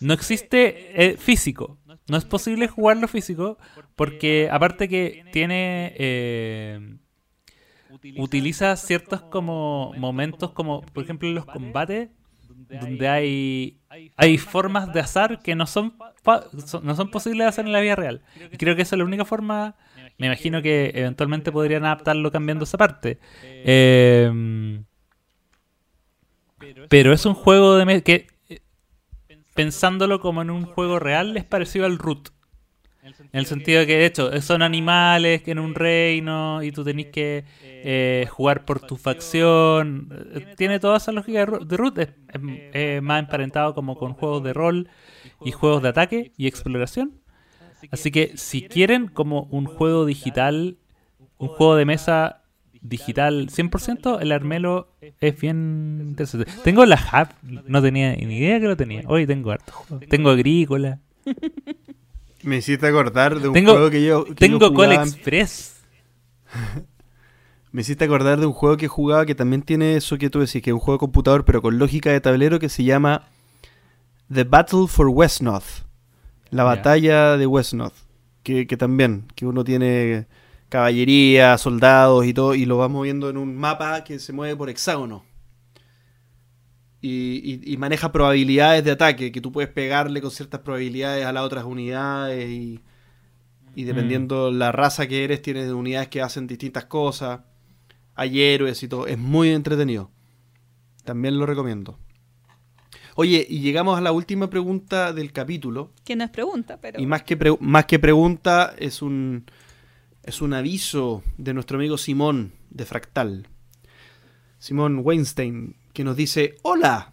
No 0.01 0.13
existe 0.13 1.03
eh, 1.03 1.17
físico. 1.17 1.77
No 2.07 2.17
es 2.17 2.25
posible 2.25 2.67
jugarlo 2.67 3.07
físico. 3.07 3.57
Porque 3.95 4.49
aparte 4.51 4.87
que 4.89 5.25
tiene. 5.31 5.93
eh, 5.97 6.97
utiliza 8.17 8.75
ciertos 8.75 9.21
como 9.21 9.93
momentos 9.97 10.51
como 10.51 10.81
por 10.81 11.03
ejemplo 11.03 11.27
en 11.27 11.35
los 11.35 11.45
combates 11.45 12.09
donde 12.69 13.07
hay 13.07 13.79
hay 14.15 14.37
formas 14.37 14.93
de 14.93 14.99
azar 14.99 15.41
que 15.41 15.55
no 15.55 15.65
son, 15.65 15.95
no 16.83 16.95
son 16.95 17.11
posibles 17.11 17.45
de 17.45 17.49
hacer 17.49 17.65
en 17.65 17.71
la 17.71 17.81
vida 17.81 17.95
real 17.95 18.21
y 18.51 18.57
creo 18.57 18.75
que 18.75 18.83
esa 18.83 18.95
es 18.95 18.99
la 18.99 19.05
única 19.05 19.25
forma 19.25 19.75
me 20.19 20.27
imagino 20.27 20.61
que 20.61 20.91
eventualmente 20.93 21.51
podrían 21.51 21.85
adaptarlo 21.85 22.31
cambiando 22.31 22.65
esa 22.65 22.77
parte 22.77 23.19
Eh, 23.41 24.79
pero 26.89 27.13
es 27.13 27.25
un 27.25 27.33
juego 27.33 27.75
de 27.77 28.03
que 28.03 28.27
eh, 28.49 28.59
pensándolo 29.55 30.19
como 30.19 30.41
en 30.41 30.49
un 30.49 30.65
juego 30.65 30.99
real 30.99 31.35
es 31.37 31.45
parecido 31.45 31.85
al 31.85 31.97
root 31.97 32.29
en 33.31 33.39
el 33.39 33.45
sentido 33.45 33.79
de 33.79 33.87
que, 33.87 33.97
de 33.97 34.05
hecho, 34.05 34.41
son 34.41 34.61
animales 34.61 35.41
que 35.41 35.51
en 35.51 35.59
un 35.59 35.73
reino 35.73 36.61
y 36.63 36.71
tú 36.71 36.83
tenés 36.83 37.07
que 37.07 37.45
eh, 37.61 38.27
jugar 38.29 38.65
por 38.65 38.81
tu 38.81 38.97
facción. 38.97 40.09
Eh, 40.35 40.45
Tiene 40.57 40.79
toda 40.79 40.97
esa 40.97 41.11
lógica 41.11 41.39
de 41.45 41.77
root. 41.77 41.97
Es, 41.99 42.09
es- 42.33 42.41
es 42.73 43.01
más 43.01 43.19
emparentado 43.19 43.73
como 43.73 43.97
con 43.97 44.13
juegos 44.13 44.43
de 44.43 44.53
rol 44.53 44.89
y 45.43 45.51
juegos 45.51 45.81
de 45.81 45.89
ataque 45.89 46.31
y 46.37 46.47
exploración. 46.47 47.18
Así 47.91 48.11
que 48.11 48.33
si 48.35 48.63
quieren 48.63 49.07
como 49.07 49.43
un 49.51 49.65
juego 49.65 50.05
digital, 50.05 50.77
un 51.37 51.47
juego 51.49 51.75
de 51.75 51.85
mesa 51.85 52.41
digital 52.81 53.47
100%, 53.49 54.19
el 54.21 54.31
Armelo 54.31 54.87
es 55.19 55.39
bien 55.39 55.99
interesante. 56.09 56.49
Tengo 56.63 56.85
la 56.85 56.95
Hub, 56.95 57.61
no 57.67 57.81
tenía 57.81 58.15
ni 58.15 58.37
idea 58.37 58.59
que 58.59 58.67
lo 58.67 58.77
tenía. 58.77 59.01
Hoy 59.07 59.25
tengo 59.27 59.51
harto 59.51 59.71
juego. 59.73 60.05
Tengo 60.07 60.29
Agrícola, 60.29 60.99
Me 62.43 62.57
hiciste 62.57 62.87
acordar 62.87 63.37
de 63.39 63.49
un 63.49 63.53
Tengo- 63.53 63.73
juego 63.73 63.89
que 63.89 64.05
yo. 64.05 64.23
que 64.23 64.35
tengo 64.35 64.59
yo 64.59 64.73
Call 64.73 64.93
Express. 64.93 65.81
Me 67.71 67.81
hiciste 67.81 68.05
acordar 68.05 68.39
de 68.39 68.45
un 68.47 68.53
juego 68.53 68.77
que 68.77 68.87
jugaba 68.87 69.25
que 69.25 69.35
también 69.35 69.61
tiene 69.61 69.95
eso 69.95 70.17
que 70.17 70.29
tú 70.29 70.39
decís, 70.39 70.61
que 70.63 70.69
es 70.71 70.73
un 70.73 70.79
juego 70.79 70.93
de 70.97 70.99
computador, 70.99 71.45
pero 71.45 71.61
con 71.61 71.77
lógica 71.77 72.11
de 72.11 72.19
tablero 72.21 72.57
que 72.59 72.69
se 72.69 72.83
llama 72.83 73.27
The 74.33 74.43
Battle 74.45 74.87
for 74.87 75.07
Westnorth. 75.09 75.85
La 76.51 76.63
batalla 76.63 77.37
de 77.37 77.45
Westnorth. 77.47 77.93
Que, 78.43 78.65
que 78.67 78.77
también, 78.77 79.25
que 79.35 79.45
uno 79.45 79.63
tiene 79.63 80.27
caballería, 80.69 81.57
soldados 81.57 82.25
y 82.25 82.33
todo, 82.33 82.55
y 82.55 82.65
lo 82.65 82.77
vas 82.77 82.89
moviendo 82.89 83.29
en 83.29 83.37
un 83.37 83.55
mapa 83.55 84.03
que 84.03 84.19
se 84.19 84.33
mueve 84.33 84.55
por 84.55 84.69
hexágono. 84.69 85.25
Y, 87.01 87.61
y- 87.65 87.73
y 87.73 87.77
maneja 87.77 88.11
probabilidades 88.11 88.83
de 88.83 88.91
ataque, 88.91 89.31
que 89.31 89.39
tú 89.41 89.51
puedes 89.51 89.69
pegarle 89.71 90.21
con 90.21 90.31
ciertas 90.31 90.61
probabilidades 90.61 91.25
a 91.25 91.31
las 91.31 91.43
otras 91.43 91.63
unidades 91.63 92.49
y, 92.49 92.81
y 93.73 93.83
dependiendo 93.85 94.51
la 94.51 94.71
raza 94.73 95.07
que 95.07 95.23
eres, 95.23 95.41
tienes 95.41 95.71
unidades 95.71 96.09
que 96.09 96.21
hacen 96.21 96.45
distintas 96.47 96.85
cosas. 96.85 97.41
Hay 98.15 98.41
héroes 98.41 98.83
y 98.83 98.87
todo. 98.89 99.07
Es 99.07 99.17
muy 99.17 99.49
entretenido. 99.51 100.11
También 101.05 101.39
lo 101.39 101.45
recomiendo. 101.45 101.97
Oye, 103.21 103.45
y 103.49 103.59
llegamos 103.59 103.97
a 103.97 104.01
la 104.01 104.13
última 104.13 104.49
pregunta 104.49 105.11
del 105.11 105.33
capítulo. 105.33 105.91
Que 106.05 106.15
no 106.15 106.23
es 106.23 106.29
pregunta, 106.29 106.77
pero. 106.79 107.01
Y 107.01 107.05
más 107.05 107.23
que, 107.23 107.35
pre- 107.35 107.57
más 107.59 107.83
que 107.83 107.99
pregunta, 107.99 108.73
es 108.77 109.01
un, 109.01 109.43
es 110.23 110.41
un 110.41 110.53
aviso 110.53 111.21
de 111.37 111.53
nuestro 111.53 111.77
amigo 111.77 111.97
Simón 111.97 112.53
de 112.69 112.85
Fractal. 112.85 113.47
Simón 114.57 115.01
Weinstein, 115.03 115.75
que 115.91 116.05
nos 116.05 116.15
dice, 116.15 116.55
hola, 116.61 117.11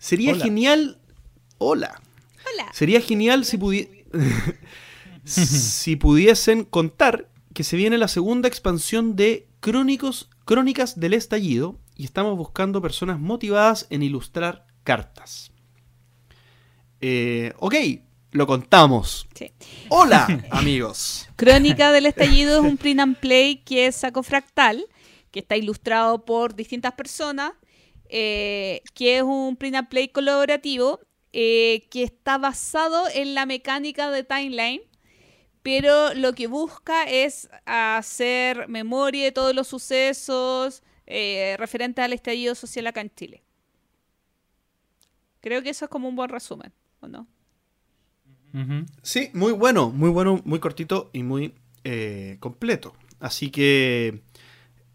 sería 0.00 0.32
Hola. 0.32 0.42
genial... 0.44 0.98
Hola. 1.58 2.02
Hola. 2.52 2.66
Sería 2.72 3.00
genial 3.00 3.44
si, 3.44 3.58
pudi- 3.58 3.88
si 5.24 5.94
pudiesen 5.94 6.64
contar 6.64 7.28
que 7.54 7.62
se 7.62 7.76
viene 7.76 7.96
la 7.96 8.08
segunda 8.08 8.48
expansión 8.48 9.14
de 9.14 9.46
Crónicos, 9.60 10.30
Crónicas 10.44 10.98
del 10.98 11.14
Estallido 11.14 11.78
y 11.94 12.04
estamos 12.06 12.36
buscando 12.36 12.82
personas 12.82 13.20
motivadas 13.20 13.86
en 13.90 14.02
ilustrar 14.02 14.66
cartas. 14.82 15.52
Eh, 17.00 17.52
ok, 17.58 17.74
lo 18.30 18.46
contamos. 18.46 19.26
Sí. 19.34 19.52
Hola, 19.88 20.26
amigos. 20.50 21.28
Crónica 21.36 21.92
del 21.92 22.06
Estallido 22.12 22.58
es 22.58 22.64
un 22.64 22.76
print 22.76 23.00
and 23.00 23.16
play 23.16 23.56
que 23.56 23.86
es 23.86 23.96
saco 23.96 24.22
fractal, 24.22 24.86
que 25.30 25.40
está 25.40 25.56
ilustrado 25.56 26.24
por 26.24 26.54
distintas 26.54 26.92
personas, 26.94 27.52
eh, 28.08 28.82
que 28.94 29.18
es 29.18 29.22
un 29.22 29.56
print 29.56 29.76
and 29.76 29.88
play 29.88 30.08
colaborativo 30.08 31.00
eh, 31.32 31.88
que 31.90 32.02
está 32.02 32.36
basado 32.36 33.04
en 33.14 33.34
la 33.34 33.46
mecánica 33.46 34.10
de 34.10 34.22
timeline, 34.22 34.82
pero 35.62 36.12
lo 36.12 36.34
que 36.34 36.46
busca 36.46 37.04
es 37.04 37.48
hacer 37.64 38.68
memoria 38.68 39.24
de 39.24 39.32
todos 39.32 39.54
los 39.54 39.68
sucesos 39.68 40.82
eh, 41.06 41.56
referentes 41.58 42.04
al 42.04 42.12
estallido 42.12 42.54
social 42.54 42.86
acá 42.86 43.00
en 43.00 43.14
Chile. 43.14 43.42
Creo 45.42 45.62
que 45.62 45.68
eso 45.70 45.84
es 45.84 45.90
como 45.90 46.08
un 46.08 46.16
buen 46.16 46.30
resumen, 46.30 46.72
¿o 47.00 47.08
no? 47.08 47.26
Sí, 49.02 49.30
muy 49.32 49.52
bueno, 49.52 49.90
muy 49.90 50.10
bueno, 50.10 50.40
muy 50.44 50.58
cortito 50.60 51.08
y 51.14 51.22
muy 51.22 51.54
eh, 51.84 52.36
completo. 52.38 52.94
Así 53.18 53.50
que 53.50 54.20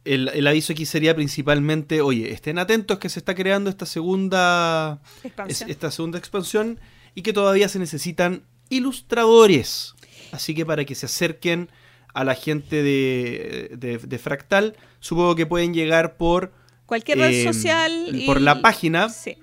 el, 0.05 0.27
el 0.29 0.45
aviso 0.47 0.73
aquí 0.73 0.85
sería 0.85 1.15
principalmente, 1.15 2.01
oye, 2.01 2.31
estén 2.31 2.59
atentos 2.59 2.99
que 2.99 3.09
se 3.09 3.17
está 3.19 3.33
creando 3.33 3.69
esta 3.71 3.85
segunda, 3.87 5.01
es- 5.17 5.25
Expansión. 5.25 5.69
esta 5.71 5.91
segunda 5.91 6.17
expansión 6.19 6.79
y 7.15 7.23
que 7.23 7.33
todavía 7.33 7.67
se 7.67 7.79
necesitan 7.79 8.43
ilustradores. 8.69 9.95
Así 10.31 10.53
que 10.53 10.65
para 10.65 10.85
que 10.85 10.93
se 10.93 11.07
acerquen 11.07 11.69
a 12.13 12.23
la 12.23 12.35
gente 12.35 12.83
de, 12.83 13.71
de- 13.77 13.97
de 13.97 14.17
Fractal, 14.19 14.75
supongo 14.99 15.35
que 15.35 15.45
pueden 15.47 15.73
llegar 15.73 16.15
por, 16.17 16.53
Cualquier 16.85 17.17
red 17.17 17.31
eh, 17.31 17.43
social. 17.43 18.15
y- 18.15 18.25
por 18.27 18.39
la 18.39 18.61
página. 18.61 19.09
Sí. 19.09 19.37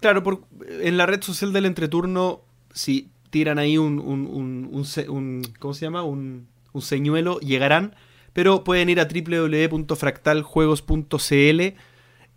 Claro, 0.00 0.22
por, 0.22 0.44
en 0.68 0.96
la 0.96 1.06
red 1.06 1.22
social 1.22 1.52
del 1.52 1.66
entreturno, 1.66 2.42
si 2.72 3.10
tiran 3.30 3.58
ahí 3.58 3.78
un, 3.78 3.98
un, 3.98 4.26
un- 4.26 4.68
un 4.72 4.84
se- 4.84 5.08
un- 5.08 5.42
¿cómo 5.58 5.74
se 5.74 5.86
llama? 5.86 6.02
Un, 6.02 6.48
un 6.72 6.82
señuelo, 6.82 7.38
llegarán, 7.40 7.94
pero 8.32 8.64
pueden 8.64 8.88
ir 8.88 9.00
a 9.00 9.06
www.fractaljuegos.cl 9.06 11.74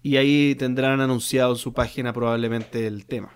y 0.03 0.17
ahí 0.17 0.55
tendrán 0.55 1.01
anunciado 1.01 1.51
en 1.53 1.57
su 1.57 1.73
página 1.73 2.13
probablemente 2.13 2.87
el 2.87 3.05
tema. 3.05 3.31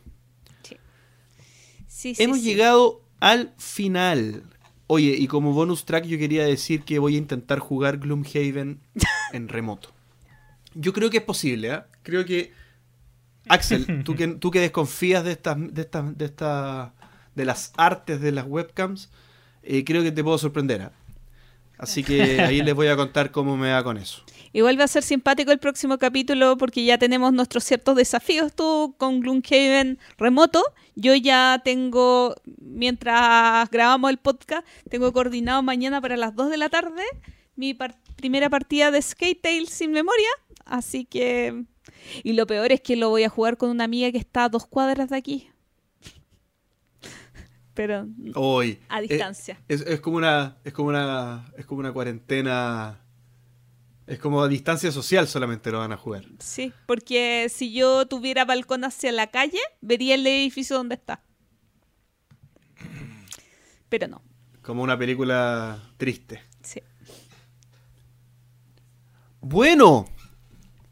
Sí, 1.87 2.13
sí, 2.13 2.23
Hemos 2.23 2.37
sí. 2.39 2.43
llegado 2.43 3.01
al 3.19 3.53
final. 3.57 4.43
Oye, 4.87 5.15
y 5.17 5.27
como 5.27 5.53
bonus 5.53 5.85
track 5.85 6.05
yo 6.05 6.17
quería 6.17 6.45
decir 6.45 6.83
que 6.83 6.99
voy 6.99 7.15
a 7.15 7.17
intentar 7.17 7.59
jugar 7.59 7.97
Gloomhaven 7.97 8.79
en 9.33 9.47
remoto. 9.47 9.89
Yo 10.75 10.93
creo 10.93 11.09
que 11.09 11.17
es 11.17 11.23
posible, 11.23 11.71
¿ah? 11.71 11.87
Creo 12.03 12.23
que... 12.25 12.51
Axel, 13.49 14.03
tú 14.05 14.15
que, 14.15 14.27
tú 14.27 14.51
que 14.51 14.59
desconfías 14.59 15.23
de 15.23 15.31
estas, 15.31 15.57
de 15.59 15.81
estas, 15.81 16.17
de 16.17 16.25
estas, 16.25 16.91
de 17.35 17.45
las 17.45 17.73
artes 17.77 18.21
de 18.21 18.31
las 18.31 18.45
webcams, 18.47 19.09
eh, 19.63 19.83
creo 19.83 20.03
que 20.03 20.11
te 20.11 20.23
puedo 20.23 20.37
sorprender, 20.37 20.81
¿ah? 20.81 20.91
Así 21.79 22.03
que 22.03 22.41
ahí 22.41 22.63
les 22.63 22.73
voy 22.73 22.87
a 22.87 22.95
contar 22.95 23.29
cómo 23.29 23.55
me 23.55 23.71
va 23.71 23.83
con 23.83 23.97
eso. 23.97 24.23
Igual 24.51 24.79
va 24.79 24.85
a 24.85 24.87
ser 24.87 25.03
simpático 25.03 25.51
el 25.51 25.59
próximo 25.59 25.99
capítulo 25.99 26.57
porque 26.57 26.83
ya 26.83 26.97
tenemos 26.97 27.31
nuestros 27.33 27.63
ciertos 27.65 27.95
desafíos. 27.95 28.51
Tú 28.55 28.95
con 28.97 29.19
Gloomhaven 29.19 29.99
remoto. 30.17 30.63
Yo 30.95 31.13
ya 31.13 31.61
tengo, 31.63 32.33
mientras 32.59 33.69
grabamos 33.69 34.09
el 34.09 34.17
podcast, 34.17 34.65
tengo 34.89 35.13
coordinado 35.13 35.61
mañana 35.61 36.01
para 36.01 36.17
las 36.17 36.35
2 36.35 36.49
de 36.49 36.57
la 36.57 36.69
tarde 36.69 37.03
mi 37.55 37.75
par- 37.75 37.97
primera 38.15 38.49
partida 38.49 38.89
de 38.89 38.99
Skate 38.99 39.39
Tales 39.41 39.69
sin 39.69 39.91
memoria. 39.91 40.29
Así 40.65 41.05
que... 41.05 41.63
Y 42.23 42.33
lo 42.33 42.47
peor 42.47 42.71
es 42.71 42.81
que 42.81 42.95
lo 42.95 43.09
voy 43.09 43.23
a 43.23 43.29
jugar 43.29 43.57
con 43.57 43.69
una 43.69 43.83
amiga 43.83 44.11
que 44.11 44.17
está 44.17 44.45
a 44.45 44.49
dos 44.49 44.65
cuadras 44.65 45.09
de 45.09 45.17
aquí. 45.17 45.49
Pero 47.73 48.07
Hoy. 48.35 48.79
a 48.89 49.01
distancia. 49.01 49.59
Es, 49.67 49.81
es 49.81 49.99
como 50.01 50.17
una. 50.17 50.57
Es 50.63 50.73
como 50.73 50.89
una. 50.89 51.51
Es 51.57 51.65
como 51.65 51.79
una 51.81 51.91
cuarentena. 51.91 53.01
Es 54.07 54.19
como 54.19 54.41
a 54.41 54.47
distancia 54.47 54.89
social 54.91 55.27
solamente 55.27 55.69
lo 55.69 55.79
van 55.79 55.91
a 55.91 55.97
jugar. 55.97 56.23
Sí, 56.39 56.71
porque 56.85 57.47
si 57.49 57.73
yo 57.73 58.05
tuviera 58.07 58.45
balcón 58.45 58.85
hacia 58.85 59.11
la 59.11 59.27
calle, 59.27 59.59
vería 59.81 60.15
el 60.15 60.25
edificio 60.25 60.77
donde 60.77 60.95
está. 60.95 61.21
Pero 63.89 64.07
no, 64.07 64.21
Como 64.61 64.81
una 64.83 64.97
película 64.97 65.91
triste. 65.97 66.41
sí. 66.61 66.81
Bueno, 69.39 70.07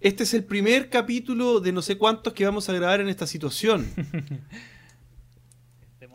este 0.07 0.23
es 0.23 0.35
el 0.35 0.43
primer 0.43 0.91
capítulo 0.91 1.59
de 1.59 1.71
no 1.71 1.81
sé 1.81 1.97
cuántos 1.97 2.33
que 2.33 2.45
vamos 2.45 2.69
a 2.69 2.73
grabar 2.73 3.01
en 3.01 3.09
esta 3.09 3.25
situación. 3.25 3.87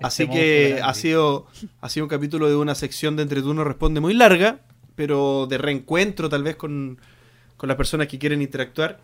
Así 0.00 0.22
Este 0.22 0.32
que 0.32 0.68
monstruo 0.68 0.88
ha 0.88 0.94
sido, 0.94 1.46
ha 1.80 1.88
sido 1.88 2.04
un 2.04 2.08
capítulo 2.08 2.48
de 2.48 2.54
una 2.54 2.76
sección 2.76 3.16
de 3.16 3.24
Entreturno 3.24 3.64
Responde 3.64 4.00
muy 4.00 4.14
larga, 4.14 4.60
pero 4.94 5.48
de 5.48 5.58
reencuentro 5.58 6.28
tal 6.28 6.44
vez 6.44 6.54
con, 6.54 7.00
con 7.56 7.66
las 7.66 7.76
personas 7.76 8.06
que 8.06 8.20
quieren 8.20 8.40
interactuar 8.42 9.00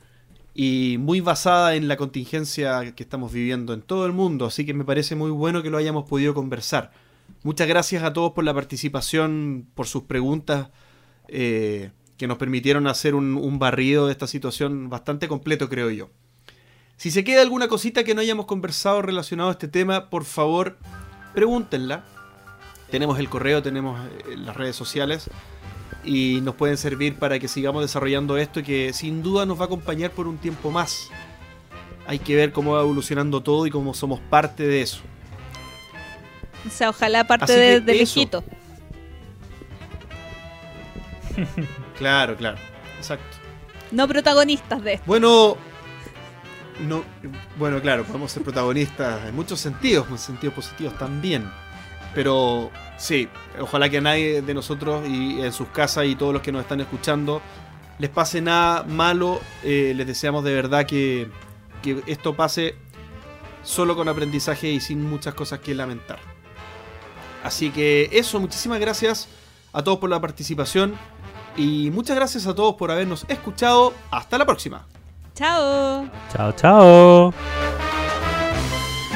y 0.54 0.98
muy 1.00 1.20
basada 1.20 1.74
en 1.74 1.88
la 1.88 1.96
contingencia 1.96 2.94
que 2.94 3.02
estamos 3.02 3.32
viviendo 3.32 3.74
en 3.74 3.82
todo 3.82 4.06
el 4.06 4.12
mundo. 4.12 4.46
Así 4.46 4.64
que 4.64 4.72
me 4.72 4.84
parece 4.84 5.16
muy 5.16 5.32
bueno 5.32 5.64
que 5.64 5.70
lo 5.70 5.78
hayamos 5.78 6.08
podido 6.08 6.32
conversar. 6.32 6.92
Muchas 7.42 7.66
gracias 7.66 8.04
a 8.04 8.12
todos 8.12 8.34
por 8.34 8.44
la 8.44 8.54
participación, 8.54 9.66
por 9.74 9.88
sus 9.88 10.04
preguntas 10.04 10.68
eh, 11.26 11.90
que 12.16 12.26
nos 12.26 12.38
permitieron 12.38 12.86
hacer 12.86 13.14
un, 13.14 13.36
un 13.36 13.58
barrido 13.58 14.06
de 14.06 14.12
esta 14.12 14.26
situación 14.26 14.88
bastante 14.88 15.28
completo, 15.28 15.68
creo 15.68 15.90
yo. 15.90 16.10
Si 16.96 17.10
se 17.10 17.24
queda 17.24 17.42
alguna 17.42 17.68
cosita 17.68 18.04
que 18.04 18.14
no 18.14 18.22
hayamos 18.22 18.46
conversado 18.46 19.02
relacionado 19.02 19.50
a 19.50 19.52
este 19.52 19.68
tema, 19.68 20.08
por 20.08 20.24
favor, 20.24 20.78
pregúntenla. 21.34 22.04
Tenemos 22.90 23.18
el 23.18 23.28
correo, 23.28 23.62
tenemos 23.62 24.00
eh, 24.00 24.36
las 24.36 24.56
redes 24.56 24.76
sociales 24.76 25.28
y 26.04 26.40
nos 26.42 26.54
pueden 26.54 26.78
servir 26.78 27.16
para 27.16 27.38
que 27.38 27.48
sigamos 27.48 27.82
desarrollando 27.82 28.38
esto 28.38 28.62
que 28.62 28.92
sin 28.94 29.22
duda 29.22 29.44
nos 29.44 29.58
va 29.58 29.64
a 29.64 29.66
acompañar 29.66 30.12
por 30.12 30.26
un 30.26 30.38
tiempo 30.38 30.70
más. 30.70 31.10
Hay 32.06 32.18
que 32.18 32.34
ver 32.34 32.52
cómo 32.52 32.72
va 32.72 32.80
evolucionando 32.80 33.42
todo 33.42 33.66
y 33.66 33.70
cómo 33.70 33.92
somos 33.92 34.20
parte 34.20 34.66
de 34.66 34.80
eso. 34.80 35.00
O 36.66 36.70
sea, 36.70 36.90
ojalá 36.90 37.26
parte 37.26 37.52
de, 37.52 37.80
de 37.80 37.94
lejito. 37.94 38.42
Claro, 41.98 42.36
claro. 42.36 42.58
Exacto. 42.98 43.36
No 43.90 44.08
protagonistas 44.08 44.82
de 44.82 44.94
esto. 44.94 45.04
Bueno, 45.06 45.56
no, 46.80 47.04
bueno, 47.58 47.80
claro, 47.80 48.04
podemos 48.04 48.32
ser 48.32 48.42
protagonistas 48.42 49.26
en 49.26 49.34
muchos 49.34 49.60
sentidos, 49.60 50.06
en 50.10 50.18
sentidos 50.18 50.54
positivos 50.54 50.96
también. 50.98 51.50
Pero 52.14 52.70
sí, 52.96 53.28
ojalá 53.60 53.88
que 53.88 53.98
a 53.98 54.00
nadie 54.00 54.42
de 54.42 54.54
nosotros 54.54 55.06
y 55.06 55.40
en 55.40 55.52
sus 55.52 55.68
casas 55.68 56.06
y 56.06 56.16
todos 56.16 56.32
los 56.32 56.42
que 56.42 56.52
nos 56.52 56.62
están 56.62 56.80
escuchando 56.80 57.42
les 57.98 58.10
pase 58.10 58.40
nada 58.40 58.82
malo. 58.84 59.40
Eh, 59.62 59.92
les 59.94 60.06
deseamos 60.06 60.44
de 60.44 60.54
verdad 60.54 60.86
que, 60.86 61.28
que 61.82 62.02
esto 62.06 62.34
pase 62.34 62.74
solo 63.62 63.96
con 63.96 64.08
aprendizaje 64.08 64.70
y 64.70 64.80
sin 64.80 65.02
muchas 65.02 65.34
cosas 65.34 65.60
que 65.60 65.74
lamentar. 65.74 66.18
Así 67.42 67.70
que 67.70 68.08
eso, 68.12 68.40
muchísimas 68.40 68.80
gracias 68.80 69.28
a 69.72 69.82
todos 69.84 69.98
por 69.98 70.08
la 70.08 70.20
participación 70.20 70.94
y 71.56 71.90
muchas 71.90 72.16
gracias 72.16 72.46
a 72.46 72.54
todos 72.54 72.74
por 72.74 72.90
habernos 72.90 73.24
escuchado. 73.28 73.92
Hasta 74.10 74.38
la 74.38 74.44
próxima. 74.46 74.86
Chao. 75.34 76.08
Chao, 76.32 76.52
chao. 76.52 77.34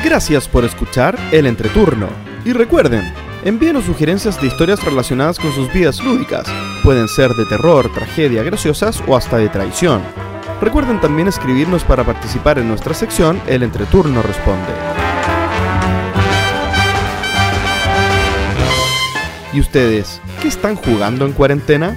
Gracias 0.05 0.49
por 0.49 0.65
escuchar 0.65 1.19
el 1.33 1.47
entreturno. 1.47 2.09
Y 2.45 2.53
recuerden, 2.53 3.13
envíenos 3.45 3.85
sugerencias 3.85 4.41
de 4.41 4.47
historias 4.47 4.83
relacionadas 4.85 5.39
con 5.39 5.53
sus 5.53 5.73
vidas 5.73 6.03
lúdicas. 6.03 6.47
Pueden 6.83 7.09
ser 7.09 7.35
de 7.35 7.45
terror, 7.47 7.93
tragedia, 7.93 8.43
graciosas 8.43 9.03
o 9.07 9.17
hasta 9.17 9.37
de 9.37 9.49
traición. 9.49 10.03
Recuerden 10.61 11.01
también 11.01 11.29
escribirnos 11.29 11.85
para 11.85 12.05
participar 12.05 12.59
en 12.59 12.69
nuestra 12.69 12.95
sección 12.95 13.41
El 13.47 13.63
Entreturno 13.63 14.23
Responde. 14.23 14.73
¿Y 19.53 19.61
ustedes, 19.61 20.21
qué 20.41 20.49
están 20.49 20.77
jugando 20.77 21.27
en 21.27 21.33
cuarentena? 21.33 21.97